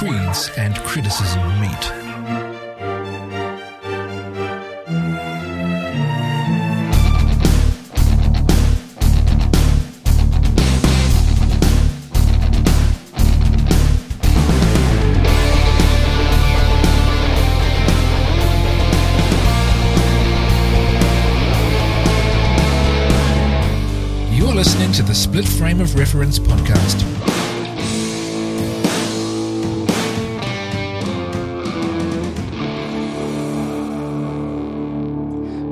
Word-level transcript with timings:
creeds 0.00 0.48
and 0.56 0.74
criticism 0.76 1.42
meet. 1.60 1.70
You're 24.32 24.54
listening 24.54 24.92
to 24.92 25.02
the 25.02 25.14
Split 25.14 25.46
Frame 25.46 25.82
of 25.82 25.94
Reference 25.94 26.38
podcast. 26.38 27.29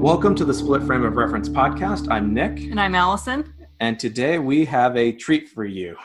Welcome 0.09 0.35
to 0.37 0.47
the 0.47 0.55
Split 0.55 0.85
Frame 0.85 1.05
of 1.05 1.17
Reference 1.17 1.51
podcast. 1.51 2.11
I'm 2.11 2.33
Nick, 2.33 2.61
And 2.71 2.81
I'm 2.81 2.95
Allison. 2.95 3.53
and 3.81 4.01
today 4.01 4.39
we 4.39 4.65
have 4.65 4.97
a 4.97 5.13
treat 5.13 5.51
for 5.51 5.67
you. 5.67 5.99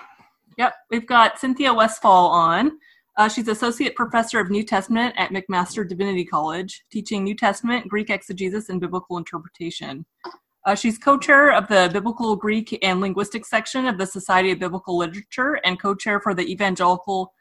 Yep, 0.57 0.73
we've 0.91 1.07
got 1.07 1.39
Cynthia 1.39 1.73
Westfall 1.73 2.27
on. 2.27 2.73
Uh, 3.16 3.30
she's 3.30 3.47
Associate 3.47 3.95
Professor 3.95 4.41
of 4.41 4.49
New 4.49 4.63
Testament 4.63 5.16
at 5.17 5.30
McMaster 5.30 5.88
Divinity 5.88 6.25
College, 6.25 6.84
teaching 6.91 7.23
New 7.23 7.34
Testament, 7.34 7.88
Greek 7.88 8.09
exegesis, 8.09 8.67
and 8.67 8.81
biblical 8.81 9.17
interpretation. 9.17 10.05
Uh, 10.66 10.75
she's 10.75 10.97
co 10.97 11.17
chair 11.17 11.53
of 11.53 11.70
the 11.70 11.89
Biblical 11.94 12.35
Greek 12.35 12.77
and 12.83 12.99
Linguistics 12.99 13.49
section 13.49 13.85
of 13.85 13.97
the 13.97 14.05
Society 14.05 14.52
of 14.52 14.59
Biblical 14.59 14.97
Literature 14.97 15.61
and 15.63 15.80
co 15.80 15.95
chair 15.95 16.20
for 16.20 16.33
the 16.33 16.44
Evangelical 16.52 17.31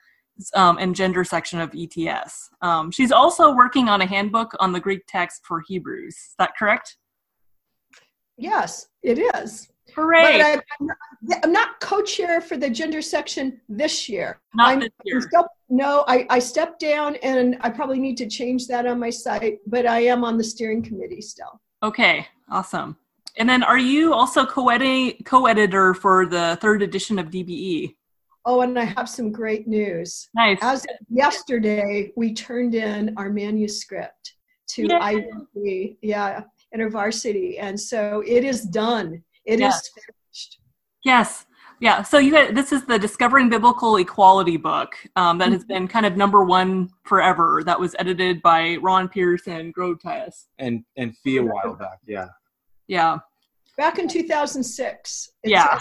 um, 0.55 0.79
and 0.79 0.95
Gender 0.95 1.25
section 1.25 1.61
of 1.61 1.75
ETS. 1.77 2.51
Um, 2.61 2.91
she's 2.91 3.13
also 3.13 3.55
working 3.55 3.89
on 3.89 4.01
a 4.01 4.07
handbook 4.07 4.53
on 4.61 4.73
the 4.73 4.81
Greek 4.81 5.03
text 5.07 5.43
for 5.45 5.63
Hebrews. 5.67 6.15
Is 6.15 6.35
that 6.39 6.57
correct? 6.59 6.97
Yes, 8.37 8.89
it 9.03 9.19
is. 9.19 9.69
Hooray! 9.95 10.41
I, 10.41 10.53
I'm, 10.81 10.87
not, 11.23 11.49
not 11.49 11.81
co-chair 11.81 12.41
for 12.41 12.57
the 12.57 12.71
gender 12.71 13.03
section 13.03 13.61
this 13.69 14.09
year. 14.09 14.41
Not 14.55 14.69
I'm, 14.71 14.81
this 14.81 14.91
year. 15.05 15.21
Still- 15.21 15.49
no, 15.69 16.05
I, 16.07 16.27
I 16.31 16.39
stepped 16.39 16.81
down, 16.81 17.17
and 17.17 17.57
I 17.61 17.71
probably 17.71 17.99
need 17.99 18.17
to 18.19 18.27
change 18.27 18.67
that 18.69 18.87
on 18.87 18.99
my 18.99 19.11
site. 19.11 19.59
But 19.67 19.87
I 19.87 20.01
am 20.01 20.25
on 20.25 20.39
the 20.39 20.45
steering 20.45 20.83
committee 20.83 21.21
still. 21.21 21.61
Okay, 21.83 22.27
awesome. 22.51 22.97
And 23.37 23.49
then 23.49 23.63
are 23.63 23.79
you 23.79 24.13
also 24.13 24.45
co-edit- 24.45 25.25
co-editor 25.25 25.95
for 25.95 26.27
the 26.27 26.59
third 26.61 26.83
edition 26.83 27.19
of 27.19 27.31
DBE? 27.31 27.95
Oh, 28.45 28.61
and 28.63 28.79
I 28.79 28.85
have 28.85 29.09
some 29.09 29.31
great 29.31 29.69
news. 29.69 30.29
Nice. 30.35 30.59
As 30.63 30.85
of 30.85 30.91
yesterday, 31.09 32.13
we 32.17 32.35
turned 32.35 32.75
in 32.75 33.15
our 33.17 33.31
manuscript 33.31 34.35
to 34.71 34.83
Yay. 34.83 34.89
IVP, 35.57 35.97
yeah, 36.03 36.43
InterVarsity, 36.75 37.57
and 37.61 37.79
so 37.79 38.23
it 38.27 38.45
is 38.45 38.63
done. 38.65 39.23
It 39.45 39.55
is 39.55 39.61
Yes. 39.61 39.91
finished. 39.95 40.59
Yes. 41.05 41.47
Yeah. 41.81 42.03
So 42.03 42.19
you 42.19 42.35
had, 42.35 42.55
this 42.55 42.71
is 42.73 42.85
the 42.87 42.97
Discovering 42.99 43.49
Biblical 43.49 43.97
Equality 43.97 44.57
book 44.57 44.95
um, 45.17 45.39
that 45.39 45.51
has 45.51 45.65
been 45.65 45.89
kind 45.89 46.07
of 46.07 46.17
number 46.17 46.45
one 46.45 46.91
forever. 47.05 47.63
That 47.67 47.79
was 47.79 47.97
edited 47.99 48.41
by 48.41 48.77
Ron 48.77 49.09
Pierce 49.09 49.49
and 49.49 49.75
Groothuis. 49.75 50.47
And 50.59 50.85
and 50.97 51.17
Fee 51.19 51.39
a 51.39 51.43
while 51.43 51.75
back, 51.75 51.99
yeah. 52.07 52.29
Yeah. 52.87 53.19
Back 53.77 53.99
in 53.99 54.07
2006. 54.07 55.31
It's- 55.43 55.51
Yeah. 55.51 55.81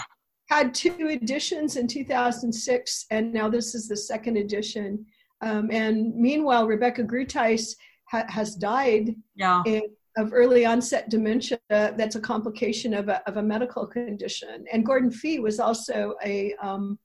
Had 0.52 0.74
two 0.74 1.08
editions 1.08 1.76
in 1.76 1.86
2006, 1.88 3.06
and 3.10 3.32
now 3.32 3.48
this 3.48 3.74
is 3.74 3.88
the 3.88 3.96
second 3.96 4.36
edition. 4.36 5.02
Um, 5.40 5.70
and 5.70 6.14
meanwhile, 6.14 6.66
Rebecca 6.66 7.04
Groothuis 7.04 7.74
ha- 8.10 8.26
has 8.28 8.54
died 8.54 9.14
Yeah. 9.34 9.62
in, 9.64 9.80
of 10.18 10.34
early 10.34 10.66
onset 10.66 11.08
dementia. 11.08 11.58
That's 11.70 12.16
a 12.16 12.20
complication 12.20 12.92
of 12.92 13.08
a, 13.08 13.26
of 13.26 13.38
a 13.38 13.42
medical 13.42 13.86
condition. 13.86 14.66
And 14.70 14.84
Gordon 14.84 15.10
Fee 15.10 15.40
was 15.40 15.58
also 15.58 16.16
a 16.22 16.54
um, 16.62 16.98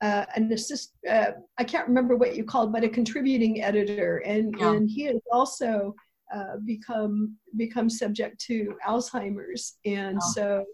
uh, 0.00 0.26
an 0.36 0.52
assist. 0.52 0.92
Uh, 1.10 1.32
I 1.58 1.64
can't 1.64 1.88
remember 1.88 2.14
what 2.14 2.36
you 2.36 2.44
called, 2.44 2.72
but 2.72 2.84
a 2.84 2.88
contributing 2.88 3.60
editor, 3.60 4.18
and 4.18 4.54
Yeah. 4.56 4.70
and 4.72 4.88
he 4.88 5.02
has 5.06 5.20
also 5.32 5.96
uh, 6.32 6.58
become 6.64 7.34
become 7.56 7.90
subject 7.90 8.38
to 8.42 8.76
Alzheimer's, 8.86 9.78
and 9.84 10.14
Wow. 10.18 10.32
so 10.36 10.64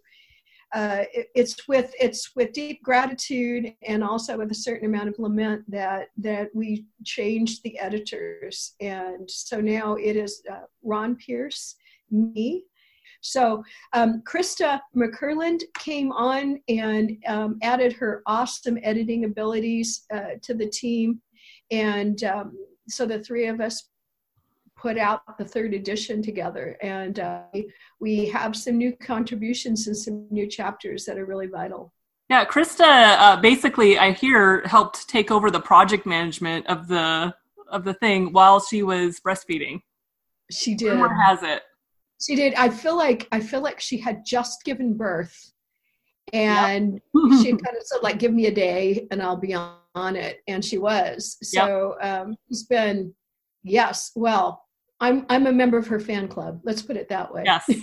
uh, 0.72 1.04
it, 1.12 1.28
it's 1.34 1.66
with 1.66 1.92
it's 1.98 2.34
with 2.36 2.53
deep 2.53 2.82
gratitude 2.82 3.75
and 3.86 4.04
also 4.04 4.38
with 4.38 4.50
a 4.50 4.54
certain 4.54 4.86
amount 4.86 5.08
of 5.08 5.19
lament 5.19 5.62
that 5.69 6.08
that 6.16 6.48
we 6.54 6.84
changed 7.04 7.62
the 7.62 7.78
editors, 7.78 8.75
and 8.80 9.28
so 9.28 9.60
now 9.60 9.94
it 9.94 10.16
is 10.16 10.42
uh, 10.50 10.60
Ron 10.82 11.16
Pierce, 11.16 11.76
me. 12.10 12.64
So 13.22 13.62
um, 13.92 14.22
Christa 14.26 14.80
McKirland 14.97 15.60
came 15.78 16.10
on 16.12 16.59
and 16.69 17.19
um, 17.26 17.59
added 17.62 17.92
her 17.94 18.22
awesome 18.26 18.78
editing 18.82 19.25
abilities 19.25 20.06
uh, 20.12 20.36
to 20.42 20.54
the 20.54 20.69
team, 20.69 21.20
and 21.70 22.22
um, 22.25 22.56
so 22.88 23.06
the 23.06 23.19
three 23.20 23.47
of 23.47 23.60
us 23.60 23.90
put 24.80 24.96
out 24.96 25.36
the 25.36 25.44
third 25.44 25.74
edition 25.74 26.22
together. 26.22 26.76
And 26.82 27.20
uh, 27.20 27.42
we 28.00 28.26
have 28.26 28.56
some 28.56 28.78
new 28.78 28.96
contributions 28.96 29.86
and 29.86 29.96
some 29.96 30.26
new 30.30 30.46
chapters 30.46 31.04
that 31.04 31.18
are 31.18 31.26
really 31.26 31.46
vital. 31.46 31.92
Yeah. 32.30 32.44
Christa 32.44 33.16
uh, 33.18 33.36
basically, 33.41 33.98
I 33.98 34.12
hear, 34.12 34.62
helped 34.66 35.08
take 35.08 35.30
over 35.30 35.50
the 35.50 35.60
project 35.60 36.06
management 36.06 36.66
of 36.66 36.88
the 36.88 37.34
of 37.68 37.84
the 37.84 37.94
thing 37.94 38.32
while 38.32 38.58
she 38.58 38.82
was 38.82 39.20
breastfeeding. 39.20 39.80
she 40.50 40.74
did. 40.74 40.92
Rumor 40.92 41.14
has 41.14 41.42
it. 41.44 41.62
she 42.20 42.34
did. 42.34 42.54
I 42.54 42.68
feel 42.68 42.97
like 42.97 43.28
i 43.30 43.38
feel 43.38 43.60
like 43.62 43.78
she 43.78 43.97
had 43.97 44.24
just 44.26 44.64
given 44.64 44.97
birth 44.97 45.52
and 46.32 47.00
she 47.14 47.50
kind 47.64 47.76
of 47.76 47.82
said 47.84 48.02
like 48.02 48.18
give 48.18 48.32
me 48.32 48.47
a 48.47 48.54
day 48.54 49.06
and 49.12 49.22
i'll 49.22 49.36
be 49.36 49.54
on, 49.54 49.76
on 49.94 50.16
it. 50.16 50.41
And 50.48 50.64
she 50.64 50.78
was. 50.78 51.36
So 51.42 51.97
um 52.02 52.34
it's 52.48 52.64
been 52.64 53.14
yes 53.62 54.10
well 54.16 54.64
i'm 55.00 55.25
i'm 55.28 55.47
a 55.47 55.53
member 55.53 55.77
of 55.78 55.87
her 55.87 56.00
fan 56.00 56.28
club 56.28 56.61
let's 56.65 56.83
put 56.83 56.97
it 56.97 57.09
that 57.09 57.33
way 57.33 57.43
yes. 57.44 57.69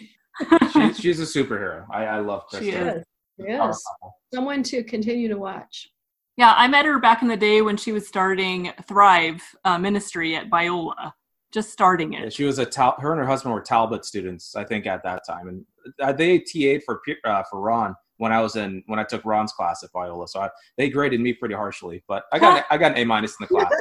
She, 0.72 0.94
she's 0.94 1.19
a 1.19 1.23
superhero. 1.23 1.88
I, 1.91 2.05
I 2.05 2.19
love 2.19 2.44
Christa. 2.47 2.59
She 2.59 2.69
is. 2.69 2.75
yes 2.75 3.03
Power 3.39 3.47
yes 3.69 3.83
couple. 3.83 4.16
someone 4.31 4.61
to 4.63 4.83
continue 4.83 5.27
to 5.29 5.38
watch 5.38 5.89
Yeah, 6.38 6.53
I 6.56 6.67
met 6.67 6.85
her 6.85 7.00
back 7.00 7.23
in 7.23 7.27
the 7.27 7.35
day 7.38 7.63
when 7.63 7.75
she 7.75 7.91
was 7.91 8.07
starting 8.07 8.72
Thrive 8.88 9.41
uh, 9.66 9.79
Ministry 9.79 10.35
at 10.35 10.47
Biola, 10.51 11.11
just 11.51 11.72
starting 11.72 12.13
Yeah, 12.13 12.25
it. 12.25 12.33
she 12.33 12.44
was 12.44 12.59
a 12.59 12.66
Tal- 12.67 12.97
her 13.00 13.11
and 13.13 13.19
her 13.19 13.25
husband 13.25 13.56
were 13.56 13.61
Talbot 13.61 14.06
students, 14.06 14.56
I 14.56 14.63
think, 14.63 14.85
at 14.85 15.01
that 15.03 15.25
time, 15.25 15.47
and 15.47 15.66
uh, 16.00 16.11
they 16.13 16.38
TA'd 16.38 16.83
for 16.83 17.01
uh, 17.25 17.41
for 17.50 17.59
Ron 17.59 17.95
when 18.17 18.31
I 18.31 18.39
was 18.41 18.56
in 18.57 18.83
when 18.85 19.00
I 19.00 19.03
took 19.03 19.25
Ron's 19.25 19.53
class 19.53 19.83
at 19.83 19.91
Biola. 19.91 20.29
So 20.29 20.41
I, 20.41 20.50
they 20.77 20.89
graded 20.91 21.19
me 21.19 21.33
pretty 21.33 21.56
harshly, 21.56 22.03
but 22.07 22.25
I 22.31 22.38
got 22.38 22.66
I 22.69 22.77
got 22.77 22.91
an 22.91 23.00
A 23.00 23.06
minus 23.06 23.31
in 23.39 23.45
the 23.45 23.47
class. 23.47 23.72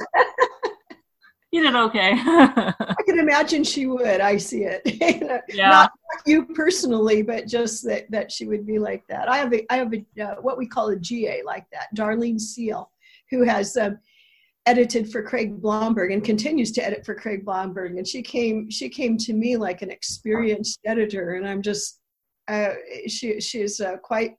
You 1.56 1.62
did 1.62 1.75
okay. 1.75 2.12
i 2.17 3.03
can 3.06 3.19
imagine 3.19 3.65
she 3.65 3.87
would 3.87 4.21
i 4.21 4.37
see 4.37 4.65
it 4.65 4.83
yeah. 5.55 5.71
not 5.71 5.93
you 6.25 6.44
personally, 6.44 7.22
but 7.22 7.47
just 7.47 7.84
that 7.84 8.11
that 8.11 8.31
she 8.31 8.47
would 8.47 8.67
be 8.67 8.78
like 8.78 9.06
that. 9.09 9.28
I 9.28 9.39
have 9.39 9.53
a 9.53 9.72
I 9.72 9.77
have 9.77 9.93
a 9.93 10.22
uh, 10.22 10.34
what 10.41 10.59
we 10.59 10.66
call 10.66 10.89
a 10.89 10.97
GA 10.97 11.43
like 11.45 11.66
that, 11.72 11.89
Darlene 11.97 12.41
Seal, 12.41 12.91
who 13.31 13.43
has 13.45 13.77
um, 13.77 13.99
edited 14.66 15.11
for 15.11 15.22
Craig 15.22 15.61
Blomberg 15.61 16.12
and 16.12 16.25
continues 16.25 16.72
to 16.72 16.84
edit 16.84 17.05
for 17.05 17.15
Craig 17.15 17.45
Blomberg. 17.45 17.97
And 17.97 18.06
she 18.06 18.22
came 18.22 18.71
she 18.71 18.89
came 18.89 19.16
to 19.19 19.33
me 19.33 19.56
like 19.56 19.83
an 19.83 19.91
experienced 19.91 20.81
editor, 20.84 21.34
and 21.34 21.47
I'm 21.47 21.62
just 21.62 22.00
uh, 22.49 22.75
she 23.06 23.41
she's 23.41 23.81
uh, 23.81 23.97
quite 23.99 24.37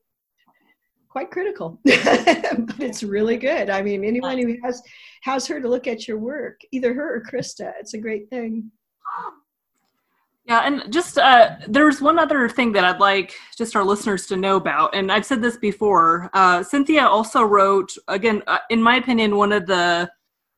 quite 1.17 1.31
critical, 1.31 1.79
but 1.83 2.79
it's 2.79 3.01
really 3.01 3.37
good. 3.37 3.71
I 3.71 3.81
mean, 3.81 4.05
anyone 4.05 4.37
who 4.37 4.55
has 4.63 4.83
has 5.23 5.47
her 5.47 5.59
to 5.59 5.67
look 5.67 5.87
at 5.87 6.07
your 6.07 6.19
work, 6.19 6.61
either 6.71 6.93
her 6.93 7.15
or 7.15 7.23
Christa, 7.23 7.73
it's 7.79 7.95
a 7.95 7.97
great 7.97 8.29
thing. 8.29 8.71
Yeah, 10.45 10.59
and 10.59 10.93
just 10.93 11.17
uh, 11.17 11.55
there's 11.67 12.01
one 12.01 12.19
other 12.19 12.47
thing 12.47 12.71
that 12.73 12.83
I'd 12.83 12.99
like 12.99 13.33
just 13.57 13.75
our 13.75 13.83
listeners 13.83 14.27
to 14.27 14.37
know 14.37 14.57
about, 14.57 14.93
and 14.93 15.11
I've 15.11 15.25
said 15.25 15.41
this 15.41 15.57
before. 15.57 16.29
Uh, 16.33 16.61
Cynthia 16.61 17.07
also 17.07 17.41
wrote, 17.41 17.91
again, 18.07 18.43
uh, 18.45 18.59
in 18.69 18.79
my 18.79 18.97
opinion, 18.97 19.37
one 19.37 19.51
of 19.51 19.65
the 19.65 20.07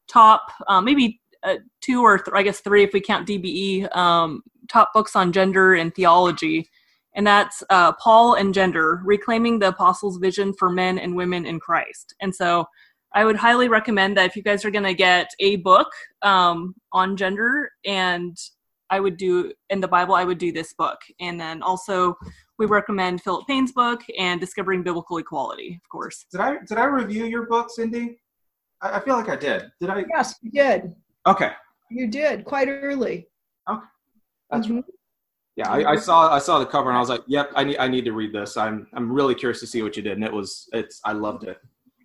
top, 0.10 0.52
uh, 0.68 0.82
maybe 0.82 1.22
uh, 1.44 1.56
two 1.80 2.04
or 2.04 2.18
th- 2.18 2.36
I 2.36 2.44
guess 2.44 2.60
three 2.60 2.84
if 2.84 2.92
we 2.92 3.00
count 3.00 3.30
DBE, 3.30 3.96
um, 3.96 4.44
top 4.68 4.92
books 4.94 5.16
on 5.16 5.32
gender 5.32 5.76
and 5.76 5.96
theology, 5.96 6.70
and 7.16 7.26
that's 7.26 7.64
uh, 7.70 7.94
Paul 7.94 8.36
and 8.36 8.54
Gender: 8.54 9.02
Reclaiming 9.04 9.60
the 9.60 9.70
Apostles' 9.70 10.18
Vision 10.18 10.54
for 10.54 10.70
Men 10.70 11.00
and 11.00 11.16
Women 11.16 11.46
in 11.46 11.60
Christ. 11.60 12.16
And 12.22 12.34
so, 12.36 12.66
I 13.14 13.26
would 13.26 13.36
highly 13.36 13.70
recommend 13.70 14.18
that 14.18 14.26
if 14.28 14.36
you 14.36 14.44
guys 14.44 14.64
are 14.66 14.72
going 14.72 14.84
to 14.84 14.94
get 14.94 15.30
a 15.40 15.58
book 15.58 15.90
um, 16.22 16.76
on 16.92 17.18
gender 17.18 17.72
and 17.86 18.38
I 18.92 19.00
would 19.00 19.18
do 19.18 19.52
in 19.70 19.80
the 19.82 19.88
Bible, 19.88 20.16
I 20.16 20.24
would 20.24 20.38
do 20.38 20.52
this 20.52 20.74
book. 20.74 21.00
And 21.20 21.40
then 21.40 21.62
also, 21.62 22.16
we 22.58 22.66
recommend 22.66 23.22
Philip 23.22 23.48
Payne's 23.48 23.72
book 23.72 24.02
and 24.18 24.40
Discovering 24.40 24.84
Biblical 24.84 25.18
Equality, 25.18 25.80
of 25.84 25.90
course. 25.90 26.26
Did 26.32 26.42
I 26.42 26.58
did 26.68 26.78
I 26.78 26.86
review 26.86 27.26
your 27.26 27.46
book, 27.48 27.70
Cindy? 27.70 28.20
I 28.82 28.98
I 28.98 29.00
feel 29.00 29.16
like 29.16 29.30
I 29.30 29.36
did. 29.36 29.64
Did 29.80 29.90
I? 29.90 30.06
Yes, 30.10 30.36
you 30.42 30.52
did. 30.52 30.96
Okay. 31.26 31.52
You 31.90 32.08
did 32.08 32.46
quite 32.46 32.68
early. 32.68 33.28
That's 34.52 34.68
Mhm. 34.68 34.84
Yeah, 35.60 35.70
I, 35.70 35.92
I 35.92 35.96
saw 35.98 36.34
I 36.34 36.40
saw 36.40 36.58
the 36.58 36.66
cover 36.66 36.88
and 36.90 36.96
I 36.96 37.02
was 37.02 37.10
like, 37.10 37.24
"Yep, 37.28 37.52
I 37.54 37.66
need 37.66 37.78
I 37.80 37.90
need 37.90 38.06
to 38.06 38.14
read 38.14 38.32
this." 38.32 38.56
I'm 38.56 38.88
I'm 38.94 39.12
really 39.12 39.36
curious 39.36 39.60
to 39.60 39.68
see 39.68 39.82
what 39.82 39.98
you 39.98 40.02
did, 40.02 40.14
and 40.14 40.24
it 40.24 40.32
was 40.32 40.70
it's 40.72 41.02
I 41.04 41.12
loved 41.12 41.44
it. 41.44 41.58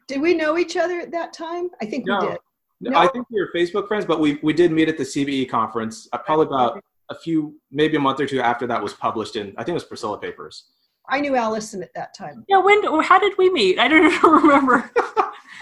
Did 0.09 0.21
we 0.21 0.35
know 0.35 0.59
each 0.59 0.77
other 0.77 0.99
at 0.99 1.13
that 1.13 1.33
time? 1.33 1.69
I 1.81 1.87
think 1.87 2.05
No. 2.05 2.19
we 2.19 2.27
did. 2.27 2.39
No? 2.81 2.99
I 2.99 3.07
think 3.07 3.27
we 3.31 3.41
were 3.41 3.49
Facebook 3.55 3.87
friends, 3.87 4.05
but 4.07 4.19
we 4.19 4.41
we 4.43 4.53
did 4.53 4.73
meet 4.73 4.89
at 4.89 4.99
the 4.99 5.05
CBE 5.05 5.49
conference. 5.49 6.09
Uh, 6.13 6.19
probably 6.19 6.47
about 6.47 6.83
a 7.11 7.15
few, 7.15 7.55
maybe 7.71 7.97
a 7.97 8.01
month 8.01 8.19
or 8.19 8.27
two 8.27 8.41
after 8.41 8.67
that 8.67 8.83
was 8.83 8.93
published 8.93 9.37
in 9.37 9.55
I 9.57 9.63
think 9.63 9.69
it 9.71 9.75
was 9.75 9.85
Priscilla 9.85 10.19
Papers. 10.19 10.71
I 11.09 11.21
knew 11.21 11.37
Allison 11.37 11.81
at 11.81 11.95
that 11.95 12.13
time. 12.13 12.45
Yeah, 12.49 12.59
when? 12.59 12.83
How 13.05 13.21
did 13.21 13.35
we 13.39 13.51
meet? 13.51 13.79
I 13.79 13.87
don't 13.87 14.21
remember. 14.43 14.91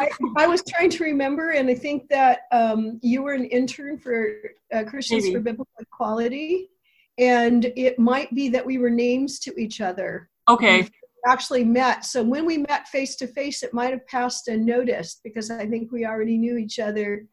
I, 0.01 0.09
I 0.39 0.47
was 0.47 0.63
trying 0.67 0.89
to 0.89 1.05
remember, 1.05 1.51
and 1.51 1.69
I 1.69 1.75
think 1.75 2.09
that 2.09 2.45
um, 2.53 2.99
you 3.03 3.23
were 3.23 3.35
an 3.35 3.45
intern 3.45 3.99
for 3.99 4.33
uh, 4.73 4.85
Christians 4.85 5.25
Maybe. 5.25 5.35
for 5.35 5.41
Biblical 5.41 5.75
Equality, 5.79 6.71
and 7.19 7.67
it 7.77 7.99
might 7.99 8.35
be 8.35 8.49
that 8.51 8.65
we 8.65 8.79
were 8.79 8.91
names 8.91 9.39
to 9.41 9.55
each 9.61 9.81
other. 9.81 10.29
Okay. 10.49 10.89
Actually 11.27 11.65
met. 11.65 12.05
So 12.05 12.23
when 12.23 12.45
we 12.47 12.59
met 12.59 12.89
face 12.89 13.15
to 13.17 13.27
face, 13.29 13.63
it 13.63 13.73
might 13.73 13.91
have 13.93 14.07
passed 14.09 14.49
unnoticed 14.49 15.21
because 15.23 15.51
I 15.51 15.67
think 15.67 15.93
we 15.93 16.05
already 16.05 16.37
knew 16.37 16.57
each 16.57 16.79
other, 16.81 17.27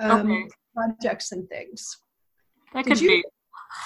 um, 0.00 0.30
Okay. 0.32 0.48
projects 0.74 1.32
and 1.32 1.48
things. 1.48 1.96
That 2.74 2.84
Did 2.84 2.90
could 2.94 3.00
you- 3.00 3.08
be. 3.08 3.24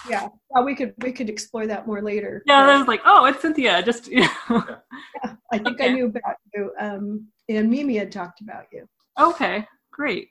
Yeah, 0.09 0.29
well, 0.51 0.65
we 0.65 0.75
could 0.77 0.95
we 1.03 1.11
could 1.11 1.29
explore 1.29 1.67
that 1.67 1.87
more 1.87 2.01
later. 2.01 2.43
Yeah, 2.47 2.65
but- 2.67 2.75
I 2.75 2.79
was 2.79 2.87
like, 2.87 3.01
oh, 3.05 3.25
it's 3.25 3.41
Cynthia. 3.43 3.83
Just 3.83 4.09
yeah. 4.11 4.29
I 5.53 5.59
think 5.59 5.81
I 5.81 5.89
knew 5.89 6.07
about 6.07 6.37
you, 6.55 6.73
um, 6.79 7.27
and 7.49 7.69
Mimi 7.69 7.97
had 7.97 8.13
talked 8.13 8.41
about 8.41 8.67
you. 8.73 8.87
Okay, 9.19 9.67
great. 9.91 10.29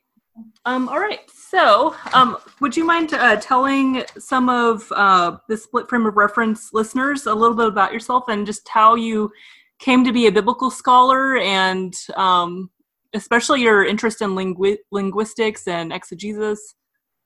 Um, 0.66 0.90
all 0.90 1.00
right. 1.00 1.20
So, 1.30 1.96
um, 2.14 2.38
would 2.60 2.76
you 2.76 2.86
mind 2.86 3.14
uh, 3.14 3.38
telling 3.38 4.04
some 4.18 4.50
of 4.50 4.92
uh, 4.92 5.38
the 5.48 5.58
split 5.58 5.90
frame 5.90 6.06
of 6.06 6.18
reference 6.18 6.74
listeners 6.74 7.26
a 7.26 7.34
little 7.34 7.56
bit 7.56 7.68
about 7.68 7.94
yourself 7.94 8.26
and 8.28 8.46
just 8.46 8.68
how 8.68 8.96
you 8.96 9.32
came 9.80 10.04
to 10.04 10.12
be 10.12 10.28
a 10.28 10.32
biblical 10.32 10.70
scholar 10.70 11.38
and 11.38 11.96
um, 12.16 12.70
especially 13.14 13.62
your 13.62 13.86
interest 13.86 14.22
in 14.22 14.32
lingui- 14.32 14.78
linguistics 14.92 15.68
and 15.68 15.92
exegesis? 15.92 16.76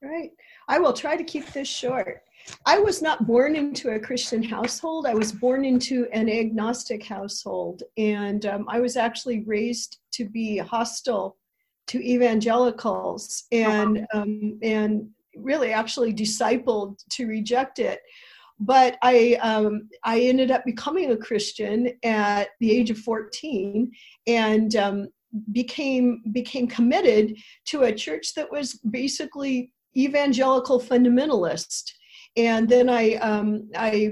Right. 0.01 0.31
I 0.67 0.79
will 0.79 0.93
try 0.93 1.15
to 1.15 1.23
keep 1.23 1.47
this 1.47 1.67
short. 1.67 2.21
I 2.65 2.77
was 2.77 3.01
not 3.01 3.25
born 3.25 3.55
into 3.55 3.91
a 3.91 3.99
Christian 3.99 4.43
household. 4.43 5.05
I 5.05 5.13
was 5.13 5.31
born 5.31 5.63
into 5.63 6.07
an 6.11 6.29
agnostic 6.29 7.03
household, 7.03 7.83
and 7.97 8.45
um, 8.45 8.65
I 8.67 8.79
was 8.81 8.97
actually 8.97 9.43
raised 9.45 9.99
to 10.13 10.25
be 10.25 10.57
hostile 10.57 11.37
to 11.87 11.99
evangelicals, 11.99 13.45
and 13.51 14.05
um, 14.13 14.59
and 14.61 15.09
really 15.35 15.73
actually 15.73 16.13
discipled 16.13 16.97
to 17.09 17.27
reject 17.27 17.79
it. 17.79 17.99
But 18.59 18.97
I 19.01 19.37
um, 19.41 19.89
I 20.03 20.21
ended 20.21 20.51
up 20.51 20.63
becoming 20.65 21.11
a 21.11 21.17
Christian 21.17 21.89
at 22.03 22.49
the 22.59 22.71
age 22.71 22.89
of 22.89 22.97
14, 22.99 23.91
and 24.27 24.75
um, 24.75 25.07
became 25.51 26.21
became 26.31 26.67
committed 26.67 27.37
to 27.65 27.83
a 27.83 27.93
church 27.93 28.33
that 28.35 28.51
was 28.51 28.73
basically 28.89 29.71
evangelical 29.97 30.79
fundamentalist 30.79 31.91
and 32.37 32.67
then 32.69 32.89
i 32.89 33.13
um, 33.15 33.69
i 33.75 34.11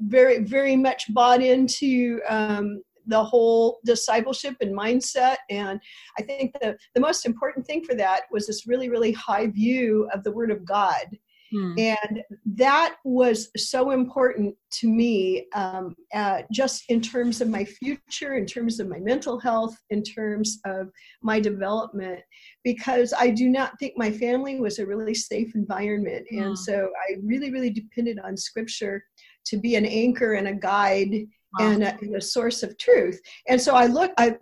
very 0.00 0.38
very 0.44 0.76
much 0.76 1.12
bought 1.12 1.42
into 1.42 2.20
um, 2.28 2.82
the 3.08 3.22
whole 3.22 3.78
discipleship 3.84 4.54
and 4.60 4.76
mindset 4.76 5.36
and 5.50 5.80
i 6.18 6.22
think 6.22 6.52
the, 6.60 6.76
the 6.94 7.00
most 7.00 7.26
important 7.26 7.66
thing 7.66 7.82
for 7.84 7.94
that 7.94 8.22
was 8.30 8.46
this 8.46 8.66
really 8.66 8.88
really 8.88 9.12
high 9.12 9.46
view 9.48 10.08
of 10.14 10.22
the 10.24 10.32
word 10.32 10.50
of 10.50 10.64
god 10.64 11.06
Hmm. 11.50 11.72
and 11.78 12.22
that 12.56 12.96
was 13.06 13.50
so 13.56 13.92
important 13.92 14.54
to 14.72 14.86
me 14.86 15.46
um, 15.54 15.94
uh, 16.14 16.42
just 16.52 16.84
in 16.90 17.00
terms 17.00 17.40
of 17.40 17.48
my 17.48 17.64
future 17.64 18.36
in 18.36 18.44
terms 18.44 18.80
of 18.80 18.86
my 18.86 18.98
mental 18.98 19.40
health 19.40 19.74
in 19.88 20.02
terms 20.02 20.60
of 20.66 20.90
my 21.22 21.40
development 21.40 22.20
because 22.64 23.14
i 23.18 23.30
do 23.30 23.48
not 23.48 23.78
think 23.78 23.94
my 23.96 24.10
family 24.12 24.60
was 24.60 24.78
a 24.78 24.84
really 24.86 25.14
safe 25.14 25.54
environment 25.54 26.26
Mm. 26.30 26.42
and 26.42 26.58
so 26.58 26.90
i 27.08 27.14
really 27.24 27.50
really 27.50 27.70
depended 27.70 28.18
on 28.22 28.36
scripture 28.36 29.02
to 29.46 29.56
be 29.56 29.76
an 29.76 29.86
anchor 29.86 30.34
and 30.34 30.48
a 30.48 30.54
guide 30.54 31.14
Wow. 31.58 31.70
and, 31.70 31.82
um, 31.82 31.88
a, 31.88 32.04
and 32.04 32.16
a 32.16 32.20
source 32.20 32.62
of 32.62 32.76
truth 32.78 33.20
and 33.48 33.60
so 33.60 33.74
i 33.74 33.86
look 33.86 34.12
i 34.18 34.36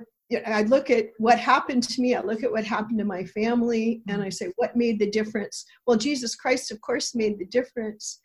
I 0.44 0.62
look 0.62 0.90
at 0.90 1.10
what 1.18 1.38
happened 1.38 1.84
to 1.84 2.00
me. 2.00 2.14
I 2.14 2.20
look 2.20 2.42
at 2.42 2.50
what 2.50 2.64
happened 2.64 2.98
to 2.98 3.04
my 3.04 3.24
family, 3.24 4.02
and 4.08 4.20
I 4.20 4.26
mm-hmm. 4.26 4.30
say, 4.30 4.52
what 4.56 4.76
made 4.76 4.98
the 4.98 5.10
difference? 5.10 5.64
Well, 5.86 5.96
Jesus 5.96 6.34
Christ, 6.34 6.72
of 6.72 6.80
course, 6.80 7.14
made 7.14 7.38
the 7.38 7.46
difference, 7.46 8.20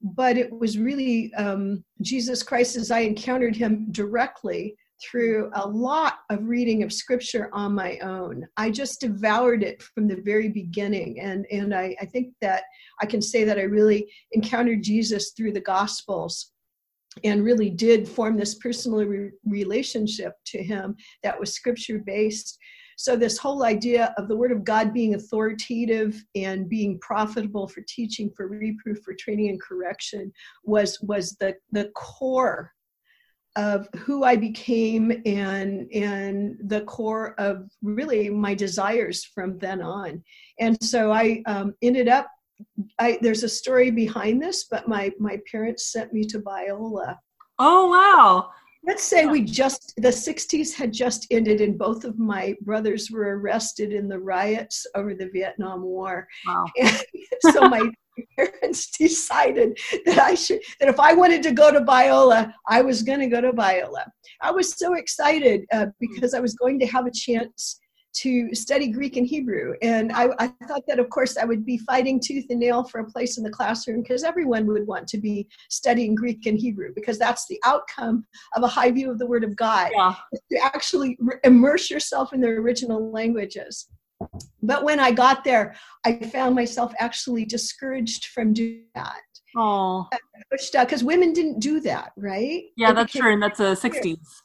but 0.00 0.38
it 0.38 0.50
was 0.50 0.78
really 0.78 1.32
um, 1.34 1.84
Jesus 2.00 2.42
Christ 2.42 2.76
as 2.76 2.90
I 2.90 3.00
encountered 3.00 3.54
him 3.54 3.88
directly 3.90 4.76
through 5.02 5.50
mm-hmm. 5.50 5.60
a 5.60 5.66
lot 5.66 6.20
of 6.30 6.48
reading 6.48 6.84
of 6.84 6.92
scripture 6.92 7.50
on 7.52 7.74
my 7.74 7.98
own. 7.98 8.46
I 8.56 8.70
just 8.70 9.00
devoured 9.00 9.62
it 9.62 9.82
from 9.82 10.08
the 10.08 10.22
very 10.24 10.48
beginning, 10.48 11.20
and 11.20 11.44
and 11.52 11.74
I, 11.74 11.94
I 12.00 12.06
think 12.06 12.32
that 12.40 12.62
I 13.02 13.06
can 13.06 13.20
say 13.20 13.44
that 13.44 13.58
I 13.58 13.62
really 13.62 14.10
encountered 14.32 14.82
Jesus 14.82 15.32
through 15.36 15.52
the 15.52 15.60
Gospels 15.60 16.52
and 17.24 17.44
really 17.44 17.70
did 17.70 18.08
form 18.08 18.36
this 18.36 18.54
personal 18.56 19.04
re- 19.04 19.30
relationship 19.44 20.34
to 20.46 20.62
him 20.62 20.96
that 21.22 21.38
was 21.38 21.54
scripture 21.54 21.98
based. 21.98 22.58
So, 22.96 23.16
this 23.16 23.38
whole 23.38 23.64
idea 23.64 24.14
of 24.16 24.28
the 24.28 24.36
Word 24.36 24.52
of 24.52 24.64
God 24.64 24.92
being 24.92 25.14
authoritative 25.14 26.22
and 26.34 26.68
being 26.68 26.98
profitable 27.00 27.66
for 27.66 27.82
teaching, 27.88 28.30
for 28.36 28.46
reproof, 28.46 28.98
for 29.04 29.14
training 29.14 29.48
and 29.48 29.60
correction 29.60 30.32
was, 30.64 31.00
was 31.00 31.36
the, 31.40 31.56
the 31.72 31.90
core 31.94 32.72
of 33.56 33.88
who 33.96 34.24
I 34.24 34.36
became 34.36 35.10
and, 35.26 35.92
and 35.92 36.56
the 36.64 36.82
core 36.82 37.34
of 37.38 37.68
really 37.82 38.30
my 38.30 38.54
desires 38.54 39.24
from 39.24 39.58
then 39.58 39.82
on. 39.82 40.22
And 40.58 40.82
so 40.82 41.12
I 41.12 41.42
um, 41.46 41.74
ended 41.82 42.08
up 42.08 42.28
I, 42.98 43.18
there's 43.20 43.42
a 43.42 43.48
story 43.48 43.90
behind 43.90 44.42
this, 44.42 44.64
but 44.64 44.88
my 44.88 45.12
my 45.18 45.38
parents 45.50 45.92
sent 45.92 46.12
me 46.12 46.24
to 46.24 46.38
Biola. 46.38 47.16
Oh 47.58 47.88
wow! 47.88 48.50
Let's 48.84 49.04
say 49.04 49.26
we 49.26 49.42
just 49.42 49.94
the 49.96 50.08
60s 50.08 50.74
had 50.74 50.92
just 50.92 51.26
ended, 51.30 51.60
and 51.60 51.78
both 51.78 52.04
of 52.04 52.18
my 52.18 52.54
brothers 52.62 53.10
were 53.10 53.38
arrested 53.38 53.92
in 53.92 54.08
the 54.08 54.18
riots 54.18 54.86
over 54.94 55.14
the 55.14 55.30
Vietnam 55.32 55.82
War. 55.82 56.26
Wow. 56.46 56.66
And 57.44 57.54
so 57.54 57.68
my 57.68 57.82
parents 58.36 58.90
decided 58.90 59.78
that 60.06 60.18
I 60.18 60.34
should 60.34 60.60
that 60.80 60.88
if 60.88 61.00
I 61.00 61.14
wanted 61.14 61.42
to 61.44 61.52
go 61.52 61.72
to 61.72 61.80
Biola, 61.80 62.52
I 62.68 62.82
was 62.82 63.02
going 63.02 63.20
to 63.20 63.26
go 63.26 63.40
to 63.40 63.52
Biola. 63.52 64.04
I 64.40 64.50
was 64.50 64.76
so 64.76 64.94
excited 64.94 65.64
uh, 65.72 65.86
because 66.00 66.34
I 66.34 66.40
was 66.40 66.54
going 66.54 66.78
to 66.80 66.86
have 66.86 67.06
a 67.06 67.12
chance 67.12 67.80
to 68.14 68.54
study 68.54 68.88
Greek 68.88 69.16
and 69.16 69.26
Hebrew. 69.26 69.74
And 69.82 70.12
I, 70.12 70.28
I, 70.38 70.46
thought 70.68 70.82
that, 70.86 70.98
of 70.98 71.08
course, 71.10 71.36
I 71.36 71.44
would 71.44 71.64
be 71.64 71.78
fighting 71.78 72.20
tooth 72.20 72.46
and 72.50 72.60
nail 72.60 72.84
for 72.84 73.00
a 73.00 73.10
place 73.10 73.38
in 73.38 73.44
the 73.44 73.50
classroom 73.50 74.02
because 74.02 74.22
everyone 74.22 74.66
would 74.66 74.86
want 74.86 75.08
to 75.08 75.18
be 75.18 75.48
studying 75.70 76.14
Greek 76.14 76.46
and 76.46 76.58
Hebrew 76.58 76.92
because 76.94 77.18
that's 77.18 77.46
the 77.46 77.60
outcome 77.64 78.26
of 78.54 78.62
a 78.62 78.68
high 78.68 78.90
view 78.90 79.10
of 79.10 79.18
the 79.18 79.26
Word 79.26 79.44
of 79.44 79.56
God. 79.56 79.90
Yeah. 79.94 80.14
To 80.50 80.58
actually 80.64 81.18
immerse 81.44 81.90
yourself 81.90 82.32
in 82.32 82.40
the 82.40 82.48
original 82.48 83.10
languages. 83.10 83.88
But 84.62 84.84
when 84.84 85.00
I 85.00 85.10
got 85.10 85.42
there, 85.44 85.74
I 86.04 86.14
found 86.18 86.54
myself 86.54 86.92
actually 86.98 87.44
discouraged 87.44 88.26
from 88.26 88.52
doing 88.52 88.84
that. 88.94 89.20
Oh, 89.56 90.08
Pushed 90.50 90.74
out 90.74 90.86
because 90.86 91.04
women 91.04 91.32
didn't 91.32 91.58
do 91.58 91.80
that, 91.80 92.12
right? 92.16 92.64
yeah, 92.76 92.90
It 92.90 92.94
that's 92.94 93.12
true, 93.12 93.32
and 93.32 93.42
that's 93.42 93.60
a 93.60 93.74
'60s. 93.76 94.41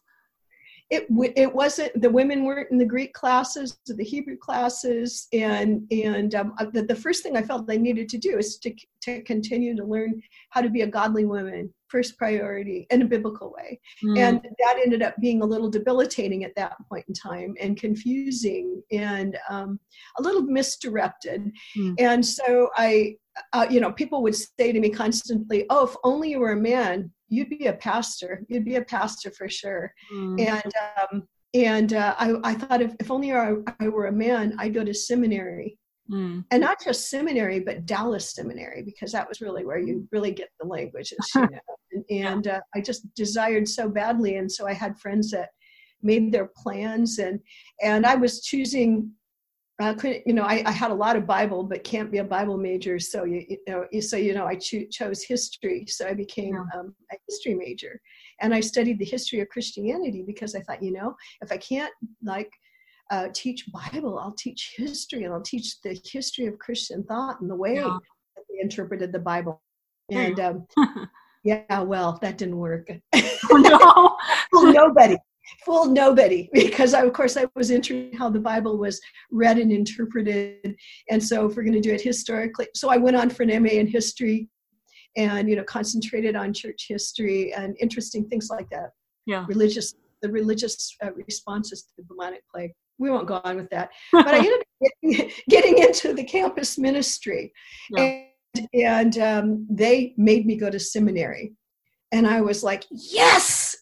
It 0.90 1.06
it 1.36 1.54
wasn't 1.54 2.02
the 2.02 2.10
women 2.10 2.46
weren't 2.46 2.72
in 2.72 2.78
the 2.78 2.86
Greek 2.86 3.14
classes, 3.14 3.78
the 3.86 4.04
Hebrew 4.04 4.38
classes, 4.38 5.28
and 5.34 5.86
and 5.92 6.34
um, 6.34 6.54
the, 6.72 6.84
the 6.84 6.96
first 6.96 7.24
thing 7.24 7.36
I 7.36 7.42
felt 7.42 7.70
I 7.70 7.78
needed 7.78 8.08
to 8.10 8.18
do 8.18 8.38
is 8.38 8.58
to 8.60 8.74
to 9.02 9.22
continue 9.24 9.76
to 9.76 9.84
learn 9.84 10.22
how 10.52 10.62
to 10.62 10.70
be 10.70 10.82
a 10.82 10.88
godly 10.88 11.26
woman, 11.26 11.74
first 11.90 12.18
priority 12.18 12.88
in 12.90 13.02
a 13.02 13.06
biblical 13.06 13.54
way, 13.58 13.80
Mm. 14.04 14.18
and 14.18 14.42
that 14.60 14.80
ended 14.84 15.02
up 15.02 15.16
being 15.20 15.42
a 15.42 15.46
little 15.46 15.70
debilitating 15.70 16.44
at 16.44 16.56
that 16.56 16.76
point 16.90 17.06
in 17.08 17.14
time 17.14 17.56
and 17.60 17.78
confusing 17.80 18.82
and 18.92 19.38
um, 19.50 19.80
a 20.18 20.22
little 20.22 20.42
misdirected, 20.44 21.52
Mm. 21.78 21.96
and 22.00 22.26
so 22.26 22.70
I. 22.76 23.18
Uh, 23.54 23.68
you 23.70 23.80
know, 23.80 23.92
people 23.92 24.24
would 24.24 24.36
say 24.36 24.72
to 24.72 24.80
me 24.80 24.90
constantly, 24.90 25.68
"Oh, 25.70 25.86
if 25.86 25.96
only 26.04 26.32
you 26.32 26.40
were 26.40 26.54
a 26.54 26.56
man, 26.74 27.12
you'd 27.30 27.50
be 27.52 27.68
a 27.68 27.74
pastor. 27.74 28.44
You'd 28.50 28.66
be 28.66 28.78
a 28.78 28.84
pastor 28.84 29.30
for 29.30 29.48
sure." 29.48 29.94
Mm. 30.12 30.40
and 30.48 30.74
um, 31.12 31.28
and 31.54 31.94
uh, 31.94 32.16
I, 32.18 32.34
I 32.44 32.54
thought 32.56 32.82
if, 32.82 32.96
if 33.00 33.12
only 33.12 33.32
I, 33.32 33.54
I 33.80 33.88
were 33.88 34.08
a 34.08 34.12
man 34.12 34.54
i'd 34.60 34.74
go 34.74 34.84
to 34.84 34.94
seminary 34.94 35.78
Mm. 36.10 36.46
and 36.52 36.62
not 36.62 36.78
just 36.84 37.10
seminary 37.10 37.60
but 37.60 37.86
dallas 37.86 38.34
seminary 38.34 38.82
because 38.82 39.12
that 39.12 39.28
was 39.28 39.42
really 39.42 39.66
where 39.66 39.80
you 39.80 40.08
really 40.12 40.32
get 40.32 40.50
the 40.60 40.66
languages 40.66 41.18
you 41.36 41.42
know? 41.52 41.60
and, 41.92 42.06
and 42.10 42.48
uh, 42.48 42.62
i 42.76 42.82
just 42.82 43.14
desired 43.16 43.68
so 43.68 43.90
badly 43.90 44.38
and 44.38 44.52
so 44.52 44.68
i 44.68 44.74
had 44.74 44.98
friends 45.00 45.32
that 45.32 45.50
made 46.02 46.32
their 46.32 46.50
plans 46.56 47.20
and 47.20 47.40
and 47.82 48.06
i 48.06 48.16
was 48.16 48.42
choosing 48.42 49.12
couldn't, 49.80 50.24
you 50.26 50.34
know, 50.34 50.44
I, 50.44 50.64
I, 50.66 50.72
had 50.72 50.90
a 50.90 50.96
lot 50.96 51.16
of 51.16 51.28
Bible, 51.28 51.64
but 51.64 51.84
can't 51.84 52.12
be 52.12 52.18
a 52.18 52.24
Bible 52.24 52.58
major. 52.58 52.98
So 52.98 53.26
you, 53.26 53.46
you 53.48 53.58
know, 53.68 53.86
so 54.02 54.18
you 54.18 54.34
know, 54.34 54.46
I 54.46 54.56
cho- 54.56 54.88
chose 54.92 55.24
history. 55.24 55.86
So 55.88 56.08
I 56.08 56.14
became 56.14 56.56
yeah. 56.56 56.80
um, 56.80 56.96
a 57.12 57.16
history 57.28 57.54
major, 57.54 58.02
and 58.42 58.54
I 58.56 58.60
studied 58.60 58.98
the 58.98 59.06
history 59.06 59.40
of 59.40 59.50
Christianity 59.50 60.24
because 60.26 60.56
I 60.56 60.62
thought, 60.62 60.82
you 60.82 60.92
know, 60.92 61.16
if 61.42 61.52
I 61.52 61.58
can't 61.58 61.94
like 62.24 62.50
uh, 63.10 63.28
teach 63.34 63.66
Bible, 63.72 64.20
I'll 64.20 64.34
teach 64.34 64.74
history, 64.76 65.24
and 65.24 65.34
I'll 65.34 65.42
teach 65.42 65.82
the 65.82 66.00
history 66.04 66.48
of 66.48 66.60
Christian 66.60 67.04
thought 67.04 67.42
and 67.42 67.50
the 67.50 67.56
way 67.56 67.76
yeah. 67.76 67.98
that 68.36 68.44
they 68.50 68.60
interpreted 68.62 69.12
the 69.12 69.20
Bible. 69.20 69.62
And 70.10 70.40
um, 70.40 70.68
yeah, 71.44 71.82
well, 71.82 72.18
that 72.22 72.38
didn't 72.38 72.58
work. 72.58 72.90
Oh, 73.50 73.56
no. 73.56 74.18
well, 74.52 74.74
nobody 74.74 75.16
fooled 75.66 75.94
nobody 75.94 76.50
because 76.54 76.94
I, 76.94 77.04
of 77.04 77.14
course 77.14 77.38
I 77.38 77.46
was 77.56 77.72
interested 77.72 78.14
in 78.14 78.18
how 78.18 78.30
the 78.30 78.40
Bible 78.40 78.78
was 78.78 79.00
read 79.32 79.58
and 79.58 79.72
interpreted. 79.72 80.76
And 81.10 81.24
so 81.24 81.46
if 81.46 81.56
we're 81.56 81.64
going 81.64 81.74
to 81.74 81.82
do 81.82 81.94
it 81.94 82.02
historically, 82.02 82.68
so 82.74 82.90
I 82.90 82.98
went 82.98 83.18
on 83.18 83.30
for 83.30 83.44
an 83.44 83.64
MA 83.64 83.70
in 83.70 83.88
history 83.88 84.50
and, 85.16 85.50
you 85.50 85.56
know, 85.56 85.64
concentrated 85.64 86.36
on 86.36 86.54
church 86.54 86.86
history 86.88 87.54
and 87.54 87.76
interesting 87.80 88.28
things 88.28 88.50
like 88.50 88.70
that. 88.70 88.92
Yeah. 89.26 89.46
Religious, 89.48 89.96
the 90.22 90.32
religious 90.32 90.96
uh, 91.04 91.12
responses 91.14 91.84
to 91.84 91.90
the 91.98 92.04
bubonic 92.04 92.44
plague. 92.54 92.72
We 93.00 93.10
won't 93.10 93.28
go 93.28 93.42
on 93.44 93.58
with 93.58 93.70
that. 93.70 93.90
But 94.12 94.28
I 94.28 94.38
ended 94.38 94.60
up 94.60 94.92
getting, 95.02 95.32
getting 95.50 95.78
into 95.78 96.14
the 96.14 96.24
campus 96.24 96.78
ministry. 96.78 97.54
Yeah. 97.92 98.24
And, 98.56 98.68
and 98.74 99.18
um, 99.20 99.68
they 99.70 100.14
made 100.18 100.46
me 100.46 100.56
go 100.56 100.70
to 100.70 100.80
seminary. 100.80 101.54
And 102.12 102.26
I 102.26 102.42
was 102.42 102.64
like, 102.64 102.86
yes, 102.92 103.76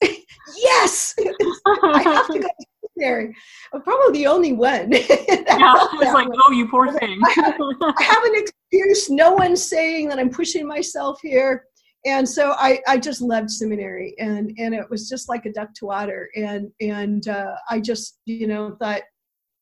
yes, 0.58 1.16
I 1.84 2.02
have 2.02 2.28
to 2.28 2.40
go 2.40 2.48
to 2.48 2.66
seminary. 2.96 3.36
I'm 3.74 3.82
probably 3.84 4.20
the 4.20 4.28
only 4.28 4.54
one. 4.54 4.92
yeah, 4.92 5.00
it's 5.08 6.14
like, 6.14 6.28
one. 6.28 6.40
oh, 6.48 6.52
you 6.52 6.68
poor 6.68 6.92
thing. 7.00 7.20
I, 7.24 7.32
have, 7.36 7.56
I 7.82 8.04
have 8.04 8.24
an 8.24 8.34
excuse. 8.36 9.10
No 9.10 9.34
one's 9.34 9.64
saying 9.64 10.10
that 10.10 10.20
I'm 10.20 10.30
pushing 10.30 10.68
myself 10.68 11.20
here. 11.22 11.66
And 12.06 12.28
so 12.28 12.52
I, 12.52 12.80
I 12.88 12.98
just 12.98 13.22
loved 13.22 13.50
seminary 13.50 14.16
and, 14.20 14.54
and 14.58 14.76
it 14.76 14.90
was 14.90 15.10
just 15.10 15.28
like 15.28 15.46
a 15.46 15.52
duck 15.52 15.74
to 15.76 15.86
water. 15.86 16.30
And, 16.36 16.72
and 16.80 17.28
uh, 17.28 17.56
I 17.70 17.80
just, 17.80 18.20
you 18.26 18.48
know, 18.48 18.76
thought 18.80 19.02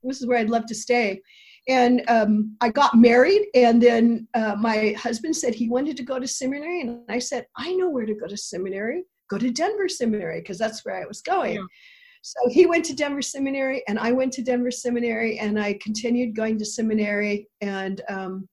this 0.04 0.22
is 0.22 0.28
where 0.28 0.38
I'd 0.38 0.50
love 0.50 0.66
to 0.68 0.76
stay. 0.76 1.22
And 1.70 2.04
um, 2.10 2.58
I 2.60 2.68
got 2.68 2.94
married, 2.94 3.48
and 3.56 3.82
then 3.82 4.28
uh, 4.34 4.58
my 4.60 4.94
husband 4.98 5.34
said 5.34 5.56
he 5.56 5.70
wanted 5.70 5.96
to 5.96 6.04
go 6.04 6.20
to 6.20 6.28
seminary. 6.28 6.82
And 6.82 7.00
I 7.08 7.20
said, 7.20 7.48
I 7.56 7.74
know 7.76 7.88
where 7.88 8.06
to 8.06 8.14
go 8.14 8.28
to 8.28 8.36
seminary 8.36 9.06
go 9.34 9.38
to 9.38 9.52
Denver 9.52 9.90
Seminary 9.90 10.42
because 10.42 10.58
that's 10.58 10.86
where 10.86 11.02
I 11.02 11.06
was 11.06 11.22
going. 11.22 11.56
Yeah. 11.56 11.66
So 12.22 12.50
he 12.50 12.66
went 12.66 12.86
to 12.86 12.96
Denver 12.96 13.22
Seminary, 13.22 13.84
and 13.88 14.00
I 14.00 14.14
went 14.14 14.32
to 14.34 14.42
Denver 14.42 14.72
Seminary, 14.72 15.40
and 15.40 15.60
I 15.60 15.78
continued 15.82 16.36
going 16.36 16.58
to 16.60 16.66
seminary. 16.66 17.48
And 17.60 18.02
um, 18.10 18.48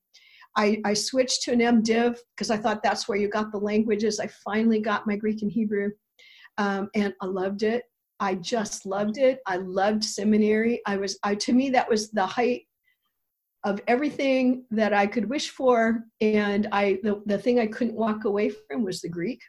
I, 0.57 0.81
I, 0.85 0.95
switched 0.95 1.43
to 1.43 1.53
an 1.53 1.61
MDiv 1.61 2.17
because 2.35 2.51
I 2.51 2.57
thought 2.57 2.83
that's 2.83 3.09
where 3.09 3.19
you 3.19 3.29
got 3.29 3.53
the 3.53 3.59
languages. 3.59 4.19
I 4.19 4.29
finally 4.45 4.81
got 4.81 5.07
my 5.07 5.17
Greek 5.17 5.43
and 5.43 5.51
Hebrew, 5.51 5.91
um, 6.59 6.91
and 6.95 7.15
I 7.21 7.27
loved 7.27 7.63
it. 7.63 7.85
I 8.21 8.35
just 8.35 8.85
loved 8.85 9.17
it. 9.17 9.41
I 9.47 9.57
loved 9.57 10.05
seminary. 10.05 10.83
I 10.87 10.97
was, 10.99 11.19
I 11.23 11.35
to 11.37 11.53
me, 11.53 11.71
that 11.71 11.89
was 11.89 12.11
the 12.11 12.27
height 12.27 12.67
of 13.65 13.81
everything 13.87 14.65
that 14.71 14.93
I 14.93 15.07
could 15.07 15.29
wish 15.29 15.51
for. 15.51 16.05
And 16.21 16.69
I, 16.73 16.99
the, 17.03 17.23
the 17.27 17.39
thing 17.39 17.59
I 17.59 17.67
couldn't 17.67 17.95
walk 17.95 18.25
away 18.25 18.51
from 18.51 18.85
was 18.85 19.01
the 19.01 19.09
Greek. 19.09 19.41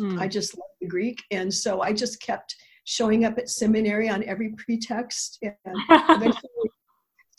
Mm. 0.00 0.20
I 0.20 0.28
just 0.28 0.56
loved 0.56 0.74
the 0.80 0.88
Greek. 0.88 1.22
And 1.30 1.52
so 1.52 1.80
I 1.80 1.92
just 1.92 2.20
kept 2.22 2.54
showing 2.84 3.24
up 3.24 3.38
at 3.38 3.48
seminary 3.48 4.08
on 4.08 4.24
every 4.24 4.54
pretext. 4.58 5.38
And 5.42 5.54
eventually, 5.90 6.70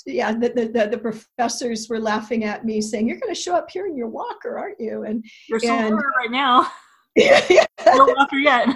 yeah, 0.05 0.33
the, 0.33 0.49
the, 0.49 0.89
the, 0.89 0.97
professors 0.97 1.87
were 1.89 1.99
laughing 1.99 2.43
at 2.43 2.65
me 2.65 2.81
saying, 2.81 3.07
You're 3.07 3.19
going 3.19 3.33
to 3.33 3.39
show 3.39 3.55
up 3.55 3.69
here 3.69 3.87
in 3.87 3.95
your 3.95 4.07
walker, 4.07 4.57
aren't 4.57 4.79
you? 4.79 5.03
And 5.03 5.23
you're 5.47 5.59
so 5.59 5.73
and, 5.73 5.95
right 5.95 6.31
now. 6.31 6.67
yeah. 7.15 7.65
No 7.85 8.05
walker 8.05 8.37
yet. 8.37 8.67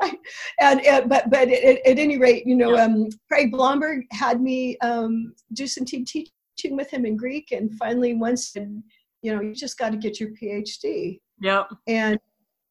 right. 0.00 0.18
And, 0.60 0.84
and, 0.84 1.08
but 1.08 1.30
but 1.30 1.48
at, 1.48 1.86
at, 1.86 1.98
any 1.98 2.18
rate, 2.18 2.46
you 2.46 2.56
know, 2.56 2.74
yeah. 2.74 2.84
um, 2.84 3.08
Craig 3.30 3.52
Blomberg 3.52 4.04
had 4.10 4.40
me 4.40 4.76
um, 4.78 5.34
do 5.52 5.66
some 5.66 5.84
teaching 5.84 6.26
with 6.70 6.90
him 6.90 7.04
in 7.04 7.16
Greek, 7.16 7.52
and 7.52 7.72
finally 7.76 8.14
once, 8.14 8.54
you 8.56 9.34
know, 9.34 9.40
you 9.40 9.54
just 9.54 9.78
got 9.78 9.90
to 9.90 9.96
get 9.96 10.18
your 10.18 10.30
PhD. 10.30 11.20
Yep. 11.40 11.68
And 11.86 12.18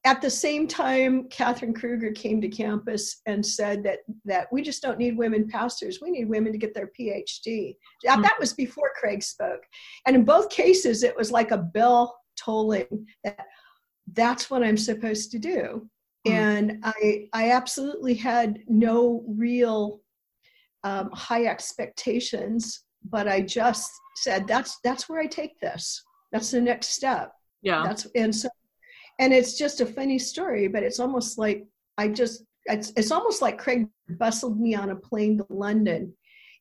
at 0.03 0.22
the 0.22 0.29
same 0.29 0.67
time, 0.67 1.27
Catherine 1.29 1.75
Kroeger 1.75 2.13
came 2.15 2.41
to 2.41 2.50
campus 2.50 3.22
and 3.27 3.46
said 3.46 3.84
that 3.84 4.00
that 4.25 4.48
we 4.51 4.63
just 4.63 4.81
don't 4.81 4.98
need 4.98 5.15
women 5.15 5.48
pastors. 5.48 6.00
We 6.01 6.10
need 6.10 6.27
women 6.27 6.51
to 6.51 6.58
get 6.58 6.74
their 6.74 6.91
PhD. 7.00 7.75
Mm-hmm. 8.05 8.22
That 8.22 8.39
was 8.39 8.53
before 8.53 8.91
Craig 9.00 9.22
spoke. 9.22 9.63
And 10.08 10.15
in 10.15 10.25
both 10.25 10.50
cases, 10.50 11.03
it 11.03 11.15
was 11.15 11.31
like 11.31 11.51
a 11.51 11.58
bell 11.58 12.20
tolling 12.36 13.05
that 13.24 13.46
that's 14.13 14.50
what 14.50 14.63
I'm 14.63 14.77
supposed 14.77 15.31
to 15.31 15.39
do. 15.39 15.88
Mm-hmm. 16.27 16.31
And 16.31 16.79
I 16.84 17.27
I 17.34 17.51
absolutely 17.51 18.15
had 18.15 18.60
no 18.67 19.24
real 19.27 20.01
um, 20.84 21.12
high 21.13 21.46
expectations, 21.46 22.86
but 23.03 23.27
I 23.27 23.41
just 23.41 23.91
said 24.15 24.48
that's 24.48 24.79
that's 24.84 25.08
where 25.08 25.22
I 25.22 25.27
take 25.27 25.60
this. 25.60 26.03
That's 26.31 26.50
the 26.50 26.62
next 26.62 26.89
step. 26.89 27.34
Yeah. 27.62 27.84
That's 27.86 28.08
and 28.15 28.36
so 28.36 28.50
and 29.20 29.34
it's 29.34 29.58
just 29.58 29.82
a 29.82 29.86
funny 29.86 30.20
story, 30.20 30.68
but 30.68 30.84
it's 30.84 31.00
almost 31.00 31.38
like 31.38 31.65
I 31.98 32.08
just 32.08 32.44
it's 32.65 32.91
it's 32.96 33.12
almost 33.12 33.41
like 33.41 33.58
Craig 33.58 33.88
bustled 34.10 34.60
me 34.60 34.75
on 34.75 34.91
a 34.91 34.96
plane 34.96 35.38
to 35.38 35.46
London, 35.50 36.13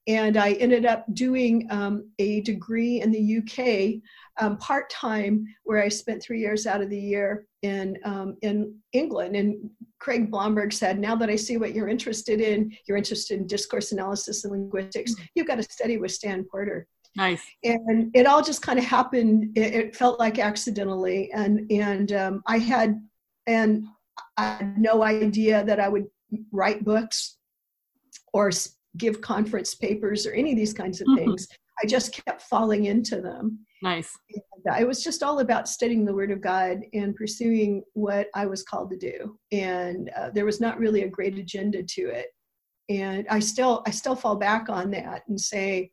and 0.07 0.37
I 0.37 0.53
ended 0.53 0.87
up 0.87 1.05
doing 1.15 1.67
um, 1.71 2.11
a 2.19 2.41
degree 2.41 3.01
in 3.01 3.11
the 3.11 3.39
UK 3.39 4.03
um, 4.43 4.57
part 4.59 4.89
time, 4.91 5.45
where 5.65 5.83
I 5.83 5.89
spent 5.89 6.23
three 6.23 6.41
years 6.41 6.67
out 6.67 6.81
of 6.81 6.91
the 6.91 6.99
year 6.99 7.47
in 7.63 7.99
um, 8.05 8.37
in 8.43 8.75
England. 8.93 9.37
And 9.37 9.71
Craig 9.99 10.31
Blomberg 10.31 10.73
said, 10.73 10.99
"Now 10.99 11.15
that 11.17 11.31
I 11.31 11.37
see 11.37 11.57
what 11.57 11.75
you're 11.75 11.89
interested 11.89 12.41
in, 12.41 12.73
you're 12.89 12.97
interested 12.97 13.39
in 13.39 13.47
discourse 13.47 13.93
analysis 13.93 14.45
and 14.45 14.53
linguistics. 14.53 15.15
You've 15.35 15.47
got 15.47 15.57
to 15.57 15.63
study 15.63 15.99
with 15.99 16.13
Stan 16.13 16.45
Porter." 16.51 16.87
Nice. 17.17 17.43
And 17.65 18.11
it 18.15 18.27
all 18.27 18.43
just 18.43 18.63
kind 18.63 18.79
of 18.79 18.85
happened. 18.85 19.57
It, 19.57 19.75
it 19.75 19.97
felt 19.97 20.19
like 20.19 20.39
accidentally, 20.39 21.31
and 21.33 21.71
and 21.71 22.13
um, 22.13 22.43
I 22.47 22.59
had 22.59 23.01
and 23.47 23.85
I 24.37 24.51
had 24.53 24.79
no 24.79 25.03
idea 25.03 25.65
that 25.65 25.81
I 25.81 25.89
would 25.89 26.07
write 26.53 26.85
books 26.85 27.37
or 28.33 28.51
give 28.97 29.21
conference 29.21 29.75
papers 29.75 30.27
or 30.27 30.33
any 30.33 30.53
of 30.53 30.57
these 30.57 30.73
kinds 30.73 31.01
of 31.01 31.09
mm-hmm. 31.09 31.25
things. 31.25 31.49
I 31.83 31.87
just 31.87 32.13
kept 32.13 32.43
falling 32.43 32.85
into 32.87 33.21
them. 33.21 33.61
Nice. 33.83 34.17
And 34.65 34.81
it 34.81 34.87
was 34.87 35.03
just 35.03 35.23
all 35.23 35.41
about 35.41 35.69
studying 35.69 36.05
the 36.05 36.15
Word 36.15 36.31
of 36.31 36.43
God 36.43 36.81
and 36.93 37.17
pursuing 37.17 37.83
what 37.95 38.29
I 38.35 38.47
was 38.47 38.63
called 38.63 38.91
to 38.91 38.97
do. 38.99 39.39
And 39.53 40.11
uh, 40.17 40.31
there 40.35 40.45
was 40.45 40.61
not 40.61 40.79
really 40.79 41.03
a 41.03 41.09
great 41.09 41.39
agenda 41.39 41.83
to 41.83 42.03
it. 42.03 42.27
And 42.91 43.27
I 43.31 43.39
still, 43.39 43.83
I 43.87 43.91
still 43.91 44.17
fall 44.17 44.37
back 44.37 44.69
on 44.69 44.91
that 44.91 45.23
and 45.29 45.41
say, 45.41 45.93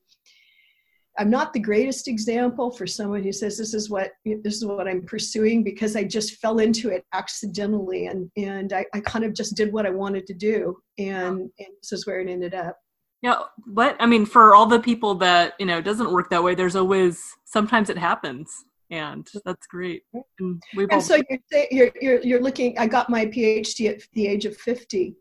I'm 1.19 1.29
not 1.29 1.51
the 1.53 1.59
greatest 1.59 2.07
example 2.07 2.69
for 2.71 2.86
someone 2.86 3.24
who 3.24 3.31
says 3.31 3.57
this 3.57 3.74
is 3.74 3.89
what 3.89 4.12
this 4.25 4.55
is 4.55 4.65
what 4.65 4.88
I'm 4.88 5.03
pursuing 5.03 5.63
because 5.63 5.95
I 5.95 6.03
just 6.03 6.36
fell 6.36 6.59
into 6.59 6.89
it 6.89 7.05
accidentally 7.13 8.07
and 8.07 8.29
and 8.38 8.71
I, 8.74 8.86
I 8.93 9.00
kind 9.00 9.25
of 9.25 9.33
just 9.33 9.55
did 9.55 9.74
what 9.74 9.86
I 9.86 9.89
wanted 9.89 10.27
to 10.27 10.33
do 10.33 10.77
and, 10.97 11.39
and 11.59 11.69
this 11.81 11.91
is 11.91 12.05
where 12.05 12.19
it 12.19 12.29
ended 12.29 12.53
up. 12.53 12.77
Yeah, 13.24 13.39
but 13.65 13.95
I 14.00 14.05
mean, 14.05 14.25
for 14.25 14.53
all 14.53 14.67
the 14.67 14.79
people 14.79 15.15
that 15.15 15.53
you 15.59 15.65
know 15.65 15.81
doesn't 15.81 16.12
work 16.12 16.29
that 16.29 16.43
way, 16.43 16.53
there's 16.53 16.75
always 16.75 17.19
sometimes 17.45 17.89
it 17.89 17.97
happens, 17.97 18.63
and 18.91 19.27
that's 19.43 19.65
great. 19.65 20.03
And, 20.13 20.24
and 20.39 20.91
all- 20.91 21.01
so 21.01 21.19
you're, 21.27 21.39
you're 21.71 21.91
you're 22.00 22.21
you're 22.21 22.41
looking. 22.41 22.77
I 22.77 22.86
got 22.86 23.09
my 23.09 23.25
PhD 23.25 23.89
at 23.89 24.01
the 24.13 24.27
age 24.27 24.45
of 24.45 24.55
50, 24.57 25.15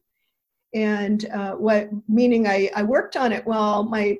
and 0.75 1.25
uh, 1.31 1.53
what 1.53 1.89
meaning 2.07 2.47
I 2.47 2.71
I 2.77 2.83
worked 2.83 3.17
on 3.17 3.33
it 3.33 3.47
while 3.47 3.83
my 3.83 4.19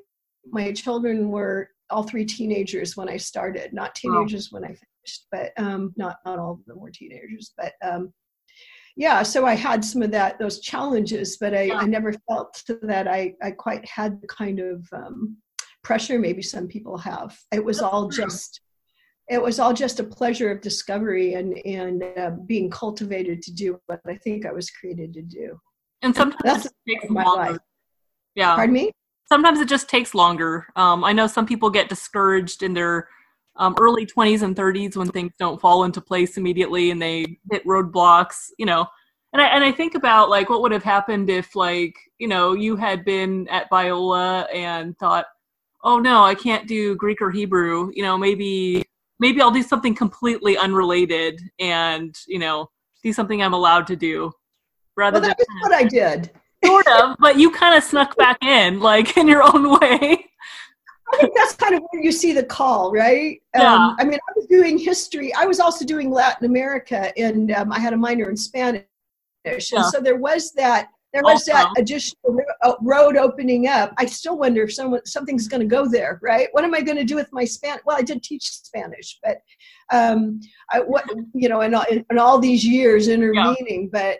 my 0.51 0.71
children 0.71 1.29
were 1.29 1.69
all 1.89 2.03
three 2.03 2.25
teenagers 2.25 2.97
when 2.97 3.09
I 3.09 3.17
started, 3.17 3.73
not 3.73 3.95
teenagers 3.95 4.51
when 4.51 4.63
I 4.63 4.67
finished, 4.67 5.27
but 5.31 5.51
um, 5.57 5.93
not 5.95 6.17
not 6.25 6.39
all 6.39 6.53
of 6.53 6.65
them 6.65 6.79
were 6.79 6.91
teenagers. 6.91 7.53
But 7.57 7.73
um, 7.81 8.13
yeah, 8.95 9.23
so 9.23 9.45
I 9.45 9.53
had 9.53 9.83
some 9.83 10.01
of 10.01 10.11
that 10.11 10.39
those 10.39 10.59
challenges, 10.59 11.37
but 11.39 11.53
I, 11.53 11.63
yeah. 11.63 11.77
I 11.77 11.85
never 11.85 12.13
felt 12.27 12.61
that 12.81 13.07
I 13.07 13.33
I 13.41 13.51
quite 13.51 13.85
had 13.87 14.21
the 14.21 14.27
kind 14.27 14.59
of 14.59 14.87
um, 14.91 15.37
pressure 15.83 16.19
maybe 16.19 16.41
some 16.41 16.67
people 16.67 16.97
have. 16.97 17.37
It 17.51 17.63
was 17.63 17.81
all 17.81 18.09
just 18.09 18.61
it 19.29 19.41
was 19.41 19.59
all 19.59 19.73
just 19.73 19.99
a 19.99 20.03
pleasure 20.03 20.51
of 20.51 20.61
discovery 20.61 21.33
and 21.35 21.57
and 21.65 22.03
uh, 22.17 22.31
being 22.45 22.69
cultivated 22.69 23.41
to 23.43 23.53
do 23.53 23.79
what 23.87 24.01
I 24.07 24.15
think 24.15 24.45
I 24.45 24.51
was 24.51 24.69
created 24.69 25.13
to 25.13 25.21
do. 25.21 25.59
And 26.01 26.15
sometimes 26.15 26.41
that's 26.43 26.67
my 27.09 27.23
longer. 27.23 27.51
life. 27.51 27.59
Yeah. 28.35 28.55
Pardon 28.55 28.73
me 28.73 28.91
sometimes 29.27 29.59
it 29.59 29.67
just 29.67 29.89
takes 29.89 30.15
longer. 30.15 30.67
Um, 30.75 31.03
I 31.03 31.13
know 31.13 31.27
some 31.27 31.45
people 31.45 31.69
get 31.69 31.89
discouraged 31.89 32.63
in 32.63 32.73
their 32.73 33.07
um, 33.57 33.75
early 33.79 34.05
20s 34.05 34.43
and 34.43 34.55
30s 34.55 34.95
when 34.95 35.09
things 35.09 35.33
don't 35.39 35.59
fall 35.59 35.83
into 35.83 36.01
place 36.01 36.37
immediately 36.37 36.91
and 36.91 37.01
they 37.01 37.37
hit 37.51 37.65
roadblocks, 37.65 38.49
you 38.57 38.65
know. 38.65 38.85
And 39.33 39.41
I, 39.41 39.47
and 39.47 39.63
I 39.63 39.71
think 39.71 39.95
about 39.95 40.29
like 40.29 40.49
what 40.49 40.61
would 40.61 40.71
have 40.71 40.83
happened 40.83 41.29
if 41.29 41.55
like 41.55 41.95
you 42.17 42.27
know 42.27 42.53
you 42.53 42.75
had 42.75 43.03
been 43.03 43.47
at 43.49 43.69
Biola 43.69 44.47
and 44.53 44.97
thought, 44.97 45.25
oh 45.83 45.99
no, 45.99 46.23
I 46.23 46.33
can't 46.33 46.67
do 46.67 46.95
Greek 46.95 47.21
or 47.21 47.29
Hebrew. 47.29 47.91
You 47.93 48.03
know, 48.03 48.17
maybe 48.17 48.83
maybe 49.19 49.41
I'll 49.41 49.51
do 49.51 49.63
something 49.63 49.93
completely 49.93 50.57
unrelated 50.57 51.41
and 51.59 52.15
you 52.25 52.39
know 52.39 52.69
do 53.03 53.11
something 53.11 53.43
I'm 53.43 53.53
allowed 53.53 53.85
to 53.87 53.95
do 53.95 54.31
rather 54.95 55.19
well, 55.19 55.29
than 55.37 55.61
what 55.61 55.73
I 55.73 55.83
did. 55.83 56.31
Sort 56.65 56.87
of, 56.87 57.15
but 57.19 57.37
you 57.37 57.51
kind 57.51 57.75
of 57.75 57.83
snuck 57.83 58.15
back 58.15 58.37
in 58.43 58.79
like 58.79 59.17
in 59.17 59.27
your 59.27 59.43
own 59.43 59.79
way. 59.79 60.25
I 61.13 61.17
think 61.17 61.33
that's 61.35 61.55
kind 61.55 61.73
of 61.73 61.83
where 61.89 62.03
you 62.03 62.11
see 62.11 62.33
the 62.33 62.43
call, 62.43 62.91
right? 62.91 63.41
Yeah. 63.55 63.73
Um, 63.73 63.95
I 63.97 64.03
mean, 64.03 64.19
I 64.29 64.33
was 64.35 64.45
doing 64.47 64.77
history. 64.77 65.33
I 65.33 65.45
was 65.45 65.59
also 65.59 65.85
doing 65.85 66.11
Latin 66.11 66.45
America, 66.45 67.17
and 67.17 67.51
um, 67.51 67.71
I 67.71 67.79
had 67.79 67.93
a 67.93 67.97
minor 67.97 68.29
in 68.29 68.35
Spanish. 68.35 68.83
And 69.45 69.61
so 69.61 70.01
there 70.01 70.17
was 70.17 70.51
that. 70.53 70.89
There 71.13 71.23
was 71.23 71.45
that 71.45 71.71
additional 71.77 72.37
road 72.81 73.17
opening 73.17 73.67
up. 73.67 73.93
I 73.97 74.05
still 74.05 74.37
wonder 74.37 74.63
if 74.63 74.73
someone 74.73 75.05
something's 75.05 75.47
going 75.47 75.61
to 75.61 75.67
go 75.67 75.87
there, 75.87 76.19
right? 76.21 76.47
What 76.51 76.63
am 76.63 76.73
I 76.73 76.81
going 76.81 76.97
to 76.97 77.03
do 77.03 77.15
with 77.15 77.29
my 77.31 77.45
Spanish? 77.45 77.81
Well, 77.85 77.97
I 77.97 78.01
did 78.01 78.23
teach 78.23 78.43
Spanish, 78.51 79.19
but 79.23 79.37
um, 79.91 80.39
I, 80.71 80.79
what 80.81 81.05
you 81.33 81.49
know, 81.49 81.61
in, 81.61 81.73
all- 81.73 81.85
in 81.89 82.17
all 82.19 82.39
these 82.39 82.65
years 82.65 83.07
intervening, 83.07 83.89
but 83.91 84.17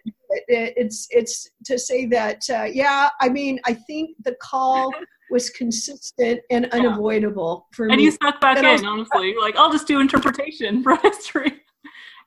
it, 0.47 0.73
it's 0.77 1.07
it's 1.11 1.49
to 1.65 1.77
say 1.79 2.05
that 2.07 2.41
uh, 2.49 2.63
yeah. 2.65 3.09
I 3.21 3.29
mean, 3.29 3.59
I 3.65 3.73
think 3.73 4.11
the 4.23 4.35
call 4.41 4.91
was 5.31 5.49
consistent 5.49 6.39
and 6.49 6.67
unavoidable 6.71 7.67
for 7.73 7.87
And 7.87 7.97
me. 7.97 8.03
you 8.03 8.11
snuck 8.11 8.39
back 8.39 8.57
And 8.57 8.65
in, 8.67 8.71
also- 8.73 8.87
honestly. 8.87 9.35
Like 9.39 9.55
I'll 9.57 9.71
just 9.71 9.87
do 9.87 9.99
interpretation 9.99 10.83
for 10.83 10.95
history. 11.03 11.61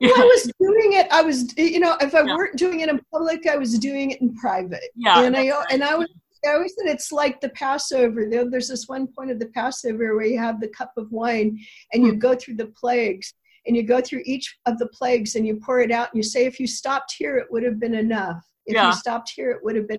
Well, 0.01 0.13
I 0.21 0.25
was 0.25 0.51
doing 0.59 0.93
it. 0.95 1.07
I 1.11 1.23
was, 1.23 1.57
you 1.59 1.79
know, 1.81 1.97
if 2.01 2.15
I 2.15 2.23
Yeah. 2.25 2.35
weren't 2.35 2.57
doing 2.57 2.81
it 2.81 2.89
in 2.89 3.01
public, 3.13 3.47
I 3.47 3.57
was 3.57 3.79
doing 3.79 4.13
it 4.13 4.21
in 4.21 4.35
private. 4.35 4.85
Yeah, 4.97 5.23
and 5.25 5.37
I 5.37 5.51
right. 5.51 5.67
and 5.71 5.85
I 5.85 5.95
was. 5.97 6.09
I 6.47 6.53
always 6.55 6.75
said 6.75 6.87
it's 6.91 7.13
like 7.13 7.39
the 7.43 7.51
Passover. 7.51 8.27
There- 8.31 8.49
There's 8.49 8.69
this 8.69 8.89
one 8.89 9.07
point 9.09 9.31
of 9.31 9.39
the 9.39 9.49
Passover 9.49 10.17
where 10.17 10.25
you 10.25 10.39
have 10.39 10.59
the 10.59 10.69
cup 10.69 10.93
of 10.97 11.13
wine 11.13 11.59
and 11.93 12.03
Hmm. 12.03 12.07
you 12.09 12.15
go 12.17 12.35
through 12.35 12.55
the 12.55 12.69
plagues 12.69 13.35
and 13.67 13.77
you 13.77 13.83
go 13.83 14.01
through 14.01 14.23
each 14.25 14.59
of 14.65 14.79
the 14.79 14.87
plagues 14.89 15.37
and 15.37 15.47
you 15.47 15.57
pour 15.57 15.81
it 15.81 15.91
out 15.93 16.09
and 16.11 16.17
you 16.17 16.23
say, 16.23 16.47
if 16.47 16.59
you 16.59 16.67
stopped 16.67 17.13
here, 17.19 17.37
it 17.37 17.53
would 17.53 17.63
have 17.63 17.79
been 17.79 17.95
enough. 17.95 18.43
If 18.65 18.73
Yeah. 18.75 18.87
you 18.87 18.95
stopped 18.95 19.31
here, 19.37 19.51
it 19.51 19.63
would 19.63 19.77
have 19.77 19.87
been 19.87 19.99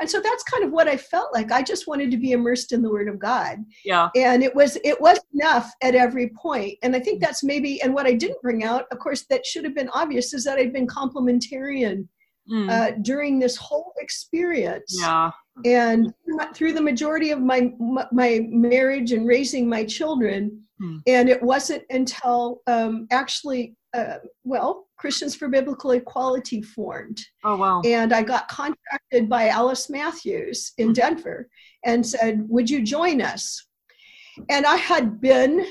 And 0.00 0.08
so 0.08 0.20
that's 0.20 0.42
kind 0.44 0.64
of 0.64 0.72
what 0.72 0.88
I 0.88 0.96
felt 0.96 1.32
like. 1.34 1.52
I 1.52 1.62
just 1.62 1.86
wanted 1.86 2.10
to 2.10 2.16
be 2.16 2.32
immersed 2.32 2.72
in 2.72 2.82
the 2.82 2.90
Word 2.90 3.08
of 3.08 3.18
God 3.18 3.64
yeah. 3.84 4.08
and 4.16 4.42
it 4.42 4.54
was 4.54 4.76
it 4.84 5.00
was 5.00 5.18
enough 5.34 5.70
at 5.82 5.94
every 5.94 6.30
point. 6.30 6.78
and 6.82 6.94
i 6.96 7.00
think 7.00 7.20
that's 7.20 7.42
maybe 7.44 7.80
and 7.82 7.94
what 7.94 8.06
i 8.06 8.12
didn't 8.12 8.40
bring 8.42 8.64
out 8.64 8.84
of 8.90 8.98
course 8.98 9.24
that 9.30 9.44
should 9.46 9.64
have 9.64 9.74
been 9.74 9.88
obvious 9.90 10.32
is 10.34 10.44
that 10.44 10.58
i'd 10.58 10.72
been 10.72 10.86
complementarian 10.86 12.08
Mm, 12.52 12.68
uh, 12.70 12.90
during 13.00 13.38
this 13.38 13.56
whole 13.56 13.94
experience 13.98 14.98
yeah. 15.00 15.30
and 15.64 16.12
through 16.54 16.74
the 16.74 16.82
majority 16.82 17.30
of 17.30 17.40
my 17.40 17.72
my 18.12 18.40
marriage 18.50 19.12
and 19.12 19.26
raising 19.26 19.66
my 19.66 19.82
children 19.82 20.60
Hmm. 20.80 20.96
and 21.06 21.28
it 21.28 21.40
wasn't 21.40 21.84
until 21.90 22.60
um, 22.66 23.06
actually 23.12 23.76
uh, 23.94 24.18
well 24.42 24.86
christians 24.96 25.34
for 25.36 25.48
biblical 25.48 25.92
equality 25.92 26.60
formed 26.60 27.20
Oh 27.44 27.56
wow. 27.56 27.80
and 27.84 28.12
I 28.12 28.22
got 28.22 28.48
contacted 28.48 29.28
by 29.28 29.48
Alice 29.48 29.88
Mathews 29.88 30.72
in 30.78 30.92
Denver 30.92 31.48
and 31.84 32.04
said, 32.04 32.44
Would 32.48 32.68
you 32.70 32.82
join 32.82 33.20
us? 33.20 33.66
And 34.48 34.66
I 34.66 34.76
had 34.76 35.20
been 35.20 35.64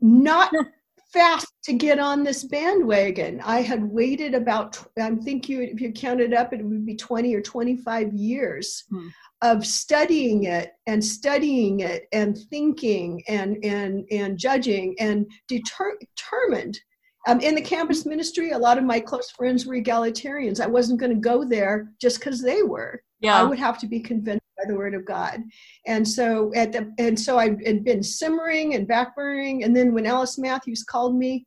not 0.00 0.52
fast 1.12 1.46
to 1.64 1.72
get 1.72 1.98
on 2.00 2.24
this 2.24 2.42
bandwagon. 2.44 3.40
I 3.44 3.60
had 3.60 3.84
waited 3.84 4.34
about, 4.34 4.84
I 5.00 5.14
think 5.16 5.48
you, 5.48 5.62
if 5.62 5.80
you 5.80 5.92
counted 5.92 6.34
up, 6.34 6.52
it 6.52 6.64
would 6.64 6.84
be 6.84 6.96
20 6.96 7.34
or 7.34 7.40
25 7.40 8.12
years 8.14 8.84
Hmm. 8.90 9.08
Of 9.44 9.66
studying 9.66 10.44
it 10.44 10.72
and 10.86 11.04
studying 11.04 11.80
it 11.80 12.06
and 12.12 12.36
thinking 12.50 13.22
and, 13.28 13.62
and, 13.62 14.04
and 14.10 14.38
judging 14.38 14.96
and 14.98 15.26
deter- 15.48 15.98
determined 16.00 16.80
um, 17.26 17.40
in 17.40 17.54
the 17.54 17.62
campus 17.62 18.04
ministry, 18.04 18.50
a 18.50 18.58
lot 18.58 18.78
of 18.78 18.84
my 18.84 19.00
close 19.00 19.30
friends 19.30 19.64
were 19.64 19.76
egalitarians. 19.76 20.60
I 20.60 20.66
wasn't 20.66 21.00
going 21.00 21.14
to 21.14 21.20
go 21.20 21.44
there 21.44 21.90
just 22.00 22.18
because 22.18 22.42
they 22.42 22.62
were. 22.62 23.02
yeah. 23.20 23.36
I 23.36 23.44
would 23.44 23.58
have 23.58 23.78
to 23.78 23.86
be 23.86 24.00
convinced 24.00 24.44
by 24.58 24.64
the 24.70 24.76
word 24.76 24.94
of 24.94 25.06
God. 25.06 25.42
And 25.86 26.06
so 26.06 26.52
at 26.54 26.72
the 26.72 26.92
and 26.98 27.18
so 27.18 27.38
I 27.38 27.56
had 27.64 27.82
been 27.82 28.02
simmering 28.02 28.74
and 28.74 28.86
backburning. 28.86 29.64
And 29.64 29.74
then 29.74 29.94
when 29.94 30.06
Alice 30.06 30.38
Mathews 30.38 30.84
called 30.84 31.16
me, 31.16 31.46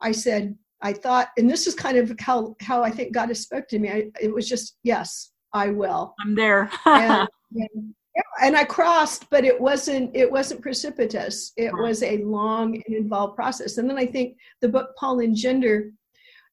I 0.00 0.12
said, 0.12 0.56
I 0.82 0.92
thought, 0.92 1.28
and 1.36 1.50
this 1.50 1.66
is 1.66 1.74
kind 1.74 1.98
of 1.98 2.12
how 2.20 2.54
how 2.60 2.84
I 2.84 2.90
think 2.90 3.12
God 3.12 3.28
has 3.28 3.40
spoke 3.40 3.66
to 3.68 3.78
me. 3.78 3.90
I, 3.90 4.04
it 4.20 4.32
was 4.32 4.48
just 4.48 4.76
yes, 4.84 5.32
I 5.52 5.68
will. 5.68 6.14
I'm 6.20 6.34
there. 6.34 6.70
And, 6.86 7.28
and, 7.54 7.94
yeah, 8.14 8.22
and 8.42 8.56
I 8.56 8.64
crossed, 8.64 9.28
but 9.30 9.44
it 9.44 9.60
wasn't 9.60 10.14
it 10.14 10.30
wasn't 10.30 10.62
precipitous. 10.62 11.52
It 11.56 11.72
was 11.72 12.02
a 12.02 12.18
long 12.24 12.74
and 12.86 12.96
involved 12.96 13.36
process. 13.36 13.78
And 13.78 13.88
then 13.88 13.98
I 13.98 14.06
think 14.06 14.36
the 14.60 14.68
book 14.68 14.90
Paul 14.98 15.20
and 15.20 15.36
Gender 15.36 15.90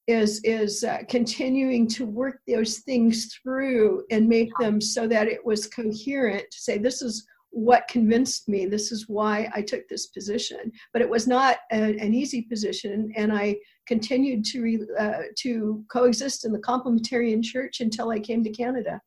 is 0.07 0.41
is 0.43 0.83
uh, 0.83 0.99
continuing 1.07 1.87
to 1.87 2.05
work 2.05 2.41
those 2.47 2.79
things 2.79 3.33
through 3.41 4.03
and 4.11 4.27
make 4.27 4.49
them 4.59 4.81
so 4.81 5.07
that 5.07 5.27
it 5.27 5.45
was 5.45 5.67
coherent 5.67 6.43
to 6.51 6.59
say 6.59 6.77
this 6.77 7.01
is 7.01 7.25
what 7.51 7.87
convinced 7.87 8.49
me. 8.49 8.65
This 8.65 8.91
is 8.91 9.07
why 9.07 9.47
i 9.53 9.61
took 9.61 9.87
this 9.87 10.07
position. 10.07 10.71
But 10.91 11.03
it 11.03 11.09
was 11.09 11.27
not 11.27 11.57
a, 11.71 11.97
an 11.97 12.13
easy 12.13 12.41
position 12.41 13.13
and 13.15 13.31
i 13.31 13.55
continued 13.87 14.43
to 14.45 14.61
re, 14.61 14.79
uh, 14.99 15.23
to 15.39 15.83
coexist 15.91 16.45
in 16.45 16.51
the 16.51 16.59
complementarian 16.59 17.43
church 17.43 17.79
until 17.79 18.09
i 18.09 18.19
came 18.19 18.43
to 18.43 18.49
canada 18.49 18.99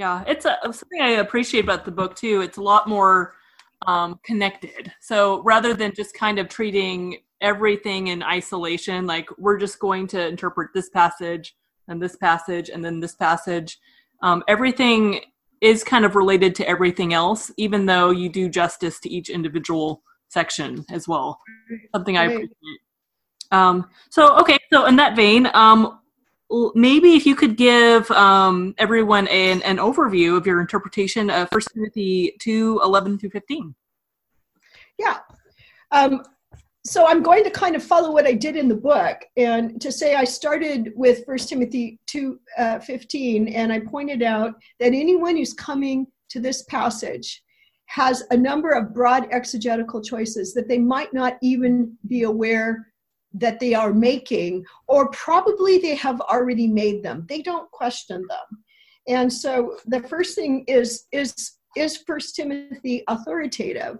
Yeah, 0.00 0.24
it's 0.26 0.46
a, 0.46 0.56
something 0.62 1.02
I 1.02 1.10
appreciate 1.20 1.64
about 1.64 1.84
the 1.84 1.90
book 1.90 2.16
too. 2.16 2.40
It's 2.40 2.56
a 2.56 2.62
lot 2.62 2.88
more 2.88 3.34
um, 3.86 4.18
connected. 4.24 4.90
So 4.98 5.42
rather 5.42 5.74
than 5.74 5.92
just 5.94 6.14
kind 6.14 6.38
of 6.38 6.48
treating 6.48 7.18
everything 7.42 8.06
in 8.06 8.22
isolation, 8.22 9.06
like 9.06 9.28
we're 9.36 9.58
just 9.58 9.78
going 9.78 10.06
to 10.06 10.26
interpret 10.26 10.70
this 10.72 10.88
passage 10.88 11.54
and 11.88 12.02
this 12.02 12.16
passage 12.16 12.70
and 12.70 12.82
then 12.82 12.98
this 12.98 13.14
passage, 13.14 13.78
um, 14.22 14.42
everything 14.48 15.20
is 15.60 15.84
kind 15.84 16.06
of 16.06 16.16
related 16.16 16.54
to 16.54 16.66
everything 16.66 17.12
else, 17.12 17.52
even 17.58 17.84
though 17.84 18.08
you 18.08 18.30
do 18.30 18.48
justice 18.48 19.00
to 19.00 19.10
each 19.10 19.28
individual 19.28 20.02
section 20.28 20.82
as 20.90 21.06
well. 21.06 21.38
Something 21.94 22.16
I 22.16 22.24
appreciate. 22.24 22.80
Um, 23.52 23.90
so 24.08 24.38
okay, 24.38 24.56
so 24.72 24.86
in 24.86 24.96
that 24.96 25.14
vein, 25.14 25.50
um, 25.52 25.99
maybe 26.74 27.14
if 27.14 27.26
you 27.26 27.36
could 27.36 27.56
give 27.56 28.10
um, 28.10 28.74
everyone 28.78 29.28
an, 29.28 29.62
an 29.62 29.76
overview 29.76 30.36
of 30.36 30.46
your 30.46 30.60
interpretation 30.60 31.30
of 31.30 31.48
First 31.50 31.68
Timothy 31.74 32.36
2 32.40 32.80
11 32.82 33.18
through 33.18 33.30
15. 33.30 33.74
Yeah. 34.98 35.18
Um, 35.92 36.22
so 36.84 37.06
I'm 37.06 37.22
going 37.22 37.44
to 37.44 37.50
kind 37.50 37.76
of 37.76 37.82
follow 37.82 38.10
what 38.10 38.26
I 38.26 38.32
did 38.32 38.56
in 38.56 38.66
the 38.66 38.74
book 38.74 39.18
and 39.36 39.80
to 39.80 39.92
say 39.92 40.14
I 40.14 40.24
started 40.24 40.92
with 40.96 41.24
First 41.26 41.48
Timothy 41.48 42.00
2 42.06 42.40
uh, 42.56 42.78
15, 42.80 43.48
and 43.48 43.72
I 43.72 43.80
pointed 43.80 44.22
out 44.22 44.54
that 44.78 44.86
anyone 44.86 45.36
who's 45.36 45.52
coming 45.52 46.06
to 46.30 46.40
this 46.40 46.62
passage 46.64 47.42
has 47.86 48.22
a 48.30 48.36
number 48.36 48.70
of 48.70 48.94
broad 48.94 49.26
exegetical 49.30 50.00
choices 50.00 50.54
that 50.54 50.68
they 50.68 50.78
might 50.78 51.12
not 51.12 51.36
even 51.42 51.96
be 52.06 52.22
aware 52.22 52.86
that 53.34 53.60
they 53.60 53.74
are 53.74 53.92
making, 53.92 54.64
or 54.88 55.08
probably 55.10 55.78
they 55.78 55.94
have 55.94 56.20
already 56.22 56.66
made 56.66 57.02
them. 57.02 57.26
They 57.28 57.42
don't 57.42 57.70
question 57.70 58.24
them. 58.28 58.64
And 59.08 59.32
so 59.32 59.76
the 59.86 60.02
first 60.02 60.34
thing 60.34 60.64
is 60.66 61.06
is 61.12 61.58
is 61.76 61.98
First 61.98 62.36
Timothy 62.36 63.04
authoritative? 63.08 63.98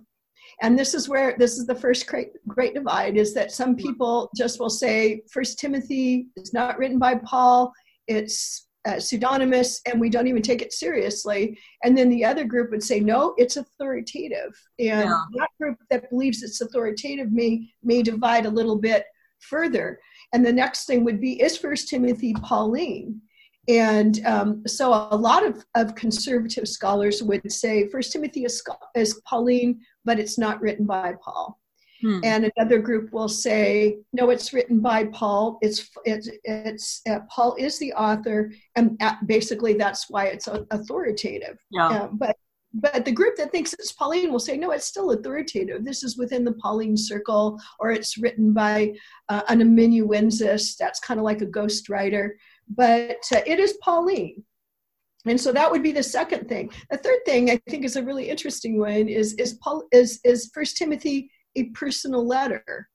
and 0.63 0.79
this 0.79 0.95
is 0.95 1.09
where 1.09 1.37
this 1.39 1.59
is 1.59 1.67
the 1.67 1.75
first 1.75 2.07
great, 2.07 2.31
great 2.47 2.75
divide 2.75 3.17
is 3.17 3.35
that 3.35 3.53
some 3.53 3.77
people 3.77 4.31
just 4.37 4.59
will 4.61 4.71
say 4.71 5.23
first 5.31 5.59
timothy 5.59 6.27
is 6.37 6.53
not 6.53 6.79
written 6.79 6.99
by 6.99 7.15
paul 7.15 7.73
it's 8.07 8.67
uh, 8.89 8.99
pseudonymous 8.99 9.81
and 9.87 10.01
we 10.01 10.09
don't 10.09 10.27
even 10.27 10.43
take 10.43 10.63
it 10.63 10.73
seriously 10.73 11.59
and 11.85 11.97
then 11.97 12.09
the 12.09 12.25
other 12.25 12.45
group 12.45 12.71
would 12.71 12.83
say 12.83 12.99
no 12.99 13.35
it's 13.37 13.57
authoritative 13.57 14.53
and 14.79 15.09
Yeah. 15.09 15.21
that 15.39 15.49
group 15.61 15.79
that 15.91 16.09
believes 16.11 16.43
it's 16.43 16.61
authoritative 16.61 17.31
may 17.33 17.69
may 17.83 18.03
divide 18.03 18.47
a 18.47 18.51
little 18.51 18.77
bit 18.77 19.05
further 19.41 19.99
and 20.33 20.45
the 20.45 20.53
next 20.53 20.87
thing 20.87 21.05
would 21.05 21.21
be 21.21 21.41
is 21.43 21.57
first 21.57 21.89
timothy 21.89 22.35
pauline 22.43 23.21
and 23.69 24.25
um, 24.27 24.63
so 24.67 24.89
a 25.11 25.17
lot 25.17 25.45
of, 25.47 25.65
of 25.75 25.95
conservative 25.95 26.67
scholars 26.67 27.23
would 27.23 27.53
say 27.53 27.89
first 27.89 28.13
timothy 28.13 28.45
is, 28.45 28.63
is 28.95 29.21
pauline 29.27 29.81
but 30.05 30.19
it's 30.19 30.39
not 30.39 30.61
written 30.61 30.87
by 30.87 31.15
Paul. 31.23 31.59
Hmm. 32.01 32.21
And 32.25 32.51
another 32.57 32.79
group 32.79 33.13
will 33.13 33.29
say, 33.29 33.99
no, 34.13 34.31
it's 34.31 34.55
written 34.55 34.81
by 34.81 35.05
Paul. 35.05 35.59
It's 35.61 35.91
it's 36.07 36.31
it's 36.45 37.03
uh, 37.09 37.21
Paul 37.29 37.57
is 37.57 37.79
the 37.79 37.93
author, 37.93 38.53
and 38.75 38.97
uh, 39.03 39.17
basically 39.27 39.75
that's 39.75 40.09
why 40.09 40.27
it's 40.27 40.49
authoritative. 40.49 41.59
Yeah. 41.71 41.89
Uh, 41.89 42.09
but 42.13 42.37
but 42.73 43.05
the 43.05 43.13
group 43.13 43.37
that 43.37 43.51
thinks 43.51 43.73
it's 43.73 43.93
Pauline 43.93 44.31
will 44.31 44.39
say, 44.39 44.57
no, 44.57 44.71
it's 44.71 44.87
still 44.87 45.11
authoritative. 45.11 45.85
This 45.85 46.05
is 46.05 46.17
within 46.17 46.45
the 46.45 46.53
Pauline 46.53 46.97
circle, 46.97 47.59
or 47.81 47.91
it's 47.91 48.17
written 48.17 48.53
by 48.53 48.95
uh, 49.29 49.43
an 49.49 49.61
amanuensis. 49.61 50.77
That's 50.77 51.01
kind 51.01 51.19
of 51.19 51.25
like 51.25 51.43
a 51.43 51.47
ghostwriter. 51.47 52.31
but 52.69 53.19
uh, 53.35 53.41
it 53.47 53.59
is 53.59 53.77
Pauline. 53.83 54.45
And 55.27 55.39
so 55.39 55.53
that 55.53 55.71
would 55.71 55.83
be 55.83 55.93
the 55.93 56.03
second 56.03 56.49
thing. 56.49 56.71
The 56.91 56.97
third 56.97 57.19
thing 57.27 57.51
I 57.51 57.61
think 57.69 57.85
is 57.85 57.97
a 57.97 58.03
really 58.03 58.31
interesting 58.31 58.79
one 58.79 59.09
is 59.09 59.35
is 59.35 59.55
Paul 59.55 59.85
is 59.93 60.21
is 60.25 60.51
First 60.55 60.77
Timothy 60.77 61.31
a 61.57 61.65
personal 61.71 62.27
letter. 62.27 62.89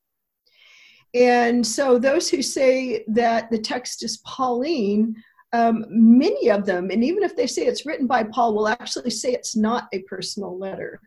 And 1.14 1.66
so 1.66 1.98
those 1.98 2.30
who 2.30 2.42
say 2.42 3.06
that 3.08 3.50
the 3.52 3.60
text 3.60 4.04
is 4.04 4.18
Pauline, 4.26 5.16
um, 5.56 5.86
many 5.89 6.50
of 6.50 6.65
them, 6.65 6.89
and 6.91 7.04
even 7.04 7.24
if 7.24 7.36
they 7.36 7.48
say 7.48 7.63
it's 7.65 7.86
written 7.86 8.08
by 8.08 8.24
Paul, 8.24 8.56
will 8.56 8.68
actually 8.68 9.12
say 9.12 9.32
it's 9.32 9.56
not 9.56 9.88
a 9.94 10.00
personal 10.04 10.58
letter. 10.58 11.00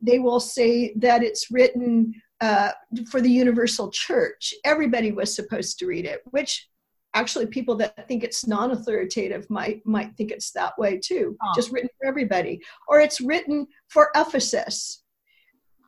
They 0.00 0.18
will 0.18 0.40
say 0.40 0.94
that 0.96 1.22
it's 1.22 1.50
written 1.50 2.14
uh, 2.40 2.70
for 3.10 3.20
the 3.20 3.30
universal 3.30 3.90
church. 3.90 4.54
Everybody 4.64 5.12
was 5.12 5.34
supposed 5.34 5.78
to 5.78 5.86
read 5.86 6.06
it, 6.06 6.20
which 6.30 6.68
actually 7.14 7.46
people 7.46 7.76
that 7.76 8.08
think 8.08 8.22
it's 8.22 8.46
non-authoritative 8.46 9.48
might 9.50 9.84
might 9.84 10.16
think 10.16 10.30
it's 10.30 10.52
that 10.52 10.78
way 10.78 10.98
too. 10.98 11.36
Oh. 11.42 11.52
Just 11.54 11.70
written 11.72 11.90
for 11.98 12.06
everybody, 12.06 12.60
or 12.88 13.00
it's 13.00 13.20
written 13.20 13.66
for 13.88 14.10
Ephesus 14.16 15.02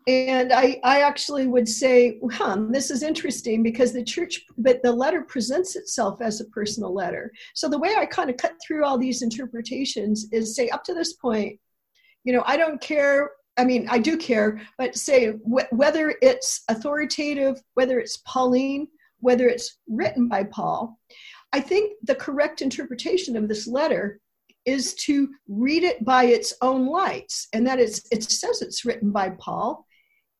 and 0.07 0.53
I, 0.53 0.81
I 0.83 1.01
actually 1.01 1.47
would 1.47 1.69
say, 1.69 2.19
huh, 2.33 2.59
this 2.71 2.91
is 2.91 3.03
interesting 3.03 3.63
because 3.63 3.93
the 3.93 4.05
church, 4.05 4.45
but 4.59 4.83
the 4.83 4.93
letter 4.93 5.23
presents 5.23 5.77
itself 5.77 6.21
as 6.21 6.41
a 6.41 6.47
personal 6.47 6.93
letter. 6.93 7.33
So 7.55 7.69
the 7.69 7.79
way 7.79 7.95
I 7.97 8.07
kind 8.07 8.29
of 8.29 8.37
cut 8.37 8.55
through 8.67 8.85
all 8.85 8.99
these 8.99 9.23
interpretations 9.23 10.27
is 10.33 10.57
say, 10.57 10.69
up 10.71 10.83
to 10.85 10.95
this 10.95 11.13
point, 11.15 11.59
you 12.25 12.33
know, 12.33 12.43
I 12.47 12.57
don't 12.57 12.81
care. 12.81 13.31
I 13.57 13.65
mean, 13.65 13.87
I 13.91 13.99
do 13.99 14.17
care, 14.17 14.61
but 14.79 14.97
say 14.97 15.33
wh- 15.33 15.73
whether 15.73 16.17
it's 16.23 16.63
authoritative, 16.69 17.61
whether 17.75 18.01
it's 18.01 18.17
Pauline, 18.27 18.89
whether 19.21 19.47
it's 19.47 19.79
written 19.89 20.27
by 20.27 20.45
Paul, 20.45 20.99
I 21.53 21.61
think 21.61 21.93
the 22.03 22.15
correct 22.15 22.63
interpretation 22.63 23.37
of 23.37 23.47
this 23.47 23.67
letter 23.69 24.21
is 24.65 24.95
to 24.95 25.29
read 25.49 25.83
it 25.83 26.05
by 26.05 26.25
its 26.25 26.55
own 26.63 26.87
lights 26.87 27.49
and 27.53 27.67
that 27.67 27.81
it's, 27.81 28.03
it 28.11 28.23
says 28.23 28.63
it's 28.63 28.85
written 28.85 29.11
by 29.11 29.31
paul 29.31 29.85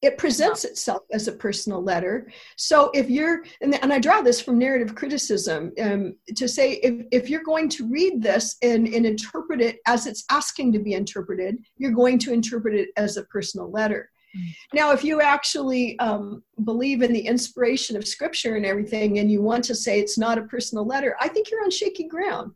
it 0.03 0.19
presents 0.19 0.65
itself 0.65 1.03
as 1.13 1.29
a 1.29 1.33
personal 1.33 1.81
letter. 1.81 2.31
So 2.57 2.91
if 2.93 3.09
you're 3.09 3.45
and, 3.61 3.75
and 3.83 3.93
i 3.93 3.99
draw 3.99 4.21
this 4.21 4.41
from 4.41 4.59
narrative 4.59 4.95
criticism 4.95 5.73
um, 5.81 6.17
to 6.37 6.49
say 6.49 6.75
if, 6.75 7.07
if 7.13 7.31
you're 7.31 7.45
going 7.45 7.69
to 7.71 7.89
read 7.89 8.21
this 8.21 8.57
and, 8.63 8.87
and 8.89 9.07
interpret 9.07 9.61
it 9.61 9.79
as 9.87 10.07
it's 10.07 10.25
asking 10.31 10.73
to 10.73 10.81
be 10.81 10.95
interpreted 10.95 11.57
you're 11.79 11.93
going 11.93 12.19
to 12.19 12.33
interpret 12.33 12.75
it 12.75 12.89
as 12.97 13.17
a 13.17 13.25
personal 13.25 13.71
letter. 13.71 14.11
Mm. 14.37 14.55
now 14.75 14.93
if 14.93 15.05
you 15.05 15.21
actually 15.21 15.99
um, 15.99 16.43
believe 16.65 17.03
in 17.03 17.13
the 17.13 17.21
inspiration 17.21 17.97
of 17.97 18.09
scripture 18.09 18.57
and 18.57 18.67
everything 18.67 19.19
and 19.19 19.31
you 19.31 19.43
want 19.43 19.63
to 19.65 19.75
say 19.75 20.01
it's 20.01 20.19
not 20.19 20.39
a 20.39 20.43
personal 20.43 20.87
letter 20.87 21.17
i 21.21 21.29
think 21.29 21.51
you're 21.51 21.63
on 21.63 21.71
shaky 21.71 22.09
ground 22.09 22.53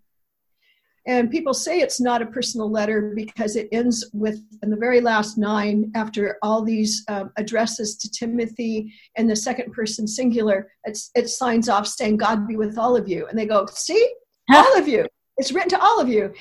and 1.07 1.31
people 1.31 1.55
say 1.55 1.79
it's 1.79 2.01
not 2.01 2.21
a 2.21 2.27
personal 2.27 2.71
letter 2.71 3.13
because 3.15 3.55
it 3.55 3.69
ends 3.71 4.11
with, 4.13 4.43
in 4.63 4.71
the 4.71 4.77
very 4.77 5.01
last 5.01 5.39
nine, 5.39 5.93
after 5.95 6.37
all 6.43 6.63
these 6.63 7.05
um, 7.09 7.31
addresses 7.37 7.97
to 7.99 8.11
Timothy 8.11 8.93
in 9.15 9.29
the 9.29 9.37
second 9.37 9.73
person 9.73 10.09
singular, 10.09 10.69
it 10.85 11.29
signs 11.29 11.69
off 11.69 11.87
saying, 11.87 12.17
God 12.17 12.49
be 12.49 12.57
with 12.57 12.77
all 12.77 12.97
of 12.97 13.09
you. 13.09 13.27
And 13.27 13.39
they 13.39 13.47
go, 13.47 13.67
See, 13.67 14.15
all 14.53 14.77
of 14.77 14.89
you. 14.89 15.07
It's 15.39 15.53
written 15.53 15.69
to 15.71 15.81
all 15.81 16.01
of 16.01 16.09
you. 16.09 16.33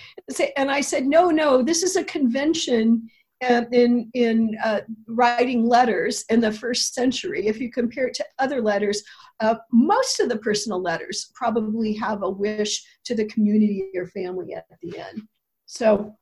And 0.58 0.71
I 0.71 0.82
said, 0.82 1.06
No, 1.06 1.30
no, 1.30 1.62
this 1.62 1.84
is 1.84 1.95
a 1.95 2.04
convention 2.04 3.10
in 3.41 4.09
in 4.13 4.57
uh, 4.63 4.81
writing 5.07 5.65
letters 5.65 6.23
in 6.29 6.39
the 6.39 6.51
first 6.51 6.93
century, 6.93 7.47
if 7.47 7.59
you 7.59 7.71
compare 7.71 8.07
it 8.07 8.13
to 8.15 8.25
other 8.39 8.61
letters, 8.61 9.03
uh, 9.39 9.55
most 9.71 10.19
of 10.19 10.29
the 10.29 10.37
personal 10.37 10.81
letters 10.81 11.31
probably 11.35 11.93
have 11.93 12.23
a 12.23 12.29
wish 12.29 12.83
to 13.03 13.15
the 13.15 13.25
community 13.25 13.89
or 13.95 14.07
family 14.07 14.53
at 14.53 14.65
the 14.81 14.97
end. 14.97 15.21
So 15.65 16.15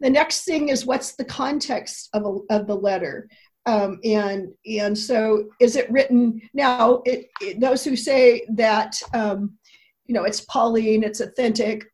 the 0.00 0.10
next 0.10 0.44
thing 0.44 0.68
is 0.68 0.86
what's 0.86 1.14
the 1.16 1.24
context 1.24 2.08
of, 2.14 2.24
a, 2.24 2.54
of 2.54 2.66
the 2.66 2.76
letter? 2.76 3.28
Um, 3.66 3.98
and 4.02 4.48
and 4.66 4.96
so 4.96 5.50
is 5.60 5.76
it 5.76 5.90
written 5.90 6.40
now? 6.54 7.02
It, 7.04 7.28
it 7.42 7.60
those 7.60 7.84
who 7.84 7.96
say 7.96 8.46
that 8.54 8.98
um, 9.12 9.58
you 10.06 10.14
know 10.14 10.24
it's 10.24 10.40
Pauline, 10.42 11.02
it's 11.02 11.20
authentic 11.20 11.84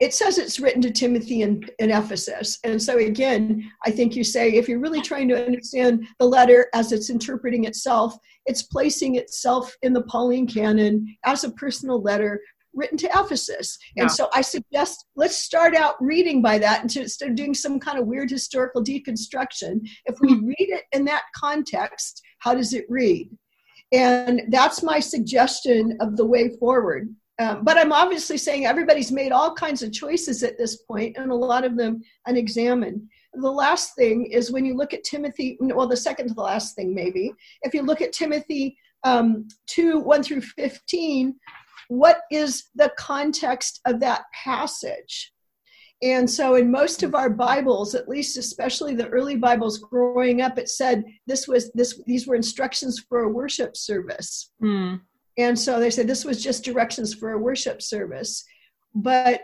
it 0.00 0.14
says 0.14 0.38
it's 0.38 0.58
written 0.58 0.80
to 0.82 0.90
Timothy 0.90 1.42
in, 1.42 1.62
in 1.78 1.90
Ephesus. 1.90 2.58
And 2.64 2.82
so, 2.82 2.96
again, 2.96 3.70
I 3.84 3.90
think 3.90 4.16
you 4.16 4.24
say 4.24 4.52
if 4.52 4.66
you're 4.66 4.80
really 4.80 5.02
trying 5.02 5.28
to 5.28 5.44
understand 5.44 6.06
the 6.18 6.26
letter 6.26 6.68
as 6.74 6.90
it's 6.92 7.10
interpreting 7.10 7.64
itself, 7.64 8.16
it's 8.46 8.62
placing 8.62 9.16
itself 9.16 9.76
in 9.82 9.92
the 9.92 10.02
Pauline 10.04 10.46
canon 10.46 11.06
as 11.24 11.44
a 11.44 11.52
personal 11.52 12.00
letter 12.00 12.40
written 12.72 12.96
to 12.98 13.10
Ephesus. 13.14 13.78
Yeah. 13.94 14.04
And 14.04 14.12
so 14.12 14.28
I 14.32 14.40
suggest 14.40 15.04
let's 15.16 15.36
start 15.36 15.74
out 15.74 15.94
reading 16.00 16.40
by 16.40 16.58
that 16.58 16.82
instead 16.82 17.28
of 17.28 17.36
doing 17.36 17.52
some 17.52 17.78
kind 17.78 17.98
of 17.98 18.06
weird 18.06 18.30
historical 18.30 18.82
deconstruction. 18.82 19.80
If 20.06 20.18
we 20.20 20.34
hmm. 20.34 20.46
read 20.46 20.56
it 20.58 20.84
in 20.92 21.04
that 21.06 21.24
context, 21.36 22.22
how 22.38 22.54
does 22.54 22.72
it 22.72 22.86
read? 22.88 23.28
And 23.92 24.42
that's 24.48 24.82
my 24.82 25.00
suggestion 25.00 25.98
of 26.00 26.16
the 26.16 26.24
way 26.24 26.56
forward. 26.58 27.14
Um, 27.40 27.64
but 27.64 27.78
I'm 27.78 27.92
obviously 27.92 28.36
saying 28.36 28.66
everybody's 28.66 29.10
made 29.10 29.32
all 29.32 29.54
kinds 29.54 29.82
of 29.82 29.92
choices 29.92 30.42
at 30.42 30.58
this 30.58 30.76
point, 30.82 31.16
and 31.16 31.32
a 31.32 31.34
lot 31.34 31.64
of 31.64 31.74
them 31.74 32.02
unexamined. 32.26 33.08
The 33.32 33.50
last 33.50 33.94
thing 33.96 34.26
is 34.26 34.52
when 34.52 34.66
you 34.66 34.76
look 34.76 34.92
at 34.92 35.04
Timothy, 35.04 35.56
well, 35.58 35.88
the 35.88 35.96
second 35.96 36.28
to 36.28 36.34
the 36.34 36.42
last 36.42 36.76
thing, 36.76 36.94
maybe, 36.94 37.32
if 37.62 37.72
you 37.72 37.80
look 37.80 38.02
at 38.02 38.12
Timothy 38.12 38.76
um, 39.04 39.48
2 39.68 40.00
1 40.00 40.22
through 40.22 40.42
15, 40.42 41.34
what 41.88 42.20
is 42.30 42.64
the 42.74 42.92
context 42.98 43.80
of 43.86 44.00
that 44.00 44.24
passage? 44.44 45.32
And 46.02 46.28
so, 46.28 46.56
in 46.56 46.70
most 46.70 47.02
of 47.02 47.14
our 47.14 47.30
Bibles, 47.30 47.94
at 47.94 48.08
least 48.08 48.36
especially 48.36 48.94
the 48.94 49.08
early 49.08 49.36
Bibles 49.36 49.78
growing 49.78 50.42
up, 50.42 50.58
it 50.58 50.68
said 50.68 51.04
this 51.26 51.48
was 51.48 51.70
this 51.72 52.02
these 52.06 52.26
were 52.26 52.34
instructions 52.34 53.02
for 53.08 53.20
a 53.20 53.28
worship 53.28 53.76
service. 53.76 54.50
Mm. 54.62 55.00
And 55.38 55.58
so 55.58 55.80
they 55.80 55.90
said 55.90 56.06
this 56.06 56.24
was 56.24 56.42
just 56.42 56.64
directions 56.64 57.14
for 57.14 57.32
a 57.32 57.38
worship 57.38 57.82
service. 57.82 58.44
But 58.94 59.42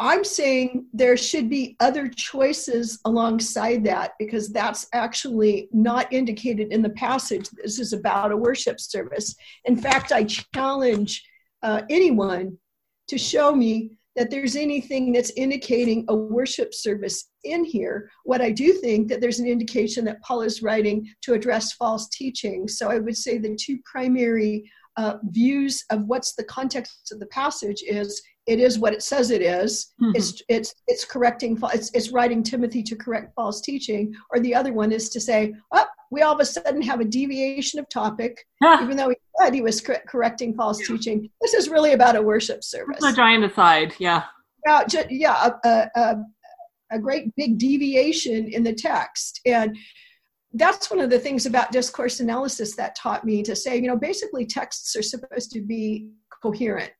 I'm 0.00 0.22
saying 0.22 0.86
there 0.92 1.16
should 1.16 1.50
be 1.50 1.76
other 1.80 2.08
choices 2.08 3.00
alongside 3.04 3.82
that 3.84 4.12
because 4.18 4.50
that's 4.50 4.86
actually 4.92 5.68
not 5.72 6.12
indicated 6.12 6.72
in 6.72 6.82
the 6.82 6.90
passage. 6.90 7.48
This 7.50 7.80
is 7.80 7.92
about 7.92 8.30
a 8.30 8.36
worship 8.36 8.78
service. 8.78 9.34
In 9.64 9.76
fact, 9.76 10.12
I 10.12 10.24
challenge 10.24 11.24
uh, 11.64 11.82
anyone 11.90 12.56
to 13.08 13.18
show 13.18 13.54
me 13.54 13.90
that 14.14 14.30
there's 14.30 14.56
anything 14.56 15.12
that's 15.12 15.30
indicating 15.30 16.04
a 16.08 16.14
worship 16.14 16.74
service 16.74 17.30
in 17.44 17.64
here. 17.64 18.10
What 18.24 18.40
I 18.40 18.50
do 18.50 18.72
think 18.72 19.08
that 19.08 19.20
there's 19.20 19.38
an 19.38 19.48
indication 19.48 20.04
that 20.04 20.20
Paul 20.22 20.42
is 20.42 20.62
writing 20.62 21.08
to 21.22 21.34
address 21.34 21.72
false 21.72 22.08
teaching. 22.08 22.68
So 22.68 22.90
I 22.90 22.98
would 22.98 23.16
say 23.16 23.38
the 23.38 23.56
two 23.56 23.78
primary 23.84 24.70
uh, 24.98 25.16
views 25.30 25.84
of 25.90 26.02
what's 26.04 26.34
the 26.34 26.44
context 26.44 27.12
of 27.12 27.20
the 27.20 27.26
passage 27.26 27.82
is 27.86 28.20
it 28.46 28.58
is 28.58 28.78
what 28.78 28.92
it 28.92 29.02
says 29.02 29.30
it 29.30 29.42
is. 29.42 29.94
Mm-hmm. 30.02 30.16
It's 30.16 30.42
it's 30.48 30.74
it's 30.88 31.04
correcting 31.04 31.56
it's 31.72 31.90
it's 31.94 32.10
writing 32.10 32.42
Timothy 32.42 32.82
to 32.82 32.96
correct 32.96 33.32
false 33.34 33.60
teaching, 33.60 34.12
or 34.32 34.40
the 34.40 34.54
other 34.54 34.72
one 34.72 34.90
is 34.90 35.08
to 35.10 35.20
say, 35.20 35.54
oh, 35.72 35.86
we 36.10 36.22
all 36.22 36.34
of 36.34 36.40
a 36.40 36.44
sudden 36.44 36.82
have 36.82 37.00
a 37.00 37.04
deviation 37.04 37.78
of 37.78 37.88
topic, 37.88 38.44
ah. 38.62 38.82
even 38.82 38.96
though 38.96 39.10
he 39.10 39.16
said 39.40 39.54
he 39.54 39.60
was 39.60 39.80
cor- 39.80 40.02
correcting 40.08 40.54
false 40.54 40.80
yeah. 40.80 40.96
teaching. 40.96 41.30
This 41.40 41.54
is 41.54 41.68
really 41.68 41.92
about 41.92 42.16
a 42.16 42.22
worship 42.22 42.64
service. 42.64 43.04
A 43.04 43.12
giant 43.12 43.44
aside, 43.44 43.94
yeah. 43.98 44.24
Yeah, 44.66 44.82
yeah, 45.08 45.50
a, 45.64 45.86
a, 45.94 46.16
a 46.90 46.98
great 46.98 47.34
big 47.36 47.58
deviation 47.58 48.48
in 48.48 48.64
the 48.64 48.74
text, 48.74 49.40
and 49.46 49.76
that's 50.54 50.90
one 50.90 51.00
of 51.00 51.10
the 51.10 51.18
things 51.18 51.46
about 51.46 51.72
discourse 51.72 52.20
analysis 52.20 52.74
that 52.76 52.96
taught 52.96 53.24
me 53.24 53.42
to 53.42 53.54
say, 53.54 53.76
you 53.76 53.88
know, 53.88 53.96
basically 53.96 54.46
texts 54.46 54.96
are 54.96 55.02
supposed 55.02 55.50
to 55.52 55.60
be 55.60 56.08
coherent. 56.42 56.90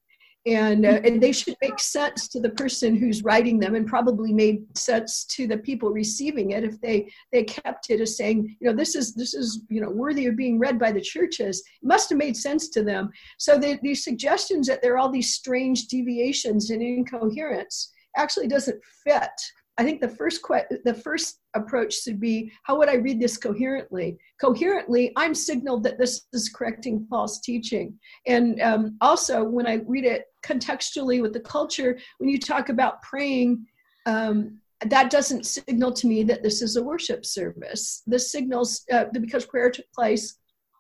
And, 0.46 0.87
uh, 0.87 1.00
and 1.04 1.22
they 1.22 1.32
should 1.32 1.56
make 1.61 1.78
sense 1.78 2.28
to 2.28 2.40
the 2.40 2.50
person 2.50 2.96
who's 2.96 3.22
writing 3.24 3.58
them 3.58 3.74
and 3.74 3.87
probably 3.87 4.32
made 4.32 4.64
sense 4.78 5.24
to 5.26 5.46
the 5.46 5.58
people 5.58 5.90
receiving 5.90 6.52
it 6.52 6.64
if 6.64 6.80
they 6.80 7.11
they 7.32 7.44
kept 7.44 7.90
it 7.90 8.00
as 8.00 8.16
saying 8.16 8.56
you 8.58 8.70
know 8.70 8.74
this 8.74 8.94
is 8.94 9.14
this 9.14 9.34
is 9.34 9.62
you 9.68 9.80
know 9.80 9.90
worthy 9.90 10.26
of 10.26 10.37
being 10.37 10.58
read 10.58 10.78
by 10.78 10.90
the 10.90 11.02
churches. 11.02 11.61
It 11.82 11.87
must 11.87 12.08
have 12.08 12.18
made 12.18 12.37
sense 12.37 12.68
to 12.70 12.82
them. 12.82 13.11
So 13.37 13.58
the, 13.58 13.78
these 13.82 14.04
suggestions 14.04 14.68
that 14.68 14.80
there 14.80 14.94
are 14.94 14.98
all 14.98 15.11
these 15.11 15.34
strange 15.34 15.88
deviations 15.88 16.70
and 16.70 16.80
incoherence 16.80 17.92
actually 18.16 18.48
doesn't 18.48 18.80
fit 19.04 19.30
I 19.78 19.84
think 19.84 20.00
the 20.00 20.08
first 20.08 20.42
que- 20.42 20.78
the 20.84 20.94
first 20.94 21.40
approach 21.54 22.02
should 22.02 22.20
be 22.20 22.52
how 22.64 22.76
would 22.78 22.88
I 22.88 22.94
read 22.94 23.20
this 23.20 23.36
coherently? 23.36 24.18
Coherently, 24.40 25.12
I'm 25.16 25.34
signaled 25.34 25.84
that 25.84 25.98
this 25.98 26.26
is 26.32 26.48
correcting 26.48 27.06
false 27.08 27.40
teaching, 27.40 27.98
and 28.26 28.60
um, 28.60 28.96
also 29.00 29.44
when 29.44 29.66
I 29.66 29.80
read 29.86 30.04
it 30.04 30.26
contextually 30.44 31.22
with 31.22 31.32
the 31.32 31.40
culture, 31.40 31.98
when 32.18 32.28
you 32.28 32.38
talk 32.38 32.68
about 32.68 33.02
praying. 33.02 33.66
Um, 34.06 34.58
that 34.86 35.10
doesn't 35.10 35.44
signal 35.44 35.92
to 35.92 36.06
me 36.06 36.22
that 36.22 36.44
this 36.44 36.62
is 36.62 36.76
a 36.76 36.82
worship 36.82 37.26
service. 37.26 38.04
This 38.06 38.30
signals 38.30 38.84
uh, 38.92 39.06
because 39.12 39.44
prayer 39.44 39.70
took 39.72 39.90
place 39.92 40.36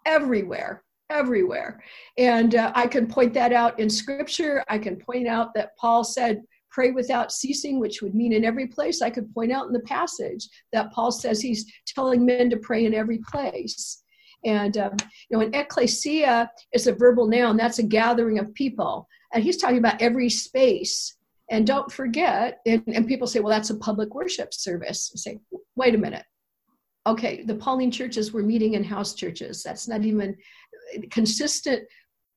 everywhere 0.06 0.84
everywhere. 1.10 1.82
And 2.16 2.54
uh, 2.54 2.72
I 2.74 2.86
can 2.86 3.06
point 3.06 3.32
that 3.34 3.52
out 3.52 3.78
in 3.78 3.88
scripture. 3.88 4.62
I 4.68 4.78
can 4.78 4.96
point 4.96 5.26
out 5.26 5.54
that 5.54 5.76
Paul 5.76 6.04
said, 6.04 6.42
pray 6.70 6.90
without 6.90 7.32
ceasing, 7.32 7.80
which 7.80 8.02
would 8.02 8.14
mean 8.14 8.32
in 8.32 8.44
every 8.44 8.66
place. 8.66 9.02
I 9.02 9.10
could 9.10 9.32
point 9.34 9.52
out 9.52 9.66
in 9.66 9.72
the 9.72 9.80
passage 9.80 10.48
that 10.72 10.92
Paul 10.92 11.10
says 11.10 11.40
he's 11.40 11.70
telling 11.86 12.24
men 12.24 12.50
to 12.50 12.56
pray 12.56 12.84
in 12.84 12.94
every 12.94 13.18
place. 13.18 14.02
And, 14.44 14.76
um, 14.78 14.96
you 15.28 15.36
know, 15.36 15.44
an 15.44 15.54
ecclesia 15.54 16.50
is 16.72 16.86
a 16.86 16.92
verbal 16.92 17.26
noun, 17.26 17.56
that's 17.56 17.78
a 17.78 17.82
gathering 17.82 18.38
of 18.38 18.54
people. 18.54 19.08
And 19.32 19.42
he's 19.42 19.56
talking 19.56 19.78
about 19.78 20.00
every 20.00 20.30
space. 20.30 21.16
And 21.50 21.66
don't 21.66 21.90
forget, 21.90 22.60
and, 22.66 22.82
and 22.88 23.08
people 23.08 23.26
say, 23.26 23.40
well, 23.40 23.50
that's 23.50 23.70
a 23.70 23.76
public 23.76 24.14
worship 24.14 24.52
service. 24.52 25.10
I 25.14 25.16
say, 25.16 25.38
wait 25.76 25.94
a 25.94 25.98
minute. 25.98 26.24
Okay, 27.06 27.42
the 27.42 27.54
Pauline 27.54 27.90
churches 27.90 28.32
were 28.32 28.42
meeting 28.42 28.74
in 28.74 28.84
house 28.84 29.14
churches. 29.14 29.62
That's 29.62 29.88
not 29.88 30.04
even 30.04 30.36
consistent 31.10 31.84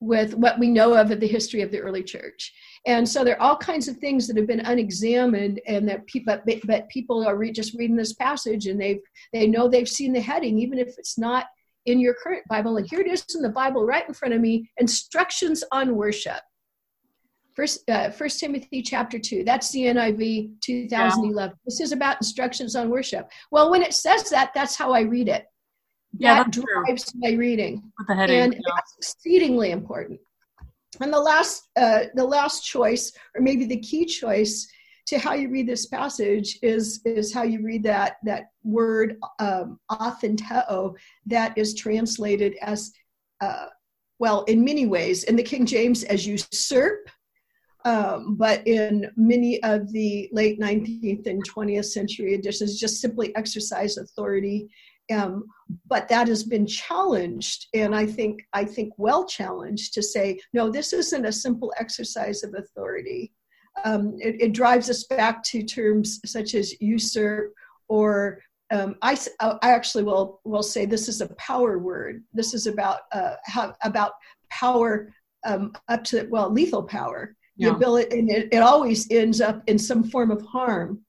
with 0.01 0.33
what 0.33 0.59
we 0.59 0.67
know 0.67 0.95
of 0.95 1.11
of 1.11 1.19
the 1.19 1.27
history 1.27 1.61
of 1.61 1.71
the 1.71 1.79
early 1.79 2.03
church. 2.03 2.51
And 2.87 3.07
so 3.07 3.23
there 3.23 3.39
are 3.39 3.49
all 3.49 3.55
kinds 3.55 3.87
of 3.87 3.97
things 3.97 4.27
that 4.27 4.35
have 4.35 4.47
been 4.47 4.65
unexamined 4.65 5.61
and 5.67 5.87
that 5.87 6.07
people, 6.07 6.35
but, 6.45 6.59
but 6.65 6.89
people 6.89 7.25
are 7.25 7.37
re- 7.37 7.51
just 7.51 7.75
reading 7.75 7.95
this 7.95 8.13
passage 8.13 8.65
and 8.65 8.81
they've, 8.81 8.99
they 9.31 9.45
know 9.45 9.69
they've 9.69 9.87
seen 9.87 10.11
the 10.11 10.19
heading, 10.19 10.57
even 10.57 10.79
if 10.79 10.95
it's 10.97 11.19
not 11.19 11.45
in 11.85 11.99
your 11.99 12.15
current 12.15 12.43
Bible. 12.49 12.77
And 12.77 12.89
here 12.89 12.99
it 12.99 13.07
is 13.07 13.25
in 13.35 13.43
the 13.43 13.49
Bible 13.49 13.85
right 13.85 14.07
in 14.07 14.13
front 14.15 14.33
of 14.33 14.41
me, 14.41 14.69
instructions 14.77 15.63
on 15.71 15.95
worship. 15.95 16.41
First, 17.55 17.87
uh, 17.89 18.09
First 18.09 18.39
Timothy 18.39 18.81
chapter 18.81 19.19
two. 19.19 19.43
That's 19.43 19.71
the 19.71 19.81
NIV 19.81 20.61
2011. 20.61 21.35
Yeah. 21.35 21.55
This 21.65 21.81
is 21.81 21.91
about 21.91 22.15
instructions 22.17 22.75
on 22.75 22.89
worship. 22.89 23.29
Well, 23.51 23.69
when 23.69 23.83
it 23.83 23.93
says 23.93 24.29
that, 24.29 24.51
that's 24.55 24.75
how 24.75 24.93
I 24.93 25.01
read 25.01 25.27
it 25.27 25.45
yeah, 26.17 26.43
that 26.43 26.51
drives 26.51 27.13
my 27.15 27.31
reading. 27.31 27.91
And 28.09 28.53
yeah. 28.53 28.59
that's 28.75 28.95
exceedingly 28.97 29.71
important. 29.71 30.19
And 30.99 31.11
the 31.11 31.19
last, 31.19 31.69
uh, 31.77 32.05
the 32.15 32.25
last 32.25 32.65
choice, 32.65 33.11
or 33.35 33.41
maybe 33.41 33.65
the 33.65 33.79
key 33.79 34.05
choice 34.05 34.67
to 35.07 35.17
how 35.17 35.33
you 35.33 35.49
read 35.49 35.67
this 35.67 35.87
passage 35.87 36.59
is 36.61 37.01
is 37.05 37.33
how 37.33 37.43
you 37.43 37.61
read 37.63 37.83
that 37.83 38.17
that 38.23 38.51
word 38.63 39.17
um, 39.39 39.79
authenteo 39.89 40.93
that 41.25 41.57
is 41.57 41.73
translated 41.73 42.55
as 42.61 42.93
uh, 43.41 43.65
well 44.19 44.43
in 44.43 44.63
many 44.63 44.85
ways 44.85 45.23
in 45.23 45.35
the 45.35 45.43
King 45.43 45.65
James 45.65 46.03
as 46.03 46.27
usurp, 46.27 47.09
um, 47.85 48.35
but 48.35 48.65
in 48.67 49.11
many 49.15 49.61
of 49.63 49.91
the 49.91 50.29
late 50.31 50.59
19th 50.59 51.25
and 51.25 51.43
20th 51.49 51.85
century 51.85 52.35
editions, 52.35 52.79
just 52.79 53.01
simply 53.01 53.35
exercise 53.35 53.97
authority 53.97 54.69
um, 55.11 55.45
but 55.87 56.07
that 56.09 56.27
has 56.27 56.43
been 56.43 56.65
challenged, 56.65 57.67
and 57.73 57.95
I 57.95 58.05
think 58.05 58.43
I 58.53 58.65
think 58.65 58.93
well 58.97 59.25
challenged 59.25 59.93
to 59.93 60.03
say 60.03 60.39
no. 60.53 60.69
This 60.69 60.93
isn't 60.93 61.25
a 61.25 61.31
simple 61.31 61.73
exercise 61.77 62.43
of 62.43 62.53
authority. 62.55 63.31
Um, 63.85 64.17
it, 64.19 64.41
it, 64.41 64.53
drives 64.53 64.89
us 64.89 65.05
back 65.05 65.43
to 65.43 65.63
terms 65.63 66.19
such 66.25 66.55
as 66.55 66.79
usurp 66.81 67.53
or 67.87 68.39
um, 68.71 68.95
I, 69.01 69.17
I 69.41 69.71
actually 69.71 70.03
will 70.03 70.39
will 70.45 70.63
say 70.63 70.85
this 70.85 71.07
is 71.07 71.21
a 71.21 71.33
power 71.35 71.77
word. 71.77 72.23
This 72.33 72.53
is 72.53 72.67
about 72.67 73.01
uh, 73.11 73.35
how, 73.45 73.73
about 73.83 74.13
power 74.49 75.13
um, 75.45 75.73
up 75.89 76.03
to 76.05 76.27
well 76.29 76.49
lethal 76.49 76.83
power. 76.83 77.35
The 77.57 77.65
yeah. 77.65 77.75
ability, 77.75 78.17
and 78.17 78.29
it, 78.29 78.49
it 78.51 78.59
always 78.59 79.11
ends 79.11 79.41
up 79.41 79.61
in 79.67 79.77
some 79.77 80.03
form 80.05 80.31
of 80.31 80.41
harm 80.43 81.01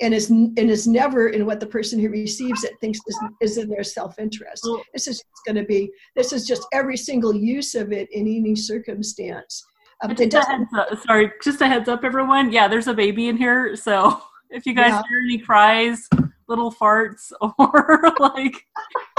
and 0.00 0.12
is 0.12 0.30
and 0.30 0.58
is 0.58 0.86
never 0.86 1.28
in 1.28 1.46
what 1.46 1.60
the 1.60 1.66
person 1.66 1.98
who 1.98 2.08
receives 2.08 2.64
it 2.64 2.72
thinks 2.80 2.98
is, 3.06 3.18
is 3.40 3.58
in 3.58 3.68
their 3.68 3.84
self-interest. 3.84 4.66
This 4.92 5.06
is 5.06 5.22
going 5.46 5.56
to 5.56 5.64
be 5.64 5.90
this 6.16 6.32
is 6.32 6.46
just 6.46 6.66
every 6.72 6.96
single 6.96 7.34
use 7.34 7.74
of 7.74 7.92
it 7.92 8.08
in 8.12 8.22
any 8.22 8.56
circumstance. 8.56 9.64
Um, 10.02 10.14
just 10.14 10.50
up, 10.50 10.98
sorry, 11.06 11.32
just 11.42 11.60
a 11.60 11.68
heads 11.68 11.88
up, 11.88 12.04
everyone. 12.04 12.52
Yeah, 12.52 12.68
there's 12.68 12.88
a 12.88 12.94
baby 12.94 13.28
in 13.28 13.36
here, 13.36 13.76
so 13.76 14.20
if 14.50 14.66
you 14.66 14.74
guys 14.74 14.90
yeah. 14.90 15.02
hear 15.08 15.18
any 15.24 15.38
cries, 15.38 16.08
little 16.48 16.72
farts, 16.72 17.32
or 17.58 18.12
like 18.20 18.66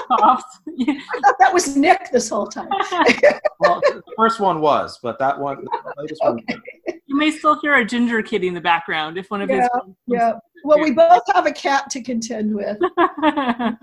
coughs, 0.07 0.59
I 0.67 1.19
thought 1.21 1.35
that 1.39 1.53
was 1.53 1.75
Nick 1.75 2.11
this 2.11 2.29
whole 2.29 2.47
time. 2.47 2.69
well, 3.59 3.81
the 3.81 4.01
first 4.17 4.39
one 4.39 4.61
was, 4.61 4.99
but 5.01 5.19
that 5.19 5.39
one, 5.39 5.65
the 5.65 5.93
latest 5.97 6.21
okay. 6.23 6.43
one. 6.47 6.99
You 7.07 7.17
may 7.17 7.31
still 7.31 7.59
hear 7.61 7.75
a 7.75 7.85
ginger 7.85 8.21
kitty 8.21 8.47
in 8.47 8.53
the 8.53 8.61
background 8.61 9.17
if 9.17 9.29
one 9.31 9.41
of 9.41 9.49
yeah, 9.49 9.61
his. 9.61 9.69
Yeah. 10.07 10.33
Well, 10.63 10.79
we 10.79 10.91
both 10.91 11.21
have 11.33 11.45
a 11.45 11.51
cat 11.51 11.89
to 11.91 12.01
contend 12.01 12.53
with. 12.55 12.77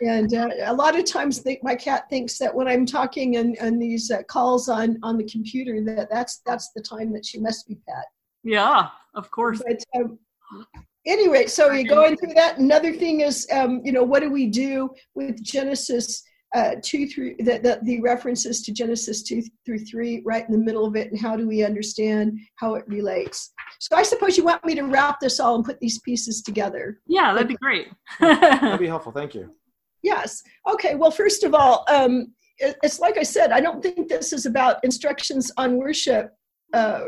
and 0.00 0.32
uh, 0.34 0.48
a 0.64 0.74
lot 0.74 0.98
of 0.98 1.04
times 1.04 1.38
think 1.38 1.62
my 1.62 1.74
cat 1.74 2.08
thinks 2.08 2.38
that 2.38 2.54
when 2.54 2.68
i'm 2.68 2.86
talking 2.86 3.36
and, 3.36 3.56
and 3.58 3.80
these 3.80 4.10
uh, 4.10 4.22
calls 4.28 4.68
on 4.68 4.96
on 5.02 5.16
the 5.16 5.24
computer 5.24 5.82
that 5.82 6.08
that's 6.10 6.40
that's 6.46 6.70
the 6.74 6.82
time 6.82 7.12
that 7.12 7.26
she 7.26 7.38
must 7.38 7.66
be 7.66 7.76
pet 7.88 8.04
yeah 8.44 8.88
of 9.14 9.30
course 9.30 9.60
but 9.66 9.82
um, 9.96 10.18
anyway 11.08 11.46
so 11.46 11.72
you're 11.72 11.84
going 11.84 12.16
through 12.16 12.34
that. 12.34 12.58
Another 12.58 12.92
thing 12.92 13.20
is 13.22 13.46
um, 13.52 13.80
you 13.84 13.92
know 13.92 14.02
what 14.02 14.20
do 14.20 14.30
we 14.30 14.46
do 14.46 14.90
with 15.14 15.42
genesis 15.42 16.22
uh, 16.54 16.76
2 16.82 17.08
through 17.08 17.34
the, 17.40 17.58
the, 17.58 17.78
the 17.82 18.00
references 18.00 18.62
to 18.62 18.72
genesis 18.72 19.22
2 19.22 19.42
through 19.66 19.78
3 19.80 20.22
right 20.24 20.46
in 20.46 20.52
the 20.52 20.58
middle 20.58 20.86
of 20.86 20.96
it 20.96 21.10
and 21.10 21.20
how 21.20 21.36
do 21.36 21.46
we 21.46 21.62
understand 21.62 22.38
how 22.56 22.74
it 22.74 22.84
relates? 22.86 23.52
So 23.80 23.96
i 23.96 24.02
suppose 24.02 24.36
you 24.36 24.44
want 24.44 24.64
me 24.64 24.74
to 24.74 24.82
wrap 24.82 25.20
this 25.20 25.40
all 25.40 25.56
and 25.56 25.64
put 25.64 25.80
these 25.80 25.98
pieces 26.00 26.42
together. 26.42 27.00
Yeah 27.06 27.32
that'd 27.32 27.48
be 27.48 27.56
great. 27.56 27.88
That'd 28.20 28.80
be 28.80 28.86
helpful. 28.86 29.12
Thank 29.12 29.34
you. 29.34 29.50
Yes. 30.02 30.42
Okay 30.70 30.94
well 30.94 31.10
first 31.10 31.44
of 31.44 31.54
all 31.54 31.84
um, 31.88 32.32
it, 32.58 32.76
it's 32.82 32.98
like 32.98 33.18
i 33.18 33.22
said 33.22 33.52
i 33.52 33.60
don't 33.60 33.82
think 33.82 34.08
this 34.08 34.32
is 34.32 34.46
about 34.46 34.82
instructions 34.82 35.52
on 35.56 35.76
worship 35.76 36.32
uh, 36.74 37.04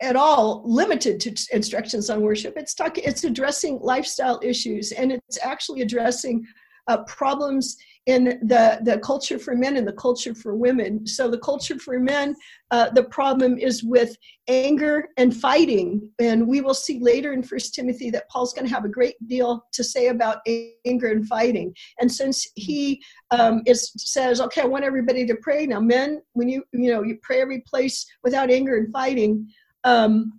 at 0.00 0.16
all 0.16 0.62
limited 0.64 1.20
to 1.20 1.34
instructions 1.52 2.10
on 2.10 2.20
worship. 2.20 2.54
It's 2.56 2.74
talking, 2.74 3.04
it's 3.06 3.24
addressing 3.24 3.78
lifestyle 3.80 4.40
issues, 4.42 4.92
and 4.92 5.12
it's 5.12 5.38
actually 5.42 5.82
addressing 5.82 6.44
uh, 6.88 6.98
problems 7.04 7.76
in 8.06 8.38
the, 8.42 8.78
the 8.82 8.98
culture 9.00 9.36
for 9.36 9.56
men 9.56 9.76
and 9.76 9.86
the 9.86 9.92
culture 9.92 10.32
for 10.32 10.54
women. 10.54 11.04
So, 11.06 11.28
the 11.28 11.38
culture 11.38 11.76
for 11.76 11.98
men, 11.98 12.36
uh, 12.70 12.90
the 12.90 13.02
problem 13.04 13.58
is 13.58 13.82
with 13.82 14.16
anger 14.46 15.08
and 15.16 15.36
fighting. 15.36 16.08
And 16.20 16.46
we 16.46 16.60
will 16.60 16.74
see 16.74 17.00
later 17.00 17.32
in 17.32 17.42
First 17.42 17.74
Timothy 17.74 18.10
that 18.10 18.28
Paul's 18.28 18.52
going 18.52 18.66
to 18.66 18.72
have 18.72 18.84
a 18.84 18.88
great 18.88 19.16
deal 19.26 19.64
to 19.72 19.82
say 19.82 20.08
about 20.08 20.38
anger 20.46 21.08
and 21.08 21.26
fighting. 21.26 21.74
And 22.00 22.10
since 22.10 22.46
he 22.54 23.02
um, 23.32 23.62
is, 23.66 23.92
says, 23.96 24.40
okay, 24.40 24.62
I 24.62 24.66
want 24.66 24.84
everybody 24.84 25.26
to 25.26 25.34
pray. 25.42 25.66
Now, 25.66 25.80
men, 25.80 26.22
when 26.34 26.48
you, 26.48 26.62
you 26.72 26.92
know, 26.92 27.02
you 27.02 27.18
pray 27.22 27.40
every 27.40 27.62
place 27.62 28.06
without 28.22 28.50
anger 28.50 28.76
and 28.76 28.92
fighting, 28.92 29.48
um, 29.86 30.38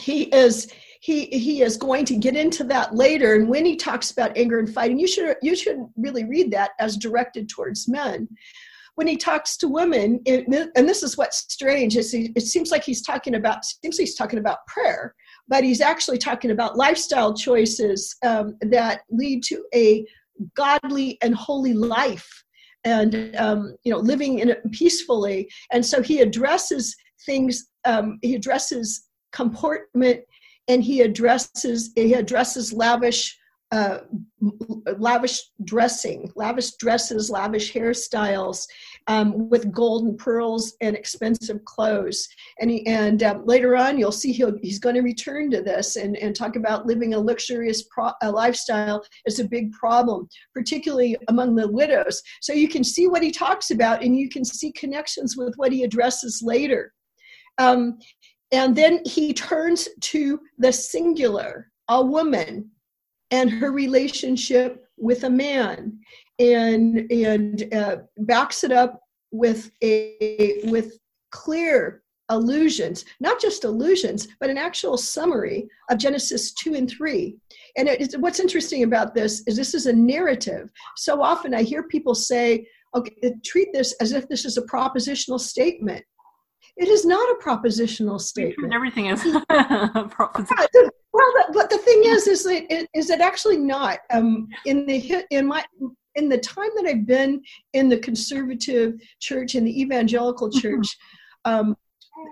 he 0.00 0.24
is 0.34 0.72
he 1.00 1.26
he 1.26 1.62
is 1.62 1.76
going 1.76 2.04
to 2.06 2.16
get 2.16 2.36
into 2.36 2.64
that 2.64 2.94
later. 2.94 3.34
And 3.34 3.48
when 3.48 3.64
he 3.64 3.76
talks 3.76 4.10
about 4.10 4.36
anger 4.36 4.58
and 4.58 4.72
fighting 4.72 4.98
you 4.98 5.06
should 5.06 5.36
you 5.42 5.54
should 5.54 5.78
really 5.96 6.24
read 6.24 6.50
that 6.52 6.72
as 6.80 6.96
directed 6.96 7.48
towards 7.48 7.88
men. 7.88 8.28
When 8.96 9.06
he 9.06 9.16
talks 9.16 9.56
to 9.58 9.68
women 9.68 10.20
it, 10.26 10.46
and 10.76 10.88
this 10.88 11.02
is 11.02 11.16
what's 11.16 11.46
strange 11.52 11.96
is 11.96 12.12
he, 12.12 12.32
it 12.36 12.42
seems 12.42 12.70
like 12.70 12.84
he's 12.84 13.02
talking 13.02 13.36
about 13.36 13.64
seems 13.64 13.96
he's 13.96 14.16
talking 14.16 14.38
about 14.38 14.66
prayer 14.66 15.14
but 15.48 15.64
he's 15.64 15.80
actually 15.80 16.18
talking 16.18 16.50
about 16.50 16.76
lifestyle 16.76 17.34
choices 17.34 18.16
um, 18.24 18.56
that 18.60 19.00
lead 19.10 19.42
to 19.42 19.64
a 19.74 20.06
godly 20.54 21.18
and 21.20 21.34
holy 21.34 21.74
life 21.74 22.44
and 22.84 23.34
um, 23.36 23.76
you 23.84 23.92
know 23.92 23.98
living 23.98 24.40
in 24.40 24.50
it 24.50 24.62
peacefully. 24.72 25.48
And 25.70 25.84
so 25.84 26.02
he 26.02 26.20
addresses 26.20 26.96
things 27.26 27.68
um, 27.84 28.18
he 28.22 28.34
addresses 28.34 29.08
comportment 29.32 30.20
and 30.68 30.82
he 30.82 31.00
addresses 31.00 31.92
he 31.96 32.14
addresses 32.14 32.72
lavish 32.72 33.36
uh, 33.72 34.00
lavish 34.98 35.40
dressing, 35.64 36.30
lavish 36.36 36.72
dresses, 36.72 37.30
lavish 37.30 37.72
hairstyles, 37.72 38.66
um, 39.06 39.48
with 39.48 39.72
gold 39.72 40.04
and 40.04 40.18
pearls 40.18 40.74
and 40.82 40.94
expensive 40.94 41.64
clothes. 41.64 42.28
And 42.60 42.70
he, 42.70 42.86
and 42.86 43.22
um, 43.22 43.46
later 43.46 43.74
on, 43.74 43.98
you'll 43.98 44.12
see 44.12 44.30
he'll, 44.30 44.58
he's 44.60 44.78
going 44.78 44.94
to 44.96 45.00
return 45.00 45.50
to 45.52 45.62
this 45.62 45.96
and, 45.96 46.18
and 46.18 46.36
talk 46.36 46.56
about 46.56 46.86
living 46.86 47.14
a 47.14 47.18
luxurious 47.18 47.84
pro- 47.84 48.12
a 48.20 48.30
lifestyle 48.30 49.02
is 49.24 49.40
a 49.40 49.48
big 49.48 49.72
problem, 49.72 50.28
particularly 50.52 51.16
among 51.28 51.54
the 51.54 51.66
widows. 51.66 52.22
So 52.42 52.52
you 52.52 52.68
can 52.68 52.84
see 52.84 53.08
what 53.08 53.22
he 53.22 53.30
talks 53.30 53.70
about, 53.70 54.02
and 54.02 54.14
you 54.14 54.28
can 54.28 54.44
see 54.44 54.70
connections 54.72 55.34
with 55.34 55.54
what 55.56 55.72
he 55.72 55.82
addresses 55.82 56.42
later. 56.44 56.92
Um, 57.58 57.98
and 58.52 58.76
then 58.76 59.00
he 59.06 59.32
turns 59.32 59.88
to 60.00 60.40
the 60.58 60.72
singular, 60.72 61.70
a 61.88 62.04
woman, 62.04 62.70
and 63.30 63.50
her 63.50 63.72
relationship 63.72 64.86
with 64.98 65.24
a 65.24 65.30
man, 65.30 65.98
and 66.38 67.10
and 67.10 67.74
uh, 67.74 67.96
backs 68.18 68.62
it 68.62 68.72
up 68.72 69.00
with 69.30 69.70
a 69.82 70.60
with 70.64 70.98
clear 71.30 72.02
allusions, 72.28 73.04
not 73.20 73.40
just 73.40 73.64
allusions, 73.64 74.28
but 74.40 74.50
an 74.50 74.58
actual 74.58 74.96
summary 74.96 75.68
of 75.90 75.98
Genesis 75.98 76.52
2 76.54 76.74
and 76.74 76.90
3. 76.90 77.36
And 77.76 77.88
it, 77.88 78.14
what's 78.20 78.40
interesting 78.40 78.84
about 78.84 79.14
this 79.14 79.42
is 79.46 79.56
this 79.56 79.74
is 79.74 79.86
a 79.86 79.92
narrative. 79.92 80.70
So 80.96 81.22
often 81.22 81.54
I 81.54 81.62
hear 81.62 81.82
people 81.82 82.14
say, 82.14 82.66
okay, 82.94 83.14
treat 83.44 83.68
this 83.72 83.92
as 84.00 84.12
if 84.12 84.28
this 84.28 84.44
is 84.44 84.56
a 84.56 84.62
propositional 84.62 85.40
statement. 85.40 86.04
It 86.76 86.88
is 86.88 87.04
not 87.04 87.28
a 87.30 87.42
propositional 87.42 88.20
statement. 88.20 88.72
Everything 88.72 89.06
is. 89.06 89.22
well, 89.24 89.44
but 89.50 91.70
the 91.70 91.80
thing 91.84 92.02
is, 92.04 92.26
is 92.26 92.44
that 92.44 92.72
it, 92.72 92.88
is 92.94 93.10
it 93.10 93.20
actually 93.20 93.58
not? 93.58 93.98
Um, 94.10 94.48
in 94.64 94.86
the 94.86 95.24
in 95.30 95.46
my 95.46 95.64
in 96.14 96.28
the 96.28 96.38
time 96.38 96.70
that 96.76 96.86
I've 96.86 97.06
been 97.06 97.42
in 97.74 97.88
the 97.88 97.98
conservative 97.98 98.94
church 99.20 99.54
in 99.54 99.64
the 99.64 99.80
evangelical 99.80 100.48
mm-hmm. 100.48 100.60
church, 100.60 100.96
um, 101.44 101.76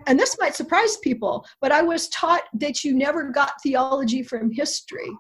and 0.06 0.18
this 0.18 0.36
might 0.40 0.54
surprise 0.54 0.96
people, 0.98 1.44
but 1.60 1.72
I 1.72 1.82
was 1.82 2.08
taught 2.08 2.42
that 2.54 2.82
you 2.82 2.94
never 2.94 3.30
got 3.30 3.60
theology 3.62 4.22
from 4.22 4.50
history. 4.50 5.10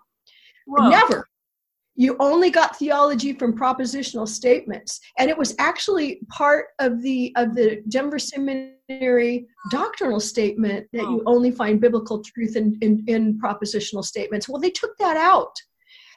Whoa. 0.66 0.88
Never 0.88 1.26
you 1.96 2.16
only 2.20 2.50
got 2.50 2.76
theology 2.76 3.32
from 3.32 3.56
propositional 3.56 4.26
statements 4.26 5.00
and 5.18 5.28
it 5.28 5.36
was 5.36 5.54
actually 5.58 6.20
part 6.28 6.66
of 6.78 7.02
the 7.02 7.32
of 7.36 7.54
the 7.54 7.82
denver 7.88 8.18
seminary 8.18 9.46
doctrinal 9.70 10.20
statement 10.20 10.86
that 10.92 11.02
you 11.02 11.22
only 11.26 11.50
find 11.50 11.80
biblical 11.80 12.22
truth 12.22 12.56
in, 12.56 12.78
in, 12.80 13.04
in 13.06 13.38
propositional 13.38 14.04
statements 14.04 14.48
well 14.48 14.60
they 14.60 14.70
took 14.70 14.96
that 14.98 15.16
out 15.16 15.54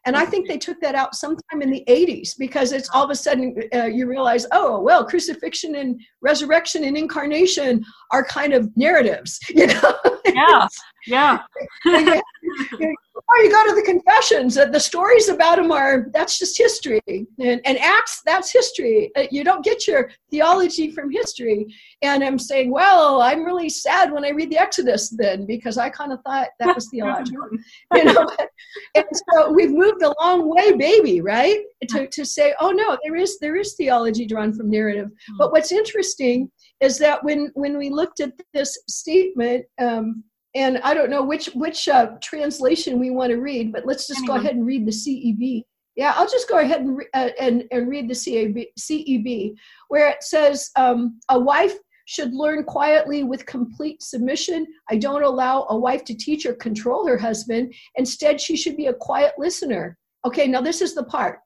and 0.05 0.17
I 0.17 0.25
think 0.25 0.47
they 0.47 0.57
took 0.57 0.81
that 0.81 0.95
out 0.95 1.15
sometime 1.15 1.61
in 1.61 1.71
the 1.71 1.83
80s 1.87 2.37
because 2.37 2.73
it's 2.73 2.89
all 2.89 3.05
of 3.05 3.09
a 3.09 3.15
sudden 3.15 3.55
uh, 3.73 3.85
you 3.85 4.05
realize, 4.05 4.45
oh, 4.51 4.81
well, 4.81 5.05
crucifixion 5.05 5.75
and 5.75 5.99
resurrection 6.21 6.83
and 6.83 6.97
incarnation 6.97 7.85
are 8.11 8.23
kind 8.25 8.53
of 8.53 8.69
narratives, 8.75 9.39
you 9.49 9.67
know? 9.67 9.95
Yeah, 10.25 10.67
yeah. 11.07 11.43
or 13.15 13.37
you 13.37 13.49
go 13.51 13.67
to 13.67 13.75
the 13.75 13.83
confessions 13.83 14.55
the 14.55 14.79
stories 14.79 15.29
about 15.29 15.57
them 15.57 15.71
are 15.71 16.07
that's 16.13 16.39
just 16.39 16.57
history. 16.57 17.01
And, 17.07 17.61
and 17.65 17.77
acts 17.79 18.21
that's 18.25 18.51
history. 18.51 19.11
Uh, 19.15 19.23
you 19.31 19.43
don't 19.43 19.63
get 19.63 19.87
your 19.87 20.11
theology 20.31 20.91
from 20.91 21.11
history. 21.11 21.67
And 22.01 22.23
i'm 22.23 22.39
saying 22.39 22.71
well 22.71 23.21
i'm 23.21 23.43
really 23.43 23.69
sad 23.69 24.11
when 24.11 24.25
i 24.25 24.29
read 24.29 24.49
the 24.49 24.57
exodus 24.57 25.09
then 25.09 25.45
because 25.45 25.77
i 25.77 25.89
kind 25.89 26.11
of 26.11 26.19
thought 26.21 26.49
that 26.59 26.75
was 26.75 26.89
theological 26.89 27.49
you 27.93 28.03
know? 28.05 28.29
And 28.95 29.05
so 29.29 29.51
we've 29.51 29.71
moved 29.71 30.01
a 30.01 30.13
long 30.19 30.49
way 30.49 30.75
baby 30.75 31.21
right? 31.21 31.59
To, 31.89 32.07
to 32.07 32.25
say 32.25 32.53
oh 32.59 32.71
no 32.71 32.97
there 33.03 33.15
is 33.15 33.39
there 33.39 33.55
is 33.55 33.75
theology 33.75 34.25
drawn 34.25 34.53
from 34.53 34.69
narrative. 34.69 35.09
Hmm. 35.27 35.37
but 35.37 35.51
what's 35.51 35.71
interesting 35.71 36.51
is 36.79 36.97
that 36.99 37.23
when 37.23 37.51
when 37.53 37.77
we 37.77 37.89
looked 37.89 38.19
at 38.19 38.33
this 38.53 38.77
statement 38.87 39.65
um, 39.79 40.23
and 40.55 40.77
I 40.79 40.93
don't 40.93 41.09
know 41.09 41.23
which 41.23 41.47
which 41.55 41.87
uh, 41.87 42.11
translation 42.21 42.99
we 42.99 43.09
want 43.09 43.31
to 43.31 43.37
read, 43.37 43.71
but 43.71 43.85
let's 43.85 44.07
just 44.07 44.19
Anyone. 44.19 44.37
go 44.37 44.43
ahead 44.43 44.55
and 44.55 44.65
read 44.65 44.85
the 44.85 44.91
CEB. 44.91 45.63
Yeah, 45.95 46.13
I'll 46.15 46.29
just 46.29 46.49
go 46.49 46.57
ahead 46.57 46.81
and 46.81 46.97
re- 46.97 47.09
uh, 47.13 47.29
and, 47.39 47.65
and 47.71 47.87
read 47.87 48.09
the 48.09 48.15
CEB, 48.15 48.65
CEB 48.79 49.53
where 49.89 50.09
it 50.09 50.23
says 50.23 50.71
um, 50.75 51.19
a 51.29 51.39
wife 51.39 51.75
should 52.05 52.33
learn 52.33 52.63
quietly 52.63 53.23
with 53.23 53.45
complete 53.45 54.01
submission. 54.01 54.65
I 54.89 54.97
don't 54.97 55.23
allow 55.23 55.67
a 55.69 55.77
wife 55.77 56.03
to 56.05 56.15
teach 56.15 56.45
or 56.45 56.53
control 56.53 57.07
her 57.07 57.17
husband. 57.17 57.73
Instead, 57.95 58.41
she 58.41 58.57
should 58.57 58.75
be 58.75 58.87
a 58.87 58.93
quiet 58.93 59.33
listener. 59.37 59.97
Okay, 60.25 60.47
now 60.47 60.61
this 60.61 60.81
is 60.81 60.95
the 60.95 61.03
part. 61.03 61.39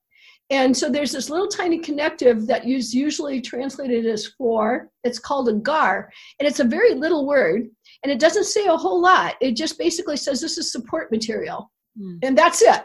And 0.50 0.76
so 0.76 0.90
there's 0.90 1.12
this 1.12 1.30
little 1.30 1.48
tiny 1.48 1.78
connective 1.78 2.48
that 2.48 2.66
is 2.66 2.94
usually 2.94 3.42
translated 3.42 4.06
as 4.06 4.28
for. 4.28 4.90
It's 5.04 5.20
called 5.20 5.50
a 5.50 5.54
gar, 5.54 6.10
and 6.40 6.48
it's 6.48 6.62
a 6.62 6.64
very 6.64 6.94
little 6.94 7.28
word, 7.28 7.68
and 8.04 8.12
it 8.12 8.20
doesn't 8.20 8.46
say 8.46 8.66
a 8.66 8.76
whole 8.76 9.02
lot. 9.02 9.36
It 9.42 9.56
just 9.56 9.78
basically 9.78 10.18
says 10.18 10.42
this 10.42 10.58
is 10.58 10.72
support 10.72 11.12
material, 11.12 11.72
mm. 12.00 12.20
and 12.24 12.38
that's 12.38 12.62
it. 12.62 12.84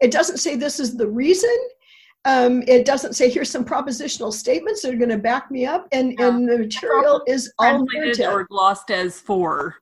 It 0.00 0.10
doesn't 0.10 0.38
say 0.38 0.56
this 0.56 0.80
is 0.80 0.96
the 0.96 1.06
reason. 1.06 1.56
Um, 2.24 2.62
it 2.66 2.84
doesn't 2.84 3.14
say 3.14 3.30
here's 3.30 3.50
some 3.50 3.64
propositional 3.64 4.32
statements 4.32 4.82
that 4.82 4.92
are 4.92 4.98
going 4.98 5.10
to 5.10 5.18
back 5.18 5.50
me 5.50 5.66
up, 5.66 5.88
and 5.92 6.14
yeah. 6.18 6.28
and 6.28 6.48
the 6.48 6.58
material 6.58 7.22
is 7.26 7.52
all 7.58 7.86
translated 7.86 8.26
or 8.26 8.44
glossed 8.44 8.90
as 8.90 9.18
for. 9.18 9.76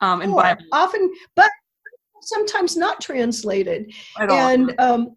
Um, 0.00 0.22
in 0.22 0.34
Bible. 0.34 0.64
often, 0.72 1.10
but 1.34 1.50
sometimes 2.20 2.76
not 2.76 3.00
translated, 3.00 3.92
and 4.18 4.74
um, 4.78 5.14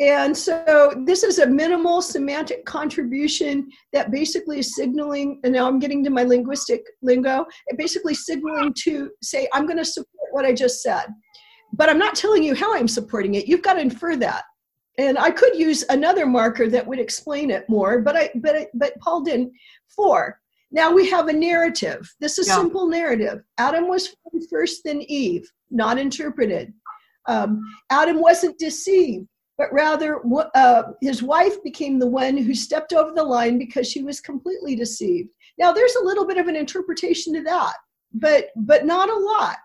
and 0.00 0.36
so 0.36 0.92
this 1.06 1.24
is 1.24 1.40
a 1.40 1.46
minimal 1.46 2.00
semantic 2.00 2.64
contribution 2.64 3.68
that 3.92 4.12
basically 4.12 4.60
is 4.60 4.76
signaling, 4.76 5.40
and 5.42 5.52
now 5.52 5.66
I'm 5.66 5.80
getting 5.80 6.04
to 6.04 6.10
my 6.10 6.22
linguistic 6.22 6.84
lingo, 7.02 7.46
it 7.66 7.76
basically 7.76 8.14
signaling 8.14 8.72
to 8.84 9.10
say, 9.22 9.48
I'm 9.52 9.66
going 9.66 9.78
to 9.78 9.84
support 9.84 10.28
what 10.30 10.44
I 10.44 10.52
just 10.52 10.82
said. 10.82 11.06
But 11.72 11.88
I'm 11.88 11.98
not 11.98 12.14
telling 12.14 12.44
you 12.44 12.54
how 12.54 12.74
I'm 12.74 12.88
supporting 12.88 13.34
it. 13.34 13.46
You've 13.46 13.62
got 13.62 13.74
to 13.74 13.80
infer 13.80 14.14
that. 14.16 14.44
And 14.98 15.18
I 15.18 15.30
could 15.30 15.56
use 15.56 15.84
another 15.90 16.26
marker 16.26 16.68
that 16.68 16.86
would 16.86 16.98
explain 16.98 17.50
it 17.50 17.68
more, 17.68 18.00
but 18.00 18.16
I 18.16 18.30
but 18.36 18.56
I, 18.56 18.66
but 18.74 18.98
Paul 19.00 19.22
didn't. 19.22 19.52
For 19.88 20.40
now 20.72 20.92
we 20.92 21.08
have 21.10 21.28
a 21.28 21.32
narrative. 21.32 22.12
This 22.20 22.38
is 22.38 22.48
yeah. 22.48 22.56
simple 22.56 22.86
narrative. 22.86 23.42
Adam 23.58 23.88
was 23.88 24.14
first, 24.50 24.82
then 24.84 25.02
Eve, 25.02 25.48
not 25.70 25.98
interpreted. 25.98 26.72
Um, 27.26 27.62
Adam 27.90 28.20
wasn't 28.20 28.58
deceived 28.58 29.28
but 29.58 29.72
rather 29.72 30.22
uh, 30.54 30.82
his 31.02 31.22
wife 31.22 31.62
became 31.64 31.98
the 31.98 32.06
one 32.06 32.36
who 32.36 32.54
stepped 32.54 32.92
over 32.92 33.12
the 33.12 33.22
line 33.22 33.58
because 33.58 33.90
she 33.90 34.02
was 34.02 34.20
completely 34.20 34.76
deceived. 34.76 35.28
Now, 35.58 35.72
there's 35.72 35.96
a 35.96 36.04
little 36.04 36.26
bit 36.26 36.38
of 36.38 36.46
an 36.46 36.56
interpretation 36.56 37.34
to 37.34 37.42
that, 37.42 37.74
but 38.14 38.46
but 38.56 38.86
not 38.86 39.10
a 39.10 39.18
lot. 39.18 39.58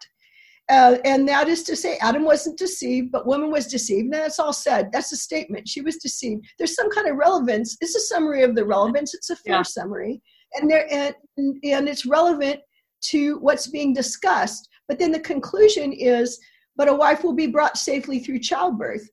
Uh, 0.69 0.97
and 1.05 1.27
that 1.27 1.47
is 1.47 1.61
to 1.61 1.75
say, 1.75 1.97
Adam 1.97 2.23
wasn't 2.23 2.57
deceived, 2.57 3.11
but 3.11 3.27
woman 3.27 3.51
was 3.51 3.67
deceived. 3.67 4.05
And 4.05 4.13
that's 4.13 4.39
all 4.39 4.53
said. 4.53 4.91
That's 4.91 5.11
a 5.11 5.17
statement. 5.17 5.67
She 5.67 5.81
was 5.81 5.97
deceived. 5.97 6.45
There's 6.57 6.73
some 6.73 6.89
kind 6.89 7.07
of 7.07 7.17
relevance. 7.17 7.75
It's 7.81 7.95
a 7.95 7.99
summary 7.99 8.43
of 8.43 8.55
the 8.55 8.65
relevance. 8.65 9.13
It's 9.13 9.29
a 9.29 9.35
fair 9.35 9.57
yeah. 9.57 9.61
summary, 9.63 10.21
and 10.55 10.69
there 10.69 10.87
and 10.91 11.15
and 11.37 11.87
it's 11.87 12.05
relevant 12.05 12.59
to 13.11 13.37
what's 13.39 13.67
being 13.67 13.93
discussed. 13.93 14.67
But 14.87 14.99
then 14.99 15.11
the 15.11 15.19
conclusion 15.19 15.93
is, 15.93 16.39
but 16.75 16.89
a 16.89 16.93
wife 16.93 17.23
will 17.23 17.35
be 17.35 17.47
brought 17.47 17.77
safely 17.77 18.19
through 18.19 18.39
childbirth. 18.39 19.07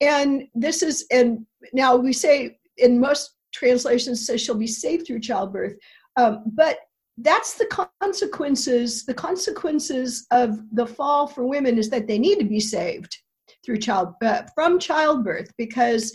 And 0.00 0.48
this 0.54 0.82
is, 0.82 1.06
and 1.10 1.46
now 1.72 1.96
we 1.96 2.12
say 2.12 2.58
in 2.76 3.00
most 3.00 3.34
translations 3.52 4.26
says 4.26 4.40
she'll 4.40 4.54
be 4.54 4.66
saved 4.66 5.06
through 5.06 5.20
childbirth, 5.20 5.74
um, 6.16 6.42
but 6.46 6.78
that's 7.18 7.54
the 7.54 7.88
consequences. 8.02 9.06
The 9.06 9.14
consequences 9.14 10.26
of 10.30 10.58
the 10.72 10.86
fall 10.86 11.26
for 11.26 11.46
women 11.46 11.78
is 11.78 11.88
that 11.90 12.06
they 12.06 12.18
need 12.18 12.38
to 12.38 12.44
be 12.44 12.60
saved 12.60 13.16
through 13.64 13.78
child 13.78 14.14
uh, 14.22 14.42
from 14.54 14.78
childbirth 14.78 15.50
because 15.56 16.12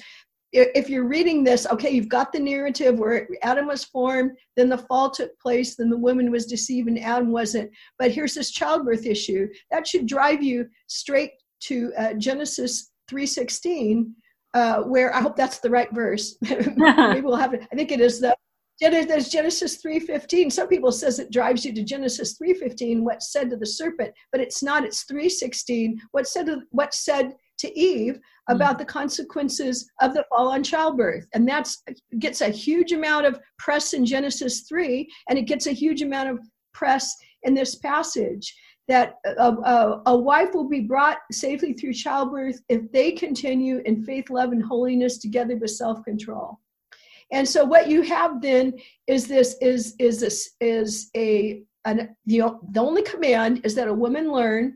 if 0.54 0.90
you're 0.90 1.08
reading 1.08 1.44
this, 1.44 1.66
okay, 1.68 1.90
you've 1.90 2.10
got 2.10 2.34
the 2.34 2.40
narrative 2.40 3.00
where 3.00 3.28
Adam 3.42 3.68
was 3.68 3.86
formed, 3.86 4.32
then 4.58 4.68
the 4.68 4.78
fall 4.78 5.10
took 5.10 5.38
place, 5.40 5.76
then 5.76 5.90
the 5.90 5.98
woman 5.98 6.30
was 6.30 6.46
deceived 6.46 6.90
and 6.90 7.00
Adam 7.00 7.32
wasn't. 7.32 7.72
But 7.98 8.12
here's 8.12 8.34
this 8.34 8.52
childbirth 8.52 9.06
issue 9.06 9.48
that 9.72 9.88
should 9.88 10.08
drive 10.08 10.44
you 10.44 10.68
straight 10.88 11.32
to 11.62 11.94
uh, 11.98 12.14
Genesis 12.16 12.91
316 13.12 14.16
uh, 14.54 14.82
where 14.84 15.14
i 15.16 15.22
hope 15.22 15.36
that's 15.36 15.60
the 15.60 15.70
right 15.70 15.94
verse. 15.94 16.38
Maybe 16.42 17.22
we'll 17.22 17.36
have 17.36 17.54
it. 17.54 17.68
I 17.72 17.76
think 17.76 17.92
it 17.92 18.02
is 18.02 18.20
the 18.20 18.36
there's 18.80 19.30
genesis 19.30 19.80
3.15 19.86 20.52
some 20.52 20.68
people 20.68 20.92
says 20.92 21.20
it 21.20 21.32
drives 21.32 21.64
you 21.64 21.72
to 21.72 21.84
genesis 21.84 22.36
3.15 22.42 23.02
what 23.02 23.22
said 23.22 23.48
to 23.52 23.56
the 23.56 23.66
serpent 23.66 24.12
but 24.32 24.42
it's 24.42 24.64
not 24.64 24.84
it's 24.84 25.06
3.16 25.06 25.98
what 26.14 26.28
said 26.28 26.48
to, 26.48 26.62
what's 26.72 27.06
said 27.06 27.36
to 27.62 27.80
eve 27.80 28.20
about 28.50 28.76
mm. 28.76 28.80
the 28.80 28.86
consequences 28.86 29.90
of 30.02 30.14
the 30.14 30.26
fall 30.30 30.50
on 30.50 30.64
childbirth? 30.64 31.28
And 31.34 31.48
that's 31.48 31.84
gets 32.20 32.42
a 32.42 32.50
huge 32.50 32.92
amount 32.92 33.26
of 33.26 33.40
press 33.60 33.94
in 33.94 34.06
genesis 34.06 34.62
3 34.68 35.08
and 35.30 35.38
it 35.38 35.44
gets 35.44 35.68
a 35.68 35.72
huge 35.72 36.02
amount 36.02 36.30
of 36.30 36.40
press 36.74 37.16
in 37.44 37.54
this 37.54 37.76
passage 37.76 38.54
that 38.92 39.16
a, 39.24 39.54
a, 39.54 40.02
a, 40.08 40.18
wife 40.18 40.54
will 40.54 40.68
be 40.68 40.82
brought 40.82 41.20
safely 41.32 41.72
through 41.72 41.94
childbirth 41.94 42.60
if 42.68 42.92
they 42.92 43.14
continue 43.14 43.82
in 43.86 44.04
faith, 44.04 44.30
love, 44.30 44.52
and 44.52 44.62
holiness 44.62 45.18
together 45.18 45.56
with 45.56 45.72
self-control. 45.72 46.60
And 47.32 47.48
so, 47.48 47.64
what 47.64 47.88
you 47.88 48.02
have 48.02 48.42
then 48.42 48.74
is 49.08 49.28
this 49.28 49.56
is 49.62 49.96
is 49.98 50.20
this 50.20 50.56
is 50.60 51.10
a 51.16 51.64
an, 51.86 52.18
the 52.26 52.42
the 52.74 52.82
only 52.82 53.04
command 53.04 53.62
is 53.64 53.76
that 53.76 53.88
a 53.88 53.94
woman 53.94 54.30
learn, 54.30 54.76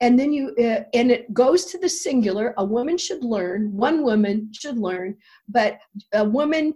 and 0.00 0.18
then 0.18 0.32
you 0.32 0.52
uh, 0.58 0.80
and 0.92 1.12
it 1.12 1.32
goes 1.32 1.66
to 1.66 1.78
the 1.78 1.88
singular. 1.88 2.54
A 2.56 2.64
woman 2.64 2.98
should 2.98 3.22
learn. 3.22 3.72
One 3.76 4.02
woman 4.02 4.50
should 4.52 4.76
learn, 4.76 5.16
but 5.48 5.78
a 6.12 6.24
woman 6.24 6.74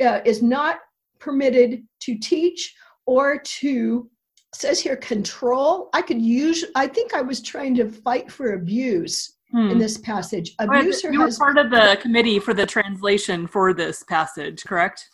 uh, 0.00 0.20
is 0.24 0.40
not 0.40 0.76
permitted 1.18 1.82
to 2.02 2.16
teach 2.16 2.76
or 3.06 3.38
to 3.60 4.08
says 4.54 4.80
here 4.80 4.96
control. 4.96 5.90
I 5.92 6.02
could 6.02 6.20
use, 6.20 6.64
I 6.74 6.86
think 6.86 7.14
I 7.14 7.20
was 7.20 7.42
trying 7.42 7.74
to 7.76 7.90
fight 7.90 8.30
for 8.30 8.54
abuse 8.54 9.36
hmm. 9.50 9.70
in 9.70 9.78
this 9.78 9.98
passage. 9.98 10.54
Abuse 10.58 11.02
You 11.02 11.20
were 11.20 11.30
part 11.32 11.58
of 11.58 11.70
the 11.70 11.98
committee 12.00 12.38
for 12.38 12.54
the 12.54 12.66
translation 12.66 13.46
for 13.46 13.74
this 13.74 14.02
passage, 14.04 14.64
correct? 14.64 15.06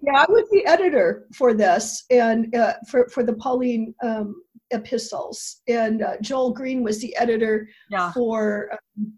Yeah, 0.00 0.12
I 0.16 0.26
was 0.28 0.48
the 0.50 0.64
editor 0.66 1.26
for 1.34 1.54
this 1.54 2.04
and 2.10 2.54
uh, 2.54 2.74
for, 2.88 3.08
for 3.08 3.24
the 3.24 3.34
Pauline 3.34 3.94
um, 4.02 4.42
epistles. 4.70 5.62
And 5.66 6.02
uh, 6.02 6.16
Joel 6.20 6.52
Green 6.52 6.82
was 6.82 7.00
the 7.00 7.16
editor 7.16 7.68
yeah. 7.90 8.12
for 8.12 8.70
um, 8.72 9.12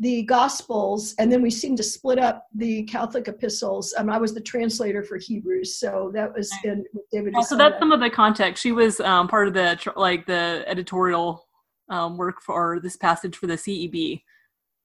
the 0.00 0.22
Gospels, 0.22 1.14
and 1.18 1.30
then 1.30 1.42
we 1.42 1.50
seem 1.50 1.76
to 1.76 1.82
split 1.82 2.18
up 2.18 2.46
the 2.54 2.84
Catholic 2.84 3.26
epistles. 3.26 3.92
Um, 3.98 4.08
I 4.08 4.18
was 4.18 4.32
the 4.32 4.40
translator 4.40 5.02
for 5.02 5.16
Hebrews, 5.16 5.78
so 5.78 6.10
that 6.14 6.32
was 6.32 6.52
in 6.64 6.84
David. 7.10 7.34
So 7.44 7.56
that's 7.56 7.78
some 7.78 7.90
of 7.90 8.00
the 8.00 8.10
context. 8.10 8.62
She 8.62 8.72
was 8.72 9.00
um, 9.00 9.26
part 9.26 9.48
of 9.48 9.54
the 9.54 9.78
like 9.96 10.26
the 10.26 10.64
editorial 10.66 11.48
um, 11.88 12.16
work 12.16 12.40
for 12.42 12.78
this 12.80 12.96
passage 12.96 13.36
for 13.36 13.48
the 13.48 13.54
CEB. 13.54 14.22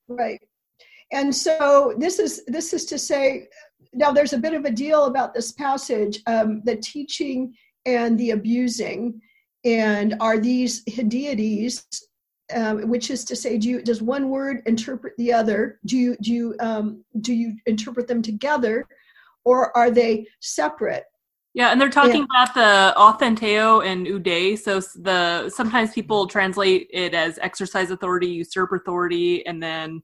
Right, 0.07 0.41
and 1.11 1.33
so 1.33 1.93
this 1.97 2.17
is 2.17 2.43
this 2.47 2.73
is 2.73 2.85
to 2.85 2.97
say 2.97 3.47
now 3.93 4.11
there's 4.11 4.33
a 4.33 4.39
bit 4.39 4.55
of 4.55 4.65
a 4.65 4.71
deal 4.71 5.05
about 5.05 5.33
this 5.35 5.51
passage, 5.51 6.21
um, 6.25 6.61
the 6.65 6.77
teaching 6.77 7.53
and 7.85 8.17
the 8.17 8.31
abusing, 8.31 9.21
and 9.63 10.15
are 10.19 10.39
these 10.39 10.83
hendiadys 10.85 11.85
um, 12.55 12.89
which 12.89 13.09
is 13.09 13.23
to 13.25 13.35
say, 13.35 13.57
do 13.57 13.69
you, 13.69 13.81
does 13.81 14.01
one 14.01 14.29
word 14.29 14.61
interpret 14.65 15.13
the 15.17 15.33
other? 15.33 15.79
Do 15.85 15.97
you 15.97 16.15
do 16.21 16.33
you 16.33 16.55
um, 16.59 17.03
do 17.21 17.33
you 17.33 17.55
interpret 17.65 18.07
them 18.07 18.21
together, 18.21 18.85
or 19.45 19.75
are 19.75 19.91
they 19.91 20.27
separate? 20.41 21.05
Yeah, 21.53 21.71
and 21.71 21.79
they're 21.79 21.89
talking 21.89 22.25
yeah. 22.31 22.43
about 22.43 22.55
the 22.55 22.93
authenteo 22.97 23.85
and 23.85 24.07
oude. 24.07 24.59
So 24.59 24.79
the 25.01 25.49
sometimes 25.49 25.91
people 25.91 26.27
translate 26.27 26.87
it 26.91 27.13
as 27.13 27.37
exercise 27.39 27.91
authority, 27.91 28.27
usurp 28.27 28.71
authority, 28.71 29.45
and 29.45 29.61
then 29.61 30.01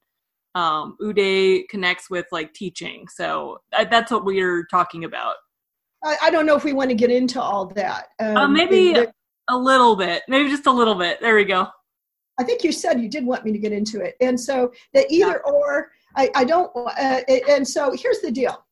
um, 0.53 0.95
oude 1.03 1.67
connects 1.69 2.09
with 2.09 2.25
like 2.31 2.53
teaching. 2.53 3.07
So 3.07 3.59
that's 3.71 4.11
what 4.11 4.25
we're 4.25 4.65
talking 4.65 5.05
about. 5.05 5.35
I, 6.03 6.17
I, 6.23 6.29
don't 6.29 6.45
know 6.45 6.55
if 6.55 6.63
we 6.63 6.71
want 6.71 6.89
to 6.91 6.95
get 6.95 7.11
into 7.11 7.41
all 7.41 7.65
that. 7.75 8.07
Um, 8.19 8.37
uh, 8.37 8.47
maybe 8.47 8.95
a 9.49 9.57
little 9.57 9.95
bit, 9.95 10.23
maybe 10.27 10.49
just 10.49 10.67
a 10.67 10.71
little 10.71 10.95
bit. 10.95 11.19
There 11.19 11.35
we 11.35 11.45
go. 11.45 11.67
I 12.39 12.43
think 12.43 12.63
you 12.63 12.71
said 12.71 13.01
you 13.01 13.09
did 13.09 13.25
want 13.25 13.43
me 13.43 13.51
to 13.51 13.57
get 13.57 13.73
into 13.73 14.01
it. 14.01 14.15
And 14.21 14.39
so 14.39 14.71
the 14.93 15.05
either 15.11 15.41
yeah. 15.45 15.51
or, 15.51 15.91
I, 16.15 16.29
I 16.35 16.43
don't, 16.45 16.71
uh, 16.75 17.21
and 17.49 17.67
so 17.67 17.91
here's 17.93 18.19
the 18.21 18.31
deal. 18.31 18.65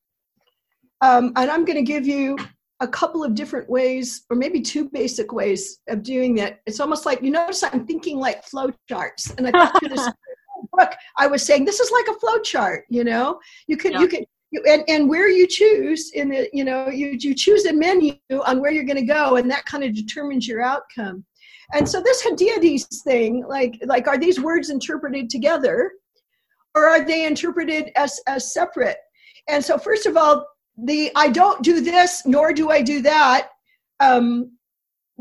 Um, 1.02 1.34
and 1.36 1.52
I'm 1.52 1.66
going 1.66 1.78
to 1.78 1.84
give 1.84 2.08
you 2.08 2.38
a 2.80 2.88
couple 2.88 3.24
of 3.24 3.36
different 3.36 3.70
ways, 3.70 4.26
or 4.30 4.38
maybe 4.38 4.62
two 4.62 4.90
basic 4.90 5.34
ways 5.34 5.80
of 5.90 6.02
doing 6.02 6.34
that. 6.36 6.62
It's 6.66 6.80
almost 6.80 7.06
like, 7.06 7.22
you 7.22 7.30
notice 7.30 7.64
I'm 7.64 7.86
thinking 7.86 8.18
like 8.18 8.44
flow 8.44 8.72
charts. 8.88 9.32
And 9.32 9.48
I 9.48 9.52
thought 9.52 9.78
through 9.80 9.90
this 9.90 10.10
book, 10.74 10.94
I 11.18 11.28
was 11.28 11.44
saying, 11.44 11.66
this 11.66 11.80
is 11.80 11.92
like 11.92 12.08
a 12.08 12.20
flow 12.20 12.40
chart, 12.40 12.86
you 12.90 13.04
know? 13.04 13.40
You 13.68 13.78
could, 13.78 13.94
yeah. 13.94 14.02
you 14.02 14.08
could, 14.08 14.26
you, 14.52 14.64
and, 14.68 14.84
and 14.88 15.10
where 15.10 15.28
you 15.28 15.46
choose 15.46 16.12
in 16.14 16.30
the, 16.30 16.50
you 16.54 16.64
know, 16.64 16.88
you, 16.88 17.18
you 17.20 17.36
choose 17.36 17.66
a 17.66 17.74
menu 17.74 18.14
on 18.46 18.62
where 18.62 18.72
you're 18.72 18.86
going 18.86 18.96
to 18.96 19.14
go, 19.14 19.36
and 19.36 19.52
that 19.52 19.66
kind 19.66 19.84
of 19.84 19.94
determines 19.94 20.48
your 20.48 20.62
outcome. 20.62 21.26
And 21.74 21.88
so 21.88 22.02
this 22.02 22.24
hendiadys 22.24 23.04
thing, 23.04 23.46
like 23.48 23.80
like 23.86 24.08
are 24.08 24.18
these 24.18 24.40
words 24.40 24.70
interpreted 24.70 25.30
together, 25.30 25.92
or 26.76 26.88
are 26.88 27.06
they 27.06 27.26
interpreted 27.26 27.92
as 27.96 28.20
as 28.28 28.54
separate? 28.54 28.98
And 29.50 29.64
so 29.64 29.78
first 29.78 30.06
of 30.06 30.16
all, 30.18 30.46
the 30.78 31.12
I 31.16 31.30
don't 31.30 31.62
do 31.64 31.82
this 31.82 32.26
nor 32.26 32.54
do 32.54 32.70
I 32.70 32.82
do 32.82 33.02
that. 33.02 33.50
Um, 34.00 34.57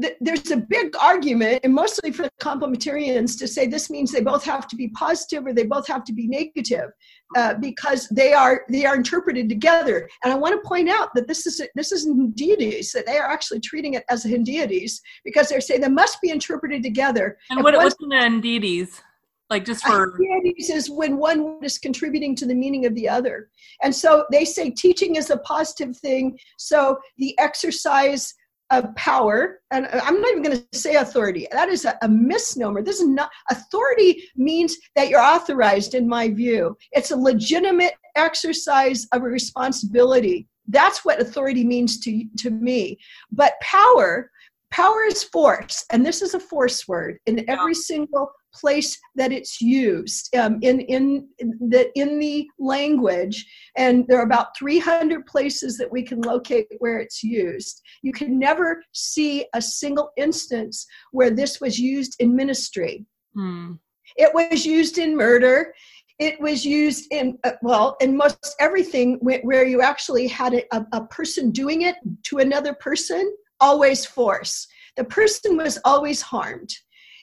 th- 0.01 0.17
there's 0.21 0.51
a 0.51 0.57
big 0.57 0.95
argument, 1.01 1.61
and 1.65 1.75
mostly 1.75 2.11
for 2.11 2.29
complementarians, 2.41 3.39
to 3.39 3.49
say 3.49 3.67
this 3.67 3.91
means 3.91 4.13
they 4.13 4.21
both 4.21 4.45
have 4.45 4.67
to 4.69 4.77
be 4.77 4.89
positive 4.89 5.47
or 5.47 5.53
they 5.53 5.65
both 5.65 5.87
have 5.87 6.05
to 6.05 6.13
be 6.13 6.27
negative 6.27 6.91
uh, 7.37 7.55
because 7.55 8.09
they 8.09 8.33
are 8.33 8.65
they 8.69 8.85
are 8.85 8.95
interpreted 8.95 9.49
together. 9.49 10.09
And 10.25 10.33
I 10.33 10.37
want 10.37 10.61
to 10.61 10.69
point 10.69 10.89
out 10.89 11.11
that 11.15 11.27
this 11.29 11.47
is 11.47 11.61
this 11.75 11.93
is 11.93 12.07
hendiadys 12.07 12.93
that 12.93 13.07
they 13.07 13.19
are 13.19 13.31
actually 13.31 13.61
treating 13.61 13.95
it 13.95 14.05
as 14.11 14.25
hendiadys 14.25 15.01
because 15.25 15.49
they're 15.49 15.61
saying 15.61 15.81
they 15.81 15.89
must 15.89 16.21
be 16.21 16.31
interpreted 16.31 16.83
together. 16.83 17.39
And 17.51 17.63
what, 17.63 17.75
what's 17.75 17.97
hendiadys? 17.97 19.01
Like 19.49 19.65
just 19.65 19.87
for 19.87 20.19
hendiadys 20.19 20.71
is 20.71 20.91
when 20.91 21.19
one 21.19 21.59
is 21.63 21.79
contributing 21.79 22.35
to 22.37 22.47
the 22.47 22.55
meaning 22.55 22.85
of 22.85 22.95
the 22.95 23.09
other. 23.09 23.49
And 23.83 23.95
so 23.95 24.27
they 24.33 24.45
say 24.45 24.71
teaching 24.71 25.17
is 25.17 25.31
a 25.31 25.39
positive 25.39 25.97
thing. 25.97 26.39
So 26.59 26.99
the 27.19 27.39
exercise 27.39 28.35
of 28.71 28.95
power, 28.97 29.61
and 29.71 29.87
uh, 29.87 30.01
I'm 30.03 30.21
not 30.21 30.31
even 30.31 30.43
going 30.43 30.59
to 30.59 30.79
say 30.79 30.97
authority. 30.97 31.47
That 31.53 31.69
is 31.69 31.85
a, 31.85 31.97
a, 32.03 32.09
misnomer. 32.09 32.83
This 32.83 33.01
is 33.01 33.09
not 33.09 33.31
authority 33.51 34.29
means 34.37 34.77
that 34.97 35.09
you're 35.09 35.21
authorized, 35.21 35.95
in 35.95 36.09
my 36.09 36.29
view. 36.29 36.77
It's 36.93 37.13
a 37.13 37.17
legitimate 37.17 37.95
exercise 38.17 39.07
of 39.13 39.23
a 39.23 39.27
responsibility. 39.27 40.49
That's 40.69 41.05
what 41.05 41.21
authority 41.21 41.65
means 41.65 42.01
to 42.01 42.25
to 42.39 42.51
me. 42.51 42.99
But 43.31 43.53
power, 43.61 44.31
power 44.77 45.05
is 45.05 45.25
force, 45.25 45.87
and 45.91 46.05
this 46.05 46.21
is 46.21 46.35
a 46.35 46.41
force 46.41 46.87
word 46.87 47.19
in 47.25 47.49
every 47.49 47.73
single 47.73 48.31
place 48.53 48.99
that 49.15 49.33
it's 49.33 49.61
used 49.61 50.35
um, 50.37 50.59
in, 50.61 50.81
in, 50.81 51.27
the, 51.39 51.91
in 51.95 52.19
the 52.19 52.47
language. 52.59 53.47
And 53.77 54.05
there 54.07 54.19
are 54.19 54.27
about 54.27 54.57
300 54.59 55.25
places 55.25 55.79
that 55.79 55.91
we 55.91 56.03
can 56.03 56.21
locate 56.21 56.67
where 56.79 56.99
it's 56.99 57.23
used. 57.23 57.81
You 58.03 58.13
can 58.13 58.39
never 58.39 58.83
see 58.93 59.47
a 59.55 59.63
single 59.63 60.11
instance 60.19 60.87
where 61.11 61.31
this 61.31 61.59
was 61.59 61.79
used 61.79 62.17
in 62.19 62.37
ministry. 62.37 63.07
Hmm. 63.35 63.73
It 64.17 64.33
was 64.35 64.67
used 64.67 64.99
in 64.99 65.17
murder. 65.17 65.73
It 66.19 66.39
was 66.39 66.67
used 66.67 67.07
in, 67.13 67.39
uh, 67.45 67.53
well, 67.63 67.97
in 68.01 68.15
most 68.17 68.55
everything 68.61 69.19
where 69.21 69.67
you 69.67 69.81
actually 69.81 70.29
had 70.29 70.53
a, 70.55 70.87
a 70.93 71.07
person 71.07 71.51
doing 71.51 71.83
it 71.83 71.97
to 72.25 72.39
another 72.39 72.75
person, 72.75 73.35
always 73.61 74.05
force. 74.05 74.67
The 74.97 75.05
person 75.05 75.57
was 75.57 75.79
always 75.85 76.23
harmed. 76.23 76.73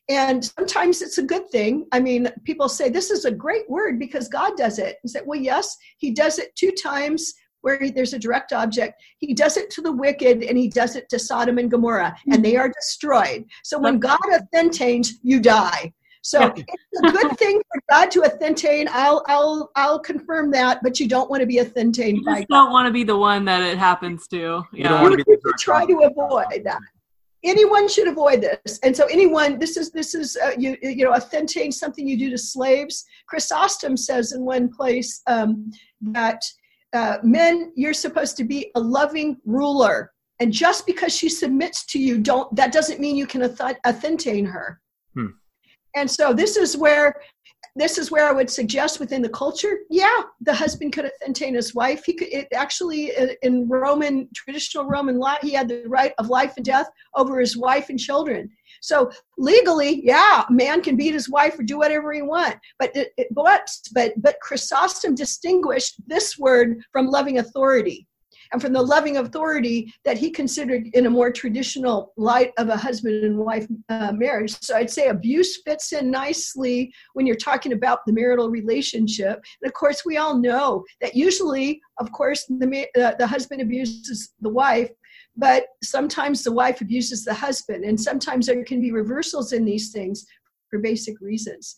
And 0.09 0.43
sometimes 0.43 1.01
it's 1.01 1.17
a 1.17 1.23
good 1.23 1.49
thing. 1.49 1.86
I 1.91 1.99
mean, 1.99 2.27
people 2.43 2.67
say 2.67 2.89
this 2.89 3.09
is 3.09 3.25
a 3.25 3.31
great 3.31 3.69
word 3.69 3.99
because 3.99 4.27
God 4.27 4.57
does 4.57 4.77
it. 4.77 4.97
And 5.01 5.09
say, 5.09 5.21
well, 5.25 5.39
yes, 5.39 5.77
He 5.97 6.11
does 6.11 6.39
it 6.39 6.55
two 6.55 6.71
times 6.71 7.34
where 7.61 7.79
there's 7.95 8.13
a 8.13 8.19
direct 8.19 8.51
object. 8.51 9.01
He 9.19 9.34
does 9.34 9.55
it 9.55 9.69
to 9.71 9.81
the 9.81 9.91
wicked 9.91 10.43
and 10.43 10.57
He 10.57 10.67
does 10.67 10.97
it 10.97 11.07
to 11.09 11.17
Sodom 11.17 11.57
and 11.57 11.71
Gomorrah, 11.71 12.15
and 12.25 12.38
hmm. 12.38 12.41
they 12.41 12.57
are 12.57 12.69
destroyed. 12.69 13.45
So 13.63 13.79
when 13.79 13.99
God 13.99 14.19
authentates, 14.29 15.11
you 15.23 15.39
die. 15.39 15.93
So 16.24 16.53
it's 16.55 17.01
a 17.03 17.11
good 17.11 17.38
thing 17.38 17.61
for 17.71 17.82
God 17.89 18.09
to 18.11 18.21
authentate. 18.21 18.88
I'll 18.89 19.24
I'll 19.28 19.69
I'll 19.76 19.99
confirm 19.99 20.51
that, 20.51 20.82
but 20.82 20.99
you 20.99 21.07
don't 21.07 21.30
want 21.30 21.41
to 21.41 21.45
be 21.45 21.59
authentated. 21.59 22.15
You 22.15 22.26
just 22.26 22.47
don't 22.47 22.71
want 22.71 22.88
to 22.88 22.93
be 22.93 23.03
the 23.03 23.17
one 23.17 23.45
that 23.45 23.61
it 23.61 23.78
happens 23.78 24.28
to. 24.30 24.63
Yeah. 24.71 25.03
You, 25.03 25.17
you 25.28 25.38
try 25.59 25.86
to 25.86 25.99
avoid 25.99 26.63
that 26.63 26.80
anyone 27.45 27.89
should 27.89 28.07
avoid 28.07 28.39
this 28.41 28.80
and 28.84 28.95
so 28.95 29.05
anyone 29.07 29.59
this 29.59 29.76
is 29.76 29.91
this 29.91 30.15
is 30.15 30.38
uh, 30.41 30.51
you 30.57 30.78
you 30.82 31.03
know 31.03 31.13
authenticating 31.13 31.74
something 31.74 32.07
you 32.07 32.17
do 32.17 32.30
to 32.30 32.38
slaves 32.38 33.03
chrysostom 33.28 33.97
says 33.97 34.32
in 34.32 34.45
one 34.45 34.69
place 34.69 35.21
um, 35.28 35.69
that 35.99 36.41
uh, 36.93 37.17
men 37.21 37.74
you're 37.76 37.93
supposed 37.93 38.38
to 38.38 38.45
be 38.45 38.71
a 38.76 38.80
loving 38.80 39.36
ruler 39.43 40.13
and 40.39 40.51
just 40.51 40.86
because 40.86 41.15
she 41.15 41.30
submits 41.30 41.86
to 41.86 41.99
you 41.99 42.17
don't 42.17 42.53
that 42.55 42.71
doesn't 42.71 42.99
mean 42.99 43.15
you 43.15 43.28
can 43.28 43.41
authentate 43.41 44.47
her. 44.47 44.80
And 45.96 46.10
so 46.10 46.34
this 46.34 46.58
is 46.58 46.78
where 46.78 47.16
this 47.76 47.98
is 47.98 48.12
where 48.12 48.28
I 48.28 48.32
would 48.32 48.50
suggest 48.50 49.00
within 49.00 49.22
the 49.22 49.30
culture, 49.30 49.80
yeah, 49.89 50.22
the 50.41 50.54
husband 50.54 50.94
could 50.94 51.10
authentate 51.10 51.56
his 51.56 51.74
wife. 51.74 52.04
He 52.06 52.14
could 52.14 52.28
it 52.32 52.48
actually 52.54 53.16
uh, 53.16 53.30
in 53.41 53.68
Roman 53.68 54.30
traditional 54.36 54.86
Roman 54.86 55.18
law, 55.18 55.38
he 55.41 55.52
had 55.52 55.68
the 55.68 55.84
right 55.88 56.14
of 56.20 56.30
life 56.30 56.54
and 56.56 56.66
death 56.66 56.88
over 57.16 57.39
his 57.39 57.58
wife 57.58 57.89
and 57.89 58.00
children. 58.00 58.50
So 58.82 59.10
legally, 59.38 60.06
yeah, 60.06 60.44
man 60.50 60.82
can 60.82 60.98
beat 60.98 61.14
his 61.14 61.30
wife 61.30 61.58
or 61.58 61.64
do 61.64 61.78
whatever 61.78 62.12
he 62.14 62.22
want. 62.22 62.58
But 62.78 62.96
it, 62.96 63.10
it, 63.18 63.28
but 63.32 63.68
but 63.94 64.14
but 64.18 64.39
Chrysostom 64.41 65.16
distinguished 65.16 65.96
this 66.06 66.38
word 66.38 66.84
from 66.91 67.08
loving 67.08 67.39
authority 67.39 68.08
and 68.54 68.62
from 68.62 68.72
the 68.72 68.82
loving 68.82 69.18
authority 69.18 69.91
that 70.06 70.18
he 70.18 70.30
considered 70.30 70.88
in 70.93 71.08
a 71.08 71.10
more 71.10 71.32
traditional 71.32 72.14
light 72.16 72.54
of 72.58 72.70
a 72.70 72.78
husband 72.78 73.24
and 73.24 73.38
wife 73.38 73.68
uh, 73.89 74.12
marriage. 74.14 74.56
So 74.62 74.76
I'd 74.76 74.91
say 74.91 75.08
abuse 75.08 75.62
fits 75.64 75.91
in 75.91 76.12
nicely 76.12 76.93
when 77.14 77.26
you're 77.26 77.36
talking 77.36 77.74
about 77.74 77.99
the 78.06 78.14
marital 78.14 78.49
relationship. 78.49 79.43
And 79.62 79.68
of 79.68 79.74
course, 79.74 80.06
we 80.06 80.18
all 80.18 80.38
know 80.38 80.86
that 81.01 81.16
usually, 81.16 81.82
of 81.99 82.12
course, 82.12 82.45
the, 82.45 82.88
uh, 82.95 83.16
the 83.18 83.28
husband 83.28 83.62
abuses 83.62 84.34
the 84.39 84.49
wife, 84.49 84.91
but 85.36 85.66
sometimes 85.84 86.43
the 86.43 86.51
wife 86.51 86.80
abuses 86.80 87.26
the 87.26 87.34
husband, 87.34 87.84
and 87.84 87.99
sometimes 87.99 88.45
there 88.45 88.64
can 88.64 88.80
be 88.80 88.91
reversals 88.91 89.51
in 89.51 89.66
these 89.66 89.91
things 89.91 90.26
for 90.70 90.78
basic 90.78 91.20
reasons. 91.22 91.76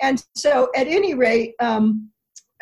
And 0.00 0.24
so, 0.34 0.68
at 0.74 0.88
any 0.88 1.14
rate, 1.14 1.54
um, 1.60 2.10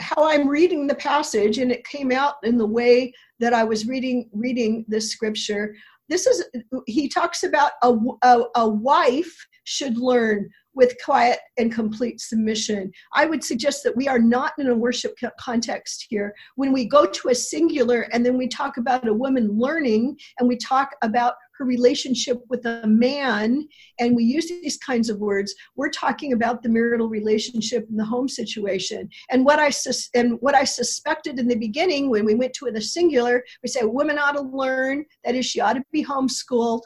how 0.01 0.29
I'm 0.29 0.49
reading 0.49 0.87
the 0.87 0.95
passage, 0.95 1.59
and 1.59 1.71
it 1.71 1.87
came 1.87 2.11
out 2.11 2.35
in 2.43 2.59
the 2.59 2.67
way 2.67 3.13
that 3.41 3.55
I 3.55 3.65
was 3.65 3.87
reading 3.87 4.29
reading 4.33 4.85
this 4.89 5.11
scripture. 5.11 5.75
This 6.09 6.27
is 6.27 6.45
he 6.87 7.09
talks 7.09 7.43
about 7.43 7.73
a, 7.83 7.95
a, 8.23 8.43
a 8.57 8.69
wife 8.69 9.35
should 9.65 9.97
learn 9.97 10.51
with 10.75 10.97
quiet 11.05 11.39
and 11.57 11.73
complete 11.73 12.21
submission. 12.21 12.91
I 13.15 13.27
would 13.27 13.45
suggest 13.45 13.83
that 13.85 13.97
we 13.97 14.09
are 14.09 14.19
not 14.19 14.53
in 14.59 14.69
a 14.69 14.75
worship 14.75 15.17
context 15.39 16.07
here. 16.09 16.35
When 16.57 16.73
we 16.73 16.85
go 16.85 17.07
to 17.07 17.29
a 17.29 17.35
singular 17.35 18.03
and 18.13 18.27
then 18.27 18.37
we 18.37 18.49
talk 18.49 18.77
about 18.77 19.09
a 19.09 19.15
woman 19.15 19.57
learning 19.57 20.19
and 20.39 20.49
we 20.49 20.57
talk 20.57 20.91
about 21.03 21.35
her 21.59 21.65
relationship 21.65 22.43
with 22.49 22.65
a 22.67 22.87
man, 22.87 23.67
and 24.01 24.17
we 24.17 24.25
use 24.25 24.49
these 24.49 24.77
kinds 24.79 25.09
of 25.09 25.19
words, 25.19 25.55
we're 25.77 25.91
talking 25.91 26.33
about 26.33 26.63
the 26.63 26.69
marital 26.69 27.09
relationship 27.09 27.87
and 27.89 27.99
the 27.99 28.05
home 28.05 28.29
situation. 28.29 29.09
And 29.31 29.45
what 29.45 29.59
I 29.59 29.71
sus- 29.71 30.11
and 30.15 30.41
what 30.41 30.55
I 30.55 30.65
suspected 30.65 31.39
in 31.39 31.49
the 31.49 31.57
beginning 31.57 32.11
when 32.11 32.25
we 32.25 32.35
went 32.35 32.55
to 32.55 32.71
the 32.71 32.81
singular, 32.81 33.45
we 33.63 33.69
say 33.69 33.85
women 33.85 34.19
ought 34.19 34.33
to 34.33 34.43
learn 34.43 35.05
that 35.25 35.35
is 35.35 35.47
she 35.47 35.61
ought 35.61 35.75
to 35.75 35.85
be 35.93 36.05
homeschooled. 36.05 36.83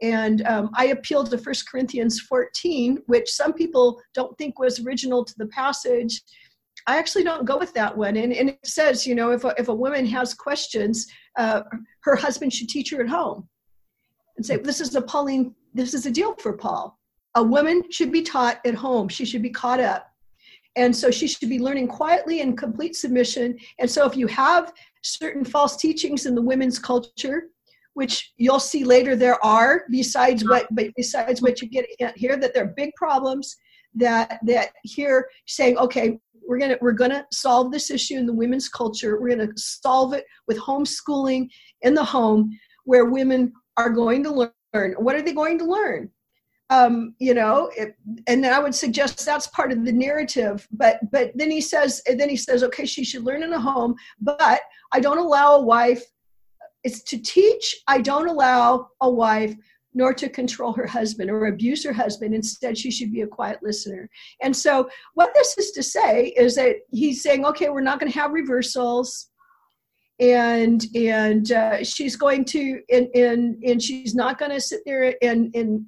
And 0.00 0.44
um, 0.46 0.70
I 0.74 0.86
appealed 0.86 1.30
to 1.30 1.36
1 1.36 1.54
Corinthians 1.70 2.20
14, 2.20 2.98
which 3.06 3.30
some 3.30 3.52
people 3.52 4.00
don't 4.14 4.36
think 4.36 4.58
was 4.58 4.84
original 4.84 5.24
to 5.24 5.34
the 5.36 5.46
passage. 5.46 6.22
I 6.88 6.98
actually 6.98 7.22
don't 7.22 7.44
go 7.44 7.56
with 7.56 7.72
that 7.74 7.96
one. 7.96 8.16
And, 8.16 8.32
and 8.32 8.48
it 8.48 8.66
says, 8.66 9.06
you 9.06 9.14
know, 9.14 9.30
if 9.30 9.44
a, 9.44 9.54
if 9.58 9.68
a 9.68 9.74
woman 9.74 10.04
has 10.06 10.34
questions, 10.34 11.06
uh, 11.38 11.62
her 12.00 12.16
husband 12.16 12.52
should 12.52 12.68
teach 12.68 12.90
her 12.90 13.00
at 13.00 13.08
home 13.08 13.48
and 14.36 14.44
say, 14.44 14.56
this 14.56 14.80
is 14.80 14.94
a 14.94 15.02
Pauline, 15.02 15.54
this 15.74 15.94
is 15.94 16.06
a 16.06 16.10
deal 16.10 16.34
for 16.36 16.52
Paul. 16.52 16.98
A 17.34 17.42
woman 17.42 17.82
should 17.90 18.12
be 18.12 18.22
taught 18.22 18.60
at 18.66 18.74
home. 18.74 19.08
She 19.08 19.24
should 19.24 19.42
be 19.42 19.50
caught 19.50 19.80
up. 19.80 20.08
And 20.76 20.94
so 20.94 21.10
she 21.10 21.28
should 21.28 21.48
be 21.48 21.58
learning 21.58 21.88
quietly 21.88 22.40
in 22.40 22.56
complete 22.56 22.96
submission. 22.96 23.58
And 23.78 23.90
so 23.90 24.06
if 24.06 24.16
you 24.16 24.26
have 24.28 24.72
certain 25.02 25.44
false 25.44 25.76
teachings 25.76 26.26
in 26.26 26.34
the 26.34 26.42
women's 26.42 26.78
culture, 26.78 27.48
which 27.94 28.32
you'll 28.36 28.60
see 28.60 28.84
later 28.84 29.14
there 29.16 29.42
are 29.44 29.84
besides 29.90 30.46
what 30.48 30.66
besides 30.96 31.42
what 31.42 31.60
you 31.60 31.68
get 31.68 31.86
here 32.16 32.36
that 32.36 32.54
there 32.54 32.64
are 32.64 32.74
big 32.76 32.90
problems 32.94 33.56
that 33.94 34.38
that 34.46 34.70
here 34.82 35.28
saying 35.46 35.76
okay 35.76 36.18
we're 36.46 36.58
gonna 36.58 36.76
we're 36.80 36.92
gonna 36.92 37.26
solve 37.30 37.70
this 37.70 37.90
issue 37.90 38.16
in 38.16 38.26
the 38.26 38.32
women's 38.32 38.68
culture 38.68 39.20
we're 39.20 39.36
gonna 39.36 39.52
solve 39.56 40.14
it 40.14 40.24
with 40.48 40.58
homeschooling 40.58 41.48
in 41.82 41.94
the 41.94 42.04
home 42.04 42.50
where 42.84 43.04
women 43.06 43.52
are 43.76 43.90
going 43.90 44.22
to 44.24 44.50
learn. 44.74 44.94
What 44.98 45.16
are 45.16 45.22
they 45.22 45.32
going 45.32 45.58
to 45.58 45.64
learn? 45.64 46.10
Um, 46.70 47.14
you 47.18 47.34
know 47.34 47.70
it, 47.76 47.96
and 48.26 48.46
i 48.46 48.58
would 48.58 48.74
suggest 48.74 49.26
that's 49.26 49.46
part 49.48 49.72
of 49.72 49.84
the 49.84 49.92
narrative 49.92 50.66
but 50.72 51.00
but 51.10 51.30
then 51.34 51.50
he 51.50 51.60
says 51.60 52.00
then 52.06 52.30
he 52.30 52.36
says 52.36 52.62
okay 52.62 52.86
she 52.86 53.04
should 53.04 53.24
learn 53.24 53.42
in 53.42 53.52
a 53.52 53.60
home 53.60 53.94
but 54.22 54.60
i 54.90 54.98
don't 54.98 55.18
allow 55.18 55.56
a 55.56 55.60
wife 55.60 56.02
it's 56.82 57.02
to 57.02 57.18
teach 57.18 57.82
i 57.88 58.00
don't 58.00 58.26
allow 58.26 58.88
a 59.02 59.10
wife 59.10 59.54
nor 59.94 60.14
to 60.14 60.28
control 60.28 60.72
her 60.72 60.86
husband 60.86 61.30
or 61.30 61.46
abuse 61.46 61.84
her 61.84 61.92
husband. 61.92 62.34
Instead 62.34 62.76
she 62.78 62.90
should 62.90 63.12
be 63.12 63.22
a 63.22 63.26
quiet 63.26 63.58
listener. 63.62 64.08
And 64.40 64.54
so 64.54 64.88
what 65.14 65.34
this 65.34 65.56
is 65.58 65.70
to 65.72 65.82
say 65.82 66.28
is 66.28 66.54
that 66.56 66.76
he's 66.90 67.22
saying 67.22 67.44
okay 67.46 67.68
we're 67.68 67.80
not 67.80 68.00
going 68.00 68.10
to 68.10 68.18
have 68.18 68.32
reversals 68.32 69.28
and 70.22 70.86
and 70.94 71.50
uh, 71.52 71.82
she's 71.82 72.14
going 72.16 72.44
to 72.44 72.80
and 72.90 73.08
and, 73.14 73.62
and 73.64 73.82
she's 73.82 74.14
not 74.14 74.38
going 74.38 74.52
to 74.52 74.60
sit 74.60 74.80
there 74.86 75.14
and 75.20 75.54
and 75.54 75.84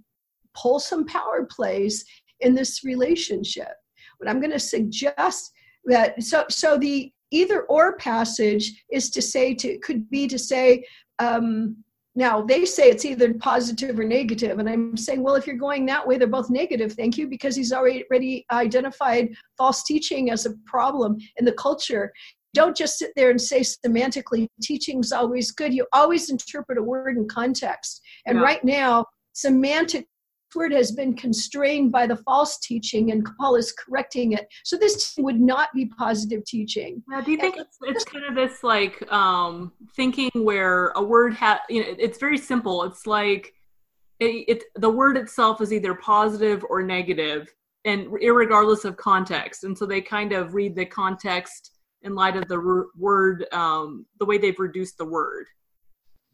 pull 0.54 0.80
some 0.80 1.06
power 1.06 1.46
plays 1.48 2.04
in 2.40 2.54
this 2.54 2.82
relationship. 2.84 3.72
But 4.18 4.28
i'm 4.28 4.40
going 4.40 4.52
to 4.52 4.58
suggest 4.58 5.52
that 5.86 6.22
so 6.22 6.44
so 6.48 6.76
the 6.76 7.12
either 7.30 7.62
or 7.62 7.96
passage 7.96 8.84
is 8.90 9.10
to 9.10 9.22
say 9.22 9.54
to 9.54 9.78
could 9.78 10.08
be 10.10 10.26
to 10.28 10.38
say 10.38 10.84
um, 11.18 11.76
now 12.16 12.42
they 12.42 12.64
say 12.64 12.88
it's 12.90 13.04
either 13.04 13.34
positive 13.34 13.98
or 13.98 14.04
negative 14.04 14.58
and 14.58 14.68
i'm 14.68 14.96
saying 14.96 15.22
well 15.22 15.34
if 15.34 15.46
you're 15.46 15.56
going 15.56 15.84
that 15.84 16.06
way 16.06 16.16
they're 16.16 16.28
both 16.28 16.48
negative 16.48 16.92
thank 16.92 17.18
you 17.18 17.26
because 17.26 17.56
he's 17.56 17.72
already 17.72 18.46
identified 18.52 19.28
false 19.58 19.82
teaching 19.82 20.30
as 20.30 20.46
a 20.46 20.54
problem 20.64 21.16
in 21.38 21.44
the 21.44 21.52
culture 21.52 22.12
don't 22.54 22.76
just 22.76 22.98
sit 22.98 23.12
there 23.16 23.30
and 23.30 23.40
say 23.40 23.60
semantically 23.60 24.48
teaching's 24.62 25.12
always 25.12 25.50
good. 25.50 25.74
You 25.74 25.86
always 25.92 26.30
interpret 26.30 26.78
a 26.78 26.82
word 26.82 27.16
in 27.16 27.28
context. 27.28 28.00
And 28.26 28.38
yeah. 28.38 28.44
right 28.44 28.64
now 28.64 29.06
semantic 29.32 30.06
word 30.54 30.72
has 30.72 30.92
been 30.92 31.16
constrained 31.16 31.90
by 31.90 32.06
the 32.06 32.14
false 32.14 32.58
teaching 32.58 33.10
and 33.10 33.26
paul 33.36 33.56
is 33.56 33.72
correcting 33.72 34.32
it. 34.32 34.46
So 34.62 34.76
this 34.76 35.12
would 35.18 35.40
not 35.40 35.68
be 35.74 35.86
positive 35.86 36.44
teaching. 36.44 37.02
Yeah, 37.10 37.22
do 37.22 37.32
you 37.32 37.38
think 37.38 37.56
it's, 37.56 37.76
it's 37.82 38.04
kind 38.04 38.24
of 38.24 38.36
this 38.36 38.62
like 38.62 39.10
um, 39.12 39.72
thinking 39.96 40.30
where 40.34 40.90
a 40.90 41.02
word 41.02 41.34
has 41.34 41.58
you 41.68 41.82
know 41.82 41.96
it's 41.98 42.18
very 42.18 42.38
simple. 42.38 42.84
It's 42.84 43.04
like 43.04 43.52
it, 44.20 44.44
it, 44.46 44.64
the 44.76 44.90
word 44.90 45.16
itself 45.16 45.60
is 45.60 45.72
either 45.72 45.92
positive 45.94 46.64
or 46.70 46.82
negative 46.82 47.52
and 47.84 48.10
regardless 48.12 48.84
of 48.84 48.96
context. 48.96 49.64
And 49.64 49.76
so 49.76 49.86
they 49.86 50.00
kind 50.00 50.32
of 50.32 50.54
read 50.54 50.74
the 50.74 50.86
context 50.86 51.73
in 52.04 52.14
light 52.14 52.36
of 52.36 52.46
the 52.48 52.86
word 52.96 53.46
um, 53.52 54.06
the 54.18 54.24
way 54.24 54.38
they've 54.38 54.58
reduced 54.58 54.98
the 54.98 55.04
word 55.04 55.46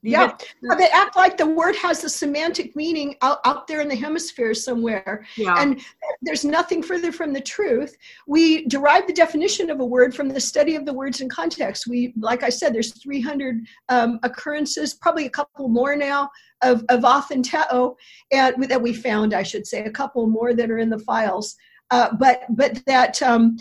yeah, 0.02 0.34
they 0.78 0.88
act 0.88 1.14
like 1.14 1.36
the 1.36 1.46
word 1.46 1.76
has 1.76 2.04
a 2.04 2.08
semantic 2.08 2.74
meaning 2.74 3.16
out, 3.20 3.38
out 3.44 3.66
there 3.66 3.82
in 3.82 3.88
the 3.88 3.96
hemisphere 3.96 4.54
somewhere. 4.54 5.26
Yeah. 5.36 5.54
And 5.58 5.80
there's 6.22 6.44
nothing 6.44 6.82
further 6.82 7.12
from 7.12 7.34
the 7.34 7.40
truth. 7.40 7.94
We 8.26 8.66
derive 8.66 9.06
the 9.06 9.12
definition 9.12 9.68
of 9.68 9.80
a 9.80 9.84
word 9.84 10.14
from 10.14 10.28
the 10.28 10.40
study 10.40 10.74
of 10.74 10.86
the 10.86 10.92
words 10.92 11.20
in 11.20 11.28
context. 11.28 11.86
We, 11.86 12.14
like 12.16 12.42
I 12.42 12.48
said, 12.48 12.74
there's 12.74 12.92
300 13.02 13.66
um, 13.90 14.18
occurrences, 14.22 14.94
probably 14.94 15.26
a 15.26 15.30
couple 15.30 15.68
more 15.68 15.94
now, 15.96 16.30
of, 16.62 16.82
of 16.88 17.00
authenteo, 17.00 17.94
and 18.32 18.62
that 18.64 18.80
we 18.80 18.94
found, 18.94 19.34
I 19.34 19.42
should 19.42 19.66
say, 19.66 19.84
a 19.84 19.90
couple 19.90 20.26
more 20.26 20.54
that 20.54 20.70
are 20.70 20.78
in 20.78 20.88
the 20.88 20.98
files. 21.00 21.56
Uh, 21.90 22.14
but 22.14 22.44
but 22.50 22.80
that 22.86 23.20
um, 23.20 23.56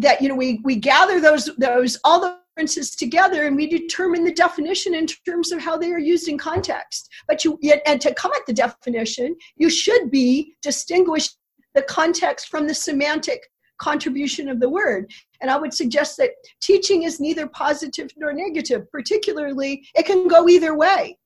that 0.00 0.20
you 0.20 0.28
know 0.28 0.34
we 0.34 0.60
we 0.64 0.76
gather 0.76 1.20
those 1.20 1.50
those 1.56 1.98
all 2.04 2.20
the 2.20 2.40
references 2.56 2.94
together 2.94 3.46
and 3.46 3.56
we 3.56 3.66
determine 3.66 4.24
the 4.24 4.32
definition 4.32 4.94
in 4.94 5.06
terms 5.06 5.52
of 5.52 5.60
how 5.60 5.76
they 5.76 5.92
are 5.92 5.98
used 5.98 6.28
in 6.28 6.36
context. 6.36 7.08
But 7.26 7.44
you 7.44 7.58
and 7.86 8.00
to 8.00 8.14
come 8.14 8.32
at 8.34 8.44
the 8.46 8.52
definition, 8.52 9.36
you 9.56 9.70
should 9.70 10.10
be 10.10 10.54
distinguish 10.62 11.30
the 11.74 11.82
context 11.82 12.48
from 12.48 12.66
the 12.66 12.74
semantic 12.74 13.48
contribution 13.78 14.48
of 14.48 14.60
the 14.60 14.68
word. 14.68 15.10
And 15.40 15.50
I 15.50 15.56
would 15.56 15.72
suggest 15.72 16.16
that 16.18 16.30
teaching 16.60 17.04
is 17.04 17.18
neither 17.18 17.46
positive 17.46 18.10
nor 18.16 18.32
negative, 18.32 18.90
particularly 18.90 19.86
it 19.94 20.04
can 20.04 20.28
go 20.28 20.48
either 20.48 20.76
way. 20.76 21.16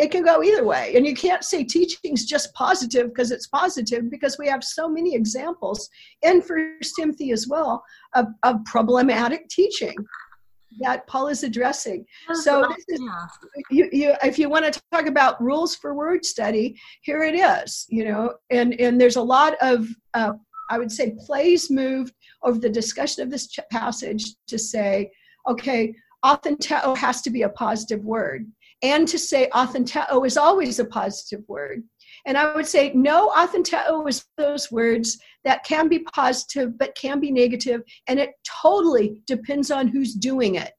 It 0.00 0.10
can 0.10 0.24
go 0.24 0.42
either 0.42 0.64
way. 0.64 0.94
And 0.96 1.06
you 1.06 1.14
can't 1.14 1.44
say 1.44 1.62
teaching 1.62 2.14
is 2.14 2.24
just 2.24 2.52
positive 2.54 3.08
because 3.08 3.30
it's 3.30 3.46
positive 3.46 4.10
because 4.10 4.38
we 4.38 4.48
have 4.48 4.64
so 4.64 4.88
many 4.88 5.14
examples 5.14 5.88
in 6.22 6.40
First 6.40 6.96
Timothy 6.96 7.32
as 7.32 7.46
well 7.46 7.84
of, 8.14 8.26
of 8.42 8.64
problematic 8.64 9.48
teaching 9.48 9.94
that 10.80 11.06
Paul 11.06 11.28
is 11.28 11.42
addressing. 11.42 12.06
So 12.32 12.64
this 12.74 12.84
is, 12.88 13.00
you, 13.70 13.88
you, 13.92 14.14
if 14.22 14.38
you 14.38 14.48
want 14.48 14.72
to 14.72 14.80
talk 14.92 15.06
about 15.06 15.42
rules 15.42 15.74
for 15.74 15.94
word 15.94 16.24
study, 16.24 16.78
here 17.02 17.22
it 17.22 17.34
is. 17.34 17.86
You 17.88 18.04
know, 18.06 18.34
and 18.50 18.80
and 18.80 19.00
there's 19.00 19.16
a 19.16 19.22
lot 19.22 19.56
of 19.60 19.88
uh, 20.14 20.32
I 20.70 20.78
would 20.78 20.92
say 20.92 21.16
plays 21.26 21.70
moved 21.70 22.14
over 22.42 22.58
the 22.58 22.70
discussion 22.70 23.22
of 23.22 23.30
this 23.30 23.48
ch- 23.48 23.60
passage 23.70 24.24
to 24.46 24.58
say, 24.58 25.10
okay, 25.48 25.94
authenteo 26.24 26.96
has 26.96 27.22
to 27.22 27.30
be 27.30 27.42
a 27.42 27.48
positive 27.48 28.04
word, 28.04 28.46
and 28.82 29.06
to 29.08 29.18
say 29.18 29.48
authenteo 29.52 30.26
is 30.26 30.36
always 30.36 30.78
a 30.78 30.84
positive 30.84 31.42
word. 31.48 31.82
And 32.26 32.36
I 32.36 32.54
would 32.54 32.66
say 32.66 32.92
no, 32.94 33.30
authenteo 33.30 34.08
is 34.08 34.24
those 34.36 34.70
words 34.70 35.18
that 35.44 35.64
can 35.64 35.88
be 35.88 36.00
positive 36.00 36.76
but 36.78 36.94
can 36.94 37.20
be 37.20 37.30
negative, 37.30 37.82
and 38.06 38.18
it 38.18 38.30
totally 38.44 39.22
depends 39.26 39.70
on 39.70 39.88
who's 39.88 40.14
doing 40.14 40.56
it. 40.56 40.72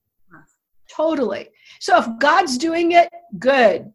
Totally. 0.89 1.49
So 1.79 1.97
if 1.97 2.07
God's 2.19 2.57
doing 2.57 2.91
it, 2.91 3.09
good. 3.39 3.91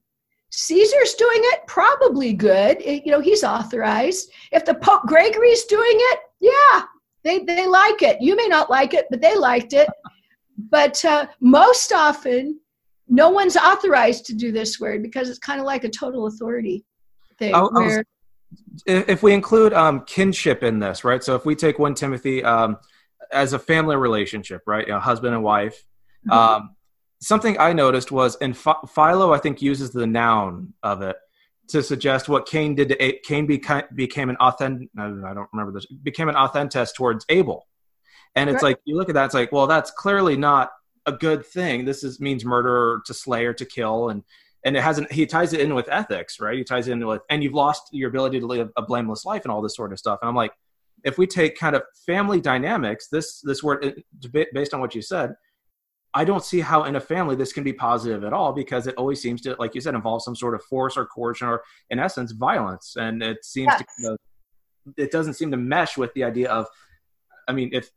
Caesar's 0.50 1.14
doing 1.14 1.40
it, 1.52 1.60
probably 1.66 2.32
good. 2.32 2.80
You 2.80 3.12
know, 3.12 3.20
he's 3.20 3.44
authorized. 3.44 4.30
If 4.52 4.64
the 4.64 4.74
Pope 4.74 5.02
Gregory's 5.02 5.64
doing 5.64 5.84
it, 5.92 6.20
yeah, 6.40 6.84
they, 7.24 7.40
they 7.40 7.66
like 7.66 8.00
it. 8.00 8.16
You 8.22 8.34
may 8.36 8.46
not 8.46 8.70
like 8.70 8.94
it, 8.94 9.06
but 9.10 9.20
they 9.20 9.36
liked 9.36 9.74
it. 9.74 9.88
But 10.58 11.04
uh, 11.04 11.26
most 11.40 11.92
often, 11.92 12.60
no 13.08 13.30
one's 13.30 13.56
authorized 13.56 14.26
to 14.26 14.34
do 14.34 14.52
this 14.52 14.80
word 14.80 15.02
because 15.02 15.28
it's 15.28 15.38
kind 15.38 15.60
of 15.60 15.66
like 15.66 15.84
a 15.84 15.88
total 15.88 16.26
authority 16.26 16.84
thing. 17.38 17.54
I, 17.54 17.62
where, 17.62 17.72
I 17.74 17.96
was, 17.96 18.04
if 18.86 19.22
we 19.22 19.32
include 19.32 19.72
um, 19.72 20.04
kinship 20.04 20.62
in 20.62 20.78
this, 20.78 21.04
right? 21.04 21.22
So 21.22 21.34
if 21.34 21.44
we 21.44 21.54
take 21.54 21.78
one 21.78 21.94
Timothy 21.94 22.42
um, 22.42 22.78
as 23.32 23.52
a 23.52 23.58
family 23.58 23.96
relationship, 23.96 24.62
right, 24.66 24.86
you 24.86 24.92
know, 24.92 25.00
husband 25.00 25.34
and 25.34 25.42
wife, 25.42 25.84
mm-hmm. 26.26 26.32
um, 26.32 26.76
something 27.20 27.58
I 27.58 27.72
noticed 27.72 28.12
was, 28.12 28.36
and 28.36 28.56
Philo, 28.56 29.32
I 29.32 29.38
think, 29.38 29.62
uses 29.62 29.90
the 29.90 30.06
noun 30.06 30.74
of 30.82 31.02
it 31.02 31.16
to 31.68 31.82
suggest 31.82 32.28
what 32.28 32.46
Cain 32.46 32.74
did 32.74 32.90
to 32.90 33.12
Cain 33.24 33.46
became, 33.46 33.82
became 33.94 34.30
an 34.30 34.36
authentic. 34.36 34.88
I 34.98 35.08
don't 35.08 35.48
remember 35.52 35.72
this. 35.72 35.86
Became 35.86 36.28
an 36.28 36.36
authentist 36.36 36.94
towards 36.94 37.24
Abel, 37.28 37.66
and 38.36 38.48
it's 38.48 38.62
right. 38.62 38.70
like 38.70 38.80
you 38.84 38.96
look 38.96 39.08
at 39.08 39.14
that. 39.14 39.26
It's 39.26 39.34
like, 39.34 39.52
well, 39.52 39.66
that's 39.66 39.90
clearly 39.90 40.36
not 40.36 40.70
a 41.06 41.12
good 41.12 41.44
thing. 41.44 41.84
This 41.84 42.04
is 42.04 42.20
means 42.20 42.44
murder, 42.44 42.74
or 42.74 43.02
to 43.06 43.14
slay, 43.14 43.46
or 43.46 43.54
to 43.54 43.64
kill, 43.64 44.10
and 44.10 44.22
and 44.64 44.76
it 44.76 44.82
hasn't 44.82 45.10
he 45.10 45.24
ties 45.26 45.52
it 45.52 45.60
in 45.60 45.74
with 45.74 45.88
ethics 45.88 46.40
right 46.40 46.58
he 46.58 46.64
ties 46.64 46.88
it 46.88 46.92
in 46.92 47.06
with 47.06 47.22
and 47.30 47.42
you've 47.42 47.54
lost 47.54 47.88
your 47.92 48.10
ability 48.10 48.40
to 48.40 48.46
live 48.46 48.70
a 48.76 48.82
blameless 48.82 49.24
life 49.24 49.44
and 49.44 49.52
all 49.52 49.62
this 49.62 49.76
sort 49.76 49.92
of 49.92 49.98
stuff 49.98 50.18
and 50.20 50.28
i'm 50.28 50.34
like 50.34 50.52
if 51.04 51.18
we 51.18 51.26
take 51.26 51.56
kind 51.56 51.76
of 51.76 51.82
family 52.04 52.40
dynamics 52.40 53.06
this 53.08 53.40
this 53.42 53.62
word 53.62 53.84
uh, 53.84 54.44
based 54.52 54.74
on 54.74 54.80
what 54.80 54.94
you 54.94 55.00
said 55.00 55.34
I 56.14 56.24
don't 56.24 56.42
see 56.42 56.60
how 56.60 56.84
in 56.84 56.96
a 56.96 57.00
family 57.00 57.36
this 57.36 57.52
can 57.52 57.62
be 57.62 57.74
positive 57.74 58.24
at 58.24 58.32
all 58.32 58.54
because 58.54 58.86
it 58.86 58.94
always 58.96 59.20
seems 59.20 59.42
to, 59.42 59.54
like 59.58 59.74
you 59.74 59.82
said, 59.82 59.94
involve 59.94 60.22
some 60.22 60.34
sort 60.34 60.54
of 60.54 60.62
force 60.64 60.96
or 60.96 61.04
coercion 61.04 61.46
or, 61.46 61.62
in 61.90 61.98
essence, 61.98 62.32
violence. 62.32 62.94
And 62.98 63.22
it 63.22 63.44
seems 63.44 63.70
yes. 63.78 63.84
to, 64.00 64.16
it 64.96 65.12
doesn't 65.12 65.34
seem 65.34 65.50
to 65.50 65.58
mesh 65.58 65.98
with 65.98 66.14
the 66.14 66.24
idea 66.24 66.50
of, 66.50 66.68
I 67.46 67.52
mean, 67.52 67.68
if 67.74 67.90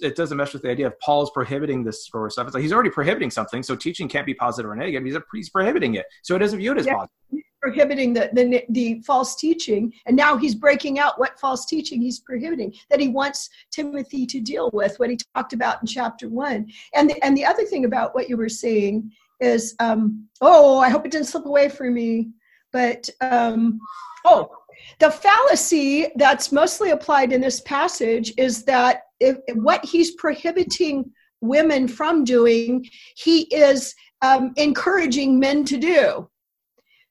it 0.00 0.16
doesn't 0.16 0.36
mesh 0.36 0.52
with 0.52 0.62
the 0.62 0.70
idea 0.70 0.86
of 0.86 0.98
Paul's 1.00 1.30
prohibiting 1.30 1.84
this 1.84 2.08
sort 2.08 2.26
of 2.26 2.32
stuff. 2.32 2.46
It's 2.46 2.54
like 2.54 2.62
he's 2.62 2.72
already 2.72 2.90
prohibiting 2.90 3.30
something, 3.30 3.62
so 3.62 3.76
teaching 3.76 4.08
can't 4.08 4.26
be 4.26 4.34
positive 4.34 4.70
or 4.70 4.76
negative. 4.76 5.04
He's, 5.04 5.16
a, 5.16 5.22
he's 5.32 5.50
prohibiting 5.50 5.94
it, 5.94 6.06
so 6.22 6.36
it 6.36 6.42
isn't 6.42 6.58
viewed 6.58 6.78
as 6.78 6.86
yeah. 6.86 6.94
positive 6.94 7.42
prohibiting 7.62 8.12
the, 8.12 8.28
the, 8.32 8.64
the 8.70 9.00
false 9.06 9.36
teaching 9.36 9.92
and 10.06 10.16
now 10.16 10.36
he's 10.36 10.54
breaking 10.54 10.98
out 10.98 11.18
what 11.20 11.38
false 11.38 11.64
teaching 11.64 12.02
he's 12.02 12.18
prohibiting 12.18 12.74
that 12.90 12.98
he 12.98 13.08
wants 13.08 13.48
timothy 13.70 14.26
to 14.26 14.40
deal 14.40 14.68
with 14.72 14.98
what 14.98 15.08
he 15.08 15.16
talked 15.34 15.52
about 15.52 15.80
in 15.80 15.86
chapter 15.86 16.28
one 16.28 16.66
and 16.94 17.08
the, 17.08 17.24
and 17.24 17.36
the 17.36 17.44
other 17.44 17.64
thing 17.64 17.84
about 17.84 18.16
what 18.16 18.28
you 18.28 18.36
were 18.36 18.48
saying 18.48 19.10
is 19.40 19.76
um, 19.78 20.26
oh 20.40 20.80
i 20.80 20.88
hope 20.88 21.06
it 21.06 21.12
didn't 21.12 21.28
slip 21.28 21.46
away 21.46 21.68
from 21.68 21.94
me 21.94 22.30
but 22.72 23.08
um, 23.20 23.78
oh 24.24 24.50
the 24.98 25.10
fallacy 25.10 26.08
that's 26.16 26.50
mostly 26.50 26.90
applied 26.90 27.32
in 27.32 27.40
this 27.40 27.60
passage 27.60 28.32
is 28.36 28.64
that 28.64 29.02
if, 29.22 29.56
what 29.56 29.84
he's 29.84 30.12
prohibiting 30.12 31.10
women 31.40 31.88
from 31.88 32.24
doing 32.24 32.86
he 33.16 33.42
is 33.54 33.94
um, 34.22 34.52
encouraging 34.56 35.38
men 35.38 35.64
to 35.64 35.76
do 35.76 36.28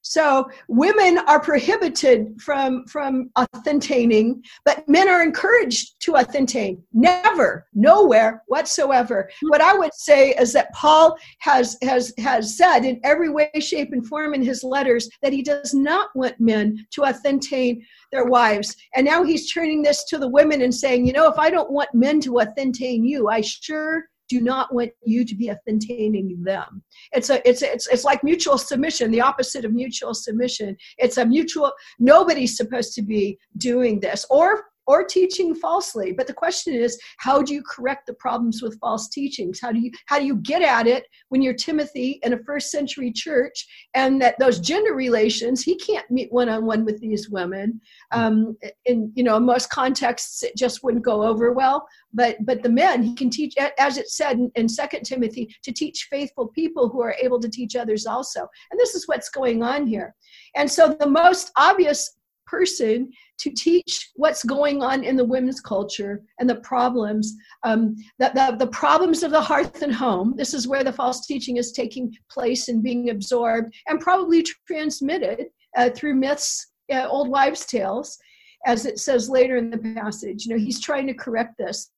so 0.02 0.50
women 0.68 1.20
are 1.20 1.40
prohibited 1.40 2.42
from 2.42 2.86
from 2.88 3.30
authentating, 3.38 4.44
but 4.66 4.88
men 4.88 5.08
are 5.08 5.24
encouraged 5.24 6.00
to 6.02 6.14
authentate. 6.14 6.80
Never, 6.94 7.68
nowhere 7.74 8.44
whatsoever. 8.48 9.30
What 9.44 9.62
I 9.62 9.74
would 9.74 9.94
say 9.94 10.32
is 10.32 10.54
that 10.54 10.74
Paul 10.74 11.18
has 11.40 11.78
has 11.84 12.14
has 12.18 12.58
said 12.58 12.80
in 12.80 13.00
every 13.04 13.30
way, 13.30 13.52
shape, 13.60 13.94
and 13.94 14.06
form 14.06 14.34
in 14.34 14.42
his 14.42 14.64
letters 14.64 15.10
that 15.22 15.34
he 15.34 15.44
does 15.44 15.74
not 15.74 16.10
want 16.16 16.40
men 16.40 16.86
to 16.92 17.02
authentate 17.02 17.82
their 18.12 18.26
wives. 18.26 18.76
And 18.96 19.06
now 19.06 19.24
he's 19.24 19.52
turning 19.52 19.82
this 19.82 20.04
to 20.06 20.18
the 20.18 20.28
women 20.28 20.62
and 20.62 20.74
saying, 20.74 21.06
you 21.06 21.14
know, 21.14 21.30
if 21.30 21.38
I 21.38 21.50
don't 21.50 21.72
want 21.72 21.94
men 21.94 22.20
to 22.22 22.34
authentate 22.34 23.08
you, 23.08 23.30
I 23.30 23.42
sure 23.42 24.06
do 24.32 24.40
not 24.40 24.74
want 24.74 24.92
you 25.04 25.26
to 25.26 25.36
be 25.36 25.52
authenticating 25.52 26.42
them. 26.42 26.82
It's 27.12 27.30
a 27.30 27.38
it's 27.48 27.62
it's 27.62 27.88
it's 27.88 28.06
like 28.06 28.24
mutual 28.24 28.58
submission, 28.58 29.12
the 29.12 29.20
opposite 29.20 29.66
of 29.66 29.74
mutual 29.74 30.14
submission. 30.14 30.78
It's 30.98 31.18
a 31.18 31.26
mutual 31.26 31.74
nobody's 32.00 32.56
supposed 32.56 32.94
to 32.94 33.02
be 33.02 33.38
doing 33.58 34.00
this 34.00 34.26
or 34.30 34.71
or 34.88 35.04
teaching 35.04 35.54
falsely. 35.56 36.12
But 36.12 36.28
the 36.28 36.34
question 36.34 36.74
is 36.74 37.00
how 37.18 37.42
do 37.42 37.54
you 37.54 37.64
correct 37.64 38.08
the 38.08 38.14
problems 38.14 38.62
with 38.62 38.80
false 38.80 39.10
teachings? 39.10 39.60
How 39.62 39.72
do 39.72 39.80
you 39.80 39.92
how 40.08 40.20
do 40.20 40.26
you 40.26 40.36
get 40.38 40.62
at 40.62 40.88
it 40.88 41.06
when 41.30 41.42
you're 41.42 41.54
timothy 41.54 42.20
in 42.24 42.34
a 42.34 42.44
first 42.44 42.72
century 42.72 43.12
church 43.12 43.66
and 43.94 44.22
that 44.22 44.36
those 44.40 44.60
gender 44.60 44.94
relations 44.94 45.62
he 45.62 45.76
can't 45.78 46.10
meet 46.10 46.32
one-on-one 46.32 46.86
with 46.86 47.00
these 47.00 47.30
women 47.30 47.80
um, 48.12 48.58
in 48.86 49.12
you 49.16 49.24
know 49.24 49.38
in 49.38 49.44
most 49.44 49.70
contexts 49.70 50.44
it 50.44 50.56
just 50.56 50.84
wouldn't 50.84 51.04
go 51.04 51.24
over 51.24 51.52
well. 51.54 51.88
But 52.14 52.38
but 52.46 52.64
the 52.64 52.70
men 52.70 53.04
he 53.04 53.16
can 53.16 53.30
teach 53.30 53.56
as 53.78 53.98
it 53.98 54.10
said 54.10 54.38
in, 54.38 54.52
in 54.56 54.68
second 54.68 55.04
timothy 55.04 55.56
to 55.64 55.72
teach 55.72 56.08
faithful 56.10 56.48
people 56.48 56.90
who 56.90 57.02
are 57.02 57.16
able 57.22 57.40
to 57.40 57.50
teach 57.50 57.76
others 57.76 58.06
also. 58.06 58.48
And 58.72 58.80
this 58.80 58.96
is 58.96 59.08
what's 59.08 59.30
going 59.30 59.64
on 59.64 59.88
here. 59.88 60.16
And 60.56 60.70
so 60.70 60.94
the 61.00 61.08
most 61.08 61.52
obvious 61.58 62.18
person 62.46 63.12
to 63.40 63.50
teach 63.52 64.10
what's 64.16 64.44
going 64.44 64.84
on 64.84 65.04
in 65.04 65.16
the 65.16 65.26
women's 65.26 65.62
culture 65.62 66.22
and 66.40 66.50
the 66.50 66.56
problems 66.56 67.36
um, 67.64 67.96
that 68.20 68.36
the, 68.36 68.56
the 68.58 68.72
problems 68.72 69.24
of 69.24 69.32
the 69.32 69.42
hearth 69.42 69.82
and 69.82 69.94
home. 69.94 70.34
This 70.36 70.54
is 70.54 70.68
where 70.68 70.84
the 70.84 70.94
false 70.94 71.26
teaching 71.26 71.58
is 71.58 71.72
taking 71.72 72.14
place 72.30 72.68
and 72.68 72.84
being 72.84 73.10
absorbed 73.10 73.74
and 73.88 74.00
probably 74.00 74.46
transmitted 74.68 75.48
uh, 75.78 75.90
through 75.90 76.16
myths 76.16 76.68
uh, 76.92 77.08
old 77.08 77.30
wives 77.30 77.66
tales 77.66 78.18
as 78.66 78.86
it 78.86 79.00
says 79.00 79.30
later 79.30 79.58
in 79.58 79.70
the 79.70 79.78
passage. 79.96 80.46
You 80.46 80.56
know 80.56 80.64
he's 80.64 80.82
trying 80.82 81.08
to 81.08 81.14
correct 81.14 81.58
this. 81.58 81.92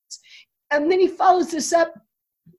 And 0.71 0.91
then 0.91 0.99
he 0.99 1.07
follows 1.07 1.51
this 1.51 1.73
up 1.73 1.93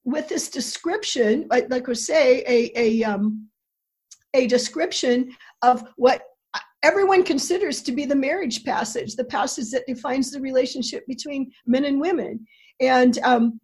with 0.05 0.29
this 0.29 0.49
description 0.49 1.47
like, 1.51 1.87
we 1.87 1.95
say 1.95 2.45
a, 2.47 2.71
a 2.79 3.05
um, 3.05 3.49
a 4.35 4.47
description 4.47 5.35
of 5.63 5.85
what 5.97 6.23
everyone 6.85 7.25
considers 7.25 7.83
to 7.83 7.93
be 7.93 8.05
the 8.05 8.15
marriage 8.15 8.63
passage, 8.63 9.17
the 9.17 9.25
passage 9.25 9.71
that 9.71 9.87
defines 9.87 10.31
the 10.31 10.41
relationship 10.41 11.05
between 11.09 11.51
men 11.67 11.87
and 11.87 12.01
women. 12.01 12.47
And 12.81 13.19
um, 13.25 13.59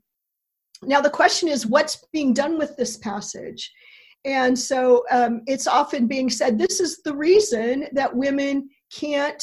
now 0.82 1.00
the 1.00 1.10
question 1.10 1.48
is, 1.48 1.66
what's 1.66 2.04
being 2.12 2.32
done 2.32 2.58
with 2.58 2.76
this 2.76 2.96
passage? 2.96 3.70
And 4.24 4.58
so 4.58 5.04
um, 5.10 5.42
it's 5.46 5.66
often 5.66 6.06
being 6.06 6.30
said 6.30 6.58
this 6.58 6.80
is 6.80 7.02
the 7.04 7.14
reason 7.14 7.86
that 7.92 8.14
women 8.14 8.68
can't 8.92 9.42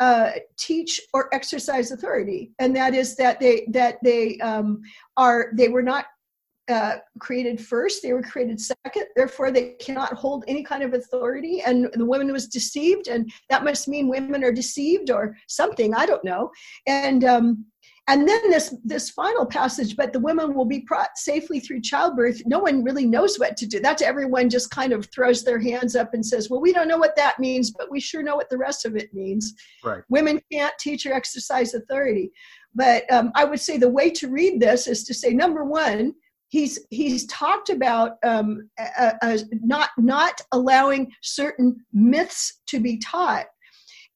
uh, 0.00 0.32
teach 0.58 1.00
or 1.14 1.32
exercise 1.32 1.92
authority, 1.92 2.50
and 2.58 2.74
that 2.74 2.92
is 2.92 3.14
that 3.16 3.38
they 3.38 3.64
that 3.70 3.98
they 4.02 4.36
um, 4.38 4.80
are 5.16 5.52
they 5.54 5.68
were 5.68 5.82
not 5.82 6.06
uh, 6.68 6.96
created 7.18 7.60
first, 7.60 8.02
they 8.02 8.12
were 8.12 8.22
created 8.22 8.60
second, 8.60 9.04
therefore 9.16 9.50
they 9.50 9.70
cannot 9.80 10.14
hold 10.14 10.44
any 10.46 10.62
kind 10.62 10.82
of 10.82 10.94
authority. 10.94 11.62
And 11.62 11.88
the 11.94 12.04
woman 12.04 12.32
was 12.32 12.46
deceived, 12.46 13.08
and 13.08 13.30
that 13.50 13.64
must 13.64 13.88
mean 13.88 14.08
women 14.08 14.44
are 14.44 14.52
deceived 14.52 15.10
or 15.10 15.36
something. 15.48 15.94
I 15.94 16.06
don't 16.06 16.24
know. 16.24 16.50
And 16.86 17.24
um, 17.24 17.66
and 18.08 18.28
then 18.28 18.50
this 18.50 18.74
this 18.84 19.10
final 19.10 19.46
passage, 19.46 19.96
but 19.96 20.12
the 20.12 20.18
women 20.20 20.54
will 20.54 20.64
be 20.64 20.80
brought 20.80 21.16
safely 21.16 21.60
through 21.60 21.82
childbirth. 21.82 22.42
No 22.46 22.58
one 22.58 22.82
really 22.82 23.06
knows 23.06 23.38
what 23.38 23.56
to 23.56 23.66
do. 23.66 23.80
That's 23.80 24.02
everyone 24.02 24.50
just 24.50 24.70
kind 24.70 24.92
of 24.92 25.06
throws 25.06 25.44
their 25.44 25.60
hands 25.60 25.94
up 25.94 26.12
and 26.12 26.24
says, 26.24 26.50
"Well, 26.50 26.60
we 26.60 26.72
don't 26.72 26.88
know 26.88 26.98
what 26.98 27.16
that 27.16 27.38
means, 27.38 27.70
but 27.70 27.90
we 27.90 28.00
sure 28.00 28.22
know 28.22 28.36
what 28.36 28.50
the 28.50 28.58
rest 28.58 28.84
of 28.84 28.96
it 28.96 29.14
means." 29.14 29.54
Right. 29.84 30.02
Women 30.08 30.40
can't 30.50 30.74
teach 30.78 31.06
or 31.06 31.12
exercise 31.12 31.74
authority. 31.74 32.32
But 32.74 33.10
um, 33.12 33.32
I 33.34 33.44
would 33.44 33.60
say 33.60 33.76
the 33.76 33.88
way 33.88 34.10
to 34.10 34.28
read 34.28 34.60
this 34.60 34.86
is 34.86 35.04
to 35.04 35.14
say, 35.14 35.32
number 35.34 35.64
one, 35.64 36.14
he's 36.52 36.78
he's 36.90 37.26
talked 37.26 37.70
about 37.70 38.18
um, 38.24 38.68
uh, 38.78 39.12
uh, 39.22 39.38
not 39.62 39.88
not 39.98 40.40
allowing 40.52 41.10
certain 41.22 41.74
myths 41.92 42.60
to 42.68 42.78
be 42.78 42.98
taught. 42.98 43.46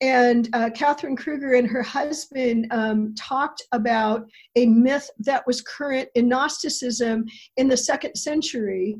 And 0.02 0.50
uh, 0.52 0.68
Catherine 0.74 1.16
Kroeger 1.16 1.58
and 1.58 1.66
her 1.66 1.82
husband 1.82 2.66
um, 2.70 3.14
talked 3.18 3.62
about 3.72 4.26
a 4.54 4.66
myth 4.66 5.10
that 5.20 5.46
was 5.46 5.62
current 5.62 6.10
in 6.14 6.28
Gnosticism 6.28 7.24
in 7.56 7.68
the 7.68 7.78
second 7.78 8.14
century, 8.16 8.96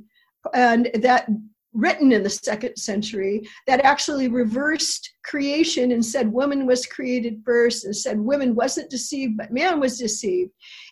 and 0.55 0.89
that 0.95 1.29
written 1.77 2.11
in 2.11 2.23
the 2.23 2.31
second 2.31 2.77
century 2.77 3.47
that 3.67 3.85
actually 3.85 4.29
reversed 4.29 5.13
creation 5.25 5.93
and 5.93 6.05
said 6.05 6.33
woman 6.33 6.67
was 6.67 6.87
created 6.87 7.43
first 7.45 7.85
and 7.85 7.95
said 7.95 8.19
woman 8.19 8.55
wasn't 8.55 8.91
deceived 8.91 9.37
but 9.37 9.53
man 9.53 9.79
was 9.79 9.99
deceived. 9.99 10.51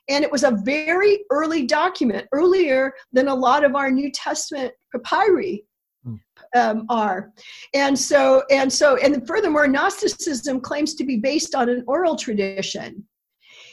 And 0.09 0.23
it 0.23 0.31
was 0.31 0.45
a 0.45 0.59
very 0.63 1.25
early 1.31 1.67
document 1.67 2.29
earlier 2.33 2.93
than 3.13 3.29
a 3.29 3.35
lot 3.35 3.65
of 3.65 3.75
our 3.75 3.91
new 3.91 4.11
testament 4.13 4.73
papyri 4.93 5.65
hmm. 6.05 6.17
um, 6.55 6.85
are. 6.91 7.33
And 7.73 7.99
so 7.99 8.43
and 8.51 8.71
so 8.71 8.97
and 8.97 9.27
furthermore 9.27 9.67
gnosticism 9.67 10.61
claims 10.61 10.95
to 10.97 11.05
be 11.05 11.17
based 11.17 11.55
on 11.55 11.69
an 11.71 11.83
oral 11.87 12.17
tradition. 12.17 13.05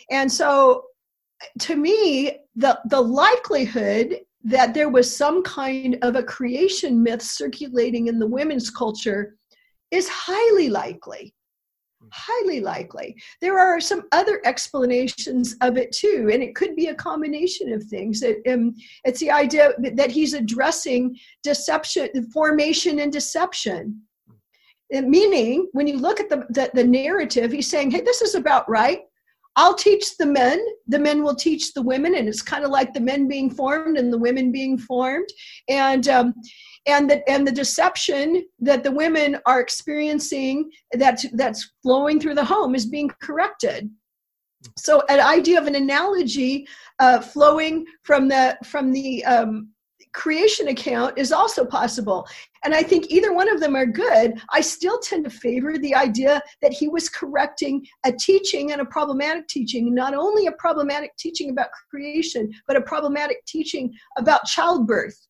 And 0.09 0.31
so 0.31 0.85
to 1.59 1.75
me 1.75 2.37
the 2.55 2.79
the 2.85 3.01
likelihood 3.01 4.19
that 4.43 4.73
there 4.73 4.89
was 4.89 5.15
some 5.15 5.43
kind 5.43 5.97
of 6.01 6.15
a 6.15 6.23
creation 6.23 7.01
myth 7.01 7.21
circulating 7.21 8.07
in 8.07 8.19
the 8.19 8.27
women's 8.27 8.69
culture 8.69 9.35
is 9.91 10.07
highly 10.09 10.69
likely. 10.69 11.33
Highly 12.11 12.61
likely. 12.61 13.15
There 13.41 13.59
are 13.59 13.79
some 13.79 14.03
other 14.11 14.41
explanations 14.43 15.55
of 15.61 15.77
it 15.77 15.91
too 15.91 16.29
and 16.33 16.41
it 16.41 16.55
could 16.55 16.75
be 16.75 16.87
a 16.87 16.95
combination 16.95 17.71
of 17.71 17.83
things. 17.83 18.23
It, 18.23 18.41
um, 18.51 18.73
it's 19.03 19.19
the 19.19 19.29
idea 19.29 19.73
that 19.77 20.09
he's 20.09 20.33
addressing 20.33 21.15
deception 21.43 22.09
formation 22.33 22.99
and 22.99 23.11
deception. 23.11 24.01
Meaning 24.91 25.69
when 25.73 25.87
you 25.87 25.97
look 25.97 26.19
at 26.19 26.29
the, 26.29 26.45
the, 26.49 26.71
the 26.73 26.83
narrative 26.83 27.51
he's 27.51 27.69
saying 27.69 27.91
hey 27.91 28.01
this 28.01 28.21
is 28.21 28.35
about 28.35 28.67
right 28.69 29.01
I'll 29.55 29.75
teach 29.75 30.17
the 30.17 30.25
men, 30.25 30.63
the 30.87 30.99
men 30.99 31.23
will 31.23 31.35
teach 31.35 31.73
the 31.73 31.81
women, 31.81 32.15
and 32.15 32.27
it's 32.27 32.41
kind 32.41 32.63
of 32.63 32.71
like 32.71 32.93
the 32.93 33.01
men 33.01 33.27
being 33.27 33.49
formed 33.49 33.97
and 33.97 34.11
the 34.11 34.17
women 34.17 34.51
being 34.51 34.77
formed. 34.77 35.27
And 35.67 36.07
um, 36.07 36.33
and 36.87 37.09
the 37.09 37.29
and 37.29 37.45
the 37.45 37.51
deception 37.51 38.43
that 38.59 38.83
the 38.83 38.91
women 38.91 39.37
are 39.45 39.59
experiencing 39.59 40.71
that's 40.93 41.25
that's 41.33 41.71
flowing 41.83 42.19
through 42.19 42.35
the 42.35 42.45
home 42.45 42.75
is 42.75 42.85
being 42.85 43.11
corrected. 43.21 43.89
So 44.77 45.03
an 45.09 45.19
idea 45.19 45.59
of 45.59 45.67
an 45.67 45.75
analogy 45.75 46.67
uh, 46.99 47.19
flowing 47.19 47.85
from 48.03 48.27
the 48.27 48.57
from 48.63 48.91
the 48.91 49.23
um, 49.25 49.69
creation 50.13 50.67
account 50.67 51.17
is 51.17 51.31
also 51.31 51.65
possible. 51.65 52.27
And 52.63 52.73
I 52.73 52.83
think 52.83 53.09
either 53.09 53.33
one 53.33 53.49
of 53.49 53.59
them 53.59 53.75
are 53.75 53.85
good. 53.85 54.39
I 54.51 54.61
still 54.61 54.99
tend 54.99 55.23
to 55.23 55.29
favor 55.29 55.77
the 55.77 55.95
idea 55.95 56.41
that 56.61 56.73
he 56.73 56.87
was 56.87 57.09
correcting 57.09 57.85
a 58.05 58.11
teaching 58.11 58.71
and 58.71 58.81
a 58.81 58.85
problematic 58.85 59.47
teaching, 59.47 59.93
not 59.93 60.13
only 60.13 60.47
a 60.47 60.51
problematic 60.53 61.15
teaching 61.17 61.49
about 61.49 61.69
creation, 61.89 62.51
but 62.67 62.75
a 62.75 62.81
problematic 62.81 63.45
teaching 63.45 63.93
about 64.17 64.45
childbirth. 64.45 65.27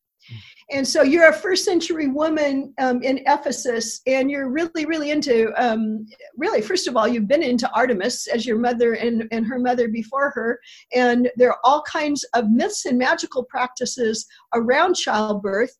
And 0.70 0.86
so 0.86 1.02
you're 1.02 1.28
a 1.28 1.32
first 1.32 1.64
century 1.64 2.08
woman 2.08 2.72
um, 2.78 3.02
in 3.02 3.20
Ephesus, 3.26 4.00
and 4.06 4.30
you're 4.30 4.48
really, 4.48 4.86
really 4.86 5.10
into, 5.10 5.52
um, 5.62 6.06
really, 6.36 6.62
first 6.62 6.88
of 6.88 6.96
all, 6.96 7.06
you've 7.06 7.28
been 7.28 7.42
into 7.42 7.70
Artemis 7.72 8.26
as 8.28 8.46
your 8.46 8.58
mother 8.58 8.94
and, 8.94 9.24
and 9.32 9.46
her 9.46 9.58
mother 9.58 9.88
before 9.88 10.30
her. 10.30 10.58
And 10.94 11.30
there 11.36 11.50
are 11.50 11.58
all 11.64 11.82
kinds 11.82 12.24
of 12.34 12.50
myths 12.50 12.86
and 12.86 12.98
magical 12.98 13.44
practices 13.44 14.26
around 14.54 14.94
childbirth 14.94 15.76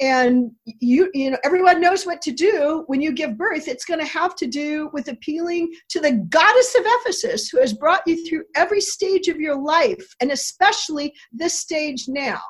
and 0.00 0.50
you 0.64 1.10
you 1.14 1.30
know 1.30 1.36
everyone 1.44 1.80
knows 1.80 2.06
what 2.06 2.20
to 2.22 2.32
do 2.32 2.82
when 2.86 3.00
you 3.00 3.12
give 3.12 3.36
birth 3.36 3.68
it's 3.68 3.84
going 3.84 4.00
to 4.00 4.06
have 4.06 4.34
to 4.34 4.46
do 4.46 4.88
with 4.92 5.08
appealing 5.08 5.70
to 5.88 6.00
the 6.00 6.12
goddess 6.28 6.74
of 6.78 6.84
ephesus 6.86 7.48
who 7.48 7.60
has 7.60 7.74
brought 7.74 8.02
you 8.06 8.26
through 8.26 8.42
every 8.56 8.80
stage 8.80 9.28
of 9.28 9.38
your 9.38 9.56
life 9.56 10.14
and 10.20 10.32
especially 10.32 11.12
this 11.30 11.60
stage 11.60 12.06
now 12.08 12.40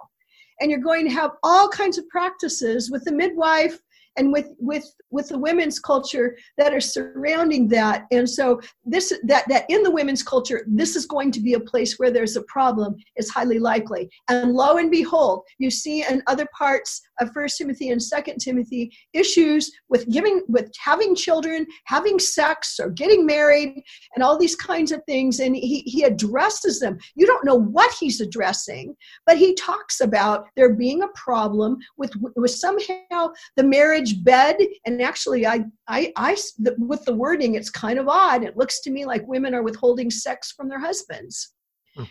and 0.61 0.71
you're 0.71 0.81
going 0.81 1.07
to 1.07 1.15
have 1.15 1.33
all 1.43 1.69
kinds 1.69 1.99
of 1.99 2.09
practices 2.09 2.91
with 2.91 3.05
the 3.05 3.13
midwife 3.13 3.79
and 4.17 4.33
with 4.33 4.49
with 4.59 4.85
with 5.11 5.29
the 5.29 5.39
women's 5.39 5.79
culture 5.79 6.37
that 6.59 6.75
are 6.75 6.81
surrounding 6.81 7.69
that. 7.69 8.07
And 8.11 8.29
so 8.29 8.61
this 8.85 9.13
that 9.25 9.49
that 9.49 9.65
in 9.69 9.83
the 9.83 9.91
women's 9.91 10.23
culture 10.23 10.65
this 10.67 10.97
is 10.97 11.07
going 11.07 11.31
to 11.33 11.41
be 11.41 11.55
a 11.55 11.61
place 11.61 11.99
where 11.99 12.11
there's 12.11 12.37
a 12.37 12.43
problem 12.43 12.95
is 13.17 13.31
highly 13.31 13.59
likely. 13.59 14.11
And 14.29 14.53
lo 14.53 14.77
and 14.79 14.91
behold 14.91 15.43
you 15.59 15.71
see 15.71 16.05
in 16.09 16.23
other 16.27 16.47
parts 16.57 17.01
of 17.23 17.33
first 17.33 17.59
timothy 17.59 17.91
and 17.91 18.03
second 18.03 18.39
timothy 18.39 18.93
issues 19.13 19.71
with 19.89 20.09
giving 20.09 20.43
with 20.49 20.71
having 20.83 21.15
children 21.15 21.67
having 21.85 22.19
sex 22.19 22.79
or 22.81 22.91
getting 22.91 23.25
married 23.27 23.83
and 24.15 24.23
all 24.23 24.39
these 24.39 24.57
kinds 24.57 24.93
of 24.93 25.03
things. 25.07 25.41
And 25.41 25.55
he, 25.55 25.81
he 25.81 26.03
addresses 26.03 26.81
them. 26.81 26.99
You 27.15 27.27
don't 27.27 27.45
know 27.45 27.55
what 27.55 27.95
he's 27.99 28.21
addressing 28.21 28.95
but 29.27 29.39
he 29.39 29.55
talks 29.55 30.01
about 30.01 30.47
there 30.57 30.75
being 30.75 31.03
a 31.03 31.09
problem 31.15 31.77
with 31.97 32.13
with 32.37 32.51
somehow 32.51 33.31
the 33.57 33.65
marriage 33.65 34.23
bed. 34.25 34.57
And 34.87 35.01
actually 35.03 35.47
i 35.47 35.65
i 35.89 36.13
i 36.17 36.37
with 36.79 37.05
the 37.05 37.15
wording 37.15 37.55
it's 37.55 37.71
kind 37.71 37.99
of 37.99 38.09
odd. 38.09 38.43
It 38.43 38.57
looks 38.57 38.81
to 38.83 38.91
me 38.91 39.05
like 39.05 39.27
women 39.27 39.55
are 39.55 39.63
withholding 39.63 40.11
sex 40.11 40.53
from 40.53 40.69
their 40.69 40.81
husbands. 40.81 41.53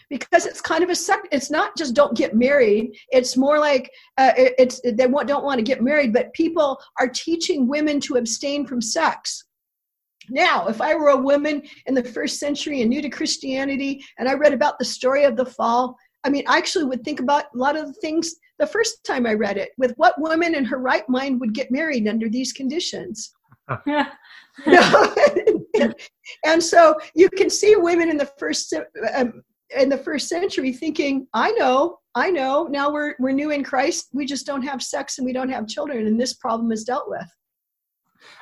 Because 0.09 0.45
it's 0.45 0.61
kind 0.61 0.83
of 0.83 0.89
a 0.89 0.95
sec 0.95 1.19
it's 1.31 1.49
not 1.49 1.75
just 1.77 1.95
don't 1.95 2.15
get 2.15 2.35
married 2.35 2.95
it's 3.09 3.35
more 3.35 3.59
like 3.59 3.89
uh, 4.17 4.31
it's 4.35 4.81
they 4.93 5.07
want, 5.07 5.27
don't 5.27 5.43
want 5.43 5.57
to 5.57 5.63
get 5.63 5.81
married 5.81 6.13
but 6.13 6.33
people 6.33 6.79
are 6.99 7.07
teaching 7.07 7.67
women 7.67 7.99
to 7.99 8.15
abstain 8.15 8.65
from 8.65 8.81
sex. 8.81 9.45
Now 10.29 10.67
if 10.67 10.81
i 10.81 10.93
were 10.93 11.09
a 11.09 11.17
woman 11.17 11.63
in 11.87 11.95
the 11.95 12.03
first 12.03 12.39
century 12.39 12.81
and 12.81 12.89
new 12.89 13.01
to 13.01 13.09
christianity 13.09 14.03
and 14.19 14.29
i 14.29 14.33
read 14.33 14.53
about 14.53 14.77
the 14.77 14.85
story 14.85 15.23
of 15.23 15.35
the 15.35 15.45
fall 15.45 15.97
i 16.23 16.29
mean 16.29 16.43
i 16.47 16.57
actually 16.57 16.85
would 16.85 17.03
think 17.03 17.19
about 17.19 17.45
a 17.53 17.57
lot 17.57 17.75
of 17.75 17.87
the 17.87 17.93
things 17.93 18.35
the 18.59 18.67
first 18.67 19.03
time 19.03 19.25
i 19.25 19.33
read 19.33 19.57
it 19.57 19.71
with 19.77 19.93
what 19.97 20.21
woman 20.21 20.53
in 20.53 20.63
her 20.63 20.77
right 20.77 21.09
mind 21.09 21.39
would 21.39 21.53
get 21.53 21.71
married 21.71 22.07
under 22.07 22.29
these 22.29 22.53
conditions. 22.53 23.33
And 26.45 26.61
so 26.61 26.95
you 27.13 27.29
can 27.29 27.49
see 27.49 27.75
women 27.75 28.09
in 28.09 28.17
the 28.17 28.29
first 28.37 28.73
um, 29.15 29.43
in 29.77 29.89
the 29.89 29.97
first 29.97 30.27
century 30.27 30.73
thinking, 30.73 31.27
I 31.33 31.51
know, 31.51 31.99
I 32.15 32.29
know. 32.29 32.67
Now 32.69 32.91
we're 32.91 33.15
we're 33.19 33.31
new 33.31 33.51
in 33.51 33.63
Christ. 33.63 34.09
We 34.13 34.25
just 34.25 34.45
don't 34.45 34.63
have 34.63 34.81
sex 34.81 35.17
and 35.17 35.25
we 35.25 35.33
don't 35.33 35.49
have 35.49 35.67
children, 35.67 36.07
and 36.07 36.19
this 36.19 36.33
problem 36.33 36.71
is 36.71 36.83
dealt 36.83 37.09
with. 37.09 37.27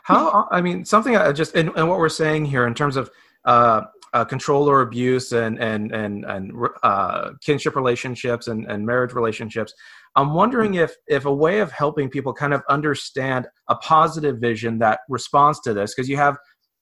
How 0.04 0.48
I 0.52 0.62
mean, 0.62 0.86
something 0.86 1.16
I 1.16 1.32
just 1.32 1.56
and, 1.56 1.72
and 1.76 1.88
what 1.88 2.00
we're 2.00 2.10
saying 2.10 2.46
here 2.46 2.68
in 2.68 2.74
terms 2.74 2.98
of 2.98 3.10
uh, 3.46 3.82
uh, 4.14 4.26
control 4.26 4.70
or 4.70 4.82
abuse 4.82 5.32
and 5.32 5.60
and 5.60 5.92
and 5.92 6.26
and 6.26 6.52
uh, 6.84 7.32
kinship 7.42 7.76
relationships 7.76 8.48
and, 8.48 8.66
and 8.70 8.86
marriage 8.86 9.14
relationships. 9.14 9.74
I'm 10.16 10.34
wondering 10.34 10.76
if 10.76 10.96
if 11.08 11.26
a 11.26 11.34
way 11.34 11.60
of 11.60 11.72
helping 11.72 12.10
people 12.10 12.34
kind 12.34 12.54
of 12.54 12.62
understand 12.70 13.48
a 13.68 13.76
positive 13.76 14.40
vision 14.40 14.80
that 14.80 15.02
responds 15.08 15.60
to 15.62 15.74
this, 15.74 15.94
because 15.94 16.10
you 16.10 16.18
have 16.18 16.38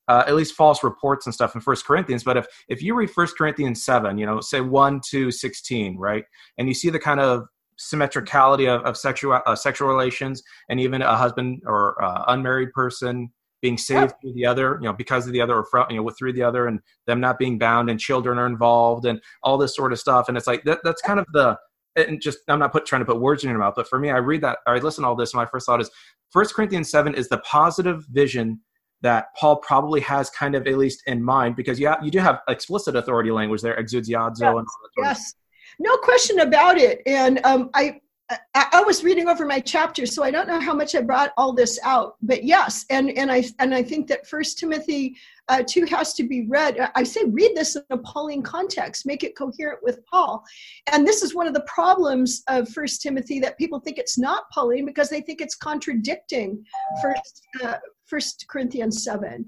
uh, 0.08 0.24
at 0.28 0.36
least 0.36 0.55
false 0.55 0.84
reports 0.84 1.26
and 1.26 1.34
stuff 1.34 1.55
in 1.55 1.62
First 1.62 1.86
Corinthians. 1.86 2.24
But 2.24 2.38
if 2.38 2.47
if 2.68 2.82
you 2.82 2.95
read 2.95 3.12
First 3.12 3.38
Corinthians 3.38 3.84
seven, 3.84 4.18
you 4.18 4.26
know, 4.26 4.41
say 4.41 4.62
one 4.62 5.01
to 5.10 5.32
sixteen, 5.32 5.97
right, 5.97 6.24
and 6.58 6.68
you 6.68 6.74
see 6.74 6.89
the 6.89 6.99
kind 6.99 7.20
of 7.20 7.45
symmetricality 7.78 8.68
of, 8.68 8.82
of 8.82 8.97
sexual 8.97 9.39
uh, 9.45 9.55
sexual 9.55 9.88
relations, 9.88 10.41
and 10.70 10.80
even 10.80 11.01
a 11.01 11.16
husband 11.16 11.62
or 11.66 12.01
uh, 12.03 12.24
unmarried 12.28 12.72
person 12.74 13.30
being 13.62 13.78
saved 13.78 14.14
through 14.22 14.34
the 14.34 14.45
other, 14.45 14.78
you 14.82 14.88
know, 14.88 14.93
because 14.93 15.26
of 15.26 15.34
the 15.34 15.41
other, 15.41 15.55
or 15.55 15.66
from, 15.66 15.88
you 15.89 15.97
know, 15.97 16.03
with 16.03 16.16
through 16.16 16.32
the 16.32 16.43
other, 16.43 16.68
and 16.68 16.80
them 17.08 17.20
not 17.20 17.39
being 17.39 17.58
bound, 17.58 17.89
and 17.89 17.99
children 17.99 18.38
are 18.38 18.45
involved, 18.45 19.05
and 19.05 19.20
all 19.41 19.58
this 19.58 19.76
sort 19.76 19.91
of 19.91 19.99
stuff. 19.99 20.28
And 20.28 20.38
it's 20.38 20.47
like 20.47 20.64
that, 20.66 20.80
that's 20.84 21.01
kind 21.01 21.20
of 21.20 21.26
the 21.34 21.58
and 21.95 22.22
just 22.22 22.38
I'm 22.47 22.60
not 22.60 22.72
put, 22.72 22.86
trying 22.86 23.01
to 23.01 23.05
put 23.05 23.20
words 23.20 23.43
in 23.43 23.49
your 23.49 23.58
mouth, 23.58 23.74
but 23.76 23.89
for 23.89 23.97
me, 23.97 24.12
I 24.12 24.18
read 24.18 24.41
that 24.41 24.60
or 24.68 24.76
I 24.76 24.80
listen 24.80 25.03
to 25.03 25.08
all 25.08 25.16
this, 25.16 25.34
and 25.34 25.39
my 25.39 25.47
first 25.47 25.66
thought 25.66 25.82
is 25.82 25.89
First 26.30 26.53
Corinthians 26.53 26.91
seven 26.91 27.16
is 27.16 27.30
the 27.30 27.39
positive 27.39 28.05
vision 28.12 28.62
that 29.02 29.28
Paul 29.36 29.58
probably 29.58 30.02
has 30.02 30.30
kind 30.30 30.56
of 30.56 30.66
at 30.68 30.78
least 30.78 31.04
in 31.06 31.24
mind 31.24 31.56
because 31.56 31.80
you 31.80 31.88
have, 31.88 32.04
you 32.04 32.12
do 32.12 32.20
have 32.20 32.39
explicit 32.48 32.95
authority 32.95 33.32
language 33.32 33.62
there, 33.62 33.82
exousiazo 33.82 34.39
yes. 34.39 34.56
and 34.56 34.68
yes, 34.98 35.34
no 35.80 35.98
question 35.98 36.39
about 36.39 36.78
it. 36.78 37.02
And 37.06 37.39
um, 37.43 37.70
I, 37.74 38.00
I, 38.30 38.38
I 38.74 38.84
was 38.84 39.04
reading 39.04 39.30
over 39.30 39.45
my 39.45 39.60
chapter, 39.60 40.06
so 40.06 40.24
I 40.24 40.32
don't 40.32 40.48
know 40.48 40.60
how 40.60 40.74
much 40.74 40.95
I 40.95 41.02
brought 41.02 41.32
all 41.38 41.54
this 41.54 41.80
out, 41.84 42.16
but 42.22 42.43
yes, 42.43 42.86
and 42.89 43.10
and 43.12 43.32
I 43.32 43.45
and 43.60 43.74
I 43.74 43.82
think 43.82 44.08
that 44.08 44.28
First 44.28 44.60
Timothy 44.60 45.16
uh, 45.48 45.64
two 45.66 45.86
has 45.86 46.14
to 46.16 46.28
be 46.28 46.45
read. 46.50 46.78
I 46.93 47.04
say 47.04 47.22
read 47.26 47.56
this 47.56 47.78
in 47.78 47.84
a 47.89 47.98
Pauline 47.98 48.41
context, 48.41 49.06
make 49.06 49.24
it 49.24 49.38
coherent 49.38 49.80
with 49.82 50.06
Paul, 50.08 50.43
and 50.91 51.08
this 51.08 51.24
is 51.24 51.34
one 51.34 51.48
of 51.48 51.54
the 51.54 51.66
problems 51.68 52.43
of 52.50 52.68
First 52.68 53.02
Timothy 53.02 53.39
that 53.39 53.58
people 53.58 53.80
think 53.80 53.98
it's 53.98 54.18
not 54.18 54.50
Pauline 54.52 54.86
because 54.86 55.10
they 55.10 55.22
think 55.22 55.39
it's 55.39 55.56
contradicting 55.56 56.66
First 57.02 57.48
uh, 57.64 57.76
First 58.08 58.45
Corinthians 58.49 59.03
seven, 59.03 59.45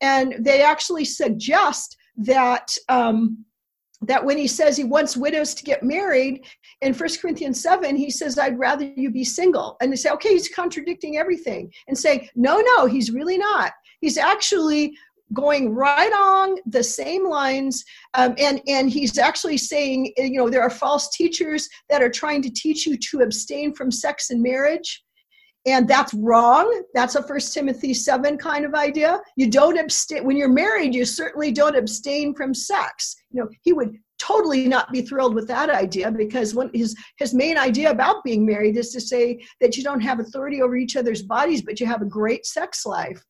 and 0.00 0.36
they 0.40 0.62
actually 0.62 1.04
suggest 1.04 1.96
that. 2.16 2.74
Um, 2.88 3.44
that 4.02 4.24
when 4.24 4.38
he 4.38 4.46
says 4.46 4.78
he 4.78 4.84
wants 4.84 5.14
widows 5.14 5.52
to 5.52 5.62
get 5.62 5.82
married 5.82 6.46
in 6.80 6.94
First 6.94 7.20
Corinthians 7.20 7.62
7, 7.62 7.94
he 7.96 8.10
says, 8.10 8.38
I'd 8.38 8.58
rather 8.58 8.90
you 8.96 9.10
be 9.10 9.24
single. 9.24 9.76
And 9.82 9.92
they 9.92 9.96
say, 9.96 10.08
okay, 10.12 10.30
he's 10.30 10.48
contradicting 10.48 11.18
everything. 11.18 11.70
And 11.86 11.98
say, 11.98 12.30
no, 12.34 12.62
no, 12.76 12.86
he's 12.86 13.10
really 13.10 13.36
not. 13.36 13.72
He's 14.00 14.16
actually 14.16 14.96
going 15.32 15.74
right 15.74 16.12
on 16.12 16.56
the 16.66 16.82
same 16.82 17.28
lines 17.28 17.84
um, 18.14 18.34
and 18.38 18.60
and 18.66 18.90
he's 18.90 19.16
actually 19.18 19.56
saying 19.56 20.12
you 20.16 20.38
know 20.38 20.50
there 20.50 20.62
are 20.62 20.70
false 20.70 21.08
teachers 21.16 21.68
that 21.88 22.02
are 22.02 22.10
trying 22.10 22.42
to 22.42 22.50
teach 22.50 22.86
you 22.86 22.96
to 22.96 23.20
abstain 23.20 23.72
from 23.72 23.90
sex 23.90 24.30
and 24.30 24.42
marriage 24.42 25.04
and 25.66 25.86
that's 25.86 26.14
wrong. 26.14 26.84
That's 26.94 27.16
a 27.16 27.22
first 27.22 27.52
timothy 27.52 27.92
7 27.94 28.38
kind 28.38 28.64
of 28.64 28.74
idea. 28.74 29.20
You 29.36 29.50
don't 29.50 29.78
abstain 29.78 30.24
when 30.24 30.36
you're 30.36 30.48
married 30.48 30.94
you 30.94 31.04
certainly 31.04 31.52
don't 31.52 31.76
abstain 31.76 32.34
from 32.34 32.54
sex. 32.54 33.16
You 33.30 33.42
know 33.42 33.48
he 33.62 33.72
would 33.72 33.96
totally 34.18 34.68
not 34.68 34.92
be 34.92 35.02
thrilled 35.02 35.34
with 35.34 35.48
that 35.48 35.70
idea 35.70 36.10
because 36.10 36.54
one 36.54 36.70
his 36.74 36.96
his 37.18 37.34
main 37.34 37.58
idea 37.58 37.90
about 37.90 38.24
being 38.24 38.44
married 38.44 38.76
is 38.76 38.90
to 38.92 39.00
say 39.00 39.40
that 39.60 39.76
you 39.76 39.82
don't 39.82 40.00
have 40.00 40.20
authority 40.20 40.62
over 40.62 40.76
each 40.76 40.96
other's 40.96 41.22
bodies 41.22 41.62
but 41.62 41.80
you 41.80 41.86
have 41.86 42.02
a 42.02 42.06
great 42.06 42.46
sex 42.46 42.86
life. 42.86 43.22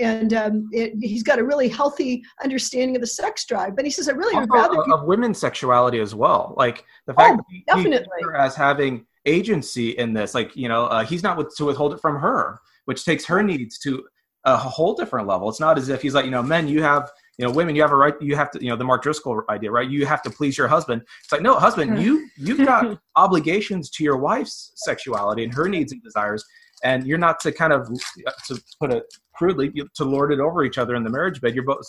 And 0.00 0.34
um, 0.34 0.68
it, 0.72 0.94
he's 1.00 1.22
got 1.22 1.38
a 1.38 1.44
really 1.44 1.68
healthy 1.68 2.24
understanding 2.42 2.96
of 2.96 3.00
the 3.00 3.06
sex 3.06 3.44
drive. 3.46 3.76
But 3.76 3.84
he 3.84 3.92
says, 3.92 4.08
"I 4.08 4.12
really 4.12 4.34
would 4.34 4.50
rather 4.50 4.80
of, 4.80 4.90
of 4.90 5.04
women's 5.04 5.38
sexuality 5.38 6.00
as 6.00 6.16
well, 6.16 6.52
like 6.56 6.84
the 7.06 7.14
fact 7.14 7.34
oh, 7.34 7.36
that 7.36 7.44
he, 7.48 7.62
definitely. 7.68 8.08
as 8.36 8.56
having 8.56 9.06
agency 9.26 9.90
in 9.90 10.12
this. 10.12 10.34
Like 10.34 10.54
you 10.56 10.68
know, 10.68 10.86
uh, 10.86 11.04
he's 11.04 11.22
not 11.22 11.36
with, 11.36 11.54
to 11.56 11.66
withhold 11.66 11.94
it 11.94 12.00
from 12.00 12.16
her, 12.20 12.58
which 12.84 13.04
takes 13.04 13.24
her 13.26 13.42
needs 13.42 13.78
to 13.80 14.04
a 14.44 14.56
whole 14.56 14.94
different 14.94 15.26
level. 15.26 15.48
It's 15.48 15.60
not 15.60 15.78
as 15.78 15.88
if 15.88 16.02
he's 16.02 16.14
like, 16.14 16.24
you 16.24 16.30
know, 16.30 16.42
men, 16.42 16.68
you 16.68 16.82
have, 16.82 17.10
you 17.38 17.46
know, 17.46 17.52
women, 17.52 17.74
you 17.74 17.82
have 17.82 17.92
a 17.92 17.96
right, 17.96 18.14
you 18.20 18.36
have 18.36 18.50
to, 18.52 18.62
you 18.62 18.68
know, 18.68 18.76
the 18.76 18.84
Mark 18.84 19.02
Driscoll 19.02 19.42
idea, 19.48 19.70
right? 19.70 19.88
You 19.88 20.04
have 20.06 20.22
to 20.22 20.30
please 20.30 20.58
your 20.58 20.68
husband. 20.68 21.02
It's 21.22 21.32
like, 21.32 21.40
no, 21.40 21.54
husband, 21.54 22.02
you 22.02 22.28
you've 22.36 22.64
got 22.64 22.98
obligations 23.16 23.90
to 23.90 24.04
your 24.04 24.18
wife's 24.18 24.72
sexuality 24.76 25.44
and 25.44 25.54
her 25.54 25.68
needs 25.68 25.92
and 25.92 26.02
desires, 26.02 26.44
and 26.82 27.06
you're 27.06 27.18
not 27.18 27.40
to 27.40 27.52
kind 27.52 27.72
of 27.72 27.88
to 28.46 28.62
put 28.78 28.92
it 28.92 29.04
crudely 29.34 29.72
to 29.94 30.04
lord 30.04 30.32
it 30.32 30.38
over 30.38 30.62
each 30.64 30.78
other 30.78 30.94
in 30.94 31.02
the 31.02 31.10
marriage 31.10 31.40
bed. 31.40 31.54
You're 31.54 31.64
both 31.64 31.86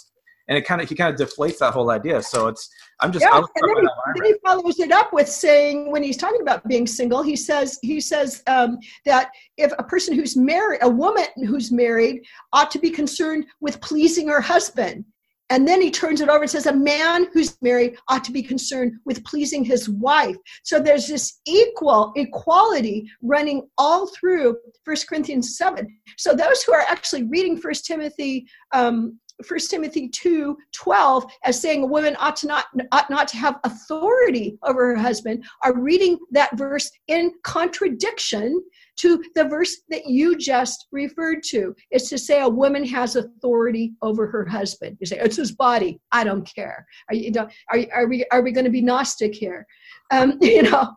and 0.47 0.57
it 0.57 0.65
kind 0.65 0.81
of 0.81 0.89
he 0.89 0.95
kind 0.95 1.13
of 1.13 1.27
deflates 1.27 1.57
that 1.59 1.73
whole 1.73 1.89
idea. 1.89 2.21
So 2.21 2.47
it's 2.47 2.69
I'm 3.01 3.11
just 3.11 3.23
yeah, 3.23 3.37
and 3.37 3.47
then 3.55 3.83
he, 3.83 3.89
then 4.15 4.25
he, 4.25 4.35
follows 4.45 4.79
it 4.79 4.91
up 4.91 5.11
with 5.11 5.27
saying 5.27 5.91
when 5.91 6.03
he's 6.03 6.17
talking 6.17 6.41
about 6.41 6.67
being 6.67 6.87
single, 6.87 7.21
he 7.21 7.35
says 7.35 7.79
he 7.81 7.99
says 7.99 8.43
um, 8.47 8.77
that 9.05 9.31
if 9.57 9.71
a 9.77 9.83
person 9.83 10.15
who's 10.15 10.37
married, 10.37 10.79
a 10.81 10.89
woman 10.89 11.25
who's 11.45 11.71
married, 11.71 12.23
ought 12.53 12.71
to 12.71 12.79
be 12.79 12.89
concerned 12.89 13.45
with 13.59 13.81
pleasing 13.81 14.27
her 14.27 14.41
husband. 14.41 15.05
And 15.51 15.67
then 15.67 15.79
he 15.79 15.91
turns 15.91 16.21
it 16.21 16.29
over 16.29 16.41
and 16.41 16.49
says, 16.49 16.65
a 16.65 16.73
man 16.73 17.27
who's 17.31 17.55
married 17.61 17.97
ought 18.07 18.23
to 18.23 18.31
be 18.31 18.41
concerned 18.41 18.93
with 19.05 19.23
pleasing 19.25 19.63
his 19.63 19.87
wife. 19.87 20.35
So 20.63 20.79
there's 20.79 21.07
this 21.07 21.39
equal 21.45 22.13
equality 22.15 23.07
running 23.21 23.67
all 23.77 24.07
through 24.07 24.57
First 24.83 25.07
Corinthians 25.07 25.55
7. 25.55 25.87
So 26.17 26.33
those 26.33 26.63
who 26.63 26.73
are 26.73 26.85
actually 26.89 27.23
reading 27.25 27.57
First 27.57 27.85
Timothy 27.85 28.47
um, 28.73 29.19
1 29.47 29.59
Timothy 29.69 30.07
2 30.09 30.57
12 30.71 31.25
as 31.43 31.59
saying 31.59 31.83
a 31.83 31.87
woman 31.87 32.15
ought 32.19 32.35
to 32.37 32.47
not 32.47 32.65
ought 32.91 33.09
not 33.09 33.27
to 33.27 33.37
have 33.37 33.59
authority 33.63 34.57
over 34.63 34.87
her 34.87 35.01
husband 35.01 35.43
are 35.63 35.77
reading 35.77 36.17
that 36.31 36.55
verse 36.57 36.89
in 37.07 37.33
contradiction 37.43 38.63
to 38.97 39.21
the 39.35 39.43
verse 39.43 39.81
that 39.89 40.05
you 40.05 40.37
just 40.37 40.87
referred 40.91 41.43
to. 41.43 41.75
It's 41.91 42.09
to 42.09 42.17
say 42.17 42.41
a 42.41 42.49
woman 42.49 42.85
has 42.85 43.15
authority 43.15 43.93
over 44.01 44.27
her 44.27 44.45
husband. 44.45 44.97
You 44.99 45.07
say 45.07 45.19
it's 45.19 45.35
his 45.35 45.51
body. 45.51 45.99
I 46.11 46.23
don't 46.23 46.49
care. 46.55 46.85
Are 47.09 47.15
you, 47.15 47.31
are, 47.71 47.79
are 47.93 48.07
we 48.07 48.25
are 48.31 48.41
we 48.41 48.51
going 48.51 48.65
to 48.65 48.71
be 48.71 48.81
Gnostic 48.81 49.35
here? 49.35 49.65
Um, 50.11 50.37
you 50.41 50.63
know, 50.63 50.95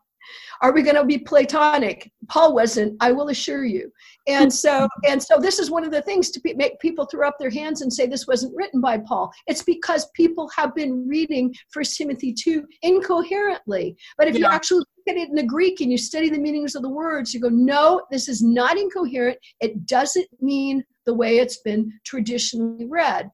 are 0.60 0.72
we 0.72 0.82
going 0.82 0.96
to 0.96 1.04
be 1.04 1.18
Platonic? 1.18 2.10
Paul 2.28 2.54
wasn't. 2.54 2.96
I 3.00 3.12
will 3.12 3.28
assure 3.28 3.64
you. 3.64 3.92
And 4.26 4.52
so, 4.52 4.88
and 5.06 5.22
so, 5.22 5.38
this 5.38 5.58
is 5.58 5.70
one 5.70 5.84
of 5.84 5.90
the 5.90 6.02
things 6.02 6.30
to 6.30 6.54
make 6.56 6.78
people 6.80 7.06
throw 7.06 7.26
up 7.26 7.36
their 7.38 7.50
hands 7.50 7.80
and 7.80 7.92
say 7.92 8.06
this 8.06 8.26
wasn't 8.26 8.54
written 8.56 8.80
by 8.80 8.98
Paul. 8.98 9.32
It's 9.46 9.62
because 9.62 10.10
people 10.14 10.50
have 10.56 10.74
been 10.74 11.08
reading 11.08 11.54
First 11.70 11.96
Timothy 11.96 12.32
two 12.32 12.64
incoherently. 12.82 13.96
But 14.18 14.28
if 14.28 14.34
yeah. 14.34 14.40
you 14.40 14.46
actually 14.46 14.78
look 14.78 14.88
at 15.08 15.16
it 15.16 15.28
in 15.28 15.34
the 15.34 15.42
Greek 15.42 15.80
and 15.80 15.90
you 15.90 15.98
study 15.98 16.28
the 16.28 16.38
meanings 16.38 16.74
of 16.74 16.82
the 16.82 16.88
words, 16.88 17.32
you 17.32 17.40
go, 17.40 17.48
no, 17.48 18.02
this 18.10 18.28
is 18.28 18.42
not 18.42 18.76
incoherent. 18.76 19.38
It 19.60 19.86
doesn't 19.86 20.28
mean 20.40 20.84
the 21.06 21.14
way 21.14 21.38
it's 21.38 21.60
been 21.60 21.92
traditionally 22.04 22.86
read 22.86 23.30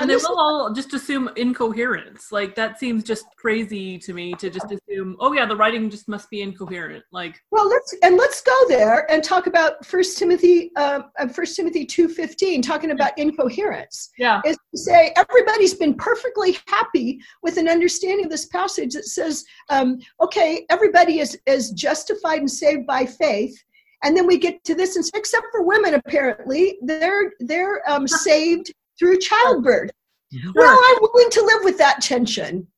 and 0.00 0.10
they 0.10 0.16
will 0.16 0.38
all 0.38 0.72
just 0.72 0.94
assume 0.94 1.30
incoherence. 1.36 2.32
Like 2.32 2.54
that 2.56 2.78
seems 2.78 3.04
just 3.04 3.26
crazy 3.36 3.98
to 3.98 4.12
me 4.12 4.32
to 4.34 4.50
just 4.50 4.66
assume 4.66 5.16
oh 5.20 5.32
yeah 5.32 5.46
the 5.46 5.56
writing 5.56 5.90
just 5.90 6.08
must 6.08 6.28
be 6.30 6.42
incoherent 6.42 7.04
like 7.10 7.40
well 7.50 7.68
let's 7.68 7.94
and 8.02 8.16
let's 8.16 8.40
go 8.42 8.54
there 8.68 9.10
and 9.10 9.22
talk 9.22 9.46
about 9.46 9.84
first 9.84 10.18
timothy 10.18 10.70
uh, 10.76 11.00
uh 11.18 11.28
first 11.28 11.56
timothy 11.56 11.86
2.15 11.86 12.62
talking 12.62 12.90
about 12.90 13.16
incoherence. 13.18 14.10
Yeah. 14.18 14.40
Is 14.44 14.56
to 14.72 14.78
say 14.78 15.12
everybody's 15.16 15.74
been 15.74 15.94
perfectly 15.94 16.58
happy 16.66 17.20
with 17.42 17.56
an 17.56 17.68
understanding 17.68 18.24
of 18.24 18.30
this 18.30 18.46
passage 18.46 18.94
that 18.94 19.06
says 19.06 19.44
um, 19.68 19.98
okay 20.20 20.64
everybody 20.70 21.20
is 21.20 21.38
is 21.46 21.70
justified 21.70 22.40
and 22.40 22.50
saved 22.50 22.86
by 22.86 23.06
faith. 23.06 23.56
And 24.02 24.16
then 24.16 24.26
we 24.26 24.38
get 24.38 24.64
to 24.64 24.74
this 24.74 24.96
and 24.96 25.04
except 25.14 25.46
for 25.50 25.62
women 25.62 25.94
apparently 25.94 26.78
they're 26.82 27.32
they're 27.40 27.88
um, 27.90 28.08
saved 28.08 28.72
through 29.00 29.18
childbirth. 29.18 29.90
Sure. 30.32 30.52
Well, 30.54 30.78
I'm 30.88 30.98
willing 31.00 31.30
to 31.30 31.42
live 31.42 31.64
with 31.64 31.78
that 31.78 32.00
tension. 32.00 32.68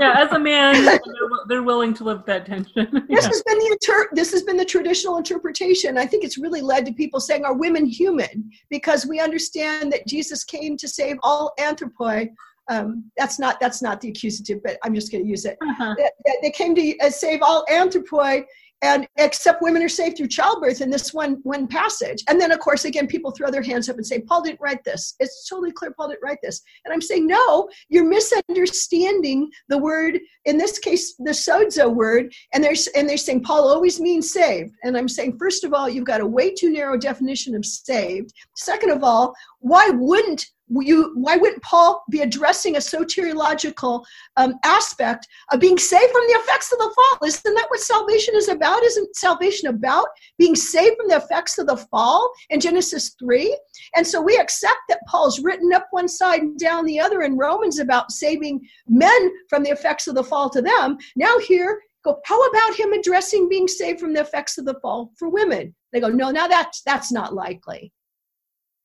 yeah, 0.00 0.14
as 0.16 0.32
a 0.32 0.38
man, 0.38 0.74
they're, 0.84 1.00
they're, 1.46 1.62
willing 1.62 1.94
to 1.94 2.02
live 2.02 2.18
with 2.18 2.26
that 2.26 2.46
tension. 2.46 2.88
yeah. 3.08 3.16
This 3.16 3.26
has 3.26 3.42
been 3.42 3.58
the 3.60 3.78
inter- 3.80 4.08
this 4.12 4.32
has 4.32 4.42
been 4.42 4.56
the 4.56 4.64
traditional 4.64 5.16
interpretation. 5.16 5.96
I 5.96 6.06
think 6.06 6.24
it's 6.24 6.38
really 6.38 6.62
led 6.62 6.84
to 6.86 6.92
people 6.92 7.20
saying, 7.20 7.44
"Are 7.44 7.54
women 7.54 7.86
human?" 7.86 8.50
Because 8.70 9.06
we 9.06 9.20
understand 9.20 9.92
that 9.92 10.08
Jesus 10.08 10.42
came 10.42 10.76
to 10.78 10.88
save 10.88 11.18
all 11.22 11.52
anthropoi. 11.60 12.30
Um, 12.68 13.04
that's 13.16 13.38
not 13.38 13.60
that's 13.60 13.82
not 13.82 14.00
the 14.00 14.08
accusative, 14.08 14.60
but 14.64 14.78
I'm 14.82 14.94
just 14.94 15.12
going 15.12 15.22
to 15.22 15.30
use 15.30 15.44
it. 15.44 15.56
Uh-huh. 15.62 15.94
They, 15.96 16.32
they, 16.42 16.50
came 16.50 16.74
to 16.74 16.98
uh, 16.98 17.10
save 17.10 17.42
all 17.42 17.64
anthropoi, 17.70 18.44
and 18.84 19.08
except 19.16 19.62
women 19.62 19.82
are 19.82 19.88
saved 19.88 20.18
through 20.18 20.28
childbirth 20.28 20.82
in 20.82 20.90
this 20.90 21.14
one 21.14 21.40
one 21.42 21.66
passage. 21.66 22.22
And 22.28 22.38
then 22.38 22.52
of 22.52 22.58
course 22.58 22.84
again 22.84 23.06
people 23.06 23.30
throw 23.30 23.50
their 23.50 23.62
hands 23.62 23.88
up 23.88 23.96
and 23.96 24.06
say 24.06 24.20
paul 24.20 24.42
didn't 24.42 24.60
write 24.60 24.84
this. 24.84 25.14
It's 25.20 25.48
totally 25.48 25.72
clear 25.72 25.92
paul 25.92 26.08
didn't 26.08 26.22
write 26.22 26.38
this. 26.42 26.60
And 26.84 26.92
i'm 26.92 27.00
saying 27.00 27.26
no 27.26 27.68
you're 27.88 28.08
misunderstanding 28.08 29.50
the 29.70 29.78
word 29.78 30.20
in 30.44 30.58
this 30.58 30.78
case 30.78 31.14
the 31.18 31.30
sozo 31.30 31.92
word. 31.92 32.32
And 32.52 32.62
they're 32.62 32.74
and 32.94 33.08
they're 33.08 33.16
saying 33.16 33.42
paul 33.42 33.72
always 33.72 34.00
means 34.00 34.30
saved. 34.30 34.74
And 34.82 34.98
i'm 34.98 35.08
saying 35.08 35.38
first 35.38 35.64
of 35.64 35.72
all 35.72 35.88
you've 35.88 36.04
got 36.04 36.20
a 36.20 36.26
way 36.26 36.52
too 36.52 36.70
narrow 36.70 36.98
definition 36.98 37.54
of 37.54 37.64
saved. 37.64 38.34
Second 38.54 38.90
of 38.90 39.02
all 39.02 39.34
why 39.60 39.88
wouldn't 39.94 40.44
you, 40.68 41.12
why 41.14 41.36
wouldn't 41.36 41.62
Paul 41.62 42.02
be 42.10 42.20
addressing 42.20 42.76
a 42.76 42.78
soteriological 42.78 44.04
um, 44.36 44.54
aspect 44.64 45.26
of 45.52 45.60
being 45.60 45.78
saved 45.78 46.12
from 46.12 46.22
the 46.26 46.38
effects 46.40 46.72
of 46.72 46.78
the 46.78 46.94
fall? 46.94 47.28
Isn't 47.28 47.54
that 47.54 47.66
what 47.68 47.80
salvation 47.80 48.34
is 48.34 48.48
about? 48.48 48.82
Isn't 48.82 49.14
salvation 49.16 49.68
about 49.68 50.06
being 50.38 50.54
saved 50.54 50.96
from 50.96 51.08
the 51.08 51.16
effects 51.16 51.58
of 51.58 51.66
the 51.66 51.76
fall 51.76 52.30
in 52.50 52.60
Genesis 52.60 53.14
3? 53.18 53.56
And 53.96 54.06
so 54.06 54.20
we 54.20 54.36
accept 54.36 54.78
that 54.88 55.00
Paul's 55.06 55.40
written 55.40 55.72
up 55.72 55.86
one 55.90 56.08
side 56.08 56.40
and 56.40 56.58
down 56.58 56.84
the 56.86 57.00
other 57.00 57.22
in 57.22 57.36
Romans 57.36 57.78
about 57.78 58.12
saving 58.12 58.60
men 58.88 59.30
from 59.48 59.62
the 59.62 59.70
effects 59.70 60.06
of 60.06 60.14
the 60.14 60.24
fall 60.24 60.48
to 60.50 60.62
them. 60.62 60.96
Now, 61.16 61.38
here, 61.38 61.80
go, 62.04 62.18
how 62.24 62.42
about 62.42 62.78
him 62.78 62.92
addressing 62.92 63.48
being 63.48 63.68
saved 63.68 64.00
from 64.00 64.14
the 64.14 64.20
effects 64.20 64.58
of 64.58 64.64
the 64.64 64.78
fall 64.80 65.12
for 65.18 65.28
women? 65.28 65.74
They 65.92 66.00
go, 66.00 66.08
no, 66.08 66.30
now 66.30 66.48
that's, 66.48 66.82
that's 66.82 67.12
not 67.12 67.34
likely. 67.34 67.92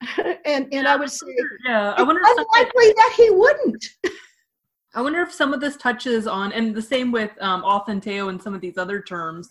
and 0.18 0.38
and 0.46 0.68
yeah, 0.72 0.94
I 0.94 0.96
would 0.96 1.12
say, 1.12 1.28
yeah, 1.66 1.94
I 1.98 2.04
wonder 2.04 2.22
unlikely 2.24 2.94
that 2.96 3.14
he 3.18 3.30
wouldn't. 3.30 3.86
I 4.96 5.02
wonder 5.02 5.22
if 5.22 5.34
some 5.34 5.54
of 5.54 5.62
this 5.62 5.78
touches 5.78 6.26
on, 6.26 6.52
and 6.52 6.74
the 6.74 6.82
same 6.82 7.12
with 7.12 7.32
um, 7.42 7.64
authenteo 7.64 8.30
and 8.30 8.42
some 8.42 8.56
of 8.56 8.62
these 8.62 8.78
other 8.78 9.02
terms, 9.02 9.50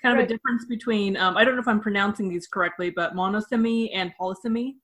kind 0.00 0.14
of 0.14 0.18
right. 0.18 0.24
a 0.24 0.34
difference 0.34 0.64
between. 0.66 1.16
Um, 1.16 1.36
I 1.36 1.44
don't 1.44 1.54
know 1.54 1.60
if 1.60 1.68
I'm 1.68 1.80
pronouncing 1.80 2.28
these 2.28 2.46
correctly, 2.46 2.90
but 2.90 3.14
monosemy 3.14 3.90
and 3.94 4.12
polysemy. 4.18 4.74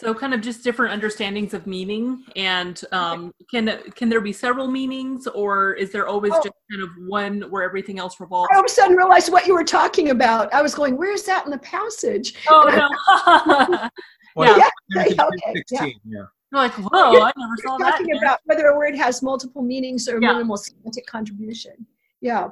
So 0.00 0.12
kind 0.12 0.34
of 0.34 0.40
just 0.40 0.64
different 0.64 0.92
understandings 0.92 1.54
of 1.54 1.68
meaning, 1.68 2.24
and 2.34 2.82
um, 2.90 3.32
can 3.48 3.78
can 3.94 4.08
there 4.08 4.20
be 4.20 4.32
several 4.32 4.66
meanings, 4.66 5.28
or 5.28 5.74
is 5.74 5.92
there 5.92 6.08
always 6.08 6.32
oh. 6.34 6.42
just 6.42 6.54
kind 6.68 6.82
of 6.82 6.88
one 7.06 7.42
where 7.42 7.62
everything 7.62 8.00
else 8.00 8.18
revolves? 8.18 8.48
I 8.52 8.56
all 8.56 8.62
of 8.62 8.66
a 8.66 8.68
sudden 8.68 8.96
realized 8.96 9.30
what 9.30 9.46
you 9.46 9.54
were 9.54 9.62
talking 9.62 10.10
about. 10.10 10.52
I 10.52 10.62
was 10.62 10.74
going, 10.74 10.96
"Where 10.96 11.12
is 11.12 11.22
that 11.26 11.44
in 11.44 11.52
the 11.52 11.58
passage?" 11.58 12.34
Oh 12.48 12.64
no! 12.68 13.88
well, 14.34 14.58
yeah, 14.58 14.68
yeah, 14.90 15.24
okay, 15.24 15.62
16, 15.68 15.78
yeah. 15.78 15.92
yeah. 16.04 16.24
You're 16.50 16.62
like, 16.62 16.72
whoa! 16.72 17.12
You're, 17.12 17.22
I 17.22 17.32
never 17.36 17.56
saw 17.64 17.78
that. 17.78 17.92
Talking 17.92 18.16
about 18.16 18.40
whether 18.46 18.66
a 18.66 18.76
word 18.76 18.96
has 18.96 19.22
multiple 19.22 19.62
meanings 19.62 20.08
or 20.08 20.20
yeah. 20.20 20.32
minimal 20.32 20.56
semantic 20.56 21.06
contribution 21.06 21.86
yeah. 22.24 22.48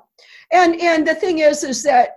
And 0.53 0.79
and 0.83 1.09
the 1.09 1.15
thing 1.15 1.39
is 1.39 1.65
is 1.65 1.83
that 1.85 2.17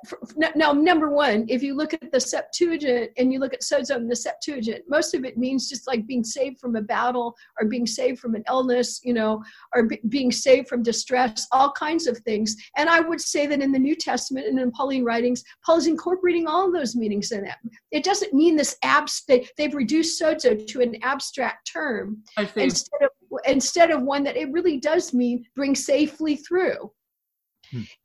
now 0.56 0.74
number 0.74 1.10
one 1.10 1.46
if 1.48 1.64
you 1.64 1.74
look 1.74 1.94
at 1.94 2.12
the 2.12 2.20
septuagint 2.20 3.12
and 3.18 3.32
you 3.32 3.40
look 3.40 3.54
at 3.54 3.62
sozo 3.62 3.96
in 3.96 4.10
the 4.10 4.16
septuagint 4.16 4.84
most 4.90 5.16
of 5.16 5.24
it 5.24 5.38
means 5.38 5.70
just 5.70 5.88
like 5.88 6.06
being 6.06 6.24
saved 6.24 6.60
from 6.60 6.76
a 6.76 6.82
battle 6.82 7.34
or 7.60 7.68
being 7.68 7.88
saved 7.88 8.20
from 8.20 8.36
an 8.36 8.44
illness 8.50 9.00
you 9.04 9.14
know 9.14 9.42
or 9.74 9.84
be, 9.84 10.02
being 10.10 10.34
saved 10.34 10.68
from 10.68 10.84
distress 10.84 11.48
all 11.54 11.72
kinds 11.72 12.08
of 12.08 12.18
things. 12.20 12.58
And 12.76 12.90
i 12.90 13.00
would 13.00 13.22
say 13.22 13.48
that 13.48 13.62
in 13.62 13.72
the 13.72 13.80
new 13.80 13.96
testament 13.96 14.48
and 14.48 14.60
in 14.60 14.70
pauline 14.72 15.06
writings 15.06 15.42
paul 15.66 15.78
is 15.78 15.88
incorporating 15.88 16.46
all 16.46 16.68
of 16.68 16.74
those 16.74 16.96
meanings 16.96 17.32
in 17.32 17.46
it. 17.46 17.56
It 17.92 18.04
doesn't 18.04 18.34
mean 18.34 18.58
this 18.58 18.76
abs 18.84 19.24
they, 19.30 19.48
they've 19.58 19.74
reduced 19.74 20.22
sozo 20.22 20.68
to 20.68 20.82
an 20.82 20.98
abstract 21.04 21.72
term 21.72 22.22
instead 22.58 23.02
of 23.02 23.10
instead 23.46 23.92
of 23.92 24.02
one 24.02 24.24
that 24.24 24.38
it 24.38 24.52
really 24.52 24.78
does 24.78 25.14
mean 25.14 25.46
bring 25.56 25.76
safely 25.76 26.36
through. 26.36 26.92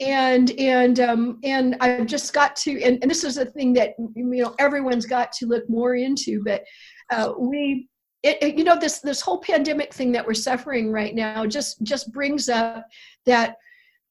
And 0.00 0.50
and 0.52 1.00
um, 1.00 1.38
and 1.44 1.76
I've 1.80 2.06
just 2.06 2.32
got 2.32 2.56
to 2.56 2.82
and, 2.82 2.98
and 3.02 3.10
this 3.10 3.24
is 3.24 3.36
a 3.38 3.46
thing 3.46 3.72
that 3.74 3.94
you 3.98 4.24
know 4.24 4.54
everyone's 4.58 5.06
got 5.06 5.32
to 5.32 5.46
look 5.46 5.68
more 5.68 5.94
into. 5.94 6.42
But 6.44 6.64
uh, 7.10 7.32
we 7.38 7.88
it, 8.22 8.38
it, 8.42 8.58
you 8.58 8.64
know 8.64 8.78
this 8.78 9.00
this 9.00 9.20
whole 9.20 9.38
pandemic 9.38 9.92
thing 9.94 10.12
that 10.12 10.26
we're 10.26 10.34
suffering 10.34 10.92
right 10.92 11.14
now 11.14 11.46
just 11.46 11.82
just 11.82 12.12
brings 12.12 12.48
up 12.48 12.86
that 13.26 13.56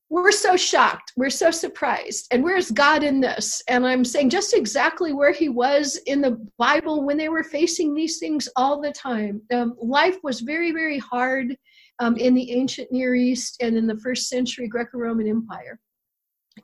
we're 0.10 0.32
so 0.32 0.58
shocked 0.58 1.14
we're 1.16 1.30
so 1.30 1.52
surprised 1.52 2.28
and 2.32 2.44
where's 2.44 2.72
god 2.72 3.04
in 3.04 3.22
this? 3.22 3.62
And 3.68 3.86
i'm 3.86 4.04
saying 4.04 4.32
just 4.32 4.56
exactly 4.56 5.14
where 5.14 5.32
he 5.32 5.50
was 5.50 5.98
in 6.08 6.22
the 6.22 6.44
bible 6.58 7.06
when 7.06 7.18
they 7.18 7.30
were 7.30 7.44
facing 7.44 7.94
these 7.94 8.18
things 8.18 8.50
all 8.56 8.82
the 8.82 8.92
time. 8.92 9.42
Um, 9.54 9.76
life 9.80 10.18
was 10.24 10.40
very 10.40 10.72
very 10.72 10.98
hard 10.98 11.56
um, 12.00 12.16
in 12.18 12.34
the 12.34 12.52
ancient 12.52 12.92
Near 12.92 13.16
East 13.16 13.58
and 13.62 13.76
in 13.76 13.88
the 13.88 13.98
first 14.00 14.30
century 14.30 14.68
Greco 14.68 14.98
Roman 14.98 15.28
Empire. 15.28 15.80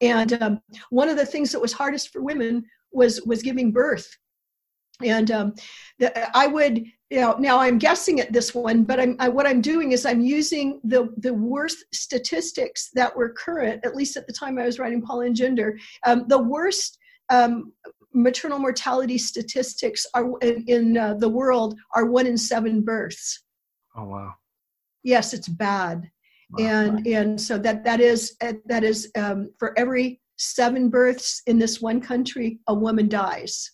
And 0.01 0.41
um, 0.41 0.61
one 0.89 1.09
of 1.09 1.17
the 1.17 1.25
things 1.25 1.51
that 1.51 1.61
was 1.61 1.73
hardest 1.73 2.11
for 2.11 2.21
women 2.21 2.65
was, 2.91 3.21
was 3.25 3.41
giving 3.41 3.71
birth. 3.71 4.07
And 5.03 5.29
um, 5.31 5.53
the, 5.99 6.37
I 6.37 6.47
would, 6.47 6.77
you 7.09 7.21
know, 7.21 7.35
now 7.37 7.59
I'm 7.59 7.77
guessing 7.77 8.19
at 8.19 8.31
this 8.31 8.55
one, 8.55 8.83
but 8.83 8.99
I'm, 8.99 9.15
I, 9.19 9.27
what 9.27 9.45
I'm 9.45 9.61
doing 9.61 9.91
is 9.91 10.05
I'm 10.05 10.21
using 10.21 10.79
the, 10.83 11.13
the 11.17 11.33
worst 11.33 11.83
statistics 11.93 12.89
that 12.93 13.15
were 13.15 13.33
current, 13.33 13.85
at 13.85 13.95
least 13.95 14.15
at 14.15 14.25
the 14.25 14.33
time 14.33 14.57
I 14.57 14.65
was 14.65 14.79
writing 14.79 15.01
Paul 15.01 15.21
and 15.21 15.35
Gender. 15.35 15.77
Um, 16.05 16.25
the 16.27 16.41
worst 16.41 16.97
um, 17.29 17.73
maternal 18.13 18.57
mortality 18.57 19.17
statistics 19.17 20.05
are 20.13 20.37
in, 20.39 20.63
in 20.67 20.97
uh, 20.97 21.15
the 21.15 21.29
world 21.29 21.77
are 21.93 22.05
one 22.05 22.25
in 22.25 22.37
seven 22.37 22.81
births. 22.81 23.43
Oh 23.95 24.05
wow! 24.05 24.33
Yes 25.05 25.33
it's 25.33 25.47
bad. 25.47 26.09
Wow. 26.51 26.65
and 26.65 27.07
and 27.07 27.41
so 27.41 27.57
that 27.57 27.83
that 27.85 27.99
is 27.99 28.35
uh, 28.41 28.53
that 28.65 28.83
is 28.83 29.09
um, 29.17 29.49
for 29.57 29.73
every 29.79 30.21
seven 30.37 30.89
births 30.89 31.41
in 31.47 31.57
this 31.57 31.81
one 31.81 32.01
country 32.01 32.59
a 32.67 32.73
woman 32.73 33.07
dies. 33.07 33.71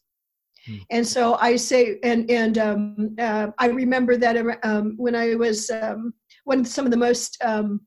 And 0.92 1.06
so 1.06 1.38
I 1.42 1.56
say, 1.56 1.98
and 2.04 2.30
and 2.30 2.58
um, 2.58 3.16
uh, 3.20 3.48
I 3.58 3.68
remember 3.68 4.16
that 4.18 4.60
um, 4.64 4.94
when 4.98 5.16
I 5.16 5.36
was 5.36 5.70
um, 5.72 6.14
one 6.44 6.60
of 6.60 6.68
some 6.68 6.86
of 6.86 6.92
the 6.92 6.98
most 6.98 7.38
um, 7.44 7.82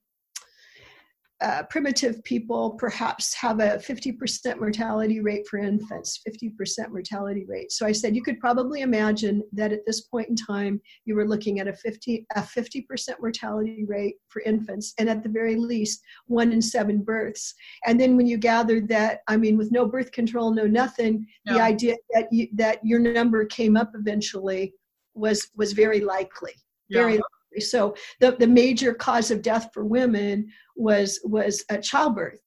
uh, 1.44 1.62
primitive 1.64 2.24
people 2.24 2.70
perhaps 2.70 3.34
have 3.34 3.60
a 3.60 3.76
50% 3.76 4.58
mortality 4.58 5.20
rate 5.20 5.46
for 5.46 5.58
infants, 5.58 6.18
50% 6.26 6.88
mortality 6.88 7.44
rate. 7.46 7.70
So 7.70 7.84
I 7.84 7.92
said 7.92 8.16
you 8.16 8.22
could 8.22 8.40
probably 8.40 8.80
imagine 8.80 9.42
that 9.52 9.70
at 9.70 9.84
this 9.86 10.00
point 10.02 10.30
in 10.30 10.36
time 10.36 10.80
you 11.04 11.14
were 11.14 11.28
looking 11.28 11.60
at 11.60 11.68
a 11.68 11.74
50 11.74 12.26
a 12.34 12.40
50% 12.40 12.86
mortality 13.20 13.84
rate 13.86 14.14
for 14.28 14.40
infants, 14.42 14.94
and 14.98 15.10
at 15.10 15.22
the 15.22 15.28
very 15.28 15.56
least 15.56 16.00
one 16.28 16.50
in 16.50 16.62
seven 16.62 17.02
births. 17.02 17.54
And 17.86 18.00
then 18.00 18.16
when 18.16 18.26
you 18.26 18.38
gathered 18.38 18.88
that, 18.88 19.20
I 19.28 19.36
mean, 19.36 19.58
with 19.58 19.70
no 19.70 19.84
birth 19.84 20.12
control, 20.12 20.50
no 20.50 20.66
nothing, 20.66 21.26
yeah. 21.44 21.52
the 21.52 21.60
idea 21.60 21.96
that 22.14 22.32
you, 22.32 22.48
that 22.54 22.78
your 22.82 23.00
number 23.00 23.44
came 23.44 23.76
up 23.76 23.90
eventually 23.94 24.72
was 25.14 25.50
was 25.54 25.74
very 25.74 26.00
likely. 26.00 26.52
Yeah. 26.88 27.02
Very 27.02 27.20
so 27.60 27.94
the, 28.20 28.32
the 28.32 28.46
major 28.46 28.94
cause 28.94 29.30
of 29.30 29.42
death 29.42 29.70
for 29.72 29.84
women 29.84 30.48
was 30.76 31.20
was 31.24 31.64
a 31.70 31.78
childbirth. 31.78 32.40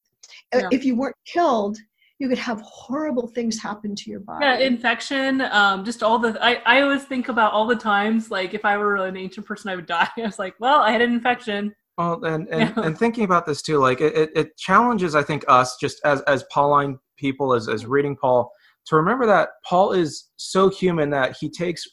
Uh, 0.53 0.59
yeah. 0.59 0.69
If 0.71 0.83
you 0.85 0.95
weren't 0.95 1.15
killed, 1.25 1.77
you 2.19 2.27
could 2.27 2.37
have 2.37 2.61
horrible 2.61 3.27
things 3.27 3.61
happen 3.61 3.95
to 3.95 4.09
your 4.09 4.21
body. 4.21 4.45
Yeah, 4.45 4.57
infection, 4.57 5.41
um, 5.41 5.85
just 5.85 6.01
all 6.01 6.17
the. 6.17 6.37
I, 6.41 6.61
I 6.65 6.81
always 6.81 7.03
think 7.03 7.29
about 7.29 7.53
all 7.53 7.67
the 7.67 7.75
times, 7.75 8.31
like 8.31 8.53
if 8.53 8.65
I 8.65 8.77
were 8.77 8.97
an 8.97 9.17
ancient 9.17 9.45
person, 9.45 9.69
I 9.69 9.75
would 9.75 9.85
die. 9.85 10.09
I 10.17 10.21
was 10.21 10.39
like, 10.39 10.55
well, 10.59 10.81
I 10.81 10.91
had 10.91 11.01
an 11.01 11.13
infection. 11.13 11.73
Well, 11.97 12.23
and 12.25 12.47
and, 12.51 12.75
yeah. 12.75 12.83
and 12.83 12.97
thinking 12.97 13.23
about 13.23 13.45
this 13.45 13.61
too, 13.61 13.77
like 13.77 14.01
it, 14.01 14.31
it 14.35 14.57
challenges, 14.57 15.15
I 15.15 15.23
think, 15.23 15.45
us 15.47 15.77
just 15.79 16.01
as 16.05 16.21
as 16.21 16.43
Pauline 16.51 16.97
people, 17.17 17.53
as 17.53 17.69
as 17.69 17.85
reading 17.85 18.15
Paul, 18.15 18.51
to 18.87 18.95
remember 18.95 19.25
that 19.27 19.49
Paul 19.65 19.91
is 19.91 20.29
so 20.37 20.69
human 20.69 21.09
that 21.11 21.37
he 21.39 21.49
takes 21.49 21.83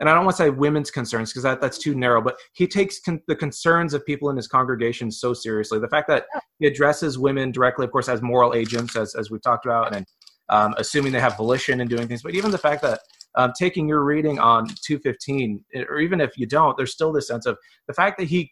and 0.00 0.08
I 0.08 0.14
don't 0.14 0.24
want 0.24 0.36
to 0.38 0.42
say 0.42 0.50
women's 0.50 0.90
concerns 0.90 1.30
because 1.30 1.42
that, 1.42 1.60
that's 1.60 1.78
too 1.78 1.94
narrow, 1.94 2.22
but 2.22 2.36
he 2.54 2.66
takes 2.66 2.98
con- 3.00 3.22
the 3.28 3.36
concerns 3.36 3.92
of 3.92 4.04
people 4.04 4.30
in 4.30 4.36
his 4.36 4.48
congregation 4.48 5.10
so 5.10 5.34
seriously. 5.34 5.78
The 5.78 5.88
fact 5.88 6.08
that 6.08 6.24
he 6.58 6.66
addresses 6.66 7.18
women 7.18 7.52
directly, 7.52 7.84
of 7.84 7.92
course, 7.92 8.08
as 8.08 8.22
moral 8.22 8.54
agents, 8.54 8.96
as, 8.96 9.14
as 9.14 9.30
we've 9.30 9.42
talked 9.42 9.66
about, 9.66 9.94
and 9.94 10.06
um, 10.48 10.74
assuming 10.78 11.12
they 11.12 11.20
have 11.20 11.36
volition 11.36 11.80
in 11.80 11.86
doing 11.86 12.08
things, 12.08 12.22
but 12.22 12.34
even 12.34 12.50
the 12.50 12.58
fact 12.58 12.82
that 12.82 13.00
um, 13.36 13.52
taking 13.56 13.86
your 13.86 14.02
reading 14.02 14.38
on 14.38 14.66
215, 14.66 15.64
or 15.88 16.00
even 16.00 16.20
if 16.20 16.36
you 16.36 16.46
don't, 16.46 16.76
there's 16.76 16.92
still 16.92 17.12
this 17.12 17.28
sense 17.28 17.46
of 17.46 17.56
the 17.86 17.94
fact 17.94 18.18
that 18.18 18.26
he 18.26 18.50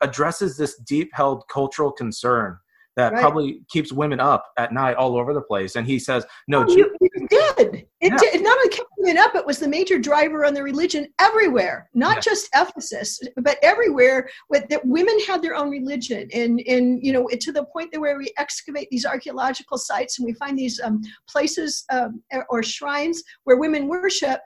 addresses 0.00 0.56
this 0.56 0.76
deep 0.86 1.10
held 1.12 1.42
cultural 1.48 1.92
concern 1.92 2.56
that 2.96 3.12
right. 3.12 3.20
probably 3.20 3.60
keeps 3.68 3.92
women 3.92 4.20
up 4.20 4.46
at 4.56 4.72
night 4.72 4.96
all 4.96 5.18
over 5.18 5.34
the 5.34 5.42
place. 5.42 5.76
And 5.76 5.86
he 5.86 5.98
says, 5.98 6.24
"No, 6.46 6.64
oh, 6.66 6.74
you, 6.74 6.96
you, 7.00 7.28
did. 7.28 7.86
It, 8.04 8.12
yeah. 8.12 8.32
did. 8.32 8.42
not 8.42 8.58
only 8.58 8.68
kept 8.68 8.88
women 8.98 9.18
up; 9.18 9.34
it 9.34 9.46
was 9.46 9.58
the 9.58 9.68
major 9.68 9.98
driver 9.98 10.44
on 10.44 10.52
the 10.52 10.62
religion 10.62 11.08
everywhere, 11.18 11.88
not 11.94 12.16
yeah. 12.16 12.20
just 12.20 12.48
Ephesus, 12.54 13.18
but 13.38 13.56
everywhere. 13.62 14.28
With 14.50 14.68
that, 14.68 14.84
women 14.84 15.18
had 15.26 15.40
their 15.40 15.54
own 15.54 15.70
religion, 15.70 16.28
and 16.34 16.60
and 16.66 17.02
you 17.02 17.12
know, 17.12 17.26
to 17.28 17.52
the 17.52 17.64
point 17.64 17.92
that 17.92 18.00
where 18.00 18.18
we 18.18 18.32
excavate 18.36 18.88
these 18.90 19.06
archaeological 19.06 19.78
sites 19.78 20.18
and 20.18 20.26
we 20.26 20.34
find 20.34 20.58
these 20.58 20.80
um, 20.80 21.00
places 21.28 21.84
um, 21.90 22.22
or 22.50 22.62
shrines 22.62 23.22
where 23.44 23.56
women 23.56 23.88
worship, 23.88 24.40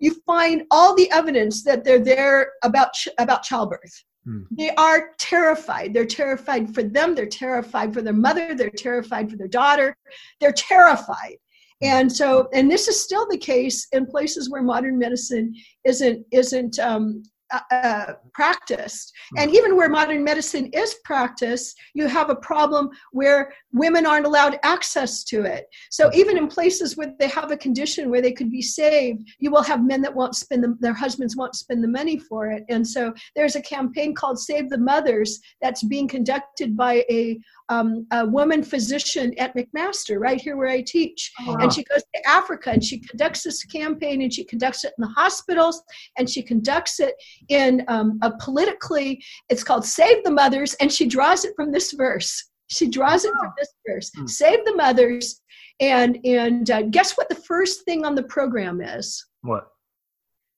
you 0.00 0.16
find 0.26 0.64
all 0.72 0.96
the 0.96 1.10
evidence 1.12 1.62
that 1.62 1.84
they're 1.84 2.04
there 2.04 2.52
about 2.64 2.94
ch- 2.94 3.08
about 3.18 3.44
childbirth 3.44 4.04
Hmm. 4.24 4.42
They 4.50 4.70
are 4.70 5.10
terrified. 5.18 5.92
They're 5.92 6.06
terrified 6.06 6.74
for 6.74 6.82
them. 6.82 7.14
They're 7.14 7.26
terrified 7.26 7.92
for 7.92 8.00
their 8.00 8.14
mother. 8.14 8.54
They're 8.54 8.70
terrified 8.70 9.30
for 9.30 9.36
their 9.36 9.48
daughter. 9.48 9.96
They're 10.40 10.52
terrified. 10.52 11.36
And 11.84 12.10
so, 12.10 12.48
and 12.52 12.70
this 12.70 12.88
is 12.88 13.02
still 13.02 13.26
the 13.28 13.38
case 13.38 13.86
in 13.92 14.06
places 14.06 14.50
where 14.50 14.62
modern 14.62 14.98
medicine 14.98 15.54
isn't 15.84 16.24
isn't 16.32 16.78
um, 16.78 17.22
uh, 17.54 17.60
uh, 17.70 18.12
practiced. 18.32 19.12
And 19.36 19.54
even 19.54 19.76
where 19.76 19.88
modern 19.88 20.24
medicine 20.24 20.70
is 20.72 20.96
practiced, 21.04 21.78
you 21.92 22.08
have 22.08 22.30
a 22.30 22.36
problem 22.36 22.88
where 23.12 23.52
women 23.72 24.06
aren't 24.06 24.26
allowed 24.26 24.58
access 24.62 25.22
to 25.24 25.44
it. 25.44 25.66
So 25.90 26.10
even 26.14 26.38
in 26.38 26.48
places 26.48 26.96
where 26.96 27.12
they 27.18 27.28
have 27.28 27.50
a 27.50 27.56
condition 27.56 28.10
where 28.10 28.22
they 28.22 28.32
could 28.32 28.50
be 28.50 28.62
saved, 28.62 29.28
you 29.38 29.50
will 29.50 29.62
have 29.62 29.84
men 29.84 30.00
that 30.02 30.14
won't 30.14 30.34
spend 30.34 30.64
the, 30.64 30.74
their 30.80 30.94
husbands 30.94 31.36
won't 31.36 31.54
spend 31.54 31.84
the 31.84 31.88
money 31.88 32.18
for 32.18 32.50
it. 32.50 32.64
And 32.70 32.86
so 32.86 33.12
there's 33.36 33.56
a 33.56 33.62
campaign 33.62 34.14
called 34.14 34.40
Save 34.40 34.70
the 34.70 34.78
Mothers 34.78 35.38
that's 35.60 35.84
being 35.84 36.08
conducted 36.08 36.76
by 36.76 37.04
a 37.10 37.38
um, 37.68 38.06
a 38.10 38.26
woman 38.26 38.62
physician 38.62 39.32
at 39.38 39.54
McMaster, 39.56 40.18
right 40.18 40.40
here 40.40 40.56
where 40.56 40.68
I 40.68 40.82
teach. 40.82 41.32
Oh, 41.40 41.52
wow. 41.52 41.58
And 41.60 41.72
she 41.72 41.84
goes 41.84 42.02
to 42.14 42.28
Africa 42.28 42.70
and 42.70 42.84
she 42.84 42.98
conducts 42.98 43.42
this 43.42 43.64
campaign 43.64 44.22
and 44.22 44.32
she 44.32 44.44
conducts 44.44 44.84
it 44.84 44.92
in 44.98 45.02
the 45.02 45.08
hospitals 45.08 45.82
and 46.18 46.28
she 46.28 46.42
conducts 46.42 47.00
it 47.00 47.14
in 47.48 47.84
um, 47.88 48.18
a 48.22 48.32
politically, 48.38 49.22
it's 49.48 49.64
called 49.64 49.84
Save 49.84 50.24
the 50.24 50.30
Mothers, 50.30 50.74
and 50.74 50.92
she 50.92 51.06
draws 51.06 51.44
it 51.44 51.54
from 51.56 51.72
this 51.72 51.92
verse. 51.92 52.50
She 52.68 52.88
draws 52.88 53.24
it 53.24 53.32
from 53.38 53.52
this 53.58 53.72
verse. 53.86 54.10
Hmm. 54.16 54.26
Save 54.26 54.64
the 54.64 54.74
mothers, 54.74 55.40
and 55.80 56.18
and 56.24 56.70
uh, 56.70 56.82
guess 56.82 57.16
what? 57.16 57.28
The 57.28 57.34
first 57.34 57.84
thing 57.84 58.04
on 58.04 58.14
the 58.14 58.22
program 58.24 58.80
is 58.80 59.24
what? 59.42 59.68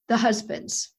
The 0.08 0.16
husbands. 0.16 0.92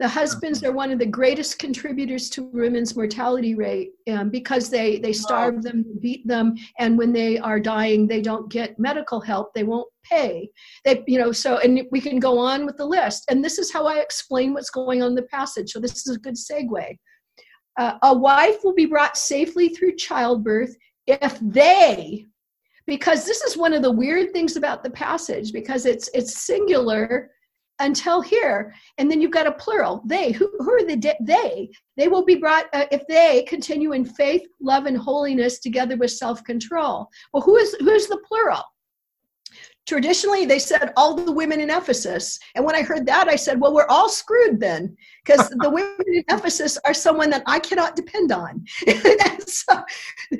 The 0.00 0.08
husbands 0.08 0.64
are 0.64 0.72
one 0.72 0.90
of 0.90 0.98
the 0.98 1.04
greatest 1.04 1.58
contributors 1.58 2.30
to 2.30 2.44
women's 2.44 2.96
mortality 2.96 3.54
rate 3.54 3.90
um, 4.10 4.30
because 4.30 4.70
they 4.70 4.98
they 4.98 5.12
starve 5.12 5.62
them, 5.62 5.84
beat 6.00 6.26
them, 6.26 6.54
and 6.78 6.96
when 6.96 7.12
they 7.12 7.38
are 7.38 7.60
dying, 7.60 8.06
they 8.06 8.22
don't 8.22 8.50
get 8.50 8.78
medical 8.78 9.20
help. 9.20 9.52
They 9.52 9.62
won't 9.62 9.88
pay. 10.02 10.48
They 10.86 11.04
you 11.06 11.18
know 11.18 11.32
so 11.32 11.58
and 11.58 11.82
we 11.92 12.00
can 12.00 12.18
go 12.18 12.38
on 12.38 12.64
with 12.64 12.78
the 12.78 12.86
list. 12.86 13.26
And 13.28 13.44
this 13.44 13.58
is 13.58 13.70
how 13.70 13.86
I 13.86 13.98
explain 13.98 14.54
what's 14.54 14.70
going 14.70 15.02
on 15.02 15.10
in 15.10 15.14
the 15.14 15.22
passage. 15.24 15.70
So 15.70 15.78
this 15.78 16.06
is 16.06 16.16
a 16.16 16.18
good 16.18 16.36
segue. 16.36 16.96
Uh, 17.78 17.98
a 18.02 18.16
wife 18.16 18.64
will 18.64 18.74
be 18.74 18.86
brought 18.86 19.18
safely 19.18 19.68
through 19.68 19.96
childbirth 19.96 20.74
if 21.06 21.38
they 21.42 22.26
because 22.86 23.26
this 23.26 23.42
is 23.42 23.56
one 23.56 23.74
of 23.74 23.82
the 23.82 23.92
weird 23.92 24.32
things 24.32 24.56
about 24.56 24.82
the 24.82 24.90
passage 24.90 25.52
because 25.52 25.84
it's 25.84 26.08
it's 26.14 26.42
singular 26.42 27.30
until 27.80 28.20
here. 28.20 28.72
And 28.98 29.10
then 29.10 29.20
you've 29.20 29.30
got 29.32 29.46
a 29.46 29.52
plural. 29.52 30.02
They 30.06 30.32
who, 30.32 30.50
who 30.58 30.72
are 30.72 30.86
the 30.86 30.96
de- 30.96 31.16
they? 31.20 31.70
They 31.96 32.08
will 32.08 32.24
be 32.24 32.36
brought 32.36 32.66
uh, 32.72 32.86
if 32.92 33.06
they 33.08 33.44
continue 33.48 33.92
in 33.92 34.04
faith 34.04 34.42
love 34.60 34.86
and 34.86 34.96
holiness 34.96 35.58
together 35.58 35.96
with 35.96 36.12
self-control. 36.12 37.08
Well 37.32 37.42
who 37.42 37.56
is 37.56 37.74
who's 37.80 38.06
the 38.06 38.20
plural 38.28 38.62
traditionally 39.90 40.46
they 40.46 40.60
said 40.60 40.92
all 40.96 41.16
the 41.16 41.32
women 41.32 41.60
in 41.60 41.68
ephesus. 41.68 42.38
And 42.54 42.64
when 42.64 42.76
i 42.76 42.82
heard 42.82 43.04
that 43.06 43.26
i 43.26 43.34
said 43.34 43.60
well 43.60 43.74
we're 43.74 43.88
all 43.88 44.08
screwed 44.08 44.60
then 44.60 44.96
because 45.24 45.48
the 45.48 45.68
women 45.78 46.04
in 46.06 46.22
ephesus 46.28 46.78
are 46.84 46.94
someone 46.94 47.28
that 47.30 47.42
i 47.46 47.58
cannot 47.58 47.96
depend 47.96 48.30
on. 48.30 48.64
So, 49.50 49.74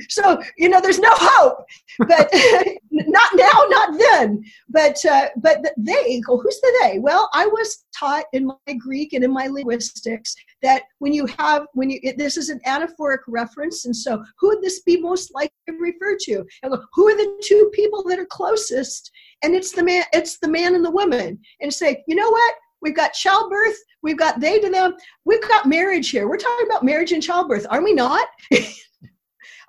so, 0.09 0.41
you 0.57 0.69
know 0.69 0.81
there's 0.81 1.01
no 1.01 1.11
hope. 1.13 1.65
But 1.99 2.31
not 2.93 3.31
now 3.35 3.57
not 3.77 3.99
then. 3.99 4.45
But 4.69 5.05
uh, 5.05 5.27
but 5.37 5.57
they 5.77 6.21
go 6.21 6.39
who's 6.39 6.61
the 6.61 6.73
they? 6.83 7.01
Well 7.01 7.29
i 7.35 7.45
was 7.47 7.87
taught 7.93 8.27
in 8.33 8.47
my 8.47 8.75
greek 8.75 9.15
and 9.15 9.25
in 9.25 9.33
my 9.33 9.49
linguistics 9.49 10.37
that 10.63 10.83
when 10.99 11.13
you 11.13 11.27
have 11.39 11.67
when 11.75 11.91
you 11.91 12.01
this 12.17 12.37
is 12.37 12.49
an 12.49 12.61
anaphoric 12.67 13.19
reference 13.29 13.85
and 13.85 13.97
so 13.97 14.23
who 14.39 14.49
would 14.49 14.63
this 14.63 14.81
be 14.81 15.01
most 15.01 15.35
likely 15.35 15.55
to 15.69 15.75
refer 15.77 16.17
to? 16.23 16.45
And 16.63 16.75
who 16.95 17.09
are 17.09 17.17
the 17.17 17.41
two 17.43 17.71
people 17.75 18.03
that 18.05 18.19
are 18.19 18.27
closest? 18.27 19.11
And 19.43 19.55
it's 19.55 19.73
the 19.73 19.83
man 19.83 20.05
it's 20.13 20.39
the 20.39 20.49
man 20.49 20.75
and 20.75 20.85
the 20.85 20.91
woman. 20.91 21.39
And 21.61 21.73
say 21.73 22.03
you 22.07 22.15
know 22.15 22.31
what? 22.31 22.55
We've 22.83 22.97
got 22.97 23.13
childbirth 23.13 23.77
we've 24.03 24.17
got 24.17 24.41
they 24.41 24.59
to 24.59 24.71
them 24.71 24.95
we've 25.25 25.47
got 25.47 25.67
marriage 25.67 26.11
here. 26.11 26.29
We're 26.29 26.39
talking 26.39 26.67
about 26.67 26.85
marriage 26.85 27.13
and 27.13 27.23
childbirth 27.23 27.67
are 27.71 27.83
we 27.83 27.93
not? 27.93 28.27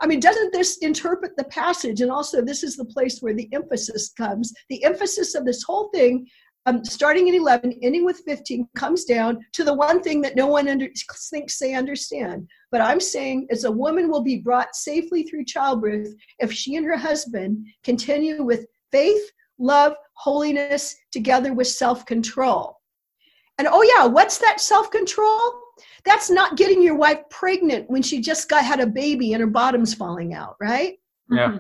I 0.02 0.08
mean, 0.08 0.20
doesn't 0.20 0.52
this 0.52 0.78
interpret 0.80 1.38
the 1.38 1.44
passage? 1.46 2.02
And 2.02 2.12
also, 2.12 2.42
this 2.42 2.64
is 2.64 2.76
the 2.76 2.86
place 2.86 3.22
where 3.22 3.36
the 3.36 3.48
emphasis 3.54 4.10
comes. 4.10 4.52
The 4.70 4.84
emphasis 4.84 5.36
of 5.36 5.46
this 5.46 5.62
whole 5.62 5.90
thing, 5.94 6.28
um, 6.66 6.86
starting 6.86 7.28
at 7.28 7.36
11, 7.36 7.80
ending 7.82 8.06
with 8.06 8.22
15, 8.26 8.68
comes 8.76 9.06
down 9.06 9.40
to 9.54 9.64
the 9.64 9.74
one 9.74 10.02
thing 10.02 10.22
that 10.22 10.36
no 10.36 10.48
one 10.48 10.68
under, 10.68 10.88
thinks 11.30 11.58
they 11.58 11.74
understand. 11.74 12.48
But 12.72 12.82
I'm 12.82 13.00
saying, 13.00 13.48
as 13.50 13.64
a 13.64 13.72
woman 13.72 14.10
will 14.10 14.22
be 14.22 14.38
brought 14.38 14.76
safely 14.76 15.24
through 15.24 15.46
childbirth 15.46 16.14
if 16.40 16.52
she 16.52 16.76
and 16.76 16.86
her 16.86 16.98
husband 16.98 17.66
continue 17.84 18.44
with 18.44 18.68
faith, 18.92 19.22
love, 19.58 19.94
holiness, 20.14 20.96
together 21.12 21.54
with 21.54 21.68
self 21.68 22.06
control. 22.06 22.78
And 23.58 23.68
oh, 23.70 23.82
yeah, 23.82 24.06
what's 24.06 24.38
that 24.38 24.62
self 24.62 24.92
control? 24.92 25.40
That's 26.06 26.30
not 26.30 26.58
getting 26.58 26.82
your 26.82 26.96
wife 26.96 27.22
pregnant 27.30 27.90
when 27.90 28.04
she 28.04 28.22
just 28.22 28.50
got 28.50 28.64
had 28.64 28.80
a 28.80 28.88
baby 28.88 29.34
and 29.34 29.42
her 29.42 29.48
bottom's 29.48 29.94
falling 29.94 30.34
out, 30.34 30.56
right? 30.60 31.00
Yeah. 31.30 31.48
Mm-hmm. 31.48 31.58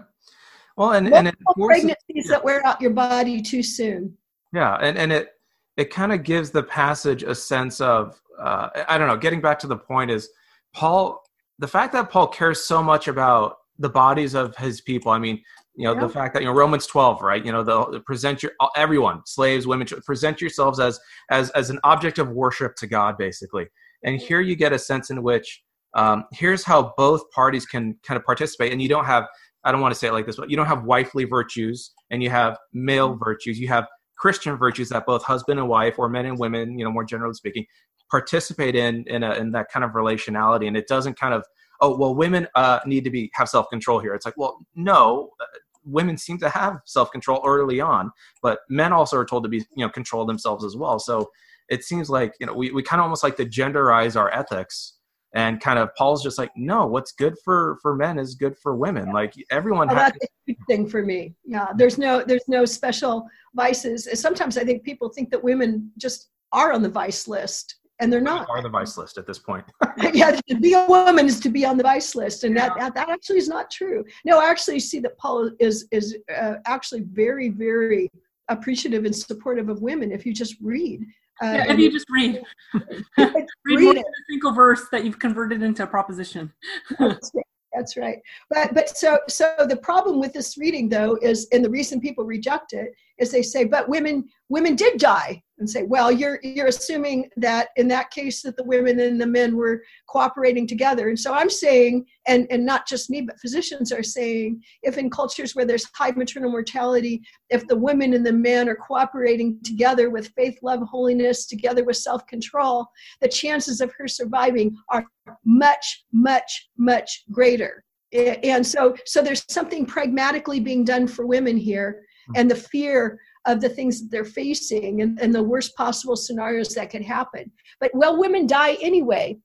Well, 0.78 0.91
and, 0.93 1.14
and 1.14 1.28
it 1.28 1.36
pregnancies 1.60 1.97
yeah. 2.08 2.24
that 2.30 2.43
wear 2.43 2.66
out 2.66 2.82
your 2.82 2.91
body 2.91 3.41
too 3.41 3.62
soon. 3.62 4.18
Yeah, 4.54 4.76
and, 4.76 4.97
and 4.97 5.12
it 5.12 5.30
it 5.78 5.89
kind 5.89 6.12
of 6.12 6.24
gives 6.24 6.52
the 6.52 6.64
passage 6.64 7.24
a 7.24 7.34
sense 7.34 7.82
of 7.82 8.22
uh, 8.39 8.70
I 8.88 8.97
don't 8.97 9.08
know. 9.08 9.18
Getting 9.18 9.41
back 9.41 9.60
to 9.60 9.68
the 9.68 9.78
point 9.78 10.12
is 10.12 10.30
Paul. 10.74 11.22
The 11.60 11.68
fact 11.68 11.93
that 11.93 12.10
Paul 12.10 12.28
cares 12.28 12.64
so 12.66 12.82
much 12.82 13.08
about 13.08 13.58
the 13.78 13.89
bodies 13.89 14.34
of 14.34 14.56
his 14.58 14.82
people. 14.82 15.12
I 15.12 15.20
mean, 15.20 15.41
you 15.76 15.86
know 15.86 15.93
Yeah. 15.93 16.02
the 16.02 16.10
fact 16.10 16.34
that 16.34 16.41
you 16.41 16.47
know 16.47 16.54
romans 16.54 16.86
12 16.86 17.22
right 17.22 17.45
you 17.45 17.52
know 17.52 17.64
the 17.64 17.99
present 18.02 18.43
your 18.43 18.52
everyone 18.76 19.22
slaves 19.26 19.66
women 19.66 19.88
present 20.06 20.41
yourselves 20.41 20.80
as 20.80 20.99
as 21.30 21.49
as 21.52 21.70
an 21.70 21.80
object 21.84 22.20
of 22.20 22.30
worship 22.30 22.76
to 22.76 22.88
god 22.88 23.18
basically 23.18 23.68
and 24.04 24.20
here 24.20 24.41
you 24.41 24.56
get 24.56 24.74
a 24.74 24.80
sense 24.80 25.10
in 25.10 25.24
which 25.24 25.64
um, 25.93 26.24
here's 26.32 26.64
how 26.64 26.93
both 26.97 27.30
parties 27.32 27.66
can 27.66 27.97
kind 28.04 28.18
of 28.18 28.26
participate 28.26 28.72
and 28.72 28.82
you 28.82 28.89
don't 28.89 29.06
have 29.06 29.26
i 29.64 29.72
don't 29.72 29.82
want 29.82 29.93
to 29.93 29.99
say 29.99 30.08
it 30.08 30.14
like 30.14 30.26
this 30.26 30.36
but 30.38 30.49
you 30.49 30.58
don't 30.58 30.68
have 30.68 30.84
wifely 30.84 31.24
virtues 31.24 31.91
and 32.10 32.22
you 32.24 32.30
have 32.30 32.58
male 32.74 33.16
virtues 33.16 33.60
you 33.60 33.68
have 33.68 33.88
christian 34.22 34.56
virtues 34.56 34.90
that 34.90 35.04
both 35.08 35.24
husband 35.24 35.60
and 35.60 35.68
wife 35.68 35.98
or 35.98 36.08
men 36.08 36.28
and 36.28 36.38
women 36.38 36.78
you 36.78 36.86
know 36.86 36.92
more 36.92 37.04
generally 37.04 37.34
speaking 37.34 37.66
participate 38.12 38.76
in 38.76 39.06
in, 39.08 39.24
a, 39.24 39.34
in 39.36 39.52
that 39.54 39.72
kind 39.72 39.84
of 39.84 39.92
relationality. 39.92 40.68
And 40.68 40.78
it 40.78 40.88
doesn't 40.88 41.18
kind 41.18 41.34
of 41.34 41.46
oh 41.80 41.98
well 41.98 42.14
women 42.14 42.48
uh, 42.54 42.82
need 42.86 43.06
to 43.06 43.10
be 43.10 43.32
have 43.34 43.50
self-control 43.50 44.00
here. 44.00 44.14
It's 44.14 44.26
like 44.26 44.38
well 44.38 44.60
no 44.76 45.32
uh, 45.40 45.46
women 45.84 46.18
seem 46.18 46.38
to 46.38 46.50
have 46.50 46.80
self-control 46.86 47.42
early 47.44 47.82
on 47.82 48.12
but 48.44 48.60
men 48.70 48.94
also 48.94 49.18
are 49.18 49.26
told 49.26 49.44
to 49.44 49.50
be 49.50 49.58
you 49.76 49.86
know 49.86 49.90
control 49.90 50.26
themselves 50.26 50.64
as 50.64 50.76
well. 50.76 51.00
So 51.00 51.32
it 51.70 51.84
seems 51.84 52.10
like 52.10 52.34
you 52.40 52.46
know 52.46 52.54
we, 52.54 52.72
we 52.72 52.84
kind 52.84 53.00
of 53.00 53.04
almost 53.04 53.24
like 53.24 53.38
to 53.38 53.46
genderize 53.46 54.20
our 54.20 54.30
ethics 54.32 54.94
and 55.34 55.62
kind 55.62 55.80
of 55.80 55.94
paul's 55.96 56.24
just 56.24 56.38
like 56.38 56.52
no 56.56 56.86
what's 56.86 57.12
good 57.14 57.36
for 57.44 57.78
for 57.82 57.96
men 57.96 58.20
is 58.20 58.36
good 58.36 58.58
for 58.58 58.76
women 58.76 59.12
like 59.14 59.34
everyone 59.50 59.90
Oh, 59.92 59.96
has 59.96 60.12
that's 60.14 60.26
a 60.26 60.28
huge 60.46 60.58
thing 60.68 60.88
for 60.88 61.04
me. 61.04 61.36
Yeah, 61.44 61.68
there's 61.76 61.98
no 61.98 62.24
there's 62.24 62.48
no 62.48 62.66
special 62.66 63.28
vices. 63.56 64.08
Sometimes 64.20 64.58
I 64.58 64.64
think 64.64 64.84
people 64.84 65.10
think 65.10 65.30
that 65.32 65.44
women 65.44 65.92
just 65.98 66.30
are 66.54 66.72
on 66.72 66.82
the 66.82 66.90
vice 66.90 67.28
list, 67.28 67.76
and 68.00 68.12
they're 68.12 68.22
not. 68.22 68.50
are 68.50 68.62
the 68.62 68.70
vice 68.70 68.98
list 68.98 69.18
at 69.18 69.28
this 69.28 69.40
point 69.40 69.66
yeah, 70.14 70.40
to 70.48 70.56
be 70.60 70.74
a 70.74 70.86
woman 70.88 71.26
is 71.26 71.40
to 71.42 71.50
be 71.50 71.66
on 71.66 71.78
the 71.78 71.84
vice 71.84 72.16
list, 72.16 72.44
and 72.44 72.56
that, 72.56 72.74
that 72.78 72.94
that 72.96 73.10
actually 73.10 73.38
is 73.38 73.50
not 73.50 73.70
true. 73.70 74.04
No, 74.26 74.40
I 74.40 74.50
actually 74.50 74.80
see 74.80 75.00
that 75.00 75.18
Paul 75.18 75.52
is 75.60 75.88
is 75.92 76.18
uh, 76.36 76.56
actually 76.66 77.02
very 77.02 77.50
very 77.50 78.10
appreciative 78.48 79.06
and 79.06 79.16
supportive 79.16 79.70
of 79.70 79.82
women. 79.82 80.12
If 80.12 80.26
you 80.26 80.34
just 80.34 80.56
read, 80.62 81.06
uh, 81.42 81.46
Yeah, 81.46 81.72
if 81.72 81.80
you 81.80 81.92
just 81.92 82.08
read, 82.10 82.42
read, 82.74 82.84
Read 83.66 83.80
more 83.82 83.94
than 83.94 84.04
a 84.04 84.24
single 84.30 84.54
verse 84.54 84.88
that 84.92 85.06
you've 85.06 85.20
converted 85.20 85.62
into 85.62 85.84
a 85.84 85.88
proposition. 85.88 86.52
That's 87.00 87.32
right. 87.34 87.46
That's 87.74 87.96
right. 87.96 88.18
But 88.50 88.74
but 88.74 88.90
so 88.90 89.18
so 89.30 89.54
the 89.60 89.78
problem 89.78 90.20
with 90.20 90.34
this 90.34 90.58
reading 90.58 90.90
though 90.90 91.18
is 91.22 91.48
and 91.54 91.64
the 91.64 91.70
reason 91.70 92.02
people 92.02 92.26
reject 92.26 92.74
it 92.74 92.92
is 93.22 93.32
they 93.32 93.44
say 93.44 93.64
but 93.64 93.88
women 93.88 94.28
women 94.50 94.76
did 94.76 95.00
die 95.00 95.42
and 95.60 95.70
say 95.70 95.84
well 95.84 96.12
you're 96.12 96.40
you're 96.44 96.68
assuming 96.68 97.30
that 97.38 97.70
in 97.78 97.88
that 97.88 98.10
case 98.12 98.42
that 98.42 98.58
the 98.58 98.64
women 98.64 99.00
and 99.00 99.22
the 99.22 99.26
men 99.26 99.56
were 99.56 99.84
cooperating 100.10 100.68
together. 100.68 101.08
And 101.08 101.18
so 101.18 101.34
I'm 101.34 101.50
saying 101.50 102.06
and 102.28 102.48
and 102.50 102.66
not 102.66 102.88
just 102.88 103.10
me 103.10 103.22
but 103.22 103.40
physicians 103.40 103.92
are 103.92 104.04
saying 104.04 104.62
if 104.84 104.98
in 104.98 105.10
cultures 105.10 105.56
where 105.56 105.66
there's 105.66 105.88
high 105.94 106.12
maternal 106.12 106.52
mortality 106.52 107.22
if 107.50 107.66
the 107.68 107.78
women 107.78 108.14
and 108.14 108.26
the 108.26 108.34
men 108.34 108.68
are 108.68 108.76
cooperating 108.76 109.60
together 109.64 110.10
with 110.10 110.34
faith 110.36 110.58
love 110.64 110.82
holiness 110.82 111.46
together 111.46 111.84
with 111.84 111.98
self-control 111.98 112.88
the 113.22 113.28
chances 113.28 113.82
of 113.82 113.94
her 113.98 114.08
surviving 114.08 114.76
are 114.90 115.06
much 115.46 116.04
much 116.12 116.70
much 116.78 117.24
greater. 117.32 117.84
And 118.14 118.66
so 118.66 118.96
so 119.06 119.22
there's 119.22 119.46
something 119.48 119.86
pragmatically 119.86 120.60
being 120.60 120.84
done 120.84 121.08
for 121.08 121.26
women 121.26 121.56
here 121.56 122.04
and 122.36 122.50
the 122.50 122.56
fear 122.56 123.20
of 123.46 123.62
the 123.62 123.70
things 123.70 124.02
that 124.02 124.12
they're 124.12 124.26
facing 124.26 125.02
and, 125.02 125.20
and 125.20 125.34
the 125.34 125.44
worst 125.44 125.76
possible 125.76 126.16
scenarios 126.16 126.76
that 126.76 126.90
could 126.90 127.02
happen. 127.02 127.52
But 127.80 127.92
well 127.94 128.20
women 128.20 128.48
die 128.48 128.78
anyway. 128.82 129.38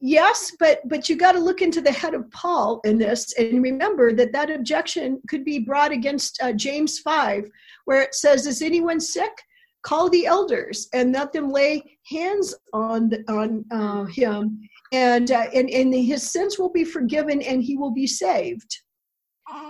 Yes 0.00 0.52
but 0.58 0.80
but 0.88 1.08
you 1.08 1.16
got 1.16 1.32
to 1.32 1.38
look 1.40 1.60
into 1.60 1.82
the 1.82 1.92
head 1.92 2.14
of 2.14 2.30
paul 2.30 2.80
in 2.84 2.96
this 2.96 3.34
and 3.38 3.62
remember 3.62 4.14
that 4.14 4.32
that 4.32 4.50
objection 4.50 5.20
could 5.28 5.44
be 5.44 5.58
brought 5.58 5.92
against 5.92 6.42
uh, 6.42 6.54
james 6.54 7.00
5 7.00 7.44
where 7.84 8.00
it 8.00 8.14
says 8.14 8.46
is 8.46 8.62
anyone 8.62 9.00
sick? 9.00 9.32
Call 9.82 10.08
the 10.10 10.26
elders 10.26 10.88
and 10.94 11.12
let 11.12 11.32
them 11.32 11.50
lay 11.50 11.82
hands 12.10 12.54
on 12.72 13.10
on 13.28 13.64
uh, 13.70 14.04
him 14.04 14.60
and, 14.92 15.30
uh, 15.30 15.46
and 15.54 15.68
and 15.70 15.94
his 15.94 16.30
sins 16.30 16.58
will 16.58 16.70
be 16.70 16.84
forgiven 16.84 17.42
and 17.42 17.62
he 17.62 17.76
will 17.76 17.92
be 17.92 18.06
saved 18.06 18.80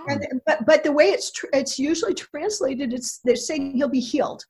and, 0.07 0.41
but 0.45 0.65
but 0.65 0.83
the 0.83 0.91
way 0.91 1.05
it's 1.05 1.31
tr- 1.31 1.47
it's 1.53 1.77
usually 1.77 2.13
translated 2.13 2.93
it's 2.93 3.19
they're 3.23 3.35
saying 3.35 3.75
he'll 3.75 3.89
be 3.89 3.99
healed. 3.99 4.43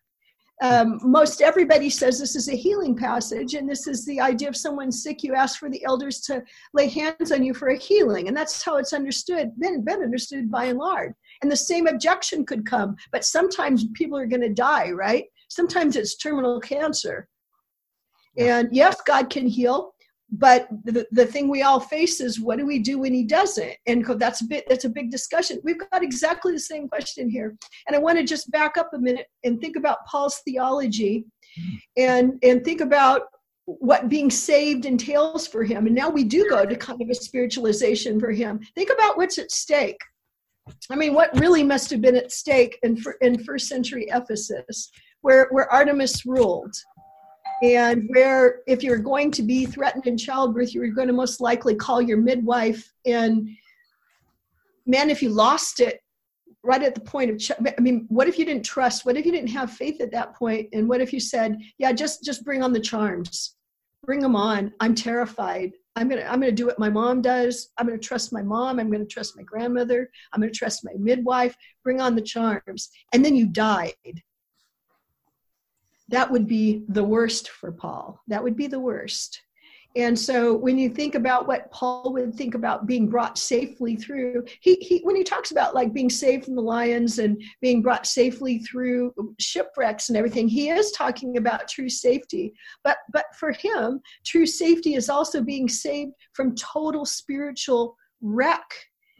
Um, 0.61 0.99
most 1.01 1.41
everybody 1.41 1.89
says 1.89 2.19
this 2.19 2.35
is 2.35 2.47
a 2.47 2.55
healing 2.55 2.95
passage 2.95 3.55
and 3.55 3.67
this 3.67 3.87
is 3.87 4.05
the 4.05 4.21
idea 4.21 4.47
of 4.47 4.55
someone 4.55 4.91
sick 4.91 5.23
you 5.23 5.33
ask 5.33 5.57
for 5.57 5.71
the 5.71 5.83
elders 5.83 6.19
to 6.21 6.43
lay 6.75 6.87
hands 6.87 7.31
on 7.31 7.43
you 7.43 7.55
for 7.55 7.69
a 7.69 7.77
healing. 7.77 8.27
And 8.27 8.37
that's 8.37 8.61
how 8.61 8.77
it's 8.77 8.93
understood 8.93 9.49
been, 9.57 9.83
been 9.83 10.03
understood 10.03 10.51
by 10.51 10.65
and 10.65 10.77
large. 10.77 11.13
And 11.41 11.51
the 11.51 11.55
same 11.55 11.87
objection 11.87 12.45
could 12.45 12.63
come 12.63 12.95
but 13.11 13.25
sometimes 13.25 13.87
people 13.95 14.19
are 14.19 14.27
going 14.27 14.41
to 14.43 14.53
die 14.53 14.91
right? 14.91 15.25
Sometimes 15.49 15.95
it's 15.95 16.15
terminal 16.15 16.59
cancer. 16.59 17.27
And 18.37 18.69
yes 18.71 19.01
god 19.07 19.31
can 19.31 19.47
heal 19.47 19.95
but 20.31 20.67
the, 20.85 21.05
the 21.11 21.25
thing 21.25 21.49
we 21.49 21.61
all 21.61 21.79
face 21.79 22.21
is 22.21 22.39
what 22.39 22.57
do 22.57 22.65
we 22.65 22.79
do 22.79 22.99
when 22.99 23.13
he 23.13 23.23
doesn't? 23.23 23.73
And 23.85 24.05
that's 24.17 24.41
a 24.41 24.45
bit 24.45 24.63
that's 24.67 24.85
a 24.85 24.89
big 24.89 25.11
discussion. 25.11 25.59
We've 25.63 25.79
got 25.91 26.03
exactly 26.03 26.53
the 26.53 26.59
same 26.59 26.87
question 26.87 27.29
here. 27.29 27.55
And 27.87 27.95
i 27.95 27.99
want 27.99 28.17
to 28.17 28.23
just 28.23 28.49
back 28.51 28.77
up 28.77 28.91
a 28.93 28.99
minute 28.99 29.27
and 29.43 29.59
think 29.59 29.75
about 29.75 30.05
paul's 30.05 30.41
theology 30.45 31.25
and 31.97 32.39
and 32.43 32.63
think 32.63 32.79
about 32.81 33.23
what 33.65 34.09
being 34.09 34.29
saved 34.29 34.85
entails 34.85 35.47
for 35.47 35.63
him. 35.63 35.85
And 35.85 35.95
now 35.95 36.09
we 36.09 36.23
do 36.23 36.49
go 36.49 36.65
to 36.65 36.75
kind 36.75 37.01
of 37.01 37.09
a 37.09 37.15
spiritualization 37.15 38.19
for 38.19 38.31
him. 38.31 38.59
Think 38.75 38.89
about 38.89 39.17
what's 39.17 39.37
at 39.37 39.51
stake. 39.51 39.99
I 40.89 40.95
mean 40.95 41.13
what 41.13 41.37
really 41.39 41.63
must 41.63 41.89
have 41.91 42.01
been 42.01 42.15
at 42.15 42.31
stake 42.31 42.79
in, 42.83 43.01
in 43.19 43.43
first 43.43 43.67
century 43.67 44.07
ephesus 44.09 44.91
where 45.21 45.47
where 45.51 45.71
artemis 45.71 46.25
ruled 46.25 46.73
and 47.61 48.09
where 48.09 48.61
if 48.67 48.83
you're 48.83 48.97
going 48.97 49.31
to 49.31 49.43
be 49.43 49.65
threatened 49.65 50.07
in 50.07 50.17
childbirth 50.17 50.73
you're 50.73 50.87
going 50.87 51.07
to 51.07 51.13
most 51.13 51.39
likely 51.39 51.75
call 51.75 52.01
your 52.01 52.17
midwife. 52.17 52.91
And 53.05 53.49
man 54.85 55.09
if 55.09 55.21
you 55.21 55.29
lost 55.29 55.79
it 55.79 56.01
right 56.63 56.83
at 56.83 56.93
the 56.95 57.01
point 57.01 57.31
of 57.31 57.39
ch- 57.39 57.51
i 57.77 57.81
mean 57.81 58.05
what 58.09 58.27
if 58.27 58.37
you 58.37 58.45
didn't 58.45 58.65
trust? 58.65 59.05
What 59.05 59.17
if 59.17 59.25
you 59.25 59.31
didn't 59.31 59.49
have 59.49 59.71
faith 59.71 60.01
at 60.01 60.11
that 60.11 60.35
point? 60.35 60.69
And 60.73 60.87
what 60.89 61.01
if 61.01 61.13
you 61.13 61.19
said 61.19 61.57
yeah 61.77 61.91
just 61.91 62.23
just 62.23 62.43
bring 62.43 62.63
on 62.63 62.73
the 62.73 62.79
charms. 62.79 63.55
Bring 64.03 64.19
them 64.19 64.35
on. 64.35 64.73
I'm 64.79 64.95
terrified. 64.95 65.73
I'm 65.95 66.09
gonna 66.09 66.23
i'm 66.23 66.39
gonna 66.39 66.51
do 66.51 66.65
what 66.65 66.79
my 66.79 66.89
mom 66.89 67.21
does. 67.21 67.69
I'm 67.77 67.85
gonna 67.85 67.99
trust 67.99 68.33
my 68.33 68.41
mom. 68.41 68.79
I'm 68.79 68.91
gonna 68.91 69.05
trust 69.05 69.37
my 69.37 69.43
grandmother. 69.43 70.09
I'm 70.33 70.41
gonna 70.41 70.51
trust 70.51 70.83
my 70.83 70.93
midwife. 70.97 71.55
Bring 71.83 72.01
on 72.01 72.15
the 72.15 72.21
charms. 72.21 72.89
And 73.13 73.23
then 73.23 73.35
you 73.35 73.47
died 73.47 74.23
that 76.11 76.29
would 76.29 76.47
be 76.47 76.83
the 76.89 77.03
worst 77.03 77.49
for 77.49 77.71
Paul. 77.71 78.21
That 78.27 78.43
would 78.43 78.55
be 78.55 78.67
the 78.67 78.79
worst. 78.79 79.41
And 79.95 80.17
so 80.17 80.53
when 80.55 80.77
you 80.77 80.89
think 80.89 81.15
about 81.15 81.47
what 81.47 81.69
Paul 81.71 82.13
would 82.13 82.33
think 82.33 82.55
about 82.55 82.87
being 82.87 83.09
brought 83.09 83.37
safely 83.37 83.97
through, 83.97 84.45
he, 84.61 84.75
he 84.75 85.01
when 85.03 85.17
he 85.17 85.23
talks 85.23 85.51
about 85.51 85.75
like 85.75 85.93
being 85.93 86.09
saved 86.09 86.45
from 86.45 86.55
the 86.55 86.61
lions 86.61 87.19
and 87.19 87.41
being 87.61 87.81
brought 87.81 88.07
safely 88.07 88.59
through 88.59 89.13
shipwrecks 89.39 90.07
and 90.07 90.17
everything, 90.17 90.47
he 90.47 90.69
is 90.69 90.91
talking 90.91 91.35
about 91.35 91.67
true 91.67 91.89
safety. 91.89 92.53
But 92.85 92.97
but 93.11 93.25
for 93.37 93.51
him, 93.51 93.99
true 94.25 94.45
safety 94.45 94.95
is 94.95 95.09
also 95.09 95.41
being 95.41 95.67
saved 95.67 96.13
from 96.33 96.55
total 96.55 97.05
spiritual 97.05 97.97
wreck. 98.21 98.63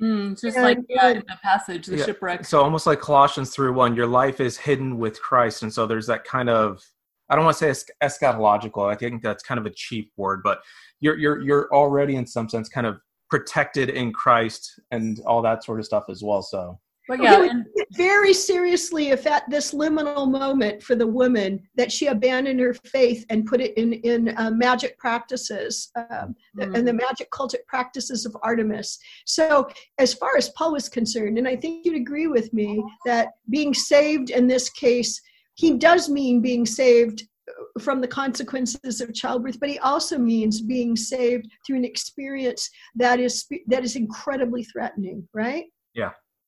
Mm, 0.01 0.39
just 0.39 0.57
Yeah, 0.57 0.63
like 0.63 0.79
yeah. 0.89 1.09
in 1.09 1.23
the 1.27 1.37
passage, 1.43 1.85
the 1.85 1.97
Yeah. 1.97 2.05
shipwreck. 2.05 2.45
So 2.45 2.61
almost 2.61 2.87
like 2.87 2.99
Colossians 2.99 3.53
3 3.53 3.69
1, 3.71 3.95
your 3.95 4.07
life 4.07 4.39
is 4.39 4.57
hidden 4.57 4.97
with 4.97 5.21
Christ. 5.21 5.61
And 5.63 5.71
so 5.71 5.85
there's 5.85 6.07
that 6.07 6.23
kind 6.23 6.49
of, 6.49 6.81
I 7.29 7.35
don't 7.35 7.45
want 7.45 7.57
to 7.57 7.63
say 7.65 7.69
es- 7.69 8.19
eschatological. 8.19 8.91
I 8.91 8.95
think 8.95 9.21
that's 9.21 9.43
kind 9.43 9.59
of 9.59 9.65
a 9.65 9.69
cheap 9.69 10.11
word, 10.17 10.41
but 10.43 10.61
you're, 10.99 11.17
you're, 11.17 11.39
you're 11.41 11.69
already 11.73 12.15
in 12.15 12.25
some 12.25 12.49
sense 12.49 12.67
kind 12.67 12.87
of 12.87 12.97
protected 13.29 13.89
in 13.89 14.11
Christ 14.11 14.79
and 14.89 15.19
all 15.25 15.41
that 15.43 15.63
sort 15.63 15.79
of 15.79 15.85
stuff 15.85 16.05
as 16.09 16.23
well. 16.23 16.41
So 16.41 16.79
But 17.07 17.21
yeah, 17.21 17.37
would 17.39 17.51
and 17.51 17.65
take 17.65 17.80
it 17.80 17.80
very 17.91 18.33
seriously 18.33 19.09
if 19.09 19.27
at 19.27 19.49
this 19.49 19.73
liminal 19.73 20.29
moment 20.29 20.81
for 20.81 20.95
the 20.95 21.05
woman 21.05 21.61
that 21.75 21.91
she 21.91 22.07
abandoned 22.07 22.59
her 22.59 22.73
faith 22.73 23.25
and 23.29 23.45
put 23.45 23.59
it 23.61 23.77
in 23.77 23.93
in 23.93 24.33
uh, 24.37 24.49
magic 24.49 24.97
practices 24.97 25.91
um, 25.95 26.35
Mm. 26.57 26.77
and 26.77 26.87
the 26.87 26.93
magic 26.93 27.29
cultic 27.31 27.65
practices 27.67 28.25
of 28.25 28.35
Artemis. 28.43 28.99
So 29.25 29.67
as 29.99 30.13
far 30.13 30.35
as 30.37 30.49
Paul 30.49 30.73
was 30.73 30.89
concerned, 30.89 31.37
and 31.37 31.47
I 31.47 31.55
think 31.55 31.85
you'd 31.85 31.95
agree 31.95 32.27
with 32.27 32.51
me 32.53 32.83
that 33.05 33.29
being 33.49 33.73
saved 33.73 34.29
in 34.31 34.47
this 34.47 34.69
case, 34.69 35.21
he 35.55 35.77
does 35.77 36.09
mean 36.09 36.41
being 36.41 36.65
saved 36.65 37.23
uh, 37.47 37.79
from 37.79 38.01
the 38.01 38.07
consequences 38.07 39.01
of 39.01 39.13
childbirth, 39.13 39.59
but 39.59 39.69
he 39.69 39.79
also 39.79 40.17
means 40.17 40.61
being 40.61 40.95
saved 40.95 41.47
through 41.65 41.77
an 41.77 41.85
experience 41.85 42.69
that 42.95 43.19
is 43.19 43.47
that 43.67 43.83
is 43.83 43.95
incredibly 43.95 44.63
threatening, 44.65 45.27
right? 45.33 45.65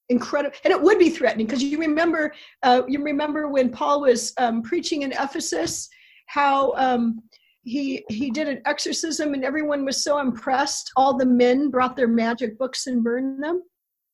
Incredible 0.10 0.56
and 0.64 0.72
it 0.72 0.82
would 0.82 1.00
be 1.00 1.10
threatening 1.10 1.46
because 1.46 1.64
you 1.64 1.78
remember 1.80 2.34
uh, 2.64 2.82
you 2.88 3.02
remember 3.02 3.48
when 3.48 3.70
paul 3.70 4.02
was 4.02 4.34
um, 4.38 4.62
preaching 4.62 5.04
in 5.04 5.12
ephesus 5.14 5.88
how 6.28 6.74
um, 6.74 7.20
he 7.64 8.04
he 8.10 8.30
did 8.30 8.48
an 8.50 8.62
exorcism 8.66 9.34
and 9.34 9.46
everyone 9.46 9.86
was 9.86 10.04
so 10.04 10.20
impressed 10.20 10.92
all 10.98 11.18
the 11.18 11.26
men 11.26 11.70
brought 11.70 11.96
their 11.96 12.08
magic 12.08 12.58
books 12.58 12.88
and 12.88 13.04
burned 13.04 13.42
them 13.42 13.64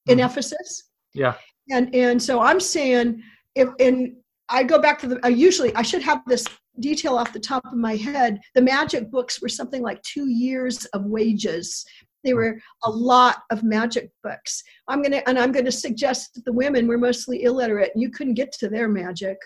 in 0.08 0.20
Mhm. 0.20 0.26
ephesus 0.26 0.84
Yeah. 1.14 1.36
And 1.72 1.94
and 1.94 2.22
so 2.22 2.40
I'm 2.40 2.60
saying 2.60 3.22
if 3.56 3.70
and 3.80 4.16
I 4.50 4.64
go 4.64 4.80
back 4.80 5.00
to 5.00 5.08
the 5.08 5.20
I 5.24 5.30
usually 5.30 5.74
I 5.76 5.82
should 5.84 6.02
have 6.04 6.22
this 6.28 6.46
detail 6.80 7.16
off 7.18 7.34
the 7.34 7.40
top 7.40 7.64
of 7.66 7.74
my 7.74 7.96
head. 7.96 8.40
The 8.56 8.62
magic 8.62 9.12
books 9.12 9.42
were 9.42 9.50
something 9.50 9.82
like 9.82 10.02
two 10.04 10.28
years 10.30 10.86
of 10.96 11.06
wages. 11.06 11.86
They 12.24 12.34
were 12.34 12.60
a 12.84 12.90
lot 12.90 13.44
of 13.50 13.64
magic 13.64 14.12
books. 14.24 14.64
I'm 14.88 15.02
gonna 15.02 15.22
and 15.28 15.40
I'm 15.40 15.52
gonna 15.52 15.72
suggest 15.72 16.34
that 16.36 16.46
the 16.46 16.54
women 16.54 16.88
were 16.88 16.98
mostly 16.98 17.44
illiterate 17.44 17.92
and 17.94 18.02
you 18.02 18.10
couldn't 18.10 18.34
get 18.34 18.52
to 18.54 18.70
their 18.70 18.88
magic. 18.88 19.38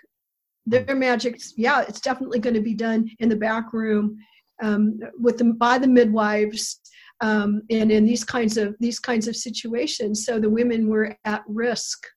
Their 0.66 0.96
magic, 0.96 1.42
yeah, 1.58 1.82
it's 1.82 2.00
definitely 2.00 2.40
going 2.40 2.54
to 2.54 2.62
be 2.62 2.74
done 2.74 3.10
in 3.20 3.28
the 3.28 3.36
back 3.36 3.74
room 3.74 4.18
um, 4.62 4.98
with 5.20 5.38
them 5.38 5.54
by 5.54 5.78
the 5.78 5.90
midwives 5.90 6.80
um, 7.20 7.64
and 7.70 7.92
in 7.92 8.06
these 8.06 8.24
kinds 8.24 8.58
of 8.58 8.76
these 8.80 9.00
kinds 9.00 9.28
of 9.28 9.36
situations. 9.36 10.26
So 10.26 10.40
the 10.40 10.50
women 10.50 10.88
were 10.88 11.18
at 11.26 11.44
risk 11.48 12.08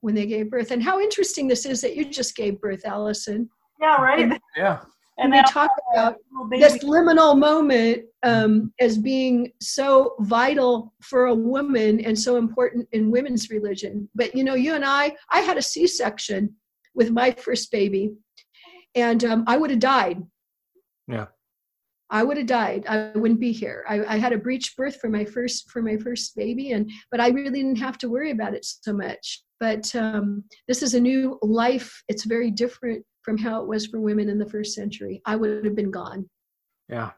when 0.00 0.14
they 0.14 0.26
gave 0.26 0.50
birth. 0.50 0.70
And 0.70 0.82
how 0.82 1.00
interesting 1.00 1.48
this 1.48 1.64
is 1.64 1.80
that 1.80 1.96
you 1.96 2.04
just 2.04 2.36
gave 2.36 2.60
birth, 2.60 2.84
Allison. 2.84 3.48
Yeah, 3.80 4.00
right. 4.00 4.40
Yeah. 4.56 4.80
And 5.18 5.32
we 5.32 5.42
talk 5.44 5.70
about 5.92 6.16
this 6.50 6.78
liminal 6.78 7.38
moment 7.38 8.04
um, 8.24 8.72
as 8.80 8.98
being 8.98 9.52
so 9.60 10.16
vital 10.20 10.92
for 11.02 11.26
a 11.26 11.34
woman 11.34 12.00
and 12.00 12.18
so 12.18 12.36
important 12.36 12.88
in 12.92 13.12
women's 13.12 13.48
religion. 13.48 14.08
But 14.14 14.34
you 14.34 14.42
know, 14.42 14.54
you 14.54 14.74
and 14.74 14.84
I, 14.84 15.14
I 15.30 15.40
had 15.40 15.56
a 15.56 15.62
C-section 15.62 16.54
with 16.94 17.10
my 17.10 17.30
first 17.30 17.70
baby, 17.70 18.14
and 18.96 19.24
um, 19.24 19.44
I 19.46 19.56
would 19.56 19.70
have 19.70 19.78
died. 19.78 20.22
Yeah. 21.06 21.26
I 22.10 22.22
would 22.22 22.36
have 22.36 22.46
died. 22.46 22.84
I 22.86 23.16
wouldn't 23.16 23.40
be 23.40 23.52
here. 23.52 23.84
I, 23.88 24.04
I, 24.04 24.18
had 24.18 24.32
a 24.32 24.38
breech 24.38 24.76
birth 24.76 24.96
for 25.00 25.08
my 25.08 25.24
first 25.24 25.70
for 25.70 25.80
my 25.80 25.96
first 25.96 26.36
baby, 26.36 26.72
and 26.72 26.90
but 27.10 27.20
I 27.20 27.28
really 27.28 27.62
didn't 27.62 27.78
have 27.78 27.98
to 27.98 28.08
worry 28.08 28.30
about 28.30 28.54
it 28.54 28.64
so 28.64 28.92
much. 28.92 29.42
But 29.58 29.94
um, 29.96 30.44
this 30.68 30.82
is 30.82 30.94
a 30.94 31.00
new 31.00 31.38
life. 31.42 32.02
It's 32.08 32.24
very 32.24 32.50
different 32.50 33.04
from 33.24 33.38
how 33.38 33.60
it 33.60 33.66
was 33.66 33.86
for 33.86 34.00
women 34.00 34.28
in 34.28 34.38
the 34.38 34.48
first 34.48 34.74
century. 34.74 35.22
I 35.24 35.36
would 35.36 35.64
have 35.64 35.74
been 35.74 35.90
gone. 35.90 36.28
Yeah. 36.88 37.10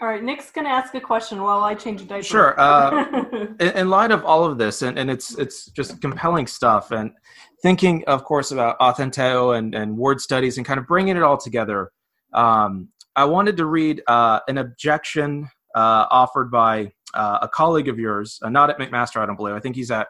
All 0.00 0.08
right, 0.08 0.22
Nick's 0.22 0.50
going 0.50 0.66
to 0.66 0.70
ask 0.70 0.94
a 0.94 1.00
question 1.00 1.40
while 1.40 1.62
I 1.62 1.74
change 1.74 2.02
a 2.02 2.04
diaper. 2.04 2.24
Sure. 2.24 2.60
Uh, 2.60 3.06
in, 3.60 3.70
in, 3.70 3.90
light 3.90 4.10
of 4.10 4.24
all 4.24 4.44
of 4.44 4.58
this, 4.58 4.82
and, 4.82 4.98
and 4.98 5.08
it's 5.08 5.38
it's 5.38 5.66
just 5.70 6.00
compelling 6.00 6.48
stuff, 6.48 6.90
and 6.90 7.12
thinking, 7.62 8.04
of 8.06 8.24
course, 8.24 8.50
about 8.50 8.78
authenteo 8.80 9.56
and, 9.56 9.74
and 9.74 9.96
word 9.96 10.20
studies 10.20 10.58
and 10.58 10.66
kind 10.66 10.78
of 10.80 10.86
bringing 10.86 11.16
it 11.16 11.22
all 11.22 11.38
together. 11.38 11.90
Um, 12.34 12.88
I 13.16 13.24
wanted 13.24 13.56
to 13.58 13.66
read 13.66 14.02
uh, 14.08 14.40
an 14.48 14.58
objection 14.58 15.48
uh, 15.74 16.06
offered 16.10 16.50
by 16.50 16.92
uh, 17.14 17.38
a 17.42 17.48
colleague 17.48 17.88
of 17.88 17.98
yours, 17.98 18.38
uh, 18.42 18.50
not 18.50 18.70
at 18.70 18.78
McMaster, 18.78 19.20
I 19.20 19.26
don't 19.26 19.36
believe. 19.36 19.54
I 19.54 19.60
think 19.60 19.76
he's 19.76 19.90
at, 19.90 20.08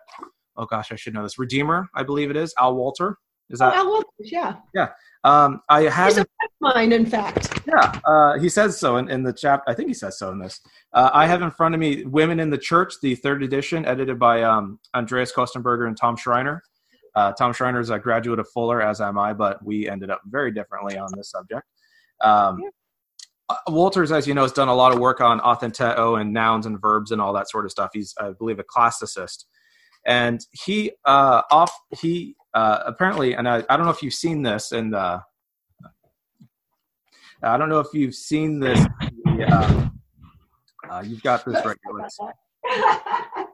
oh 0.57 0.65
gosh, 0.65 0.91
I 0.91 0.97
should 0.97 1.15
know 1.15 1.23
this, 1.23 1.39
Redeemer, 1.39 1.89
I 1.95 2.03
believe 2.03 2.31
it 2.31 2.37
is, 2.37 2.55
Al 2.59 2.75
Wolter. 2.75 3.15
Is 3.51 3.59
that? 3.59 3.75
Oh, 3.75 3.77
Al 3.77 3.87
Wolter, 3.87 4.05
yeah. 4.19 4.55
Yeah. 4.75 4.89
Um, 5.25 5.63
I 5.71 5.83
have. 5.83 6.09
He's 6.09 6.19
a 6.19 6.27
friend 6.27 6.51
of 6.61 6.75
mine, 6.75 6.93
in 6.93 7.07
fact. 7.07 7.63
Yeah, 7.67 7.99
uh, 8.05 8.39
he 8.39 8.51
says 8.51 8.79
so 8.79 8.99
in, 8.99 9.11
in 9.11 9.23
the 9.23 9.33
chapter. 9.33 9.69
I 9.71 9.75
think 9.75 9.89
he 9.89 9.95
says 9.95 10.19
so 10.19 10.31
in 10.31 10.39
this. 10.39 10.61
Uh, 10.93 11.11
I 11.15 11.27
have 11.27 11.41
in 11.41 11.51
front 11.51 11.75
of 11.75 11.81
me 11.81 12.05
"Women 12.05 12.41
in 12.41 12.51
the 12.51 12.59
Church," 12.59 12.95
the 13.03 13.15
third 13.15 13.43
edition, 13.43 13.87
edited 13.87 14.19
by 14.19 14.43
um, 14.43 14.79
Andreas 14.95 15.33
Kostenberger 15.33 15.89
and 15.89 15.97
Tom 15.97 16.17
Schreiner. 16.17 16.63
Uh, 17.15 17.33
Tom 17.33 17.53
Schreiner 17.53 17.81
is 17.81 17.91
a 17.91 17.99
graduate 17.99 18.39
of 18.39 18.49
Fuller, 18.51 18.83
as 18.83 19.01
am 19.01 19.19
I, 19.19 19.33
but 19.33 19.65
we 19.65 19.89
ended 19.89 20.11
up 20.11 20.21
very 20.27 20.51
differently 20.51 20.99
on 20.99 21.09
this 21.17 21.31
subject. 21.31 21.67
Um, 22.21 22.61
yeah. 22.63 22.69
Uh, 23.49 24.15
as 24.15 24.27
you 24.27 24.35
know, 24.35 24.43
has 24.43 24.53
done 24.53 24.69
a 24.69 24.75
lot 24.75 24.93
of 24.93 24.99
work 24.99 25.21
on 25.21 25.39
authenteo 25.41 26.21
and 26.21 26.33
nouns 26.33 26.67
and 26.67 26.81
verbs 26.81 27.11
and 27.11 27.21
all 27.21 27.33
that 27.33 27.49
sort 27.49 27.65
of 27.65 27.71
stuff. 27.71 27.91
He's, 27.93 28.15
I 28.19 28.33
believe, 28.33 28.59
a 28.59 28.65
classicist, 28.65 29.45
and 30.07 30.41
he 30.51 30.93
uh, 31.05 31.43
off 31.51 31.73
he 32.01 32.37
uh, 32.55 32.83
apparently, 32.87 33.35
and 33.35 33.49
I, 33.49 33.63
I 33.69 33.77
don't 33.77 33.87
know 33.87 33.93
if 33.93 34.03
you've 34.03 34.15
seen 34.15 34.43
this, 34.43 34.73
and 34.73 34.95
uh, 34.95 35.21
I 37.43 37.57
don't 37.57 37.69
know 37.69 37.81
if 37.81 37.89
you've 37.93 38.15
seen 38.15 38.61
this. 38.61 38.81
Uh, 39.27 39.89
uh, 40.91 41.03
you've 41.05 41.23
got 41.23 41.45
this 41.45 41.65
right 41.65 41.77
here. 41.85 43.47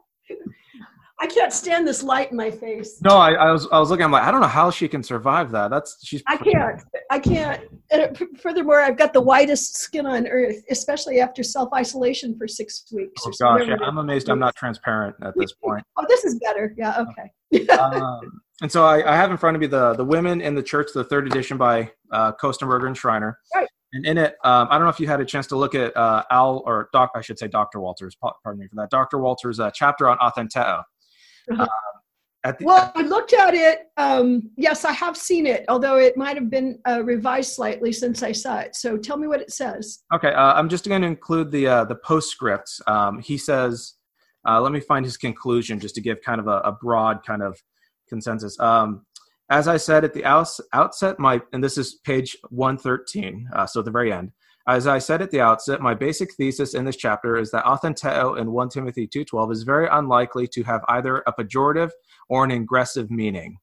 I 1.22 1.26
can't 1.26 1.52
stand 1.52 1.86
this 1.86 2.02
light 2.02 2.30
in 2.30 2.36
my 2.36 2.50
face. 2.50 2.98
No, 3.02 3.18
I, 3.18 3.32
I, 3.32 3.52
was 3.52 3.68
I 3.70 3.78
was 3.78 3.90
looking. 3.90 4.04
I'm 4.04 4.10
like, 4.10 4.22
I 4.22 4.30
don't 4.30 4.40
know 4.40 4.46
how 4.46 4.70
she 4.70 4.88
can 4.88 5.02
survive 5.02 5.50
that. 5.50 5.70
That's 5.70 5.98
she's. 6.02 6.22
I 6.26 6.38
can't. 6.38 6.82
I 7.10 7.18
can't. 7.18 7.62
And 7.90 8.18
furthermore, 8.40 8.80
I've 8.80 8.96
got 8.96 9.12
the 9.12 9.20
whitest 9.20 9.76
skin 9.76 10.06
on 10.06 10.26
earth, 10.26 10.62
especially 10.70 11.20
after 11.20 11.42
self 11.42 11.70
isolation 11.74 12.38
for 12.38 12.48
six 12.48 12.86
weeks. 12.90 13.22
Oh 13.26 13.32
gosh, 13.38 13.68
yeah, 13.68 13.76
I'm 13.82 13.98
amazed. 13.98 14.30
I'm 14.30 14.38
not 14.38 14.56
transparent 14.56 15.16
at 15.22 15.34
this 15.36 15.52
point. 15.64 15.84
oh, 15.98 16.06
this 16.08 16.24
is 16.24 16.38
better. 16.38 16.74
Yeah. 16.78 17.04
Okay. 17.52 17.68
um, 17.68 18.40
and 18.62 18.70
so 18.70 18.84
I, 18.84 19.12
I, 19.12 19.16
have 19.16 19.30
in 19.30 19.36
front 19.36 19.56
of 19.56 19.60
me 19.60 19.66
the 19.66 19.94
the 19.94 20.04
Women 20.04 20.40
in 20.40 20.54
the 20.54 20.62
Church, 20.62 20.88
the 20.94 21.04
third 21.04 21.26
edition 21.26 21.56
by 21.56 21.90
uh, 22.12 22.32
Kostenberger 22.32 22.86
and 22.86 22.96
Schreiner. 22.96 23.38
Right. 23.54 23.68
And 23.92 24.06
in 24.06 24.18
it, 24.18 24.36
um, 24.44 24.68
I 24.70 24.78
don't 24.78 24.84
know 24.84 24.90
if 24.90 25.00
you 25.00 25.08
had 25.08 25.20
a 25.20 25.24
chance 25.24 25.48
to 25.48 25.56
look 25.56 25.74
at 25.74 25.96
uh, 25.96 26.22
Al 26.30 26.62
or 26.64 26.88
Doc. 26.92 27.10
I 27.16 27.22
should 27.22 27.38
say 27.38 27.48
Dr. 27.48 27.80
Wolters. 27.80 28.12
Pardon 28.20 28.60
me 28.60 28.68
for 28.68 28.76
that. 28.76 28.90
Dr. 28.90 29.18
Wolters' 29.18 29.58
uh, 29.58 29.70
chapter 29.72 30.08
on 30.08 30.16
authenteo 30.18 30.84
uh-huh. 31.50 31.62
Um, 32.42 32.54
the, 32.58 32.64
well, 32.64 32.90
I 32.94 33.02
looked 33.02 33.34
at 33.34 33.52
it. 33.52 33.88
Um, 33.98 34.50
yes, 34.56 34.86
I 34.86 34.92
have 34.92 35.14
seen 35.14 35.46
it, 35.46 35.64
although 35.68 35.98
it 35.98 36.16
might 36.16 36.36
have 36.36 36.48
been 36.48 36.78
uh, 36.88 37.02
revised 37.04 37.52
slightly 37.52 37.92
since 37.92 38.22
I 38.22 38.32
saw 38.32 38.60
it. 38.60 38.74
So 38.74 38.96
tell 38.96 39.18
me 39.18 39.26
what 39.26 39.42
it 39.42 39.50
says. 39.50 40.04
Okay, 40.14 40.32
uh, 40.32 40.54
I'm 40.54 40.70
just 40.70 40.88
going 40.88 41.02
to 41.02 41.06
include 41.06 41.50
the 41.50 41.66
uh, 41.66 41.84
the 41.84 41.96
postscript. 41.96 42.70
Um, 42.86 43.18
he 43.18 43.36
says, 43.36 43.94
uh, 44.48 44.58
let 44.58 44.72
me 44.72 44.80
find 44.80 45.04
his 45.04 45.18
conclusion 45.18 45.78
just 45.78 45.94
to 45.96 46.00
give 46.00 46.22
kind 46.22 46.40
of 46.40 46.46
a, 46.46 46.60
a 46.60 46.72
broad 46.72 47.26
kind 47.26 47.42
of 47.42 47.60
consensus. 48.10 48.60
Um, 48.60 49.06
as 49.48 49.66
I 49.66 49.78
said 49.78 50.04
at 50.04 50.12
the 50.12 50.24
outset, 50.24 51.18
my 51.18 51.40
and 51.52 51.64
this 51.64 51.78
is 51.78 51.94
page 52.04 52.36
113, 52.50 53.48
uh, 53.54 53.66
so 53.66 53.80
at 53.80 53.86
the 53.86 53.90
very 53.90 54.12
end. 54.12 54.32
As 54.68 54.86
I 54.86 54.98
said 54.98 55.22
at 55.22 55.30
the 55.30 55.40
outset, 55.40 55.80
my 55.80 55.94
basic 55.94 56.34
thesis 56.34 56.74
in 56.74 56.84
this 56.84 56.96
chapter 56.96 57.36
is 57.36 57.50
that 57.50 57.64
authenteo 57.64 58.38
in 58.38 58.52
1 58.52 58.68
Timothy 58.68 59.08
2.12 59.08 59.52
is 59.52 59.62
very 59.62 59.88
unlikely 59.90 60.46
to 60.48 60.62
have 60.64 60.84
either 60.88 61.24
a 61.26 61.32
pejorative 61.32 61.90
or 62.28 62.44
an 62.44 62.50
aggressive 62.50 63.10
meaning. 63.10 63.56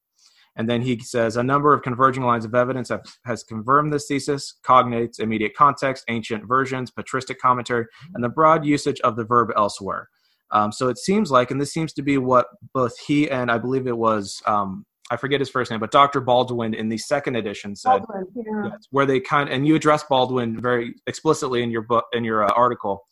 And 0.56 0.68
then 0.68 0.82
he 0.82 0.98
says 0.98 1.36
a 1.36 1.42
number 1.42 1.72
of 1.72 1.82
converging 1.82 2.24
lines 2.24 2.44
of 2.44 2.54
evidence 2.54 2.88
have, 2.88 3.04
has 3.24 3.44
confirmed 3.44 3.92
this 3.92 4.08
thesis, 4.08 4.54
cognates, 4.64 5.20
immediate 5.20 5.54
context, 5.54 6.04
ancient 6.08 6.46
versions, 6.46 6.90
patristic 6.90 7.40
commentary, 7.40 7.86
and 8.12 8.22
the 8.22 8.28
broad 8.28 8.66
usage 8.66 9.00
of 9.00 9.14
the 9.14 9.24
verb 9.24 9.50
elsewhere. 9.56 10.08
Um, 10.50 10.72
so 10.72 10.88
it 10.88 10.98
seems 10.98 11.30
like, 11.30 11.50
and 11.50 11.60
this 11.60 11.72
seems 11.72 11.92
to 11.94 12.02
be 12.02 12.18
what 12.18 12.46
both 12.72 12.98
he 13.06 13.30
and 13.30 13.50
I 13.50 13.58
believe 13.58 13.86
it 13.86 13.96
was 13.96 14.42
um, 14.46 14.86
I 15.10 15.16
forget 15.16 15.40
his 15.40 15.48
first 15.48 15.70
name, 15.70 15.80
but 15.80 15.90
Dr. 15.90 16.20
Baldwin 16.20 16.74
in 16.74 16.88
the 16.88 16.98
second 16.98 17.36
edition 17.36 17.74
said 17.74 18.02
Baldwin, 18.06 18.26
yeah. 18.36 18.70
yes, 18.70 18.88
where 18.90 19.06
they 19.06 19.20
kind 19.20 19.48
of, 19.48 19.54
and 19.54 19.66
you 19.66 19.74
address 19.74 20.04
Baldwin 20.04 20.60
very 20.60 20.94
explicitly 21.06 21.62
in 21.62 21.70
your 21.70 21.82
book 21.82 22.04
in 22.12 22.24
your 22.24 22.44
uh, 22.44 22.52
article. 22.52 23.04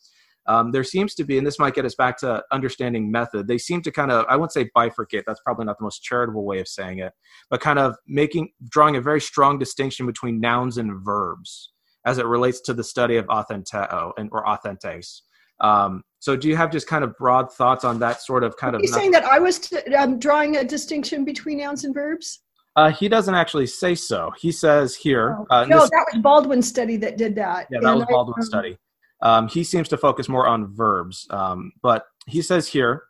Um, 0.47 0.71
there 0.71 0.83
seems 0.83 1.13
to 1.15 1.25
be, 1.25 1.37
and 1.37 1.45
this 1.45 1.59
might 1.59 1.73
get 1.73 1.83
us 1.83 1.95
back 1.95 2.17
to 2.19 2.41
understanding 2.53 3.11
method. 3.11 3.47
They 3.47 3.57
seem 3.57 3.81
to 3.81 3.91
kind 3.91 4.11
of, 4.11 4.25
I 4.29 4.37
wouldn't 4.37 4.53
say 4.53 4.69
bifurcate. 4.75 5.23
That's 5.27 5.41
probably 5.41 5.65
not 5.65 5.77
the 5.77 5.83
most 5.83 6.03
charitable 6.03 6.45
way 6.45 6.59
of 6.59 6.69
saying 6.69 6.99
it, 6.99 7.11
but 7.49 7.59
kind 7.59 7.77
of 7.77 7.97
making, 8.07 8.51
drawing 8.69 8.95
a 8.95 9.01
very 9.01 9.19
strong 9.19 9.59
distinction 9.59 10.05
between 10.05 10.39
nouns 10.39 10.77
and 10.77 11.03
verbs 11.03 11.73
as 12.05 12.17
it 12.17 12.25
relates 12.25 12.61
to 12.61 12.73
the 12.73 12.83
study 12.83 13.17
of 13.17 13.25
authenteo 13.25 14.13
and 14.17 14.29
or 14.31 14.45
authentes. 14.45 15.21
Um, 15.59 16.03
so, 16.19 16.35
do 16.35 16.47
you 16.47 16.55
have 16.55 16.71
just 16.71 16.87
kind 16.87 17.03
of 17.03 17.15
broad 17.17 17.51
thoughts 17.51 17.83
on 17.83 17.99
that 17.99 18.21
sort 18.21 18.43
of 18.43 18.57
kind 18.57 18.75
Are 18.75 18.77
of? 18.77 18.81
You 18.83 18.89
saying 18.89 19.11
that 19.11 19.25
I 19.25 19.39
was 19.39 19.59
t- 19.59 19.77
um, 19.95 20.19
drawing 20.19 20.57
a 20.57 20.63
distinction 20.63 21.23
between 21.23 21.59
nouns 21.59 21.83
and 21.83 21.93
verbs? 21.93 22.41
Uh, 22.75 22.91
he 22.91 23.09
doesn't 23.09 23.33
actually 23.33 23.65
say 23.65 23.95
so. 23.95 24.31
He 24.37 24.51
says 24.51 24.95
here. 24.95 25.37
Oh. 25.39 25.45
Uh, 25.49 25.65
no, 25.65 25.81
this, 25.81 25.89
that 25.89 26.05
was 26.13 26.21
Baldwin's 26.21 26.67
study 26.67 26.97
that 26.97 27.17
did 27.17 27.35
that. 27.35 27.67
Yeah, 27.71 27.79
that 27.81 27.89
and 27.89 27.99
was 27.99 28.07
Baldwin's 28.09 28.45
um, 28.45 28.49
study. 28.49 28.77
Um, 29.21 29.47
he 29.47 29.63
seems 29.63 29.87
to 29.89 29.97
focus 29.97 30.29
more 30.29 30.47
on 30.47 30.75
verbs, 30.75 31.25
um, 31.31 31.71
but 31.81 32.05
he 32.27 32.41
says 32.41 32.67
here. 32.67 33.03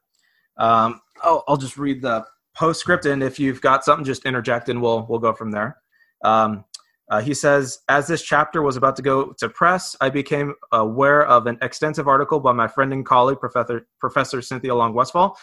Um, 0.58 1.02
oh, 1.24 1.44
I'll 1.48 1.58
just 1.58 1.78
read 1.78 2.02
the 2.02 2.26
postscript, 2.56 3.06
and 3.06 3.22
if 3.22 3.40
you've 3.40 3.62
got 3.62 3.84
something, 3.84 4.06
just 4.06 4.26
interject, 4.26 4.70
and 4.70 4.82
we'll 4.82 5.06
we'll 5.10 5.20
go 5.20 5.34
from 5.34 5.52
there. 5.52 5.78
Um, 6.24 6.64
uh, 7.10 7.22
he 7.22 7.34
says, 7.34 7.80
as 7.88 8.08
this 8.08 8.22
chapter 8.22 8.62
was 8.62 8.76
about 8.76 8.96
to 8.98 9.02
go 9.02 9.34
to 9.40 9.50
press, 9.50 9.96
I 10.02 10.10
became 10.10 10.54
aware 10.72 11.26
of 11.26 11.48
an 11.48 11.58
extensive 11.62 12.08
article 12.08 12.40
by 12.40 12.52
my 12.52 12.68
friend 12.68 12.92
and 12.92 13.06
colleague, 13.06 13.40
Professor, 13.40 13.88
Professor 14.00 14.42
Cynthia 14.42 14.76
Long 14.76 14.94
Westfall, 14.94 15.38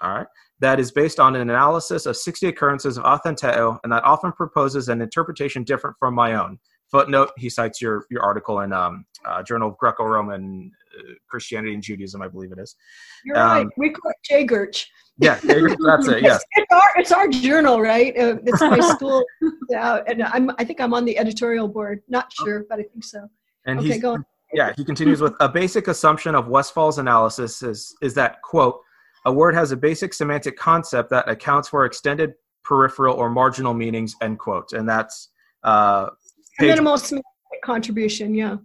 all 0.00 0.14
right, 0.14 0.26
that 0.60 0.80
is 0.80 0.90
based 0.90 1.20
on 1.20 1.36
an 1.36 1.42
analysis 1.42 2.06
of 2.06 2.16
60 2.16 2.48
occurrences 2.48 2.96
of 2.96 3.04
authenteo 3.04 3.78
and 3.84 3.92
that 3.92 4.04
often 4.04 4.32
proposes 4.32 4.88
an 4.88 5.02
interpretation 5.02 5.64
different 5.64 5.96
from 5.98 6.14
my 6.14 6.34
own. 6.34 6.58
Footnote, 6.90 7.30
he 7.36 7.48
cites 7.48 7.80
your, 7.80 8.04
your 8.10 8.22
article 8.22 8.60
in 8.60 8.72
um, 8.72 9.04
uh, 9.26 9.42
Journal 9.42 9.70
of 9.70 9.78
Greco-Roman 9.78 10.70
Christianity 11.28 11.74
and 11.74 11.82
Judaism, 11.82 12.22
I 12.22 12.28
believe 12.28 12.52
it 12.52 12.58
is. 12.58 12.76
You're 13.24 13.38
um, 13.38 13.48
right. 13.48 13.66
We 13.76 13.90
call 13.90 14.10
it 14.10 14.48
JGURCH. 14.48 14.86
Yeah, 15.18 15.34
that's 15.42 16.08
it. 16.08 16.22
Yes, 16.22 16.42
it's, 16.52 16.72
our 16.72 16.90
it's 16.96 17.12
our 17.12 17.28
journal, 17.28 17.80
right? 17.80 18.16
Uh, 18.18 18.36
it's 18.44 18.60
my 18.60 18.80
school, 18.94 19.24
yeah, 19.68 20.00
and 20.06 20.22
I'm 20.22 20.50
I 20.58 20.64
think 20.64 20.80
I'm 20.80 20.94
on 20.94 21.04
the 21.04 21.18
editorial 21.18 21.68
board. 21.68 22.00
Not 22.08 22.32
sure, 22.32 22.64
but 22.68 22.78
I 22.78 22.82
think 22.82 23.04
so. 23.04 23.28
And 23.66 23.80
okay, 23.80 23.98
go 23.98 24.14
on. 24.14 24.24
Yeah, 24.54 24.72
he 24.76 24.84
continues 24.84 25.20
with 25.20 25.34
a 25.40 25.48
basic 25.48 25.88
assumption 25.88 26.34
of 26.34 26.48
Westfall's 26.48 26.98
analysis 26.98 27.62
is 27.62 27.94
is 28.02 28.14
that 28.14 28.40
quote 28.42 28.80
a 29.24 29.32
word 29.32 29.54
has 29.54 29.72
a 29.72 29.76
basic 29.76 30.12
semantic 30.12 30.56
concept 30.56 31.10
that 31.10 31.28
accounts 31.28 31.68
for 31.68 31.84
extended 31.84 32.34
peripheral 32.64 33.16
or 33.16 33.30
marginal 33.30 33.74
meanings 33.74 34.14
end 34.22 34.38
quote 34.38 34.72
and 34.72 34.88
that's 34.88 35.30
uh 35.64 36.08
A 36.60 36.64
minimal 36.64 36.98
semantic 36.98 37.24
contribution, 37.64 38.34
yeah. 38.34 38.56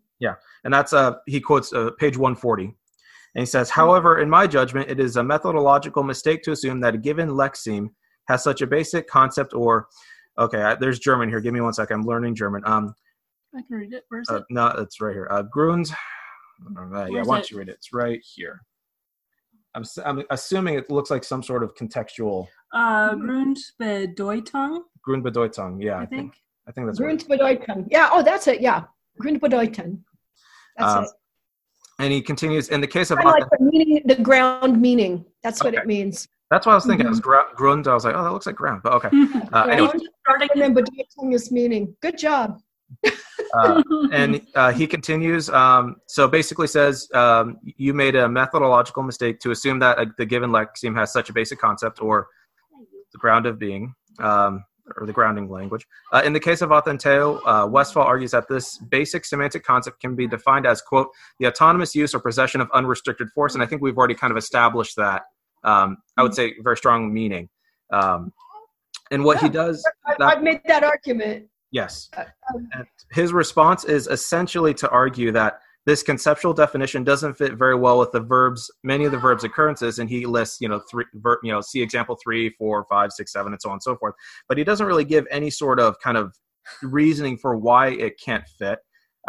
And 0.64 0.73
that's 0.73 0.94
uh 0.94 1.14
he 1.26 1.39
quotes 1.39 1.72
uh, 1.73 1.91
page 1.99 2.18
140 2.18 2.65
and 2.65 2.73
he 3.41 3.45
says 3.45 3.69
however 3.69 4.19
in 4.19 4.30
my 4.30 4.48
judgment 4.48 4.89
it 4.89 4.99
is 4.99 5.15
a 5.15 5.23
methodological 5.23 6.03
mistake 6.03 6.41
to 6.44 6.52
assume 6.52 6.80
that 6.81 6.95
a 6.95 6.98
given 6.98 7.30
lexeme 7.30 7.88
has 8.27 8.44
such 8.44 8.61
a 8.61 8.68
basic 8.68 9.07
concept 9.07 9.53
or 9.53 9.88
okay 10.38 10.61
I, 10.61 10.76
there's 10.76 10.99
german 10.99 11.30
here 11.30 11.39
give 11.39 11.53
me 11.53 11.61
one 11.61 11.73
second 11.73 11.99
i'm 12.02 12.06
learning 12.06 12.35
german 12.35 12.64
um 12.65 12.94
I 13.56 13.61
can 13.61 13.77
read 13.77 13.94
it. 13.94 14.03
Where's 14.10 14.30
uh, 14.30 14.35
it? 14.38 14.44
no 14.49 14.68
it's 14.68 14.99
right 15.02 15.14
here 15.14 15.27
uh 15.31 15.44
grund 15.44 15.89
uh, 16.77 17.06
yeah 17.06 17.07
Where's 17.10 17.27
why 17.27 17.35
don't 17.38 17.52
you 17.52 17.57
read 17.60 17.69
it 17.69 17.76
it's 17.76 17.94
right 17.94 18.22
here 18.35 18.61
I'm, 19.76 19.84
s- 19.84 19.99
I'm 20.03 20.23
assuming 20.31 20.73
it 20.76 20.89
looks 20.89 21.11
like 21.11 21.23
some 21.23 21.44
sort 21.44 21.64
of 21.64 21.76
contextual 21.76 22.48
Uh, 22.73 23.14
Grundbedeutung, 23.15 24.81
grundbedeutung 25.07 25.81
yeah 25.81 25.99
I 25.99 26.06
think. 26.06 26.34
i 26.68 26.72
think 26.72 26.88
that's 26.88 26.99
right 26.99 27.18
Grundbedeuten. 27.18 27.88
Yeah, 27.89 28.10
oh, 28.11 28.22
that's 28.23 28.48
it, 28.48 28.60
yeah. 28.61 28.84
Grundbedeuten. 29.22 29.99
That's 30.78 30.94
Um, 30.95 31.04
it. 31.06 31.10
and 31.99 32.14
he 32.14 32.22
continues 32.22 32.70
in 32.70 32.82
the 32.82 32.88
case 32.88 33.10
of 33.12 33.18
like 33.24 33.44
the 33.49 33.58
meaning, 33.60 34.02
the 34.06 34.16
ground 34.16 34.80
meaning. 34.82 35.26
That's 35.44 35.64
what 35.64 35.74
Okay. 35.74 35.82
it 35.82 35.88
means. 35.88 36.28
that's 36.49 36.66
what 36.66 36.72
i 36.72 36.76
was 36.76 36.86
thinking 36.86 37.06
it 37.06 37.10
was 37.10 37.20
gra- 37.20 37.52
grund 37.60 37.90
i 37.90 37.94
was 37.94 38.06
like 38.06 38.16
oh 38.16 38.24
that 38.24 38.32
looks 38.32 38.45
like 38.45 38.56
ground 38.56 38.80
but 38.82 38.94
okay 38.94 39.10
uh, 39.54 39.64
anyway 39.66 39.88
Ground, 39.90 40.08
Starting 40.24 40.49
and 40.54 40.62
then 40.62 40.74
Bedeutung 40.76 41.34
is 41.34 41.52
meaning. 41.52 41.94
Good 42.02 42.18
job. 42.18 42.48
uh, 43.54 43.84
and 44.14 44.41
uh, 44.56 44.72
he 44.72 44.88
continues 44.88 45.49
um, 45.49 45.98
so 46.08 46.22
basically 46.40 46.68
says 46.68 47.10
um, 47.14 47.58
you 47.64 47.94
made 47.94 48.16
a 48.16 48.30
methodological 48.30 49.04
mistake 49.04 49.40
to 49.41 49.52
assume 49.52 49.78
that 49.80 49.98
uh, 49.98 50.06
the 50.18 50.26
given 50.26 50.49
lexeme 50.52 50.95
has 50.95 51.12
such 51.12 51.30
a 51.30 51.34
basic 51.34 51.60
concept 51.60 52.02
or 52.02 52.28
the 53.12 53.18
ground 53.18 53.45
of 53.45 53.58
being 53.60 53.94
um, 54.20 54.64
or 54.96 55.06
the 55.06 55.14
grounding 55.14 55.50
language 55.50 55.86
uh, 56.14 56.22
in 56.24 56.34
the 56.34 56.40
case 56.40 56.62
of 56.62 56.70
authenteo 56.70 57.40
uh, 57.46 57.68
Westfall 57.68 58.04
argues 58.04 58.32
that 58.32 58.48
this 58.48 58.78
basic 58.78 59.26
semantic 59.26 59.64
concept 59.64 60.00
can 60.00 60.16
be 60.16 60.28
defined 60.28 60.66
as 60.66 60.82
quote 60.82 61.10
the 61.40 61.48
autonomous 61.48 61.94
use 61.96 62.14
or 62.16 62.20
possession 62.20 62.62
of 62.62 62.70
unrestricted 62.74 63.30
force 63.32 63.54
and 63.54 63.64
i 63.64 63.66
think 63.66 63.82
we've 63.82 63.98
already 63.98 64.16
kind 64.16 64.32
of 64.32 64.38
established 64.38 64.96
that 64.96 65.24
um, 65.64 65.98
i 66.18 66.24
would 66.24 66.34
say 66.34 66.54
very 66.64 66.78
strong 66.78 67.14
meaning 67.14 67.50
um, 67.92 68.32
and 69.12 69.24
what 69.24 69.40
he 69.42 69.50
does 69.50 69.84
that- 70.18 70.22
I've 70.22 70.44
made 70.44 70.62
that 70.68 70.84
argument. 70.84 71.48
Yes. 71.72 72.10
Uh, 72.16 72.24
um, 72.54 72.70
And 72.74 72.86
his 73.12 73.34
response 73.34 73.84
is 73.84 74.08
essentially 74.08 74.74
to 74.76 74.90
argue 74.90 75.32
that 75.34 75.60
this 75.88 76.04
conceptual 76.04 76.54
definition 76.54 77.06
doesn't 77.06 77.36
fit 77.36 77.54
very 77.54 77.74
well 77.74 77.98
with 77.98 78.12
the 78.12 78.20
verbs, 78.20 78.70
many 78.84 79.06
of 79.06 79.14
the 79.14 79.18
verbs 79.18 79.46
occurrences, 79.46 80.00
and 80.00 80.10
he 80.10 80.26
lists, 80.26 80.58
you 80.60 80.68
know, 80.68 80.82
three, 80.92 81.06
ver, 81.14 81.40
you 81.44 81.52
know, 81.52 81.62
see 81.62 81.82
example 81.82 82.18
three, 82.22 82.50
four, 82.60 82.86
five, 82.90 83.14
six, 83.14 83.32
seven, 83.32 83.54
and 83.54 83.62
so 83.62 83.70
on 83.70 83.76
and 83.76 83.84
so 83.84 83.96
forth. 83.96 84.14
But 84.50 84.58
he 84.58 84.66
doesn't 84.66 84.86
really 84.86 85.06
give 85.06 85.26
any 85.32 85.50
sort 85.50 85.80
of 85.80 85.96
kind 86.04 86.18
of 86.18 86.36
reasoning 86.84 87.38
for 87.38 87.56
why 87.56 87.88
it 87.92 88.20
can't 88.24 88.44
fit. 88.60 88.80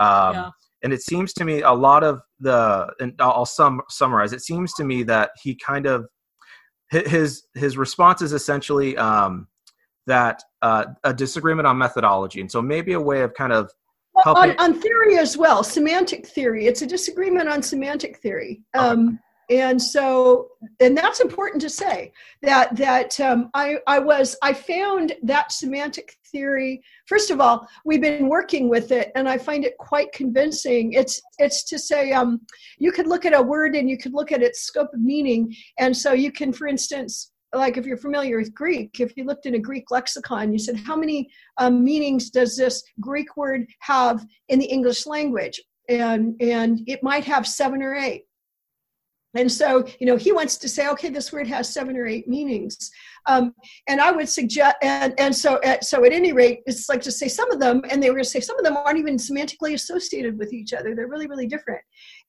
Um, 0.01 0.35
Yeah. 0.35 0.51
And 0.83 0.93
it 0.93 1.03
seems 1.03 1.33
to 1.35 1.45
me 1.45 1.63
a 1.63 1.73
lot 1.73 2.05
of 2.05 2.21
the, 2.41 2.93
and 3.01 3.15
I'll 3.21 3.47
sum, 3.47 3.81
summarize. 3.89 4.33
It 4.33 4.43
seems 4.43 4.75
to 4.75 4.85
me 4.85 5.05
that 5.05 5.31
he 5.43 5.57
kind 5.57 5.87
of 5.87 6.07
his 6.91 7.45
his 7.55 7.77
response 7.77 8.23
is 8.23 8.33
essentially 8.33 8.97
um, 8.97 9.47
that 10.07 10.43
uh, 10.63 10.87
a 11.05 11.13
disagreement 11.13 11.67
on 11.67 11.79
methodology, 11.79 12.41
and 12.41 12.51
so 12.51 12.63
maybe 12.63 12.95
a 12.95 13.01
way 13.01 13.21
of 13.21 13.35
kind 13.35 13.53
of 13.53 13.71
on, 14.27 14.59
on 14.59 14.81
theory 14.81 15.19
as 15.19 15.37
well, 15.37 15.63
semantic 15.63 16.27
theory. 16.27 16.67
It's 16.67 16.83
a 16.83 16.87
disagreement 16.87 17.49
on 17.49 17.63
semantic 17.63 18.19
theory. 18.19 18.63
Um, 18.75 19.19
and 19.51 19.81
so, 19.81 20.49
and 20.79 20.97
that's 20.97 21.21
important 21.21 21.63
to 21.63 21.71
say 21.71 22.13
that 22.43 22.77
that 22.77 23.19
um, 23.19 23.49
I 23.55 23.79
I 23.87 23.99
was 23.99 24.37
I 24.43 24.53
found 24.53 25.15
that 25.23 25.53
semantic 25.53 26.17
theory. 26.31 26.83
First 27.07 27.31
of 27.31 27.41
all, 27.41 27.67
we've 27.87 28.03
been 28.03 28.29
working 28.29 28.69
with 28.69 28.93
it, 28.93 29.11
and 29.15 29.27
I 29.27 29.39
find 29.39 29.65
it 29.65 29.79
quite 29.79 30.13
convincing. 30.13 30.93
It's 30.93 31.23
it's 31.39 31.65
to 31.65 31.79
say 31.79 32.13
um, 32.13 32.43
you 32.79 32.93
could 32.93 33.07
look 33.07 33.25
at 33.25 33.33
a 33.33 33.41
word 33.41 33.75
and 33.75 33.89
you 33.89 33.97
could 33.97 34.13
look 34.13 34.33
at 34.33 34.43
its 34.43 34.61
scope 34.61 34.93
of 34.93 35.01
meaning, 35.01 35.55
and 35.79 35.97
so 35.97 36.13
you 36.13 36.31
can, 36.31 36.53
for 36.53 36.67
instance. 36.67 37.33
Like 37.55 37.77
if 37.77 37.87
you're 37.87 37.97
familiar 37.97 38.37
with 38.39 38.55
Greek, 38.55 39.01
if 39.01 39.17
you 39.17 39.25
looked 39.25 39.47
in 39.47 39.55
a 39.55 39.59
Greek 39.59 39.91
lexicon, 39.91 40.53
you 40.53 40.59
said, 40.59 40.77
how 40.77 40.97
many 40.97 41.31
um, 41.57 41.83
meanings 41.83 42.31
does 42.31 42.57
this 42.57 42.83
Greek 43.01 43.37
word 43.37 43.67
have 43.81 44.25
in 44.49 44.59
the 44.59 44.67
English 44.67 45.07
language? 45.07 45.61
And 45.89 46.35
and 46.41 46.81
it 46.87 47.03
might 47.03 47.25
have 47.25 47.47
seven 47.47 47.83
or 47.83 47.95
eight. 47.95 48.25
And 49.35 49.51
so, 49.51 49.85
you 50.01 50.07
know, 50.07 50.17
he 50.17 50.33
wants 50.33 50.57
to 50.57 50.69
say, 50.69 50.89
okay, 50.89 51.11
this 51.11 51.33
word 51.33 51.47
has 51.49 51.73
seven 51.73 51.97
or 51.97 52.07
eight 52.07 52.27
meanings. 52.27 52.91
Um, 53.27 53.55
and 53.87 54.01
I 54.01 54.11
would 54.11 54.29
suggest, 54.29 54.77
and, 54.83 55.15
and 55.19 55.37
so, 55.37 55.61
at, 55.63 55.85
so 55.85 56.05
at 56.07 56.13
any 56.13 56.33
rate, 56.33 56.61
it's 56.67 56.89
like 56.89 57.03
to 57.03 57.13
say 57.13 57.29
some 57.29 57.51
of 57.53 57.61
them, 57.61 57.83
and 57.91 58.03
they 58.03 58.09
were 58.09 58.17
going 58.17 58.25
to 58.25 58.31
say 58.31 58.41
some 58.41 58.59
of 58.59 58.65
them 58.65 58.77
aren't 58.79 58.99
even 58.99 59.17
semantically 59.17 59.75
associated 59.75 60.39
with 60.39 60.55
each 60.55 60.73
other. 60.73 60.95
They're 60.95 61.09
really, 61.09 61.27
really 61.27 61.47
different. 61.47 61.83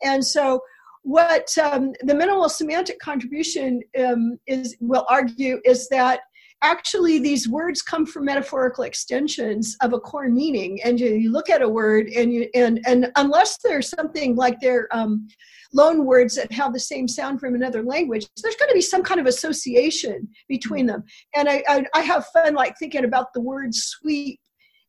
And 0.03 0.23
so, 0.23 0.59
what 1.03 1.57
um, 1.57 1.93
the 2.01 2.13
minimal 2.13 2.49
semantic 2.49 2.99
contribution 2.99 3.81
um, 3.97 4.37
is 4.47 4.75
will 4.79 5.05
argue 5.09 5.59
is 5.65 5.87
that 5.89 6.21
actually 6.61 7.19
these 7.19 7.47
words 7.47 7.81
come 7.81 8.05
from 8.05 8.25
metaphorical 8.25 8.83
extensions 8.83 9.77
of 9.81 9.93
a 9.93 9.99
core 9.99 10.29
meaning. 10.29 10.81
And 10.83 10.99
you, 10.99 11.09
you 11.09 11.31
look 11.31 11.49
at 11.49 11.61
a 11.61 11.69
word 11.69 12.07
and 12.07 12.33
you 12.33 12.49
and 12.53 12.81
and 12.85 13.11
unless 13.15 13.57
there's 13.63 13.89
something 13.89 14.35
like 14.35 14.59
they're 14.59 14.87
um, 14.91 15.27
loan 15.73 16.05
words 16.05 16.35
that 16.35 16.51
have 16.51 16.73
the 16.73 16.79
same 16.79 17.07
sound 17.07 17.39
from 17.39 17.53
another 17.53 17.83
language 17.83 18.27
there's 18.41 18.55
going 18.55 18.69
to 18.69 18.73
be 18.73 18.81
some 18.81 19.03
kind 19.03 19.19
of 19.19 19.27
association 19.27 20.27
between 20.47 20.85
them. 20.85 21.03
And 21.35 21.47
I, 21.47 21.63
I 21.67 21.85
i 21.93 22.01
have 22.01 22.25
fun 22.27 22.53
like 22.55 22.77
thinking 22.77 23.05
about 23.05 23.33
the 23.33 23.41
word 23.41 23.73
sweep 23.73 24.39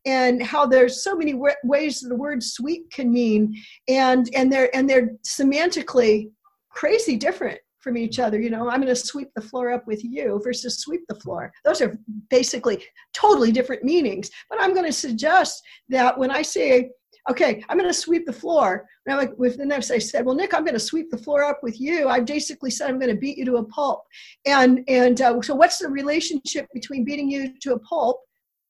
and 0.06 0.42
how 0.42 0.66
there's 0.66 1.02
so 1.04 1.14
many 1.14 1.34
wa- 1.34 1.50
ways 1.64 2.00
the 2.00 2.14
word 2.14 2.42
sweep 2.42 2.90
can 2.90 3.12
mean 3.12 3.54
and 3.88 4.30
and 4.34 4.52
they're 4.52 4.74
and 4.74 4.88
they're 4.88 5.10
semantically 5.26 6.30
crazy 6.70 7.16
different 7.16 7.58
from 7.80 7.96
each 7.96 8.18
other 8.18 8.40
you 8.40 8.50
know? 8.50 8.68
I'm 8.68 8.80
going 8.80 8.94
to 8.94 8.96
sweep 8.96 9.28
the 9.34 9.42
floor 9.42 9.72
up 9.72 9.86
with 9.86 10.04
you 10.04 10.40
versus 10.44 10.80
sweep 10.80 11.00
the 11.08 11.14
floor. 11.16 11.52
Those 11.64 11.80
are 11.80 11.98
basically 12.28 12.82
totally 13.12 13.52
different 13.52 13.84
meanings 13.84 14.30
but 14.48 14.60
i'm 14.60 14.74
going 14.74 14.86
to 14.86 14.92
suggest 14.92 15.62
that 15.88 16.16
when 16.16 16.30
i 16.30 16.42
say 16.42 16.90
okay 17.28 17.62
i'm 17.68 17.76
going 17.76 17.88
to 17.88 17.94
sweep 17.94 18.24
the 18.24 18.32
floor 18.32 18.86
now 19.06 19.16
like 19.16 19.32
with 19.36 19.56
the 19.56 19.64
next 19.64 19.90
i 19.90 19.98
said 19.98 20.24
well 20.24 20.34
nick 20.34 20.54
i'm 20.54 20.64
going 20.64 20.74
to 20.74 20.80
sweep 20.80 21.10
the 21.10 21.18
floor 21.18 21.44
up 21.44 21.60
with 21.62 21.80
you. 21.80 22.08
I 22.08 22.20
basically 22.20 22.70
said 22.70 22.88
i'm 22.88 22.98
going 22.98 23.14
to 23.14 23.20
beat 23.20 23.38
you 23.38 23.44
to 23.46 23.56
a 23.56 23.64
pulp. 23.64 24.04
And 24.46 24.84
and 24.88 25.20
uh, 25.20 25.40
so 25.42 25.54
what's 25.54 25.78
the 25.78 25.88
relationship 25.88 26.66
between 26.72 27.04
beating 27.04 27.30
you 27.30 27.54
to 27.60 27.74
a 27.74 27.78
pulp 27.80 28.20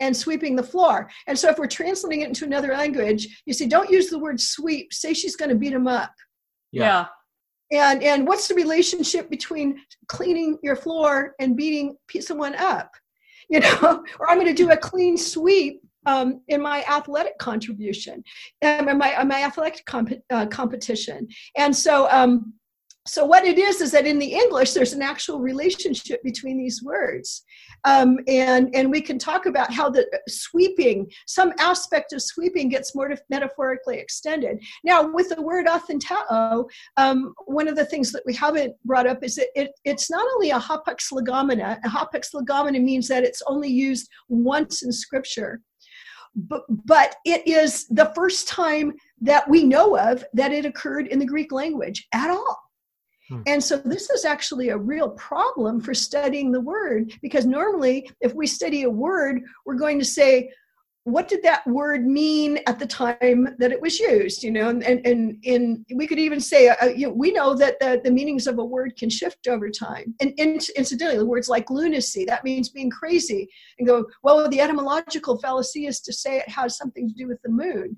and 0.01 0.17
sweeping 0.17 0.57
the 0.57 0.63
floor. 0.63 1.11
And 1.27 1.39
so 1.39 1.51
if 1.51 1.59
we're 1.59 1.67
translating 1.67 2.23
it 2.23 2.29
into 2.29 2.45
another 2.45 2.69
language 2.69 3.43
you 3.47 3.55
say 3.55 3.67
don't 3.67 3.91
use 3.91 4.09
the 4.11 4.19
word 4.19 4.41
sweep. 4.41 4.93
Say 4.93 5.15
she's 5.15 5.37
going 5.37 5.51
to 5.51 5.55
beat 5.55 5.73
him 5.73 5.87
up. 5.87 6.13
Yeah. 6.73 7.07
and 7.73 8.03
and 8.03 8.27
what's 8.27 8.49
the 8.49 8.55
relationship 8.55 9.31
between 9.31 9.81
cleaning 10.09 10.59
your 10.63 10.77
floor 10.77 11.35
and 11.41 11.57
beating 11.57 11.97
someone 12.21 12.55
up? 12.57 12.91
You 13.49 13.61
know 13.61 14.05
or 14.19 14.31
i'm 14.31 14.39
going 14.39 14.55
to 14.55 14.63
do 14.63 14.71
a 14.71 14.77
clean 14.77 15.17
sweep 15.17 15.83
um, 16.07 16.41
in 16.49 16.63
my 16.63 16.85
athletic 16.85 17.39
contribution 17.39 18.23
um, 18.65 18.89
in 18.89 18.99
my, 18.99 19.21
in 19.21 19.29
my 19.29 19.43
athletic 19.43 19.85
comp- 19.87 20.23
uh, 20.31 20.47
competition. 20.47 21.29
And 21.57 21.75
so 21.75 22.09
um, 22.11 22.55
so 23.07 23.25
what 23.25 23.45
it 23.45 23.59
is 23.59 23.81
is 23.81 23.91
that 23.91 24.07
in 24.07 24.19
the 24.19 24.33
english 24.33 24.73
there's 24.73 24.93
an 24.93 25.03
actual 25.03 25.41
relationship 25.41 26.23
between 26.23 26.59
these 26.59 26.83
words 26.83 27.45
um, 27.85 28.19
and 28.29 28.69
and 28.75 28.91
we 28.91 29.01
can 29.01 29.19
talk 29.19 29.47
about 29.47 29.73
how 29.73 29.89
the 29.89 30.07
sweeping 30.29 31.11
some 31.27 31.53
aspect 31.59 32.13
of 32.13 32.21
sweeping 32.21 32.69
gets 32.69 32.95
more 32.95 33.11
metaphorically 33.31 33.99
extended 33.99 34.63
now 34.85 35.11
with 35.13 35.31
the 35.31 35.41
word 35.41 35.67
authenteo 35.67 36.65
um, 36.99 37.35
one 37.47 37.69
of 37.69 37.77
the 37.77 37.85
things 37.85 38.13
that 38.13 38.23
we 38.27 38.35
haven't 38.35 38.75
brought 38.85 39.07
up 39.07 39.23
is 39.23 39.37
that 39.37 39.49
it, 39.55 39.71
it's 39.85 40.11
not 40.11 40.27
only 40.35 40.51
a 40.51 40.59
hapax 40.59 41.13
legomena. 41.13 41.79
A 41.85 41.89
hapax 41.89 42.35
legomena 42.35 42.83
means 42.83 43.09
that 43.09 43.25
it's 43.25 43.43
only 43.47 43.69
used 43.69 44.09
once 44.29 44.83
in 44.83 44.93
scripture, 44.93 45.61
but, 46.35 46.63
but 46.87 47.17
it 47.25 47.47
is 47.47 47.87
the 47.89 48.13
first 48.15 48.49
time 48.49 48.93
that 49.21 49.49
we 49.49 49.65
know 49.65 49.99
of 49.99 50.25
that 50.33 50.53
it 50.53 50.65
occurred 50.65 51.09
in 51.09 51.19
the 51.19 51.27
Greek 51.27 51.53
language 51.53 52.07
at 52.13 52.31
all. 52.31 52.59
Hmm. 53.31 53.43
And 53.47 53.63
so 53.63 53.79
this 53.79 54.11
is 54.11 54.25
actually 54.25 54.71
a 54.71 54.77
real 54.77 55.11
problem 55.11 55.81
for 55.81 55.95
studying 55.95 56.51
the 56.51 56.61
word 56.61 57.13
because 57.23 57.47
normally, 57.47 58.11
if 58.21 58.35
we 58.35 58.47
study 58.47 58.83
a 58.83 58.91
word, 58.91 59.41
we're 59.65 59.77
going 59.77 59.99
to 60.01 60.05
say, 60.05 60.51
what 61.05 61.29
did 61.29 61.43
that 61.43 61.67
word 61.67 62.07
mean 62.07 62.59
at 62.67 62.79
the 62.79 62.87
time 62.87 63.49
that 63.59 63.73
it 63.73 63.81
was 63.81 63.99
used? 63.99 64.43
You 64.43 64.51
know 64.51 64.69
and 64.69 64.83
and, 64.83 65.07
and 65.07 65.39
in 65.45 65.85
we 65.95 66.07
could 66.07 66.19
even 66.19 66.41
say 66.41 66.69
uh, 66.69 66.87
you 66.87 67.07
know, 67.07 67.13
we 67.13 67.33
know 67.33 67.55
that 67.55 67.79
the, 67.81 68.01
the 68.05 68.11
meanings 68.11 68.47
of 68.47 68.59
a 68.59 68.65
word 68.65 68.97
can 68.99 69.09
shift 69.09 69.47
over 69.49 69.71
time. 69.71 70.15
And, 70.21 70.33
in 70.37 70.59
incidentally 70.77 71.25
words 71.25 71.49
like 71.49 71.71
lunacy 71.71 72.25
that 72.27 72.45
means 72.45 72.69
being 72.69 72.91
crazy 72.91 73.49
and 73.79 73.89
go 73.89 74.05
well 74.23 74.49
the 74.49 74.61
etymological 74.61 75.39
fallacy 75.39 75.87
is 75.87 76.01
to 76.01 76.13
say 76.13 76.39
it 76.39 76.49
has 76.49 76.77
something 76.77 77.09
to 77.09 77.15
do 77.15 77.27
with 77.27 77.41
the 77.43 77.51
moon 77.51 77.97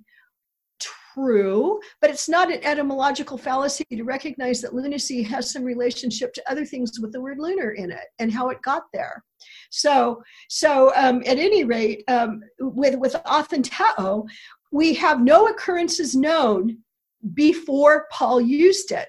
true, 1.15 1.81
but 2.01 2.11
it's 2.11 2.29
not 2.29 2.53
an 2.53 2.63
etymological 2.65 3.39
fallacy 3.39 3.85
to 3.91 4.03
recognize 4.03 4.61
that 4.61 4.75
lunacy 4.75 5.23
has 5.23 5.51
some 5.51 5.65
relationship 5.65 6.33
to 6.35 6.51
other 6.51 6.65
things 6.65 6.99
with 7.01 7.13
the 7.13 7.21
word 7.21 7.39
lunar 7.39 7.73
in 7.73 7.91
it 7.91 8.07
and 8.19 8.33
how 8.33 8.49
it 8.49 8.63
got 8.63 8.85
there. 8.93 9.23
So, 9.71 10.23
so 10.49 10.93
um, 10.97 11.23
at 11.27 11.39
any 11.39 11.65
rate, 11.65 12.05
um, 12.09 12.43
with 12.59 12.97
with 12.97 13.15
authenteo, 13.15 14.27
we 14.71 14.95
have 14.95 15.21
no 15.21 15.49
occurrences 15.49 16.15
known 16.15 16.79
before 17.35 18.07
Paul 18.11 18.41
used 18.41 18.93
it. 18.93 19.09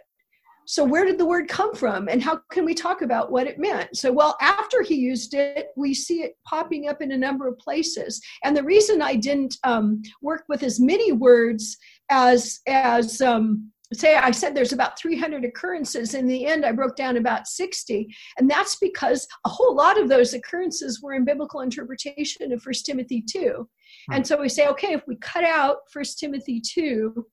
So, 0.66 0.84
where 0.86 1.06
did 1.06 1.18
the 1.18 1.26
word 1.26 1.50
come 1.50 1.76
from, 1.76 2.08
and 2.08 2.24
how 2.24 2.40
can 2.50 2.64
we 2.64 2.74
talk 2.74 3.02
about 3.02 3.32
what 3.32 3.48
it 3.48 3.60
meant? 3.60 3.98
So, 3.98 4.12
well, 4.12 4.38
after 4.42 4.82
he 4.82 4.96
used 4.96 5.34
it, 5.34 5.68
we 5.76 5.94
see 5.94 6.22
it 6.22 6.38
popping 6.46 6.88
up 6.88 7.02
in 7.02 7.12
a 7.12 7.18
number 7.18 7.48
of 7.48 7.58
places. 7.58 8.22
And 8.44 8.56
the 8.56 8.64
reason 8.64 9.02
I 9.02 9.16
didn't 9.16 9.58
um, 9.64 10.02
work 10.22 10.46
with 10.48 10.64
as 10.64 10.80
many 10.80 11.12
words 11.12 11.78
as 12.14 12.60
as 12.68 13.22
um, 13.22 13.72
say 13.92 14.16
I 14.16 14.32
said 14.32 14.56
there's 14.56 14.74
about 14.74 15.00
300 15.00 15.44
occurrences. 15.44 16.14
In 16.14 16.28
the 16.28 16.46
end, 16.46 16.66
I 16.66 16.72
broke 16.72 16.96
down 16.96 17.18
about 17.18 17.48
60, 17.48 18.08
and 18.38 18.50
that's 18.50 18.76
because 18.76 19.28
a 19.46 19.50
whole 19.50 19.76
lot 19.76 20.00
of 20.00 20.10
those 20.10 20.34
occurrences 20.34 21.02
were 21.02 21.14
in 21.14 21.26
biblical 21.26 21.62
interpretation 21.62 22.52
of 22.52 22.62
First 22.62 22.86
Timothy 22.86 23.22
2. 23.22 23.68
And 24.12 24.26
so 24.26 24.40
we 24.40 24.50
say, 24.50 24.68
okay, 24.68 24.94
if 24.94 25.04
we 25.08 25.16
cut 25.18 25.44
out 25.44 25.78
First 25.92 26.20
Timothy 26.20 26.62
2 26.62 27.26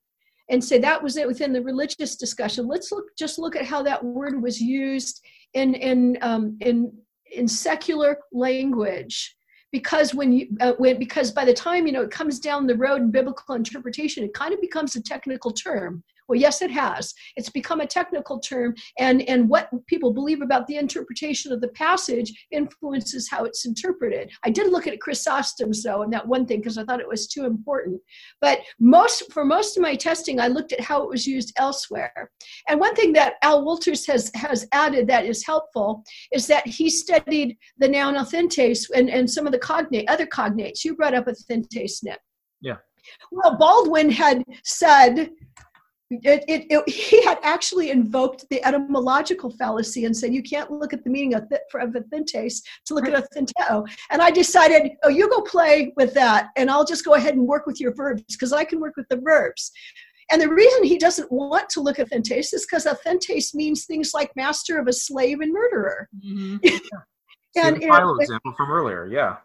and 0.48 0.62
say 0.62 0.78
that 0.78 1.02
was 1.02 1.16
it 1.16 1.28
within 1.28 1.52
the 1.52 1.62
religious 1.62 2.16
discussion. 2.16 2.66
Let's 2.66 2.90
look 2.90 3.05
just 3.19 3.39
look 3.39 3.57
at 3.57 3.66
how 3.66 3.82
that 3.82 4.02
word 4.02 4.43
was 4.43 4.61
used 4.61 5.20
in 5.55 5.74
in 5.74 6.19
um, 6.23 6.57
in 6.61 6.93
in 7.32 7.47
secular 7.47 8.19
language. 8.32 9.36
Because 9.72 10.14
when 10.14 10.32
you 10.32 10.48
uh, 10.60 10.72
when 10.78 10.98
because 10.98 11.30
by 11.30 11.44
the 11.44 11.55
time 11.55 11.86
you 11.86 11.92
know 11.92 12.02
it 12.02 12.10
comes 12.10 12.40
down 12.40 12.66
the 12.66 12.76
road 12.76 13.02
in 13.02 13.10
biblical 13.10 13.55
interpretation, 13.55 14.24
it 14.24 14.34
kind 14.34 14.52
of 14.52 14.60
becomes 14.60 14.97
a 14.97 15.02
technical 15.02 15.52
term. 15.52 16.02
Well, 16.31 16.39
yes, 16.39 16.62
it 16.62 16.70
has. 16.70 17.12
It's 17.35 17.51
become 17.51 17.81
a 17.81 17.86
technical 17.86 18.39
term, 18.39 18.77
and, 19.01 19.28
and 19.28 19.48
what 19.48 19.69
people 19.89 20.12
believe 20.12 20.43
about 20.43 20.69
the 20.69 20.77
interpretation 20.77 21.51
of 21.51 21.61
the 21.61 21.70
passage 21.70 22.32
influences 22.52 23.28
how 23.28 23.47
it's 23.47 23.66
interpreted. 23.66 24.31
I 24.44 24.51
did 24.51 24.70
look 24.70 24.86
at 24.86 25.01
Chrysostom's, 25.01 25.82
though, 25.82 26.02
and 26.02 26.12
that 26.12 26.28
one 26.28 26.47
thing 26.47 26.61
because 26.61 26.78
I 26.78 26.85
thought 26.85 27.01
it 27.01 27.09
was 27.09 27.27
too 27.27 27.47
important. 27.47 28.01
But 28.40 28.61
most 28.78 29.32
for 29.32 29.44
most 29.44 29.77
of 29.77 29.82
my 29.82 29.97
testing, 29.97 30.39
I 30.39 30.47
looked 30.47 30.73
at 30.73 30.81
how 30.81 31.02
it 31.02 31.09
was 31.09 31.27
used 31.27 31.52
elsewhere. 31.57 32.31
And 32.69 32.78
one 32.78 32.94
thing 32.94 33.12
that 33.15 33.35
Al 33.43 33.65
Wolters 33.65 34.07
has, 34.07 34.31
has 34.36 34.69
added 34.70 35.09
that 35.09 35.27
is 35.27 35.44
helpful 35.44 36.05
is 36.31 36.47
that 36.47 36.65
he 36.65 36.90
studied 36.90 37.59
the 37.78 37.89
noun 37.89 38.15
authentes 38.15 38.89
and, 38.94 39.11
and 39.11 39.28
some 39.28 39.47
of 39.47 39.52
the 39.52 39.59
cognate, 39.59 40.09
other 40.09 40.27
cognates. 40.27 40.85
You 40.85 40.94
brought 40.94 41.15
up 41.15 41.27
authentes, 41.27 42.05
Nick. 42.05 42.20
Yeah. 42.61 42.77
Well, 43.32 43.57
Baldwin 43.57 44.11
had 44.11 44.44
said 44.62 45.31
it, 46.10 46.44
it, 46.48 46.66
it, 46.68 46.88
he 46.88 47.22
had 47.24 47.38
actually 47.42 47.90
invoked 47.90 48.44
the 48.50 48.64
etymological 48.64 49.50
fallacy 49.50 50.06
and 50.06 50.16
said 50.16 50.34
you 50.34 50.42
can't 50.42 50.70
look 50.70 50.92
at 50.92 51.04
the 51.04 51.10
meaning 51.10 51.34
of, 51.34 51.48
th- 51.48 51.60
of 51.74 51.90
authentes 51.90 52.62
to 52.86 52.94
look 52.94 53.06
at 53.06 53.14
authenteo. 53.14 53.86
And 54.10 54.20
I 54.20 54.30
decided, 54.30 54.92
oh, 55.04 55.08
you 55.08 55.28
go 55.28 55.40
play 55.42 55.92
with 55.96 56.12
that, 56.14 56.48
and 56.56 56.68
I'll 56.70 56.84
just 56.84 57.04
go 57.04 57.14
ahead 57.14 57.34
and 57.34 57.46
work 57.46 57.66
with 57.66 57.80
your 57.80 57.94
verbs 57.94 58.24
because 58.28 58.52
I 58.52 58.64
can 58.64 58.80
work 58.80 58.96
with 58.96 59.06
the 59.08 59.20
verbs. 59.22 59.70
And 60.32 60.42
the 60.42 60.48
reason 60.48 60.84
he 60.84 60.98
doesn't 60.98 61.30
want 61.30 61.68
to 61.70 61.80
look 61.80 61.98
at 61.98 62.08
authentes 62.08 62.52
is 62.54 62.66
because 62.68 62.86
authentes 62.86 63.54
means 63.54 63.84
things 63.84 64.12
like 64.14 64.34
master 64.34 64.78
of 64.78 64.88
a 64.88 64.92
slave 64.92 65.40
and 65.40 65.52
murderer. 65.52 66.08
Mm-hmm. 66.24 66.56
and, 67.56 67.82
and 67.82 67.84
final 67.84 68.18
example 68.18 68.52
from 68.56 68.70
earlier, 68.70 69.06
yeah. 69.06 69.36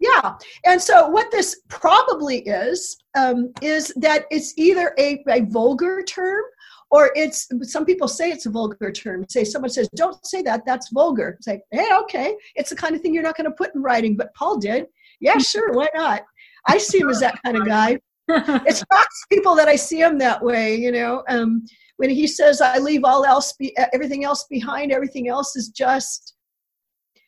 Yeah. 0.00 0.34
And 0.64 0.80
so 0.80 1.08
what 1.08 1.30
this 1.30 1.62
probably 1.68 2.38
is, 2.40 2.96
um, 3.16 3.52
is 3.62 3.92
that 3.96 4.26
it's 4.30 4.54
either 4.56 4.94
a, 4.98 5.22
a 5.28 5.40
vulgar 5.46 6.02
term 6.02 6.44
or 6.90 7.10
it's 7.14 7.48
some 7.62 7.84
people 7.84 8.08
say 8.08 8.30
it's 8.30 8.46
a 8.46 8.50
vulgar 8.50 8.90
term. 8.90 9.26
Say 9.28 9.44
someone 9.44 9.70
says 9.70 9.88
don't 9.94 10.24
say 10.24 10.40
that. 10.42 10.64
That's 10.64 10.90
vulgar. 10.90 11.36
It's 11.38 11.46
like 11.46 11.62
hey 11.70 11.88
okay. 12.02 12.36
It's 12.54 12.70
the 12.70 12.76
kind 12.76 12.94
of 12.94 13.02
thing 13.02 13.12
you're 13.12 13.22
not 13.22 13.36
going 13.36 13.50
to 13.50 13.56
put 13.56 13.74
in 13.74 13.82
writing. 13.82 14.16
But 14.16 14.34
paul 14.34 14.58
did. 14.58 14.86
Yeah 15.20 15.38
sure. 15.38 15.72
Why 15.72 15.88
not? 15.94 16.22
I 16.66 16.78
see 16.78 17.00
him 17.00 17.10
as 17.10 17.20
that 17.20 17.38
kind 17.44 17.56
of 17.56 17.66
guy. 17.66 17.98
It's 18.30 18.84
not 18.92 19.06
people 19.32 19.54
that 19.54 19.68
i 19.68 19.76
see 19.76 20.02
him 20.02 20.18
that 20.18 20.42
way 20.42 20.76
you 20.76 20.92
know? 20.92 21.24
Um, 21.30 21.64
when 21.96 22.10
he 22.10 22.26
says 22.26 22.60
i 22.60 22.76
leave 22.76 23.02
all 23.02 23.24
else 23.24 23.54
be, 23.54 23.74
everything 23.94 24.24
else 24.24 24.44
behind. 24.50 24.92
Everything 24.92 25.28
else 25.28 25.56
is 25.56 25.68
just 25.68 26.34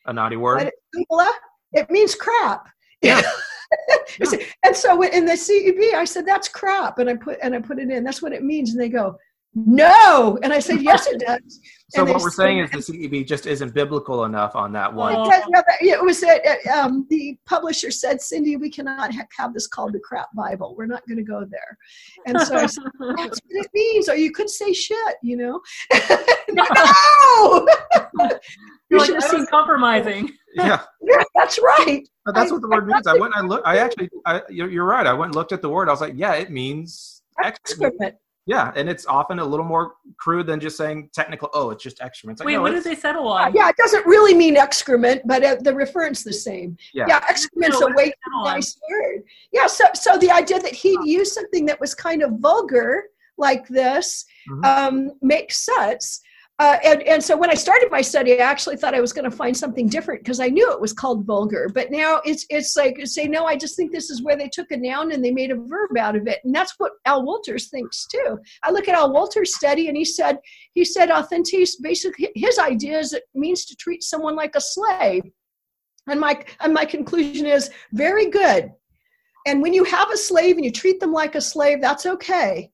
a 0.05 0.13
naughty 0.13 0.37
word 0.37 0.71
it 1.73 1.89
means 1.89 2.15
crap. 2.15 2.67
Yeah. 3.03 3.19
yeah. 4.19 4.37
and 4.63 4.75
so 4.75 5.01
in 5.01 5.25
the 5.25 5.31
CEB, 5.31 5.95
I 5.95 6.05
said 6.05 6.23
that's 6.23 6.47
crap, 6.47 6.99
and 6.99 7.09
I 7.09 7.15
put 7.15 7.39
and 7.41 7.55
I 7.55 7.59
put 7.59 7.79
it 7.79 7.89
in. 7.89 8.03
That's 8.03 8.21
what 8.21 8.31
it 8.31 8.43
means, 8.43 8.73
and 8.73 8.79
they 8.79 8.89
go, 8.89 9.17
no, 9.53 10.39
and 10.43 10.53
I 10.53 10.59
said 10.59 10.81
yes, 10.81 11.07
it 11.07 11.19
does. 11.19 11.59
so 11.89 12.05
what 12.05 12.21
we're 12.21 12.29
saying 12.29 12.59
is 12.59 12.71
the 12.71 12.77
CEB 12.77 13.27
just 13.27 13.45
isn't 13.45 13.73
biblical 13.73 14.23
enough 14.23 14.55
on 14.55 14.71
that 14.73 14.93
one. 14.93 15.13
It 15.81 16.01
was 16.01 16.21
that 16.21 16.41
um, 16.67 17.05
the 17.09 17.37
publisher 17.45 17.91
said, 17.91 18.21
Cindy, 18.21 18.55
we 18.55 18.69
cannot 18.69 19.13
ha- 19.13 19.25
have 19.37 19.53
this 19.53 19.67
called 19.67 19.91
the 19.93 19.99
crap 19.99 20.29
Bible. 20.33 20.73
We're 20.77 20.85
not 20.85 21.05
going 21.05 21.17
to 21.17 21.23
go 21.23 21.43
there. 21.43 21.77
And 22.27 22.39
so 22.39 22.55
I 22.55 22.65
said, 22.65 22.85
that's 23.17 23.39
what 23.41 23.65
it 23.65 23.67
means. 23.73 24.07
Or 24.07 24.15
you 24.15 24.31
could 24.31 24.49
say 24.49 24.71
shit, 24.71 25.15
you 25.21 25.35
know. 25.35 25.59
no. 26.51 27.67
You're 28.89 28.99
like, 28.99 29.09
I 29.09 29.35
was 29.35 29.47
compromising. 29.49 30.29
Yeah. 30.53 30.81
yeah, 31.01 31.23
that's 31.35 31.59
right. 31.59 32.07
But 32.25 32.35
that's 32.35 32.51
I, 32.51 32.53
what 32.53 32.61
the 32.61 32.67
word 32.67 32.83
I, 32.83 32.93
means. 32.93 33.07
I 33.07 33.13
went 33.13 33.33
and 33.35 33.45
I 33.45 33.47
looked. 33.47 33.67
I 33.67 33.77
actually, 33.77 34.09
I, 34.25 34.41
you're, 34.49 34.69
you're, 34.69 34.85
right. 34.85 35.07
I 35.07 35.13
went 35.13 35.29
and 35.29 35.35
looked 35.35 35.53
at 35.53 35.61
the 35.61 35.69
word. 35.69 35.87
I 35.87 35.91
was 35.91 36.01
like, 36.01 36.13
yeah, 36.17 36.33
it 36.33 36.51
means 36.51 37.21
excrement. 37.41 38.15
Yeah, 38.47 38.71
and 38.75 38.89
it's 38.89 39.05
often 39.05 39.39
a 39.39 39.45
little 39.45 39.65
more 39.65 39.93
crude 40.17 40.47
than 40.47 40.59
just 40.59 40.75
saying 40.75 41.09
technical. 41.13 41.49
Oh, 41.53 41.69
it's 41.69 41.83
just 41.83 42.01
excrement. 42.01 42.39
Like, 42.39 42.47
Wait, 42.47 42.55
no, 42.55 42.63
what 42.63 42.71
did 42.71 42.83
they 42.83 42.95
settle 42.95 43.27
on? 43.27 43.53
Yeah, 43.53 43.69
it 43.69 43.77
doesn't 43.77 44.05
really 44.05 44.33
mean 44.33 44.57
excrement, 44.57 45.21
but 45.25 45.43
uh, 45.43 45.55
the 45.61 45.73
reference 45.73 46.23
the 46.23 46.33
same. 46.33 46.75
Yeah, 46.93 47.05
yeah 47.07 47.23
excrement's 47.29 47.79
no, 47.79 47.87
a 47.87 47.93
way 47.93 48.11
nice 48.43 48.79
word. 48.89 49.23
Yeah, 49.51 49.67
so 49.67 49.85
so 49.93 50.17
the 50.17 50.31
idea 50.31 50.59
that 50.59 50.73
he'd 50.73 51.03
use 51.03 51.33
something 51.33 51.65
that 51.67 51.79
was 51.79 51.93
kind 51.93 52.23
of 52.23 52.39
vulgar 52.39 53.03
like 53.37 53.67
this 53.67 54.25
mm-hmm. 54.49 54.63
um, 54.63 55.11
makes 55.21 55.57
sense. 55.57 56.21
Uh, 56.59 56.77
and, 56.83 57.01
and 57.03 57.23
so 57.23 57.35
when 57.35 57.49
I 57.49 57.55
started 57.55 57.89
my 57.89 58.01
study, 58.01 58.39
I 58.39 58.43
actually 58.43 58.77
thought 58.77 58.93
I 58.93 59.01
was 59.01 59.13
going 59.13 59.29
to 59.29 59.35
find 59.35 59.57
something 59.57 59.87
different 59.87 60.21
because 60.21 60.39
I 60.39 60.47
knew 60.47 60.71
it 60.71 60.79
was 60.79 60.93
called 60.93 61.25
vulgar. 61.25 61.71
But 61.73 61.89
now 61.89 62.21
it's 62.23 62.45
it's 62.51 62.77
like 62.77 62.99
say 63.05 63.27
no, 63.27 63.45
I 63.45 63.55
just 63.55 63.75
think 63.75 63.91
this 63.91 64.11
is 64.11 64.21
where 64.21 64.35
they 64.35 64.47
took 64.47 64.69
a 64.69 64.77
noun 64.77 65.11
and 65.11 65.25
they 65.25 65.31
made 65.31 65.49
a 65.49 65.55
verb 65.55 65.97
out 65.97 66.15
of 66.15 66.27
it, 66.27 66.39
and 66.43 66.53
that's 66.53 66.75
what 66.77 66.91
Al 67.05 67.25
Wolters 67.25 67.69
thinks 67.69 68.05
too. 68.05 68.37
I 68.61 68.69
look 68.69 68.87
at 68.87 68.93
Al 68.93 69.11
Wolters' 69.11 69.47
study, 69.47 69.87
and 69.87 69.97
he 69.97 70.05
said 70.05 70.37
he 70.73 70.85
said 70.85 71.09
authentes 71.09 71.81
basically 71.81 72.29
his 72.35 72.59
idea 72.59 72.99
is 72.99 73.13
it 73.13 73.23
means 73.33 73.65
to 73.65 73.75
treat 73.75 74.03
someone 74.03 74.35
like 74.35 74.55
a 74.55 74.61
slave, 74.61 75.23
and 76.07 76.19
my 76.19 76.43
and 76.59 76.75
my 76.75 76.85
conclusion 76.85 77.47
is 77.47 77.71
very 77.93 78.29
good. 78.29 78.71
And 79.47 79.63
when 79.63 79.73
you 79.73 79.83
have 79.85 80.11
a 80.11 80.17
slave 80.17 80.57
and 80.57 80.65
you 80.65 80.71
treat 80.71 80.99
them 80.99 81.11
like 81.11 81.33
a 81.33 81.41
slave, 81.41 81.81
that's 81.81 82.05
okay. 82.05 82.69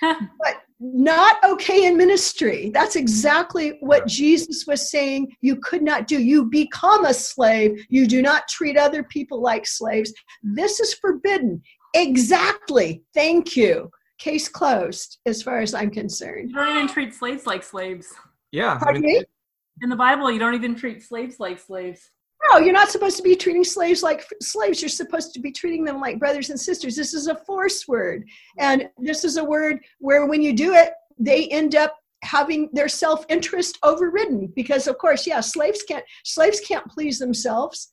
but 0.00 0.56
not 0.82 1.36
okay 1.44 1.86
in 1.86 1.96
ministry. 1.96 2.70
That's 2.74 2.96
exactly 2.96 3.78
what 3.80 4.06
Jesus 4.06 4.66
was 4.66 4.90
saying 4.90 5.36
you 5.40 5.56
could 5.56 5.82
not 5.82 6.06
do. 6.06 6.20
You 6.20 6.46
become 6.46 7.04
a 7.04 7.14
slave. 7.14 7.84
You 7.88 8.06
do 8.06 8.20
not 8.20 8.48
treat 8.48 8.76
other 8.76 9.02
people 9.04 9.40
like 9.40 9.66
slaves. 9.66 10.12
This 10.42 10.80
is 10.80 10.94
forbidden. 10.94 11.62
Exactly. 11.94 13.02
Thank 13.14 13.56
you. 13.56 13.90
Case 14.18 14.48
closed, 14.48 15.18
as 15.26 15.42
far 15.42 15.60
as 15.60 15.74
I'm 15.74 15.90
concerned. 15.90 16.50
You 16.50 16.56
don't 16.56 16.76
even 16.76 16.88
treat 16.88 17.14
slaves 17.14 17.46
like 17.46 17.62
slaves. 17.62 18.12
Yeah. 18.50 18.78
Pardon 18.78 19.02
I 19.02 19.06
mean, 19.06 19.18
me? 19.20 19.24
In 19.82 19.88
the 19.88 19.96
Bible, 19.96 20.30
you 20.30 20.38
don't 20.38 20.54
even 20.54 20.74
treat 20.74 21.02
slaves 21.02 21.40
like 21.40 21.58
slaves. 21.58 22.11
No, 22.50 22.58
you're 22.58 22.72
not 22.72 22.90
supposed 22.90 23.16
to 23.18 23.22
be 23.22 23.36
treating 23.36 23.64
slaves 23.64 24.02
like 24.02 24.26
slaves. 24.40 24.82
You're 24.82 24.88
supposed 24.88 25.32
to 25.34 25.40
be 25.40 25.52
treating 25.52 25.84
them 25.84 26.00
like 26.00 26.18
brothers 26.18 26.50
and 26.50 26.58
sisters. 26.58 26.96
This 26.96 27.14
is 27.14 27.28
a 27.28 27.36
force 27.36 27.86
word. 27.86 28.24
And 28.58 28.88
this 28.98 29.24
is 29.24 29.36
a 29.36 29.44
word 29.44 29.78
where 29.98 30.26
when 30.26 30.42
you 30.42 30.52
do 30.52 30.74
it, 30.74 30.92
they 31.18 31.46
end 31.48 31.76
up 31.76 31.96
having 32.24 32.68
their 32.72 32.88
self-interest 32.88 33.78
overridden 33.82 34.46
because 34.54 34.86
of 34.86 34.96
course 34.96 35.26
yeah 35.26 35.40
slaves 35.40 35.82
can't 35.82 36.04
slaves 36.24 36.60
can't 36.60 36.86
please 36.86 37.18
themselves 37.18 37.91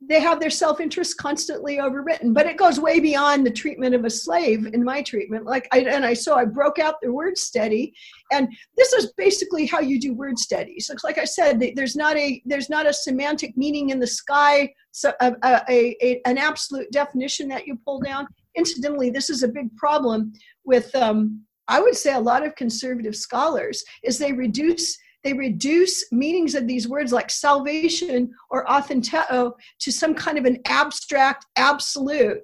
they 0.00 0.20
have 0.20 0.40
their 0.40 0.50
self-interest 0.50 1.16
constantly 1.16 1.78
overwritten 1.78 2.34
but 2.34 2.46
it 2.46 2.58
goes 2.58 2.78
way 2.78 3.00
beyond 3.00 3.46
the 3.46 3.50
treatment 3.50 3.94
of 3.94 4.04
a 4.04 4.10
slave 4.10 4.66
in 4.74 4.84
my 4.84 5.00
treatment. 5.02 5.44
Like 5.44 5.66
I, 5.72 5.80
and 5.80 6.04
i 6.04 6.12
so 6.12 6.34
i 6.34 6.44
broke 6.44 6.78
out 6.78 6.96
the 7.00 7.12
word 7.12 7.38
study 7.38 7.94
and 8.30 8.48
this 8.76 8.92
is 8.92 9.12
basically 9.16 9.66
how 9.66 9.80
you 9.80 9.98
do 9.98 10.12
word 10.14 10.38
studies 10.38 10.88
looks 10.90 11.04
like 11.04 11.18
i 11.18 11.24
said 11.24 11.62
there's 11.74 11.96
not 11.96 12.16
a 12.16 12.42
there's 12.44 12.68
not 12.68 12.86
a 12.86 12.92
semantic 12.92 13.56
meaning 13.56 13.90
in 13.90 13.98
the 13.98 14.06
sky 14.06 14.70
so 14.90 15.12
a, 15.20 15.34
a, 15.44 15.96
a 16.00 16.20
an 16.26 16.38
absolute 16.38 16.90
definition 16.90 17.48
that 17.48 17.66
you 17.66 17.78
pull 17.84 18.00
down. 18.00 18.26
Incidentally 18.56 19.10
this 19.10 19.30
is 19.30 19.42
a 19.42 19.48
big 19.48 19.74
problem 19.76 20.32
with 20.64 20.94
um, 20.94 21.42
i 21.68 21.80
would 21.80 21.96
say 21.96 22.12
a 22.12 22.20
lot 22.20 22.44
of 22.44 22.54
conservative 22.54 23.16
scholars 23.16 23.82
is 24.02 24.18
they 24.18 24.32
reduce 24.32 24.98
they 25.26 25.32
reduce 25.32 26.12
meanings 26.12 26.54
of 26.54 26.68
these 26.68 26.86
words 26.86 27.12
like 27.12 27.30
salvation 27.30 28.30
or 28.50 28.64
authenteo 28.66 29.52
to 29.80 29.90
some 29.90 30.14
kind 30.14 30.38
of 30.38 30.44
an 30.44 30.58
abstract 30.66 31.44
absolute 31.56 32.40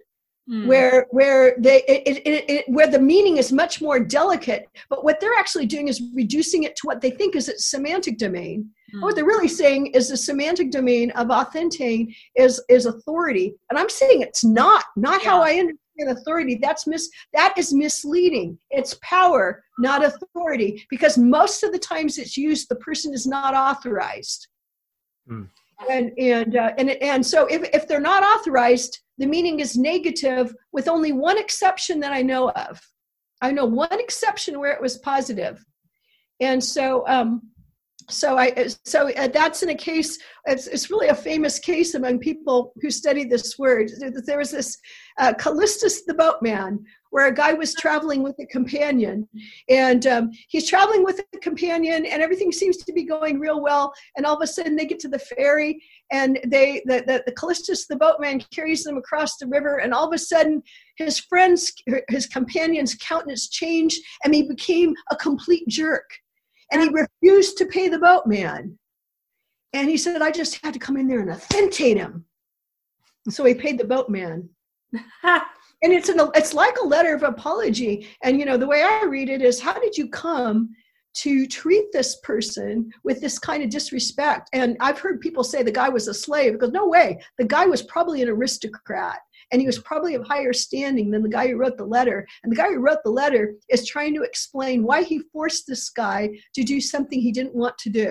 Mm. 0.50 0.66
where 0.66 1.06
where 1.10 1.54
they 1.60 1.84
it, 1.86 2.20
it, 2.26 2.44
it, 2.50 2.64
where 2.66 2.88
the 2.88 2.98
meaning 2.98 3.36
is 3.36 3.52
much 3.52 3.80
more 3.80 4.00
delicate 4.00 4.66
but 4.90 5.04
what 5.04 5.20
they're 5.20 5.38
actually 5.38 5.66
doing 5.66 5.86
is 5.86 6.02
reducing 6.16 6.64
it 6.64 6.74
to 6.74 6.82
what 6.88 7.00
they 7.00 7.12
think 7.12 7.36
is 7.36 7.48
its 7.48 7.66
semantic 7.66 8.18
domain 8.18 8.68
Mm. 8.92 9.02
what 9.02 9.14
they're 9.14 9.24
really 9.24 9.46
saying 9.46 9.86
is 9.98 10.08
the 10.08 10.16
semantic 10.16 10.72
domain 10.72 11.12
of 11.12 11.28
authentein 11.28 12.12
is 12.34 12.60
is 12.68 12.86
authority 12.86 13.54
and 13.70 13.78
i'm 13.78 13.88
saying 13.88 14.20
it's 14.22 14.44
not 14.44 14.82
not 14.96 15.22
how 15.22 15.44
Yeah. 15.44 15.50
i 15.50 15.52
understand 16.00 16.18
authority. 16.18 16.58
That's 16.60 16.86
mis 16.86 17.10
that 17.32 17.54
is 17.56 17.72
misleading. 17.72 18.58
It's 18.70 18.98
power 19.02 19.62
not 19.78 20.04
authority 20.04 20.84
because 20.90 21.18
most 21.18 21.62
of 21.62 21.72
the 21.72 21.78
times 21.78 22.18
it's 22.18 22.36
used 22.36 22.68
the 22.68 22.76
person 22.76 23.14
is 23.14 23.26
not 23.26 23.54
authorized. 23.54 24.48
Hmm. 25.28 25.44
and 25.88 26.12
and 26.18 26.56
uh, 26.56 26.72
and 26.78 26.90
and 26.90 27.24
so 27.24 27.46
if 27.46 27.62
if 27.72 27.86
they're 27.86 28.00
not 28.00 28.24
authorized 28.24 28.98
the 29.18 29.26
meaning 29.26 29.60
is 29.60 29.76
negative 29.76 30.54
with 30.72 30.88
only 30.88 31.12
one 31.12 31.38
exception 31.38 32.00
that 32.00 32.12
i 32.12 32.22
know 32.22 32.50
of. 32.50 32.80
I 33.40 33.50
know 33.52 33.64
one 33.64 34.00
exception 34.00 34.60
where 34.60 34.72
it 34.72 34.80
was 34.80 34.98
positive. 34.98 35.64
And 36.40 36.62
so 36.62 37.06
um 37.06 37.51
so 38.12 38.36
i 38.38 38.52
so 38.84 39.10
uh, 39.12 39.28
that's 39.28 39.62
in 39.62 39.70
a 39.70 39.74
case 39.74 40.18
it's, 40.46 40.66
it's 40.66 40.90
really 40.90 41.08
a 41.08 41.14
famous 41.14 41.58
case 41.58 41.94
among 41.94 42.18
people 42.18 42.72
who 42.80 42.90
study 42.90 43.24
this 43.24 43.58
word. 43.58 43.90
There 44.26 44.38
was 44.38 44.50
this 44.50 44.76
uh, 45.18 45.34
callistus 45.34 46.00
the 46.06 46.14
boatman 46.14 46.84
where 47.10 47.28
a 47.28 47.34
guy 47.34 47.52
was 47.52 47.74
traveling 47.74 48.22
with 48.22 48.34
a 48.40 48.46
companion 48.46 49.28
and 49.68 50.06
um, 50.06 50.30
he's 50.48 50.68
traveling 50.68 51.04
with 51.04 51.20
a 51.34 51.38
companion 51.38 52.06
and 52.06 52.22
everything 52.22 52.50
seems 52.50 52.78
to 52.78 52.92
be 52.92 53.04
going 53.04 53.38
real 53.38 53.60
well 53.60 53.92
and 54.16 54.24
all 54.24 54.34
of 54.34 54.42
a 54.42 54.46
sudden 54.46 54.74
they 54.74 54.86
get 54.86 54.98
to 54.98 55.08
the 55.08 55.18
ferry 55.18 55.78
and 56.10 56.40
they 56.46 56.82
the, 56.86 57.04
the, 57.06 57.22
the 57.26 57.32
callistus 57.32 57.86
the 57.86 57.96
boatman 57.96 58.42
carries 58.50 58.82
them 58.82 58.96
across 58.96 59.36
the 59.36 59.46
river 59.46 59.76
and 59.78 59.92
all 59.92 60.08
of 60.08 60.14
a 60.14 60.18
sudden 60.18 60.62
his 60.96 61.20
friends 61.20 61.74
his 62.08 62.26
companion's 62.26 62.94
countenance 62.94 63.50
changed 63.50 64.00
and 64.24 64.34
he 64.34 64.48
became 64.48 64.94
a 65.10 65.16
complete 65.16 65.68
jerk 65.68 66.08
and 66.72 66.82
he 66.82 66.88
refused 66.88 67.58
to 67.58 67.66
pay 67.66 67.88
the 67.88 67.98
boatman. 67.98 68.78
And 69.72 69.88
he 69.88 69.96
said 69.96 70.20
i 70.22 70.30
just 70.30 70.60
had 70.62 70.74
to 70.74 70.80
come 70.80 70.96
in 70.96 71.08
there 71.08 71.20
and 71.20 71.30
authentate 71.30 71.96
him. 71.96 72.24
So 73.28 73.44
he 73.44 73.54
paid 73.54 73.78
the 73.78 73.84
boatman. 73.84 74.48
And 75.84 75.92
it's 75.92 76.08
an 76.08 76.20
it's 76.36 76.54
like 76.54 76.76
a 76.80 76.86
letter 76.86 77.12
of 77.12 77.24
apology. 77.24 78.08
And 78.22 78.38
you 78.38 78.44
know 78.44 78.56
the 78.56 78.68
way 78.68 78.82
i 78.84 79.04
read 79.04 79.28
it 79.28 79.42
is 79.42 79.60
how 79.60 79.78
did 79.80 79.96
you 79.96 80.08
come 80.08 80.70
to 81.14 81.46
treat 81.46 81.86
this 81.92 82.20
person 82.20 82.88
with 83.02 83.20
this 83.20 83.36
kind 83.38 83.64
of 83.64 83.70
disrespect? 83.70 84.48
And 84.52 84.76
i've 84.80 85.00
heard 85.00 85.20
people 85.20 85.42
say 85.42 85.64
the 85.64 85.72
guy 85.72 85.88
was 85.88 86.06
a 86.06 86.14
slave. 86.14 86.52
Because 86.52 86.70
no 86.70 86.86
way. 86.86 87.20
The 87.36 87.44
guy 87.44 87.66
was 87.66 87.82
probably 87.82 88.22
an 88.22 88.28
aristocrat 88.28 89.18
and 89.52 89.60
he 89.60 89.66
was 89.66 89.78
probably 89.78 90.14
of 90.14 90.24
higher 90.26 90.52
standing 90.52 91.10
than 91.10 91.22
the 91.22 91.28
guy 91.28 91.46
who 91.48 91.56
wrote 91.56 91.76
the 91.76 91.84
letter 91.84 92.26
and 92.42 92.50
the 92.50 92.56
guy 92.56 92.68
who 92.68 92.78
wrote 92.80 92.98
the 93.04 93.10
letter 93.10 93.54
is 93.68 93.86
trying 93.86 94.14
to 94.14 94.22
explain 94.22 94.82
why 94.82 95.02
he 95.02 95.20
forced 95.32 95.66
this 95.66 95.90
guy 95.90 96.28
to 96.54 96.62
do 96.64 96.80
something 96.80 97.20
he 97.20 97.32
didn't 97.32 97.54
want 97.54 97.76
to 97.78 97.90
do 97.90 98.10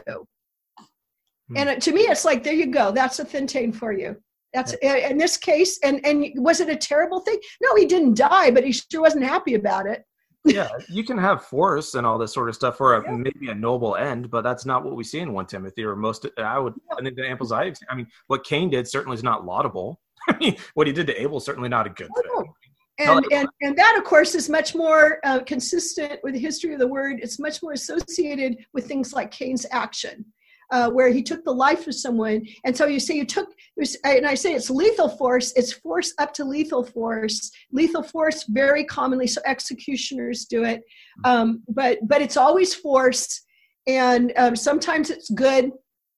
Hmm. 1.49 1.57
and 1.57 1.81
to 1.81 1.91
me 1.91 2.01
it's 2.01 2.23
like 2.23 2.43
there 2.43 2.53
you 2.53 2.67
go 2.67 2.91
that's 2.91 3.19
a 3.19 3.25
thintane 3.25 3.75
for 3.75 3.91
you 3.91 4.15
that's 4.53 4.73
in 4.73 5.17
this 5.17 5.37
case 5.37 5.79
and 5.83 5.99
and 6.05 6.25
was 6.35 6.59
it 6.61 6.69
a 6.69 6.75
terrible 6.75 7.19
thing 7.19 7.37
no 7.61 7.75
he 7.75 7.85
didn't 7.85 8.15
die 8.15 8.51
but 8.51 8.63
he 8.63 8.71
sure 8.71 9.01
wasn't 9.01 9.23
happy 9.23 9.55
about 9.55 9.85
it 9.85 10.03
yeah, 10.45 10.69
you 10.89 11.03
can 11.03 11.19
have 11.19 11.45
force 11.45 11.93
and 11.93 12.07
all 12.07 12.17
this 12.17 12.33
sort 12.33 12.49
of 12.49 12.55
stuff 12.55 12.75
for 12.75 12.95
a, 12.95 13.03
Yeah. 13.03 13.15
maybe 13.15 13.49
a 13.51 13.53
noble 13.53 13.95
end, 13.95 14.31
but 14.31 14.41
that's 14.41 14.65
not 14.65 14.83
what 14.83 14.95
we 14.95 15.03
see 15.03 15.19
in 15.19 15.33
one 15.33 15.45
Timothy 15.45 15.83
or 15.83 15.95
most. 15.95 16.25
I 16.35 16.57
would 16.57 16.73
the 16.99 17.09
examples 17.09 17.49
seen. 17.51 17.75
I 17.91 17.93
mean, 17.93 18.07
what 18.25 18.43
Cain 18.43 18.71
did 18.71 18.87
certainly 18.87 19.13
is 19.13 19.21
not 19.23 19.45
laudable. 19.45 20.01
I 20.29 20.37
mean, 20.37 20.57
what 20.73 20.87
he 20.87 20.93
did 20.93 21.07
to 21.07 21.21
Abel 21.21 21.39
certainly 21.39 21.69
not 21.69 21.87
a 21.87 21.89
good 21.89 22.09
Oh, 22.15 22.41
thing. 22.41 22.53
and, 22.99 23.25
and 23.31 23.49
and 23.61 23.77
that 23.77 23.95
of 23.97 24.03
course 24.03 24.35
is 24.35 24.49
much 24.49 24.75
more 24.75 25.19
uh, 25.23 25.39
consistent 25.39 26.19
with 26.23 26.33
the 26.33 26.39
history 26.39 26.73
of 26.73 26.79
the 26.79 26.87
word. 26.87 27.19
It's 27.21 27.39
much 27.39 27.61
more 27.63 27.73
associated 27.73 28.57
with 28.73 28.87
things 28.87 29.13
like 29.13 29.31
cain's 29.31 29.65
action 29.71 30.25
uh, 30.71 30.89
where 30.89 31.09
he 31.09 31.21
took 31.21 31.43
the 31.43 31.53
life 31.53 31.85
of 31.87 31.93
someone. 31.95 32.45
And 32.63 32.75
so 32.75 32.87
you 32.87 32.99
say 32.99 33.15
you 33.15 33.25
took 33.25 33.49
and 34.03 34.27
i 34.27 34.35
say 34.35 34.53
it's 34.53 34.69
lethal 34.69 35.09
force. 35.09 35.53
It's 35.55 35.73
force 35.73 36.13
up 36.19 36.33
to 36.35 36.43
lethal 36.45 36.83
force. 36.83 37.51
Lethal 37.71 38.03
force 38.03 38.43
very 38.43 38.83
commonly 38.85 39.27
so 39.27 39.41
executioners 39.45 40.45
do 40.45 40.63
it. 40.63 40.81
Um, 41.25 41.63
but 41.67 41.99
but 42.07 42.21
it's 42.21 42.37
always 42.37 42.73
force. 42.73 43.41
And 43.87 44.31
um, 44.37 44.55
sometimes 44.55 45.09
it's 45.09 45.29
good 45.31 45.71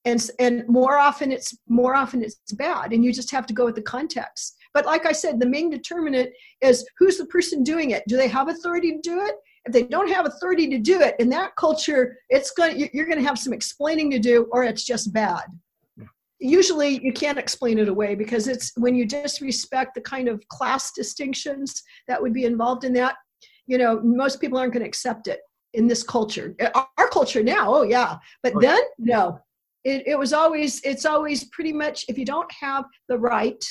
and 0.05 0.30
and 0.39 0.67
more 0.67 0.97
often 0.97 1.31
it's 1.31 1.57
more 1.67 1.95
often 1.95 2.21
it's 2.21 2.38
bad 2.53 2.91
and 2.93 3.03
you 3.03 3.13
just 3.13 3.31
have 3.31 3.45
to 3.47 3.53
go 3.53 3.65
with 3.65 3.75
the 3.75 3.81
context. 3.81 4.57
But 4.73 4.85
like 4.85 5.05
i 5.05 5.11
said 5.11 5.39
the 5.39 5.45
main 5.45 5.69
determinant 5.69 6.30
is 6.61 6.85
who's 6.97 7.17
the 7.17 7.25
person 7.27 7.63
doing 7.63 7.91
it? 7.91 8.03
Do 8.07 8.17
they 8.17 8.27
have 8.27 8.49
authority 8.49 8.91
to 8.91 8.99
do 9.01 9.25
it? 9.25 9.35
If 9.65 9.71
they 9.71 9.84
don't 9.84 10.09
have 10.09 10.25
authority 10.25 10.67
to 10.69 10.77
do 10.77 10.99
it 11.01 11.15
in 11.19 11.30
that 11.30 11.55
culture 11.55 12.17
it's 12.30 12.51
going 12.51 12.89
you're 12.93 13.05
going 13.05 13.19
to 13.19 13.27
have 13.27 13.39
some 13.39 13.53
explaining 13.53 14.11
to 14.11 14.19
do 14.19 14.47
or 14.51 14.63
it's 14.63 14.84
just 14.84 15.13
bad. 15.13 15.43
Usually 16.39 17.01
you 17.01 17.13
can't 17.13 17.38
explain 17.38 17.80
it 17.80 17.88
away 17.88 18.15
because 18.15 18.49
it's 18.49 18.73
when 18.75 18.95
you 18.95 19.05
disrespect 19.05 19.95
the 19.95 20.01
kind 20.01 20.27
of 20.27 20.45
class 20.49 20.91
distinctions 20.91 21.81
that 22.09 22.21
would 22.21 22.34
be 22.34 22.43
involved 22.43 22.84
in 22.84 22.93
that 22.93 23.15
you 23.67 23.77
know 23.77 24.01
most 24.01 24.41
people 24.41 24.57
aren't 24.57 24.73
going 24.73 24.84
to 24.84 24.89
accept 24.89 25.27
it 25.27 25.39
in 25.73 25.88
this 25.88 26.03
culture. 26.03 26.55
Our, 26.75 27.07
culture 27.09 27.43
now 27.43 27.73
oh 27.73 27.84
yeah. 27.84 28.17
But 28.41 28.53
Oh, 28.55 28.59
then 28.59 28.81
no 28.97 29.39
it, 29.84 30.07
it 30.07 30.18
was 30.18 30.34
always 30.34 30.81
it's 30.81 31.05
always 31.05 31.45
pretty 31.45 31.73
much 31.73 32.05
if 32.07 32.18
you 32.18 32.26
don't 32.26 32.51
have 32.51 32.85
the 33.10 33.18
right 33.18 33.64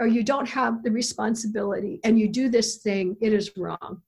or 0.00 0.06
you 0.06 0.22
don't 0.22 0.48
have 0.48 0.82
the 0.82 0.90
responsibility 0.90 2.00
and 2.04 2.18
you 2.18 2.28
do 2.28 2.48
this 2.48 2.76
thing 2.76 3.16
it 3.20 3.32
is 3.32 3.50
wrong 3.56 4.02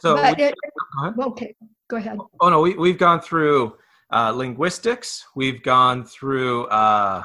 So, 0.00 0.14
we- 0.14 0.44
it, 0.44 0.54
go 1.16 1.24
okay 1.24 1.54
go 1.88 1.96
ahead 1.96 2.18
oh 2.40 2.48
no, 2.48 2.60
we, 2.60 2.74
we've 2.74 2.98
gone 2.98 3.20
through 3.20 3.76
uh, 4.12 4.30
linguistics. 4.30 5.24
We've 5.34 5.62
gone 5.62 6.04
through 6.04 6.66
uh, 6.66 7.24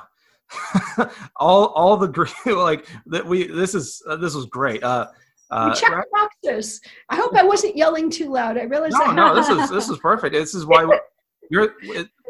all 1.36 1.68
all 1.68 1.98
the 1.98 2.08
like 2.56 2.88
that. 3.08 3.26
We 3.26 3.48
this 3.48 3.76
is 3.76 4.02
uh, 4.10 4.16
this 4.18 4.34
was 4.34 4.46
great. 4.48 4.84
Uh, 4.84 5.08
uh, 5.52 5.70
we 5.70 5.80
check 5.80 6.06
boxes 6.14 6.80
i 7.10 7.16
hope 7.18 7.36
i 7.36 7.44
wasn't 7.44 7.76
yelling 7.76 8.10
too 8.10 8.32
loud 8.32 8.58
i 8.58 8.64
realized 8.64 8.96
no, 8.98 9.08
I 9.08 9.14
no, 9.14 9.36
this 9.36 9.50
is 9.50 9.70
this 9.70 9.90
is 9.90 9.98
perfect. 9.98 10.34
This 10.34 10.56
is 10.56 10.66
why 10.66 10.86
we're, 10.86 11.02
you're 11.50 11.76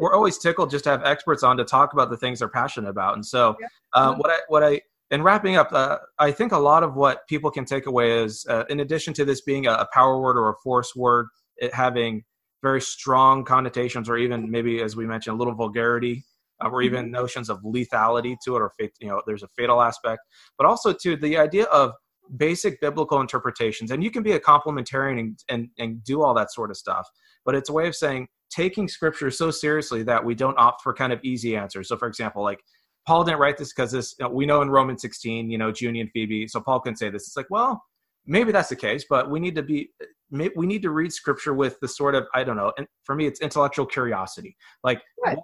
we're 0.01 0.15
always 0.15 0.39
tickled 0.39 0.71
just 0.71 0.83
to 0.85 0.89
have 0.89 1.03
experts 1.05 1.43
on 1.43 1.55
to 1.57 1.63
talk 1.63 1.93
about 1.93 2.09
the 2.09 2.17
things 2.17 2.39
they're 2.39 2.49
passionate 2.49 2.89
about. 2.89 3.13
And 3.13 3.25
so, 3.25 3.55
uh, 3.93 4.15
what 4.15 4.31
I 4.31 4.37
what 4.47 4.63
I 4.63 4.81
in 5.11 5.21
wrapping 5.21 5.57
up, 5.57 5.71
uh, 5.71 5.99
I 6.17 6.31
think 6.31 6.51
a 6.51 6.57
lot 6.57 6.83
of 6.83 6.95
what 6.95 7.27
people 7.27 7.51
can 7.51 7.65
take 7.65 7.85
away 7.85 8.23
is, 8.23 8.45
uh, 8.49 8.63
in 8.69 8.79
addition 8.79 9.13
to 9.15 9.25
this 9.25 9.41
being 9.41 9.67
a, 9.67 9.73
a 9.73 9.87
power 9.93 10.19
word 10.19 10.37
or 10.37 10.49
a 10.49 10.55
force 10.63 10.95
word, 10.95 11.27
it 11.57 11.73
having 11.73 12.23
very 12.63 12.81
strong 12.81 13.45
connotations, 13.45 14.09
or 14.09 14.17
even 14.17 14.49
maybe, 14.49 14.81
as 14.81 14.95
we 14.95 15.05
mentioned, 15.05 15.35
a 15.35 15.37
little 15.37 15.53
vulgarity. 15.55 16.25
Uh, 16.63 16.69
or 16.69 16.83
even 16.83 17.09
notions 17.09 17.49
of 17.49 17.59
lethality 17.63 18.35
to 18.45 18.55
it, 18.55 18.61
or 18.61 18.69
fate, 18.77 18.91
you 18.99 19.07
know, 19.07 19.19
there's 19.25 19.41
a 19.41 19.47
fatal 19.57 19.81
aspect, 19.81 20.21
but 20.59 20.67
also 20.67 20.93
to 20.93 21.15
the 21.15 21.35
idea 21.35 21.63
of 21.65 21.91
basic 22.37 22.79
biblical 22.79 23.19
interpretations. 23.19 23.89
And 23.89 24.03
you 24.03 24.11
can 24.11 24.21
be 24.21 24.33
a 24.33 24.39
complementarian 24.39 25.19
and, 25.19 25.39
and, 25.49 25.69
and 25.79 26.03
do 26.03 26.21
all 26.21 26.35
that 26.35 26.51
sort 26.51 26.69
of 26.69 26.77
stuff. 26.77 27.09
But 27.45 27.55
it's 27.55 27.69
a 27.69 27.73
way 27.73 27.87
of 27.87 27.95
saying 27.95 28.27
taking 28.51 28.87
scripture 28.87 29.31
so 29.31 29.49
seriously 29.49 30.03
that 30.03 30.23
we 30.23 30.35
don't 30.35 30.57
opt 30.57 30.81
for 30.81 30.93
kind 30.93 31.13
of 31.13 31.19
easy 31.23 31.55
answers. 31.55 31.87
So, 31.87 31.97
for 31.97 32.07
example, 32.07 32.43
like 32.43 32.59
Paul 33.07 33.23
didn't 33.23 33.39
write 33.39 33.57
this 33.57 33.73
because 33.73 33.91
this, 33.91 34.15
we 34.29 34.45
know 34.45 34.61
in 34.61 34.69
Romans 34.69 35.01
16, 35.01 35.49
you 35.49 35.57
know, 35.57 35.73
Junie 35.75 36.01
and 36.01 36.11
Phoebe. 36.11 36.47
So 36.47 36.59
Paul 36.59 36.79
can 36.81 36.95
say 36.95 37.09
this. 37.09 37.23
It's 37.23 37.37
like, 37.37 37.49
well, 37.49 37.81
maybe 38.25 38.51
that's 38.51 38.69
the 38.69 38.75
case, 38.75 39.05
but 39.09 39.29
we 39.31 39.39
need 39.39 39.55
to 39.55 39.63
be, 39.63 39.89
we 40.29 40.67
need 40.67 40.81
to 40.83 40.91
read 40.91 41.11
scripture 41.11 41.53
with 41.53 41.79
the 41.79 41.87
sort 41.87 42.13
of, 42.13 42.27
I 42.35 42.43
don't 42.43 42.57
know. 42.57 42.71
And 42.77 42.85
for 43.03 43.15
me, 43.15 43.25
it's 43.25 43.41
intellectual 43.41 43.85
curiosity. 43.85 44.55
Like, 44.83 45.01
Right. 45.25 45.37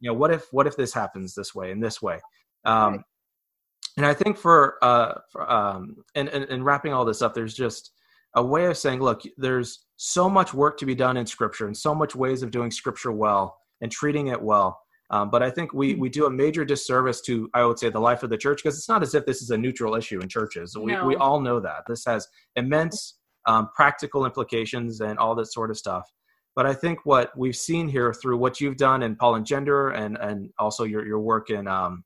you 0.00 0.10
know, 0.10 0.14
what 0.14 0.30
if, 0.32 0.46
what 0.52 0.66
if 0.66 0.76
this 0.76 0.92
happens 0.92 1.34
this 1.34 1.54
way 1.54 1.70
and 1.70 1.82
this 1.82 2.02
way? 2.02 2.20
Um, 2.64 2.92
Right. 2.92 3.00
and 3.96 4.06
I 4.06 4.14
think 4.14 4.36
for 4.36 4.76
uh 4.82 5.14
for, 5.32 5.50
um 5.50 5.96
and, 6.14 6.28
and 6.28 6.44
and 6.44 6.64
wrapping 6.64 6.92
all 6.92 7.04
this 7.04 7.22
up, 7.22 7.34
there's 7.34 7.54
just 7.54 7.92
a 8.34 8.42
way 8.44 8.66
of 8.66 8.76
saying, 8.76 9.00
look, 9.00 9.22
there's 9.36 9.86
so 9.98 10.30
much 10.30 10.54
work 10.54 10.78
to 10.78 10.86
be 10.86 10.94
done 10.94 11.16
in 11.16 11.26
Scripture, 11.26 11.66
and 11.66 11.76
so 11.76 11.94
much 11.94 12.14
ways 12.14 12.42
of 12.42 12.50
doing 12.50 12.70
Scripture 12.70 13.12
well 13.12 13.58
and 13.82 13.92
treating 13.92 14.28
it 14.28 14.40
well. 14.40 14.80
Um, 15.10 15.30
but 15.30 15.42
I 15.42 15.50
think 15.50 15.72
we 15.72 15.94
we 15.94 16.08
do 16.08 16.26
a 16.26 16.30
major 16.30 16.64
disservice 16.64 17.20
to 17.22 17.50
I 17.52 17.64
would 17.64 17.78
say 17.78 17.90
the 17.90 18.00
life 18.00 18.22
of 18.22 18.30
the 18.30 18.36
church 18.36 18.62
because 18.62 18.78
it's 18.78 18.88
not 18.88 19.02
as 19.02 19.14
if 19.14 19.26
this 19.26 19.42
is 19.42 19.50
a 19.50 19.58
neutral 19.58 19.94
issue 19.94 20.20
in 20.20 20.28
churches. 20.28 20.76
We 20.76 20.92
No. 20.92 21.04
we 21.06 21.16
all 21.16 21.40
know 21.40 21.60
that 21.60 21.84
this 21.88 22.04
has 22.06 22.26
immense 22.56 23.18
um, 23.46 23.70
practical 23.74 24.24
implications 24.24 25.00
and 25.00 25.18
all 25.18 25.34
that 25.34 25.46
sort 25.46 25.70
of 25.70 25.78
stuff. 25.78 26.10
But 26.54 26.66
I 26.66 26.74
think 26.74 27.00
what 27.04 27.36
we've 27.36 27.56
seen 27.56 27.88
here 27.88 28.12
through 28.12 28.36
what 28.36 28.60
you've 28.60 28.76
done 28.76 29.02
in 29.02 29.16
Paul 29.16 29.36
and 29.36 29.46
Gender 29.46 29.90
and 29.90 30.16
and 30.18 30.50
also 30.58 30.84
your 30.84 31.06
your 31.06 31.20
work 31.20 31.50
in 31.50 31.66
um, 31.66 32.04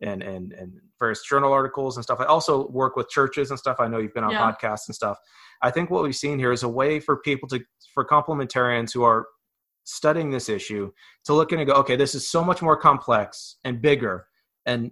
and 0.00 0.22
and 0.22 0.52
and 0.52 0.72
various 0.98 1.22
journal 1.22 1.52
articles 1.52 1.96
and 1.96 2.04
stuff. 2.04 2.20
I 2.20 2.24
also 2.24 2.68
work 2.68 2.96
with 2.96 3.08
churches 3.08 3.50
and 3.50 3.58
stuff. 3.58 3.76
I 3.80 3.88
know 3.88 3.98
you've 3.98 4.14
been 4.14 4.24
on 4.24 4.32
Yeah. 4.32 4.50
podcasts 4.52 4.88
and 4.88 4.94
stuff. 4.94 5.18
I 5.62 5.70
think 5.70 5.90
what 5.90 6.02
we've 6.02 6.16
seen 6.16 6.38
here 6.38 6.52
is 6.52 6.62
a 6.62 6.68
way 6.68 7.00
for 7.00 7.18
people 7.18 7.48
to 7.48 7.60
for 7.94 8.04
complementarians 8.04 8.92
who 8.92 9.02
are 9.02 9.26
studying 9.84 10.30
this 10.30 10.48
issue 10.48 10.90
to 11.24 11.34
look 11.34 11.52
in 11.52 11.58
and 11.58 11.68
go, 11.68 11.74
okay, 11.74 11.96
this 11.96 12.14
is 12.14 12.28
so 12.28 12.44
much 12.44 12.62
more 12.62 12.76
complex 12.76 13.56
and 13.64 13.80
bigger 13.82 14.26
and 14.66 14.90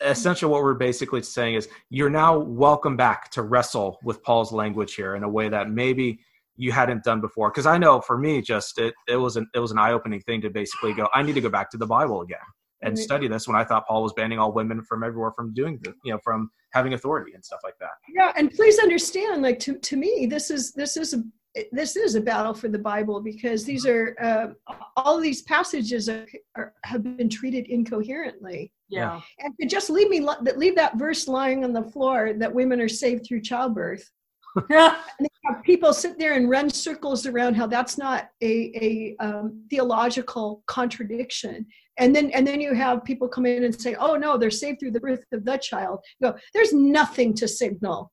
essentially 0.00 0.50
what 0.50 0.62
we're 0.62 0.74
basically 0.74 1.22
saying 1.22 1.54
is 1.54 1.68
you're 1.90 2.10
now 2.10 2.36
welcome 2.36 2.96
back 2.96 3.30
to 3.30 3.42
wrestle 3.42 3.98
with 4.02 4.22
Paul's 4.24 4.52
language 4.52 4.94
here 4.94 5.14
in 5.14 5.22
a 5.22 5.28
way 5.28 5.48
that 5.48 5.70
maybe 5.70 6.18
you 6.56 6.72
hadn't 6.72 7.02
done 7.02 7.20
before 7.20 7.50
because 7.50 7.66
i 7.66 7.76
know 7.76 8.00
for 8.00 8.16
me 8.16 8.40
just 8.40 8.78
it, 8.78 8.94
it 9.08 9.16
was 9.16 9.36
an 9.36 9.46
it 9.54 9.58
was 9.58 9.72
an 9.72 9.78
eye-opening 9.78 10.20
thing 10.20 10.40
to 10.40 10.50
basically 10.50 10.92
go 10.92 11.08
i 11.14 11.22
need 11.22 11.34
to 11.34 11.40
go 11.40 11.48
back 11.48 11.70
to 11.70 11.76
the 11.76 11.86
bible 11.86 12.20
again 12.22 12.38
and 12.82 12.98
study 12.98 13.28
this 13.28 13.46
when 13.48 13.56
i 13.56 13.64
thought 13.64 13.86
paul 13.86 14.02
was 14.02 14.12
banning 14.12 14.38
all 14.38 14.52
women 14.52 14.82
from 14.82 15.02
everywhere 15.02 15.32
from 15.32 15.52
doing 15.54 15.78
the 15.82 15.94
you 16.04 16.12
know 16.12 16.18
from 16.22 16.50
having 16.74 16.94
authority 16.94 17.32
and 17.34 17.44
stuff 17.44 17.60
like 17.62 17.78
that. 17.78 17.92
Yeah 18.12 18.32
and 18.36 18.50
please 18.50 18.78
understand 18.80 19.42
like 19.42 19.58
to, 19.60 19.78
to 19.78 19.96
me 19.96 20.26
this 20.28 20.50
is 20.50 20.72
this 20.72 20.96
is 20.96 21.14
a 21.14 21.22
this 21.70 21.94
is 21.94 22.16
a 22.16 22.20
battle 22.20 22.52
for 22.52 22.68
the 22.68 22.78
bible 22.78 23.20
because 23.20 23.64
these 23.64 23.86
are 23.86 24.16
uh, 24.20 24.74
all 24.96 25.20
these 25.20 25.42
passages 25.42 26.08
are, 26.08 26.26
are, 26.56 26.74
have 26.82 27.04
been 27.16 27.28
treated 27.28 27.66
incoherently. 27.68 28.72
Yeah. 28.88 29.20
and 29.38 29.54
to 29.60 29.66
just 29.66 29.88
leave 29.88 30.08
me 30.08 30.18
that 30.42 30.58
leave 30.58 30.74
that 30.74 30.98
verse 30.98 31.28
lying 31.28 31.64
on 31.64 31.72
the 31.72 31.82
floor 31.82 32.32
that 32.34 32.52
women 32.52 32.80
are 32.80 32.88
saved 32.88 33.24
through 33.26 33.42
childbirth. 33.42 34.10
And 34.70 34.70
have 34.70 35.33
people 35.62 35.92
sit 35.92 36.18
there 36.18 36.34
and 36.34 36.48
run 36.48 36.70
circles 36.70 37.26
around 37.26 37.54
how 37.54 37.66
that's 37.66 37.98
not 37.98 38.28
a, 38.42 39.16
a 39.20 39.24
um, 39.24 39.64
theological 39.70 40.62
contradiction. 40.66 41.66
And 41.98 42.14
then 42.14 42.30
and 42.30 42.46
then 42.46 42.60
you 42.60 42.74
have 42.74 43.04
people 43.04 43.28
come 43.28 43.46
in 43.46 43.64
and 43.64 43.80
say 43.80 43.94
oh 43.94 44.16
no 44.16 44.36
they're 44.36 44.50
saved 44.50 44.80
through 44.80 44.92
the 44.92 45.00
birth 45.00 45.24
of 45.32 45.44
the 45.44 45.56
child. 45.58 46.00
Go 46.22 46.34
there's 46.52 46.72
nothing 46.72 47.34
to 47.34 47.46
signal 47.46 48.10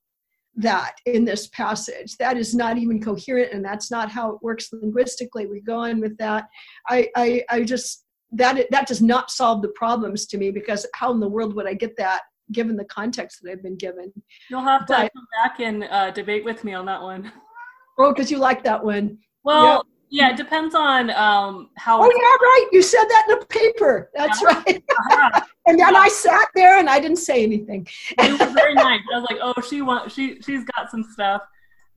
that 0.56 0.94
in 1.06 1.26
this 1.26 1.48
passage. 1.48 2.16
That 2.18 2.38
is 2.38 2.54
not 2.54 2.78
even 2.78 3.02
coherent 3.02 3.54
and 3.54 3.64
that's 3.64 3.90
not 3.90 4.12
how 4.12 4.34
it 4.34 4.44
works 4.44 4.70
linguistically. 4.72 5.48
We 5.48 5.62
go 5.62 5.80
on 5.80 6.00
with 6.00 6.18
that. 6.18 6.48
I 6.88 7.10
i, 7.16 7.44
I 7.50 7.64
just 7.64 8.06
that 8.34 8.66
that 8.72 8.88
does 8.88 9.02
not 9.02 9.32
solve 9.32 9.62
the 9.62 9.70
problems 9.70 10.26
to 10.28 10.38
me 10.38 10.52
because 10.52 10.86
how 10.94 11.12
in 11.12 11.20
the 11.20 11.28
world 11.28 11.54
would 11.54 11.68
i 11.68 11.74
get 11.74 11.98
that 11.98 12.22
given 12.52 12.76
the 12.76 12.86
context 12.86 13.42
that 13.42 13.52
I've 13.52 13.64
been 13.64 13.78
given. 13.78 14.12
You'll 14.50 14.62
have 14.62 14.86
to 14.88 14.94
But- 14.94 15.14
come 15.14 15.28
back 15.44 15.60
and 15.60 15.84
uh, 15.86 16.12
debate 16.12 16.44
with 16.46 16.64
me 16.64 16.74
on 16.74 16.86
that 16.86 17.02
one. 17.02 17.32
Oh, 17.98 18.14
because 18.14 18.32
you 18.32 18.38
like 18.38 18.64
that 18.64 18.84
one. 18.84 19.18
Well, 19.44 19.86
yeah, 20.10 20.32
it 20.32 20.38
depends 20.38 20.76
on 20.76 21.10
um, 21.12 21.70
how. 21.78 22.02
Oh, 22.02 22.06
yeah, 22.06 22.12
right. 22.20 22.68
You 22.72 22.82
said 22.82 23.06
that 23.06 23.28
in 23.30 23.38
a 23.42 23.46
paper. 23.46 24.10
That's 24.14 24.42
Yeah. 24.42 24.64
right. 24.66 24.84
Uh-huh. 25.12 25.42
And 25.68 25.80
then 25.80 25.96
I 25.96 26.08
sat 26.08 26.48
there 26.56 26.80
and 26.80 26.90
I 26.90 27.00
didn't 27.00 27.18
say 27.20 27.44
anything. 27.44 27.88
It 28.18 28.32
was 28.32 28.52
very 28.52 28.74
nice. 28.74 29.00
I 29.14 29.20
was 29.20 29.28
like, 29.30 29.40
oh, 29.44 29.54
she 29.62 29.84
wants, 29.84 30.16
she, 30.16 30.42
she's 30.42 30.64
got 30.76 30.90
some 30.90 31.04
stuff. 31.04 31.44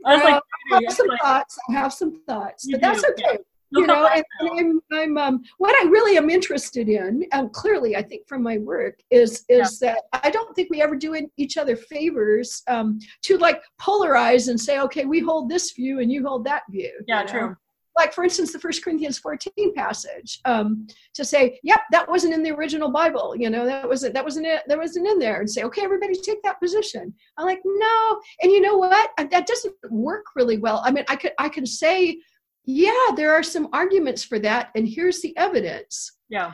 I 0.05 0.17
was 0.17 0.23
like, 0.23 0.43
I 0.71 0.81
have 0.85 0.93
some 0.93 1.07
like, 1.07 1.21
thoughts. 1.23 1.59
I 1.71 1.73
have 1.73 1.93
some 1.95 2.21
thoughts, 2.27 2.69
but 2.71 2.83
that's 2.83 3.01
do, 3.01 3.09
okay. 3.13 3.39
You 3.75 3.87
know, 3.87 4.07
and, 4.15 4.25
and 4.41 4.51
I'm, 4.59 4.81
I'm 4.93 5.19
um, 5.19 5.43
what 5.59 5.75
I 5.75 5.89
really 5.89 6.17
am 6.17 6.31
interested 6.31 6.89
in, 6.89 7.25
um, 7.33 7.51
clearly, 7.51 7.97
I 7.97 8.03
think 8.03 8.27
from 8.29 8.43
my 8.43 8.59
work, 8.59 9.01
is 9.11 9.45
is 9.49 9.79
that 9.81 10.03
I 10.13 10.31
don't 10.31 10.55
think 10.55 10.71
we 10.71 10.83
ever 10.83 10.97
do 10.97 11.15
each 11.37 11.57
other 11.57 11.77
favors 11.77 12.63
um, 12.69 12.99
to 13.23 13.39
like 13.39 13.63
polarize 13.81 14.49
and 14.49 14.61
say, 14.61 14.81
okay, 14.81 15.05
we 15.05 15.21
hold 15.21 15.49
this 15.49 15.73
view 15.73 16.01
and 16.01 16.11
you 16.11 16.27
hold 16.27 16.45
that 16.45 16.63
view. 16.71 16.93
yeah, 17.07 17.21
you 17.21 17.27
know? 17.27 17.33
true. 17.33 17.57
Like 17.97 18.13
for 18.13 18.25
instance, 18.25 18.53
the 18.53 18.59
First 18.59 18.83
Corinthians 18.83 19.19
14 19.19 19.73
passage, 19.73 20.41
um, 20.47 20.89
to 21.15 21.25
say, 21.25 21.61
yep, 21.63 21.79
that 21.93 22.09
wasn't 22.09 22.35
in 22.35 22.43
the 22.43 22.51
original 22.51 22.91
Bible. 22.91 23.37
You 23.37 23.51
know, 23.51 23.65
that 23.65 23.89
wasn't 23.89 24.15
that 24.15 24.25
wasn't 24.25 24.47
it. 24.47 24.63
That 24.67 24.79
wasn't 24.79 25.07
in 25.07 25.21
there, 25.21 25.39
and 25.39 25.49
say, 25.49 25.63
okay, 25.63 25.83
everybody 25.83 26.15
take 26.15 26.43
that 26.43 26.61
position. 26.61 27.15
I'm 27.39 27.47
like, 27.47 27.61
no, 27.65 28.21
and 28.43 28.51
you 28.51 28.61
know 28.61 28.77
what? 28.77 29.11
That 29.17 29.47
doesn't 29.47 29.75
work 29.91 30.27
really 30.35 30.59
well. 30.59 30.83
I 30.85 30.91
mean, 30.91 31.05
I 31.09 31.15
could 31.15 31.33
I 31.39 31.49
can 31.49 31.67
say 31.67 32.19
yeah 32.67 33.09
there 33.17 33.33
are 33.33 33.43
some 33.43 33.69
arguments 33.73 34.25
for 34.25 34.39
that 34.39 34.71
and 34.75 34.89
here's 34.89 35.21
the 35.21 35.37
evidence 35.37 36.13
Yeah. 36.31 36.53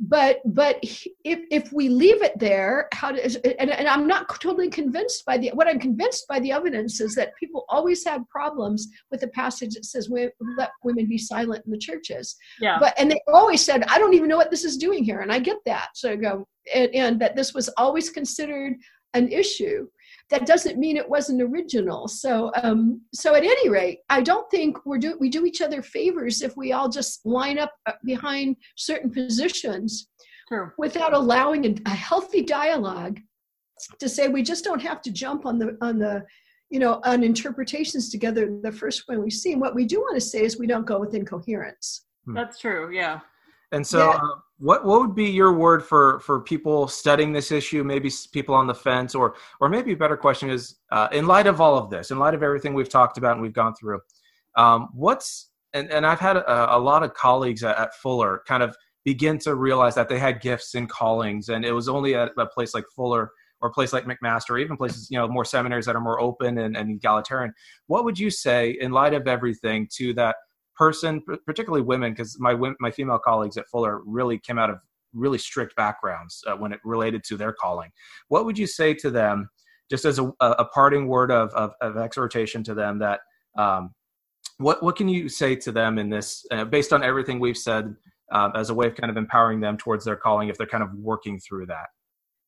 but 0.00 0.38
but 0.44 0.76
if 1.24 1.40
if 1.50 1.72
we 1.72 1.88
leave 1.88 2.22
it 2.22 2.38
there 2.38 2.88
how 2.92 3.10
does 3.12 3.34
and, 3.36 3.70
and 3.70 3.88
i'm 3.88 4.06
not 4.06 4.28
totally 4.40 4.70
convinced 4.70 5.24
by 5.26 5.36
the 5.36 5.48
what 5.54 5.66
i'm 5.66 5.80
convinced 5.80 6.26
by 6.28 6.38
the 6.40 6.52
evidence 6.52 7.00
is 7.00 7.14
that 7.16 7.34
people 7.40 7.64
always 7.68 8.04
have 8.04 8.28
problems 8.28 8.86
with 9.10 9.20
the 9.20 9.28
passage 9.28 9.74
that 9.74 9.84
says 9.84 10.08
"Wo- 10.08 10.30
let 10.56 10.70
women 10.84 11.06
be 11.06 11.18
silent 11.18 11.64
in 11.66 11.72
the 11.72 11.78
churches 11.78 12.36
Yeah. 12.60 12.78
but 12.78 12.94
and 12.98 13.10
they 13.10 13.20
always 13.26 13.64
said 13.64 13.82
i 13.88 13.98
don't 13.98 14.14
even 14.14 14.28
know 14.28 14.36
what 14.36 14.50
this 14.50 14.64
is 14.64 14.76
doing 14.76 15.02
here 15.02 15.20
and 15.20 15.32
i 15.32 15.38
get 15.40 15.58
that 15.66 15.88
so 15.94 16.12
i 16.12 16.16
go 16.16 16.46
and, 16.74 16.94
and 16.94 17.20
that 17.20 17.34
this 17.34 17.52
was 17.52 17.68
always 17.76 18.10
considered 18.10 18.74
an 19.14 19.28
issue 19.32 19.88
that 20.30 20.46
doesn't 20.46 20.78
mean 20.78 20.96
it 20.96 21.08
wasn't 21.08 21.40
original 21.40 22.06
so 22.08 22.50
um 22.62 23.00
so 23.14 23.34
at 23.34 23.42
any 23.44 23.68
rate 23.68 24.00
i 24.10 24.20
don't 24.20 24.50
think 24.50 24.76
we're 24.84 24.98
do 24.98 25.16
we 25.20 25.28
do 25.28 25.46
each 25.46 25.60
other 25.60 25.82
favors 25.82 26.42
if 26.42 26.56
we 26.56 26.72
all 26.72 26.88
just 26.88 27.24
line 27.24 27.58
up 27.58 27.72
uh, 27.86 27.92
behind 28.04 28.56
certain 28.76 29.10
positions 29.10 30.08
true. 30.48 30.70
without 30.78 31.14
allowing 31.14 31.66
a, 31.66 31.74
a 31.86 31.94
healthy 31.94 32.42
dialogue 32.42 33.18
to 33.98 34.08
say 34.08 34.28
we 34.28 34.42
just 34.42 34.64
don't 34.64 34.82
have 34.82 35.00
to 35.00 35.10
jump 35.10 35.46
on 35.46 35.58
the 35.58 35.76
on 35.80 35.98
the 35.98 36.22
you 36.70 36.78
know 36.78 37.00
on 37.04 37.22
interpretations 37.22 38.10
together 38.10 38.58
the 38.62 38.72
first 38.72 39.04
one 39.06 39.22
we 39.22 39.30
see 39.30 39.52
and 39.52 39.60
what 39.60 39.74
we 39.74 39.84
do 39.84 40.00
want 40.00 40.14
to 40.14 40.20
say 40.20 40.42
is 40.42 40.58
we 40.58 40.66
don't 40.66 40.86
go 40.86 40.98
with 40.98 41.14
incoherence 41.14 42.04
That's 42.34 42.58
true. 42.58 42.92
Yeah. 42.92 43.20
And 43.72 43.86
so, 43.86 43.98
Yeah. 43.98 44.18
uh, 44.22 44.36
what 44.58 44.84
what 44.84 45.00
would 45.00 45.14
be 45.14 45.26
your 45.30 45.52
word 45.52 45.84
for 45.84 46.20
for 46.20 46.40
people 46.40 46.88
studying 46.88 47.32
this 47.32 47.52
issue? 47.52 47.84
Maybe 47.84 48.10
people 48.32 48.54
on 48.54 48.66
the 48.66 48.74
fence, 48.74 49.14
or 49.14 49.36
or 49.60 49.68
maybe 49.68 49.92
a 49.92 49.96
better 49.96 50.16
question 50.16 50.50
is, 50.50 50.76
uh, 50.90 51.08
in 51.12 51.26
light 51.26 51.46
of 51.46 51.60
all 51.60 51.76
of 51.76 51.90
this, 51.90 52.10
in 52.10 52.18
light 52.18 52.34
of 52.34 52.42
everything 52.42 52.74
we've 52.74 52.88
talked 52.88 53.18
about 53.18 53.32
and 53.32 53.42
we've 53.42 53.52
gone 53.52 53.74
through, 53.74 54.00
um, 54.56 54.88
what's 54.92 55.50
and 55.74 55.90
and 55.90 56.04
I've 56.04 56.20
had 56.20 56.36
a, 56.36 56.76
a 56.76 56.78
lot 56.78 57.02
of 57.02 57.14
colleagues 57.14 57.62
at, 57.62 57.78
at 57.78 57.94
Fuller 57.94 58.42
kind 58.46 58.62
of 58.62 58.76
begin 59.04 59.38
to 59.38 59.54
realize 59.54 59.94
that 59.94 60.08
they 60.08 60.18
had 60.18 60.40
gifts 60.40 60.74
and 60.74 60.88
callings, 60.88 61.50
and 61.50 61.64
it 61.64 61.72
was 61.72 61.88
only 61.88 62.14
at 62.16 62.32
a 62.36 62.46
place 62.46 62.74
like 62.74 62.84
Fuller 62.94 63.30
or 63.60 63.70
a 63.70 63.72
place 63.72 63.92
like 63.92 64.06
McMaster, 64.06 64.50
or 64.50 64.58
even 64.58 64.76
places 64.76 65.08
you 65.08 65.18
know 65.18 65.28
more 65.28 65.44
seminaries 65.44 65.86
that 65.86 65.94
are 65.94 66.00
more 66.00 66.20
open 66.20 66.58
and, 66.58 66.76
and 66.76 66.90
egalitarian. 66.90 67.54
What 67.86 68.04
would 68.04 68.18
you 68.18 68.30
say 68.30 68.76
in 68.80 68.90
light 68.90 69.14
of 69.14 69.28
everything 69.28 69.88
to 69.92 70.14
that? 70.14 70.34
Person, 70.78 71.22
particularly 71.44 71.82
women, 71.82 72.12
because 72.12 72.38
my 72.38 72.54
my 72.80 72.90
female 72.90 73.18
colleagues 73.18 73.56
at 73.56 73.68
Fuller 73.68 74.00
really 74.06 74.38
came 74.38 74.58
out 74.58 74.70
of 74.70 74.78
really 75.12 75.38
strict 75.38 75.74
backgrounds 75.76 76.44
uh, 76.46 76.54
when 76.54 76.72
it 76.72 76.80
related 76.84 77.24
to 77.24 77.36
their 77.36 77.52
calling. 77.52 77.90
What 78.28 78.44
would 78.44 78.58
you 78.58 78.66
say 78.66 78.94
to 78.94 79.10
them, 79.10 79.48
just 79.90 80.04
as 80.04 80.18
a, 80.18 80.32
a 80.40 80.66
parting 80.66 81.08
word 81.08 81.30
of, 81.30 81.50
of, 81.54 81.72
of 81.80 81.96
exhortation 81.96 82.62
to 82.64 82.74
them 82.74 82.98
that 82.98 83.20
um, 83.56 83.94
what 84.58 84.82
what 84.82 84.96
can 84.96 85.08
you 85.08 85.28
say 85.28 85.56
to 85.56 85.72
them 85.72 85.98
in 85.98 86.10
this, 86.10 86.44
uh, 86.50 86.64
based 86.64 86.92
on 86.92 87.02
everything 87.02 87.40
we've 87.40 87.56
said, 87.56 87.94
um, 88.32 88.52
as 88.54 88.70
a 88.70 88.74
way 88.74 88.86
of 88.86 88.94
kind 88.94 89.10
of 89.10 89.16
empowering 89.16 89.60
them 89.60 89.76
towards 89.76 90.04
their 90.04 90.16
calling 90.16 90.48
if 90.48 90.58
they're 90.58 90.66
kind 90.66 90.84
of 90.84 90.92
working 90.94 91.38
through 91.40 91.66
that? 91.66 91.88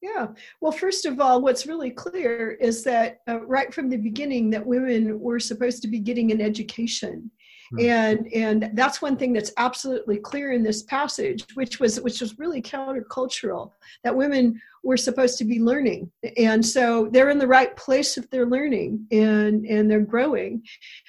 Yeah. 0.03 0.29
Well, 0.61 0.73
first 0.73 1.05
of 1.05 1.21
all, 1.21 1.43
what's 1.43 1.67
really 1.67 1.91
clear 1.91 2.53
is 2.53 2.83
that 2.85 3.19
uh, 3.29 3.41
right 3.41 3.73
from 3.73 3.91
the 3.91 3.99
beginning, 3.99 4.49
that 4.51 4.65
women 4.65 5.21
were 5.21 5.39
supposed 5.39 5.83
to 5.83 5.89
be 5.89 5.99
getting 5.99 6.33
an 6.33 6.41
education, 6.41 7.31
Hmm. 7.73 7.81
and 7.81 8.33
and 8.33 8.71
that's 8.75 9.01
one 9.01 9.17
thing 9.17 9.33
that's 9.33 9.53
absolutely 9.57 10.19
clear 10.19 10.53
in 10.53 10.63
this 10.63 10.83
passage, 10.83 11.45
which 11.55 11.79
was 11.79 12.01
which 12.01 12.21
was 12.21 12.39
really 12.39 12.61
countercultural. 12.61 13.71
That 14.03 14.17
women 14.17 14.61
were 14.83 14.97
supposed 14.97 15.39
to 15.39 15.45
be 15.45 15.61
learning, 15.61 16.11
and 16.37 16.65
so 16.65 17.09
they're 17.13 17.31
in 17.31 17.39
the 17.39 17.47
right 17.47 17.77
place 17.77 18.19
if 18.19 18.29
they're 18.31 18.47
learning 18.47 19.07
and 19.13 19.65
and 19.67 19.89
they're 19.89 20.01
growing. 20.01 20.63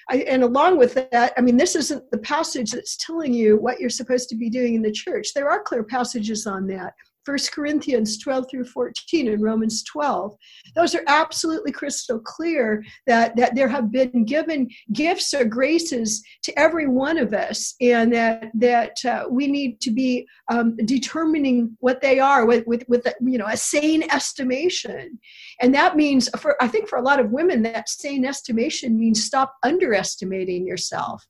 I, 0.10 0.18
and 0.28 0.44
along 0.44 0.78
with 0.78 0.94
that, 0.94 1.34
I 1.36 1.42
mean, 1.42 1.58
this 1.58 1.76
isn't 1.76 2.12
the 2.12 2.20
passage 2.20 2.72
that's 2.72 2.98
telling 2.98 3.34
you 3.34 3.58
what 3.58 3.80
you're 3.80 3.90
supposed 3.90 4.30
to 4.30 4.36
be 4.36 4.50
doing 4.50 4.76
in 4.76 4.84
the 4.84 4.92
church. 4.92 5.34
There 5.34 5.50
are 5.50 5.64
clear 5.64 5.84
passages 5.84 6.46
on 6.46 6.68
that. 6.68 6.94
First 7.26 7.52
Corinthians 7.52 8.18
12 8.18 8.46
through 8.50 8.66
14 8.66 9.28
and 9.28 9.42
Romans 9.42 9.84
12. 9.84 10.36
Those 10.76 10.96
are 10.96 11.04
absolutely 11.08 11.72
crystal 11.72 12.20
clear 12.20 12.84
that, 13.08 13.36
that 13.36 13.56
there 13.56 13.68
have 13.68 13.92
been 13.92 14.26
given 14.26 14.70
gifts 14.94 15.34
or 15.34 15.46
graces 15.46 16.24
to 16.44 16.58
every 16.58 16.88
one 16.88 17.18
of 17.18 17.34
us, 17.34 17.76
and 17.82 18.12
that 18.14 18.52
that 18.54 18.98
uh, 19.06 19.26
we 19.30 19.48
need 19.48 19.80
to 19.82 19.92
be 19.92 20.28
um, 20.50 20.76
determining 20.86 21.76
what 21.80 22.02
they 22.02 22.20
are 22.20 22.46
with 22.46 22.66
with, 22.68 22.84
with 22.88 23.08
you 23.22 23.38
know 23.38 23.48
a 23.48 23.58
sane 23.58 24.04
estimation, 24.12 25.20
and 25.60 25.74
that 25.74 25.96
means 25.96 26.30
for 26.40 26.62
I 26.62 26.68
think 26.68 26.88
for 26.88 26.98
a 26.98 27.04
lot 27.04 27.20
of 27.20 27.32
women 27.32 27.62
that 27.64 27.90
sane 27.90 28.26
estimation 28.26 28.98
means 28.98 29.24
stop 29.24 29.56
underestimating 29.64 30.66
yourself 30.66 31.26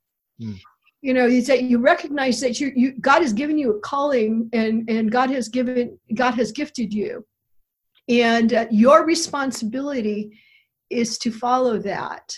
you 1.01 1.13
know 1.13 1.25
you 1.25 1.41
say 1.41 1.59
you 1.59 1.79
recognize 1.79 2.39
that 2.39 2.59
you, 2.59 2.71
you 2.75 2.93
god 2.99 3.21
has 3.21 3.33
given 3.33 3.57
you 3.57 3.75
a 3.75 3.79
calling 3.79 4.49
and 4.53 4.89
and 4.89 5.11
god 5.11 5.29
has 5.29 5.49
given 5.49 5.97
god 6.13 6.35
has 6.35 6.51
gifted 6.51 6.93
you. 6.93 7.25
And 8.09 8.53
uh, 8.53 8.65
your 8.71 9.05
responsibility 9.05 10.37
is 10.89 11.17
to 11.19 11.31
follow 11.31 11.77
that 11.79 12.35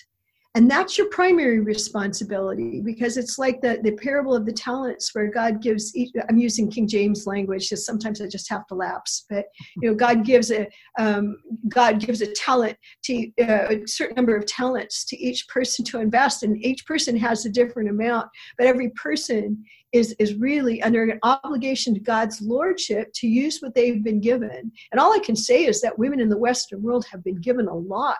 and 0.55 0.69
that's 0.69 0.99
your 0.99 1.07
primary 1.09 1.59
responsibility 1.59 2.79
because 2.79 3.17
it's 3.17 3.39
like 3.39 3.59
the, 3.61 3.79
the 3.83 3.93
parable 3.93 4.35
of 4.35 4.45
the 4.45 4.51
talents 4.51 5.13
where 5.13 5.29
god 5.29 5.61
gives 5.61 5.95
each, 5.95 6.11
i'm 6.29 6.37
using 6.37 6.69
king 6.69 6.87
james 6.87 7.25
language 7.25 7.69
because 7.69 7.85
sometimes 7.85 8.21
i 8.21 8.27
just 8.27 8.49
have 8.49 8.65
to 8.67 8.75
lapse 8.75 9.25
but 9.29 9.45
you 9.81 9.89
know 9.89 9.95
god 9.95 10.25
gives 10.25 10.51
a 10.51 10.67
um, 10.99 11.37
god 11.69 11.99
gives 11.99 12.21
a 12.21 12.31
talent 12.33 12.77
to 13.03 13.31
uh, 13.41 13.67
a 13.69 13.87
certain 13.87 14.15
number 14.15 14.35
of 14.35 14.45
talents 14.45 15.05
to 15.05 15.17
each 15.17 15.47
person 15.47 15.83
to 15.83 15.99
invest 15.99 16.43
and 16.43 16.63
each 16.63 16.85
person 16.85 17.17
has 17.17 17.45
a 17.45 17.49
different 17.49 17.89
amount 17.89 18.27
but 18.57 18.67
every 18.67 18.89
person 18.91 19.63
is 19.91 20.15
is 20.17 20.35
really 20.35 20.81
under 20.81 21.03
an 21.03 21.19
obligation 21.23 21.93
to 21.93 21.99
god's 21.99 22.41
lordship 22.41 23.11
to 23.13 23.27
use 23.27 23.59
what 23.59 23.75
they've 23.75 24.03
been 24.03 24.19
given. 24.19 24.71
And 24.91 24.99
all 24.99 25.13
i 25.13 25.19
can 25.19 25.35
say 25.35 25.65
is 25.65 25.81
that 25.81 25.99
women 25.99 26.19
in 26.19 26.29
the 26.29 26.37
western 26.37 26.81
world 26.81 27.05
have 27.11 27.23
been 27.23 27.39
given 27.39 27.67
a 27.67 27.75
lot 27.75 28.17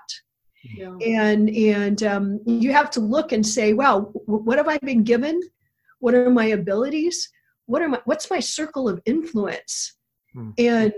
yeah. 0.63 0.95
and 1.01 1.49
and 1.49 2.03
um, 2.03 2.39
you 2.45 2.71
have 2.71 2.89
to 2.91 2.99
look 2.99 3.31
and 3.31 3.45
say 3.45 3.73
wow 3.73 4.11
what 4.25 4.57
have 4.57 4.67
i 4.67 4.77
been 4.79 5.03
given 5.03 5.39
what 5.99 6.13
are 6.13 6.29
my 6.29 6.45
abilities 6.45 7.29
what 7.65 7.81
are 7.81 7.89
my 7.89 8.01
what's 8.05 8.29
my 8.29 8.39
circle 8.39 8.87
of 8.87 9.01
influence 9.05 9.95
hmm. 10.33 10.51
and 10.57 10.93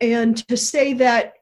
and 0.00 0.48
to 0.48 0.56
say 0.56 0.92
that 0.94 1.34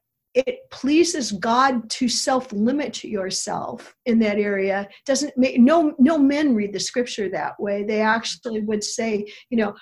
it 0.47 0.71
pleases 0.71 1.33
God 1.33 1.91
to 1.91 2.09
self-limit 2.09 3.03
yourself 3.03 3.97
in 4.07 4.19
that 4.21 4.39
area. 4.39 4.89
Doesn't 5.05 5.37
make 5.37 5.59
no 5.59 5.95
no 5.99 6.17
men 6.17 6.55
read 6.55 6.73
the 6.73 6.81
scripture 6.81 7.29
that 7.31 7.59
way. 7.59 7.83
They 7.83 8.01
actually 8.01 8.61
would 8.61 8.85
say, 8.85 9.27
you 9.51 9.59
know, 9.59 9.75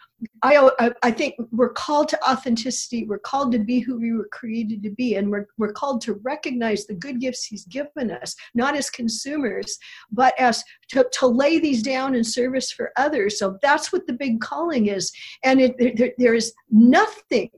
I 0.42 0.70
I 1.02 1.10
think 1.10 1.34
we're 1.52 1.72
called 1.72 2.08
to 2.08 2.30
authenticity. 2.30 3.04
We're 3.04 3.18
called 3.18 3.52
to 3.52 3.58
be 3.58 3.80
who 3.80 3.98
we 3.98 4.12
were 4.14 4.28
created 4.32 4.82
to 4.84 4.90
be, 4.90 5.16
and 5.16 5.30
we're 5.30 5.46
we're 5.58 5.72
called 5.72 6.00
to 6.02 6.14
recognize 6.24 6.86
the 6.86 6.94
good 6.94 7.20
gifts 7.20 7.44
He's 7.44 7.66
given 7.66 8.10
us, 8.10 8.34
not 8.54 8.76
as 8.76 8.88
consumers, 8.88 9.78
but 10.10 10.32
as 10.38 10.64
to, 10.88 11.06
to 11.18 11.26
lay 11.26 11.58
these 11.58 11.82
down 11.82 12.14
in 12.14 12.24
service 12.24 12.72
for 12.72 12.92
others. 12.96 13.38
So 13.38 13.58
that's 13.62 13.92
what 13.92 14.06
the 14.06 14.14
big 14.14 14.40
calling 14.40 14.86
is, 14.86 15.12
and 15.44 15.60
it, 15.60 15.96
there, 15.96 16.12
there 16.18 16.34
is 16.34 16.54
nothing 16.70 17.50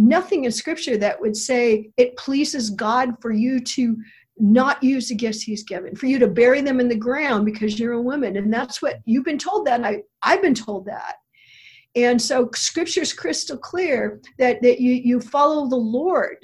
nothing 0.00 0.44
in 0.44 0.50
scripture 0.50 0.96
that 0.96 1.20
would 1.20 1.36
say 1.36 1.90
it 1.98 2.16
pleases 2.16 2.70
God 2.70 3.14
for 3.20 3.30
you 3.30 3.60
to 3.60 3.96
not 4.38 4.82
use 4.82 5.08
the 5.08 5.14
gifts 5.14 5.42
he's 5.42 5.62
given, 5.62 5.94
for 5.94 6.06
you 6.06 6.18
to 6.18 6.26
bury 6.26 6.62
them 6.62 6.80
in 6.80 6.88
the 6.88 6.96
ground 6.96 7.44
because 7.44 7.78
you're 7.78 7.92
a 7.92 8.00
woman. 8.00 8.36
And 8.36 8.52
that's 8.52 8.80
what 8.80 9.00
you've 9.04 9.26
been 9.26 9.38
told 9.38 9.66
that. 9.66 9.84
I, 9.84 10.02
I've 10.22 10.40
been 10.40 10.54
told 10.54 10.86
that. 10.86 11.16
And 11.94 12.20
so 12.20 12.48
scripture's 12.54 13.12
crystal 13.12 13.58
clear 13.58 14.20
that, 14.38 14.62
that 14.62 14.80
you, 14.80 14.94
you 14.94 15.20
follow 15.20 15.68
the 15.68 15.76
Lord. 15.76 16.38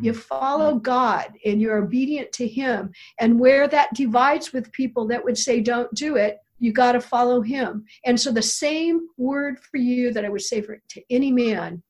You 0.00 0.12
hmm. 0.12 0.18
follow 0.18 0.76
God 0.76 1.32
and 1.44 1.60
you're 1.60 1.78
obedient 1.78 2.30
to 2.32 2.46
Him. 2.46 2.92
And 3.18 3.40
where 3.40 3.66
that 3.66 3.92
divides 3.94 4.52
with 4.52 4.70
people 4.72 5.08
that 5.08 5.24
would 5.24 5.36
say, 5.36 5.60
don't 5.60 5.92
do 5.94 6.16
it, 6.16 6.38
you 6.60 6.72
got 6.72 6.92
to 6.92 7.00
follow 7.00 7.40
Him. 7.40 7.84
And 8.04 8.20
so 8.20 8.30
the 8.30 8.40
same 8.40 9.08
word 9.18 9.58
for 9.58 9.78
you 9.78 10.12
that 10.12 10.24
I 10.24 10.28
would 10.28 10.42
say 10.42 10.62
for 10.62 10.78
to 10.90 11.02
any 11.10 11.32
man 11.32 11.82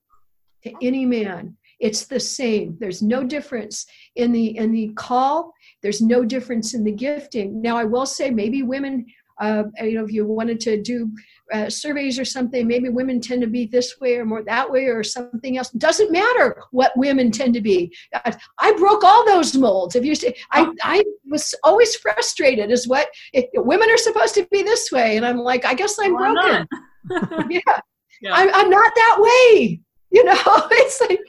to 0.64 0.72
any 0.82 1.04
man. 1.06 1.56
It's 1.80 2.06
the 2.06 2.20
same. 2.20 2.76
There's 2.78 3.02
no 3.02 3.24
difference 3.24 3.86
in 4.14 4.30
the 4.32 4.56
in 4.56 4.70
the 4.70 4.92
call. 4.94 5.52
There's 5.82 6.00
no 6.00 6.24
difference 6.24 6.74
in 6.74 6.84
the 6.84 6.92
gifting. 6.92 7.60
Now 7.60 7.76
i 7.76 7.84
will 7.84 8.06
say 8.06 8.30
maybe 8.30 8.62
women 8.62 9.04
uh, 9.40 9.64
you 9.80 9.94
know 9.94 10.04
if 10.04 10.12
you 10.12 10.24
wanted 10.24 10.60
to 10.60 10.80
do 10.80 11.10
uh, 11.52 11.68
surveys 11.68 12.18
or 12.20 12.24
something 12.24 12.68
maybe 12.68 12.88
women 12.88 13.20
tend 13.20 13.40
to 13.40 13.48
be 13.48 13.66
this 13.66 13.98
way 14.00 14.16
or 14.16 14.24
more 14.24 14.44
that 14.44 14.70
way 14.70 14.84
or 14.86 15.02
something 15.02 15.58
else. 15.58 15.70
Doesn't 15.70 16.12
matter 16.12 16.62
what 16.70 16.92
women 16.96 17.32
tend 17.32 17.54
to 17.54 17.60
be. 17.60 17.92
I 18.58 18.72
broke 18.78 19.02
all 19.02 19.26
those 19.26 19.56
molds. 19.56 19.96
If 19.96 20.04
you 20.04 20.14
say 20.14 20.36
i 20.52 20.72
i 20.84 21.02
was 21.28 21.52
always 21.64 21.96
frustrated 21.96 22.70
as 22.70 22.86
what 22.86 23.08
women 23.54 23.90
are 23.90 23.98
supposed 23.98 24.34
to 24.36 24.46
be 24.52 24.62
this 24.62 24.92
way. 24.92 25.16
And 25.16 25.26
i'm 25.26 25.38
like 25.38 25.64
i 25.64 25.74
guess 25.74 25.98
i'm 25.98 26.14
broken. 26.14 26.68
yeah, 27.50 27.60
yeah. 28.22 28.34
I'm, 28.34 28.54
I'm 28.54 28.70
not 28.70 28.92
that 28.94 29.16
way 29.18 29.80
you 30.16 30.24
know 30.24 30.34
it's 30.72 31.00
like 31.00 31.20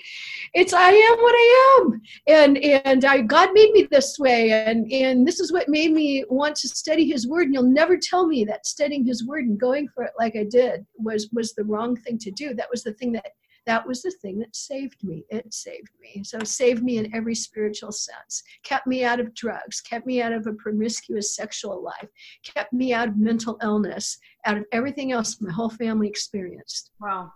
it's 0.54 0.74
i 0.74 0.90
am 0.90 1.18
what 1.20 1.34
i 1.36 1.80
am. 1.80 2.02
And 2.28 2.58
and 2.58 3.06
I, 3.06 3.22
god 3.22 3.50
made 3.54 3.72
me 3.72 3.88
this 3.90 4.20
way 4.20 4.52
and 4.52 4.92
and 4.92 5.28
this 5.28 5.40
is 5.40 5.52
what 5.52 5.70
made 5.70 5.92
me 5.92 6.24
want 6.30 6.56
to 6.58 6.68
study 6.68 7.06
his 7.06 7.28
word 7.28 7.46
and 7.46 7.54
you'll 7.54 7.64
never 7.64 7.98
tell 7.98 8.28
me 8.28 8.44
that 8.46 8.66
studying 8.66 9.06
his 9.06 9.26
word 9.26 9.46
and 9.46 9.60
going 9.60 9.88
for 9.88 10.04
it 10.04 10.14
like 10.20 10.36
i 10.36 10.44
did 10.44 10.86
was 10.98 11.30
was 11.32 11.54
the 11.54 11.64
wrong 11.64 11.96
thing 11.96 12.18
to 12.20 12.32
do. 12.32 12.54
That 12.54 12.70
was 12.70 12.84
the 12.84 12.94
thing 12.94 13.12
that 13.14 13.32
that 13.66 13.88
was 13.88 14.02
the 14.02 14.12
thing 14.12 14.40
that 14.40 14.54
saved 14.54 15.02
me. 15.04 15.24
It 15.30 15.54
saved 15.54 15.92
me. 16.02 16.22
So 16.26 16.44
saved 16.44 16.84
me 16.84 16.98
in 16.98 17.16
every 17.16 17.34
spiritual 17.34 17.94
sense. 17.94 18.44
Kept 18.64 18.88
me 18.88 19.04
out 19.04 19.20
of 19.20 19.34
drugs 19.34 19.82
kept 19.82 20.06
me 20.06 20.22
out 20.22 20.34
of 20.34 20.48
a 20.48 20.54
promiscuous 20.54 21.36
sexual 21.36 21.82
life 21.84 22.10
kept 22.44 22.74
me 22.74 22.94
out 22.94 23.08
of 23.08 23.18
mental 23.18 23.58
illness 23.64 24.18
out 24.46 24.58
of 24.58 24.66
everything 24.72 25.12
else 25.12 25.42
my 25.42 25.52
whole 25.52 25.70
family 25.70 26.08
experienced. 26.08 26.92
Wow 27.00 27.32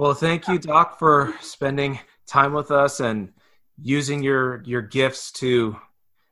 well, 0.00 0.14
thank 0.14 0.48
you, 0.48 0.58
Doc, 0.58 0.98
for 0.98 1.34
spending 1.42 1.98
time 2.26 2.54
with 2.54 2.70
us 2.70 3.00
and 3.00 3.30
using 3.82 4.22
your 4.22 4.62
your 4.64 4.80
gifts 4.80 5.30
to. 5.32 5.76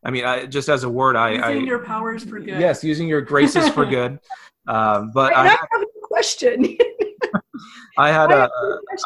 I 0.02 0.10
mean, 0.10 0.24
I, 0.24 0.46
just 0.46 0.70
as 0.70 0.84
a 0.84 0.88
word, 0.88 1.16
I 1.16 1.32
using 1.32 1.64
I, 1.64 1.66
your 1.66 1.84
powers 1.84 2.24
for 2.24 2.38
good. 2.38 2.58
Yes, 2.58 2.82
using 2.82 3.06
your 3.08 3.20
graces 3.20 3.68
for 3.68 3.84
good. 3.84 4.18
Um, 4.66 5.12
but 5.14 5.34
I, 5.34 5.46
I 5.46 5.48
have 5.48 5.60
a 5.80 5.86
question. 6.02 6.76
I 7.96 8.12
had 8.12 8.30
a. 8.30 8.50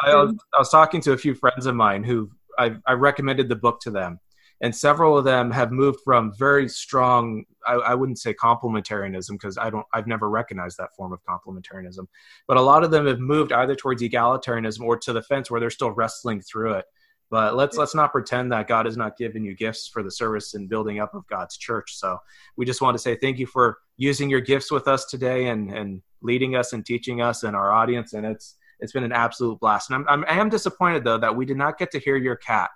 I 0.03 0.15
was, 0.17 0.35
I 0.53 0.59
was 0.59 0.71
talking 0.71 1.01
to 1.03 1.13
a 1.13 1.17
few 1.17 1.37
friends 1.37 1.67
of 1.67 1.77
mine 1.77 2.03
who 2.03 2.33
I, 2.59 2.75
I 2.85 2.95
recommended 2.95 3.49
the 3.49 3.55
book 3.55 3.79
to 3.83 3.93
them, 3.93 4.19
and 4.63 4.75
several 4.75 5.19
of 5.19 5.25
them 5.25 5.51
have 5.51 5.73
moved 5.73 6.01
from 6.05 6.33
very 6.39 6.69
strong 6.69 7.45
I, 7.67 7.75
I 7.75 7.95
wouldn't 7.95 8.19
say 8.19 8.33
complementarianism 8.33 9.33
because 9.33 9.59
I 9.59 9.71
don't 9.71 9.87
I've 9.93 10.07
never 10.07 10.31
recognized 10.31 10.79
that 10.79 10.95
form 10.97 11.13
of 11.13 11.21
complementarianism, 11.25 12.07
but 12.49 12.57
a 12.57 12.63
lot 12.63 12.85
of 12.85 12.91
them 12.91 13.07
have 13.07 13.21
moved 13.21 13.53
either 13.53 13.75
towards 13.75 14.03
egalitarianism 14.03 14.81
or 14.81 14.97
to 14.99 15.13
the 15.13 15.23
fence 15.23 15.51
where 15.51 15.61
they're 15.61 15.71
still 15.71 15.91
wrestling 15.91 16.41
through 16.41 16.75
it. 16.75 16.87
But 17.31 17.57
let's 17.57 17.77
let's 17.77 17.95
not 17.95 18.13
pretend 18.13 18.53
that 18.53 18.69
God 18.69 18.87
has 18.87 18.97
not 18.97 19.17
given 19.17 19.45
you 19.45 19.55
gifts 19.55 19.89
for 19.89 20.03
the 20.03 20.11
service 20.11 20.55
and 20.55 20.69
building 20.69 21.01
up 21.01 21.15
of 21.15 21.27
God's 21.29 21.57
church. 21.57 21.95
So 21.95 22.19
we 22.57 22.67
just 22.67 22.83
want 22.83 22.95
to 22.95 22.99
say 22.99 23.17
thank 23.17 23.39
you 23.39 23.47
for 23.47 23.79
using 23.97 24.29
your 24.29 24.41
gifts 24.41 24.71
with 24.71 24.87
us 24.87 25.07
today 25.07 25.47
and 25.49 25.73
and 25.73 26.03
leading 26.21 26.57
us 26.57 26.73
and 26.73 26.85
teaching 26.85 27.23
us 27.23 27.43
and 27.43 27.57
our 27.57 27.73
audience. 27.73 28.13
And 28.13 28.27
it's 28.27 28.57
it's 28.81 28.93
been 28.93 29.05
an 29.05 29.13
absolute 29.13 29.61
blast. 29.61 29.91
And 29.91 29.97
I'm, 29.97 30.09
I'm 30.09 30.25
I 30.29 30.41
am 30.41 30.51
disappointed 30.51 31.05
though 31.05 31.19
that 31.19 31.35
we 31.35 31.47
did 31.47 31.57
not 31.57 31.79
get 31.79 31.91
to 31.93 31.99
hear 31.99 32.17
your 32.17 32.37
cat. 32.37 32.71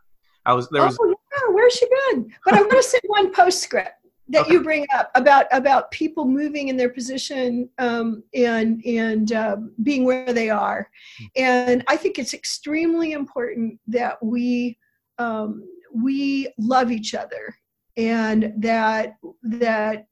I 0.46 0.54
was 0.54 0.68
there 0.70 0.86
was. 0.86 0.96
Oh, 1.00 1.15
where's 1.57 1.73
she 1.73 1.87
been? 2.11 2.31
But 2.45 2.55
I 2.55 2.61
want 2.61 2.73
to 2.73 2.83
say 2.83 2.99
one 3.07 3.33
postscript 3.33 3.95
that 4.28 4.43
okay. 4.43 4.53
you 4.53 4.62
bring 4.62 4.87
up 4.95 5.11
about 5.15 5.47
about 5.53 5.91
people 5.91 6.27
moving 6.27 6.69
in 6.69 6.77
their 6.77 6.91
position 6.91 7.69
um, 7.78 8.23
and 8.35 8.85
and 8.85 9.33
uh, 9.33 9.57
being 9.83 10.05
where 10.05 10.33
they 10.33 10.51
are, 10.51 10.91
and 11.35 11.83
I 11.89 11.97
think 11.97 12.19
it's 12.19 12.35
extremely 12.35 13.12
important 13.12 13.81
that 13.87 14.23
we 14.23 14.78
um, 15.19 15.66
we 15.95 16.53
love 16.59 16.93
each 16.93 17.15
other 17.15 17.57
and 17.97 18.53
that 18.59 19.16
that 19.43 20.07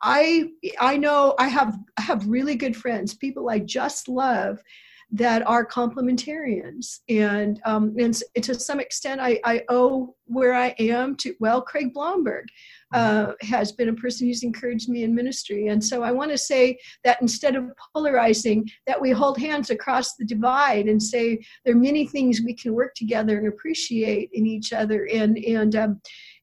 I 0.00 0.50
I 0.78 0.96
know 0.96 1.34
I 1.38 1.48
have 1.48 1.76
I 1.98 2.02
have 2.02 2.28
really 2.28 2.54
good 2.54 2.76
friends, 2.76 3.14
people 3.14 3.50
I 3.50 3.58
just 3.58 4.08
love 4.08 4.62
that 5.10 5.46
are 5.46 5.64
complementarians 5.66 7.00
and 7.08 7.60
um, 7.64 7.94
and 7.98 8.22
to 8.42 8.54
some 8.54 8.80
extent 8.80 9.20
I, 9.20 9.40
I 9.44 9.62
owe 9.68 10.14
where 10.26 10.54
I 10.54 10.74
am 10.78 11.16
to 11.16 11.34
well 11.40 11.62
Craig 11.62 11.92
Blomberg 11.92 12.46
uh, 12.94 13.32
has 13.40 13.72
been 13.72 13.88
a 13.88 13.94
person 13.94 14.28
who's 14.28 14.44
encouraged 14.44 14.88
me 14.88 15.02
in 15.02 15.12
ministry. 15.12 15.66
And 15.66 15.84
so 15.84 16.04
I 16.04 16.12
want 16.12 16.30
to 16.30 16.38
say 16.38 16.78
that 17.02 17.20
instead 17.20 17.56
of 17.56 17.72
polarizing, 17.92 18.70
that 18.86 19.00
we 19.00 19.10
hold 19.10 19.36
hands 19.36 19.70
across 19.70 20.14
the 20.14 20.24
divide 20.24 20.86
and 20.86 21.02
say 21.02 21.44
there 21.64 21.74
are 21.74 21.78
many 21.78 22.06
things 22.06 22.40
we 22.40 22.54
can 22.54 22.72
work 22.72 22.94
together 22.94 23.36
and 23.36 23.48
appreciate 23.48 24.30
in 24.32 24.46
each 24.46 24.72
other. 24.72 25.08
And 25.12 25.36
and 25.38 25.74
um, 25.74 26.00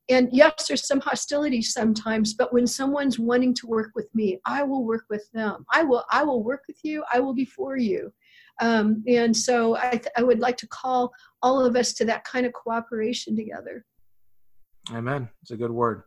and 0.09 0.27
yes, 0.33 0.67
there's 0.67 0.85
some 0.85 0.99
hostility 0.99 1.61
sometimes, 1.61 2.33
but 2.33 2.51
when 2.51 2.67
someone's 2.67 3.17
wanting 3.17 3.53
to 3.55 3.67
work 3.67 3.91
with 3.95 4.13
me, 4.13 4.39
I 4.45 4.61
will 4.61 4.83
work 4.83 5.05
with 5.09 5.31
them. 5.31 5.65
I 5.71 5.83
will 5.83 6.03
I 6.11 6.23
will 6.23 6.43
work 6.43 6.63
with 6.67 6.79
you. 6.83 7.03
I 7.13 7.21
will 7.21 7.33
be 7.33 7.45
for 7.45 7.77
you. 7.77 8.11
Um, 8.61 9.03
and 9.07 9.35
so 9.35 9.75
I, 9.75 9.91
th- 9.91 10.07
I 10.15 10.23
would 10.23 10.39
like 10.39 10.55
to 10.57 10.67
call 10.67 11.11
all 11.41 11.65
of 11.65 11.75
us 11.75 11.93
to 11.93 12.05
that 12.05 12.23
kind 12.23 12.45
of 12.45 12.53
cooperation 12.53 13.35
together. 13.35 13.83
Amen. 14.91 15.27
It's 15.41 15.51
a 15.51 15.57
good 15.57 15.71
word. 15.71 16.03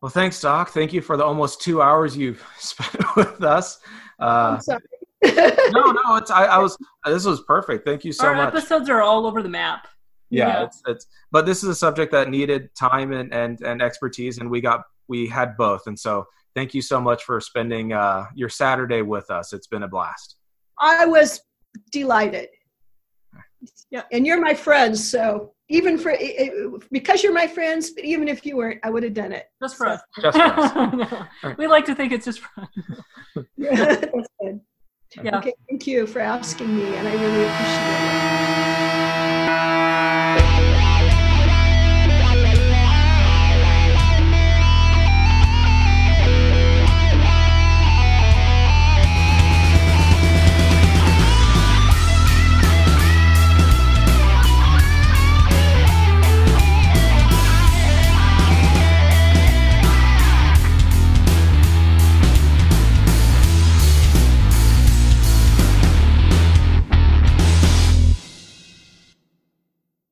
Well, 0.00 0.10
thanks, 0.10 0.40
Doc. 0.40 0.70
Thank 0.70 0.92
you 0.92 1.00
for 1.00 1.16
the 1.16 1.24
almost 1.24 1.60
two 1.60 1.82
hours 1.82 2.16
you've 2.16 2.44
spent 2.58 3.04
with 3.16 3.42
us. 3.42 3.80
Uh, 4.20 4.54
I'm 4.54 4.60
sorry. 4.60 4.80
no, 5.24 5.92
no, 5.92 6.16
it's 6.16 6.30
I, 6.30 6.46
I, 6.46 6.58
was 6.58 6.76
this 7.04 7.24
was 7.24 7.42
perfect. 7.42 7.86
Thank 7.86 8.04
you 8.04 8.12
so 8.12 8.24
much. 8.24 8.36
Our 8.36 8.44
much. 8.44 8.54
episodes 8.54 8.88
are 8.88 9.02
all 9.02 9.26
over 9.26 9.42
the 9.42 9.48
map. 9.48 9.86
Yeah, 10.30 10.48
yeah, 10.48 10.64
It's, 10.64 10.82
it's 10.86 11.06
but 11.30 11.44
this 11.44 11.62
is 11.62 11.68
a 11.68 11.74
subject 11.74 12.10
that 12.12 12.30
needed 12.30 12.74
time 12.74 13.12
and, 13.12 13.32
and 13.34 13.60
and 13.60 13.82
expertise, 13.82 14.38
and 14.38 14.50
we 14.50 14.60
got 14.60 14.80
we 15.06 15.26
had 15.26 15.56
both. 15.58 15.86
And 15.86 15.98
so, 15.98 16.26
thank 16.54 16.72
you 16.72 16.80
so 16.80 17.00
much 17.00 17.24
for 17.24 17.38
spending 17.40 17.92
uh, 17.92 18.26
your 18.34 18.48
Saturday 18.48 19.02
with 19.02 19.30
us. 19.30 19.52
It's 19.52 19.66
been 19.66 19.82
a 19.82 19.88
blast. 19.88 20.36
I 20.78 21.06
was 21.06 21.40
delighted. 21.90 22.48
Yeah, 23.90 24.02
and 24.10 24.26
you're 24.26 24.40
my 24.40 24.54
friends, 24.54 25.08
so 25.08 25.52
even 25.68 25.96
for 25.96 26.10
it- 26.10 26.20
it- 26.20 26.90
because 26.90 27.22
you're 27.22 27.32
my 27.32 27.46
friends, 27.46 27.90
but 27.90 28.04
even 28.04 28.26
if 28.28 28.44
you 28.44 28.56
weren't, 28.56 28.80
I 28.82 28.90
would 28.90 29.02
have 29.04 29.14
done 29.14 29.32
it. 29.32 29.46
Just 29.62 29.76
for 29.76 29.86
us. 29.86 30.00
Just 30.20 30.36
for 30.36 30.42
us. 30.44 31.28
No. 31.44 31.54
We 31.58 31.66
like 31.66 31.84
to 31.86 31.94
think 31.94 32.12
it's 32.12 32.24
just 32.24 32.40
for 32.40 32.50
That's 33.58 34.28
good. 34.40 34.60
Yeah. 35.22 35.38
Okay, 35.38 35.52
thank 35.68 35.86
you 35.86 36.06
for 36.06 36.20
asking 36.20 36.74
me, 36.76 36.96
and 36.96 37.06
I 37.06 37.12
really 37.12 37.44
appreciate 37.44 38.58
it. 38.58 38.61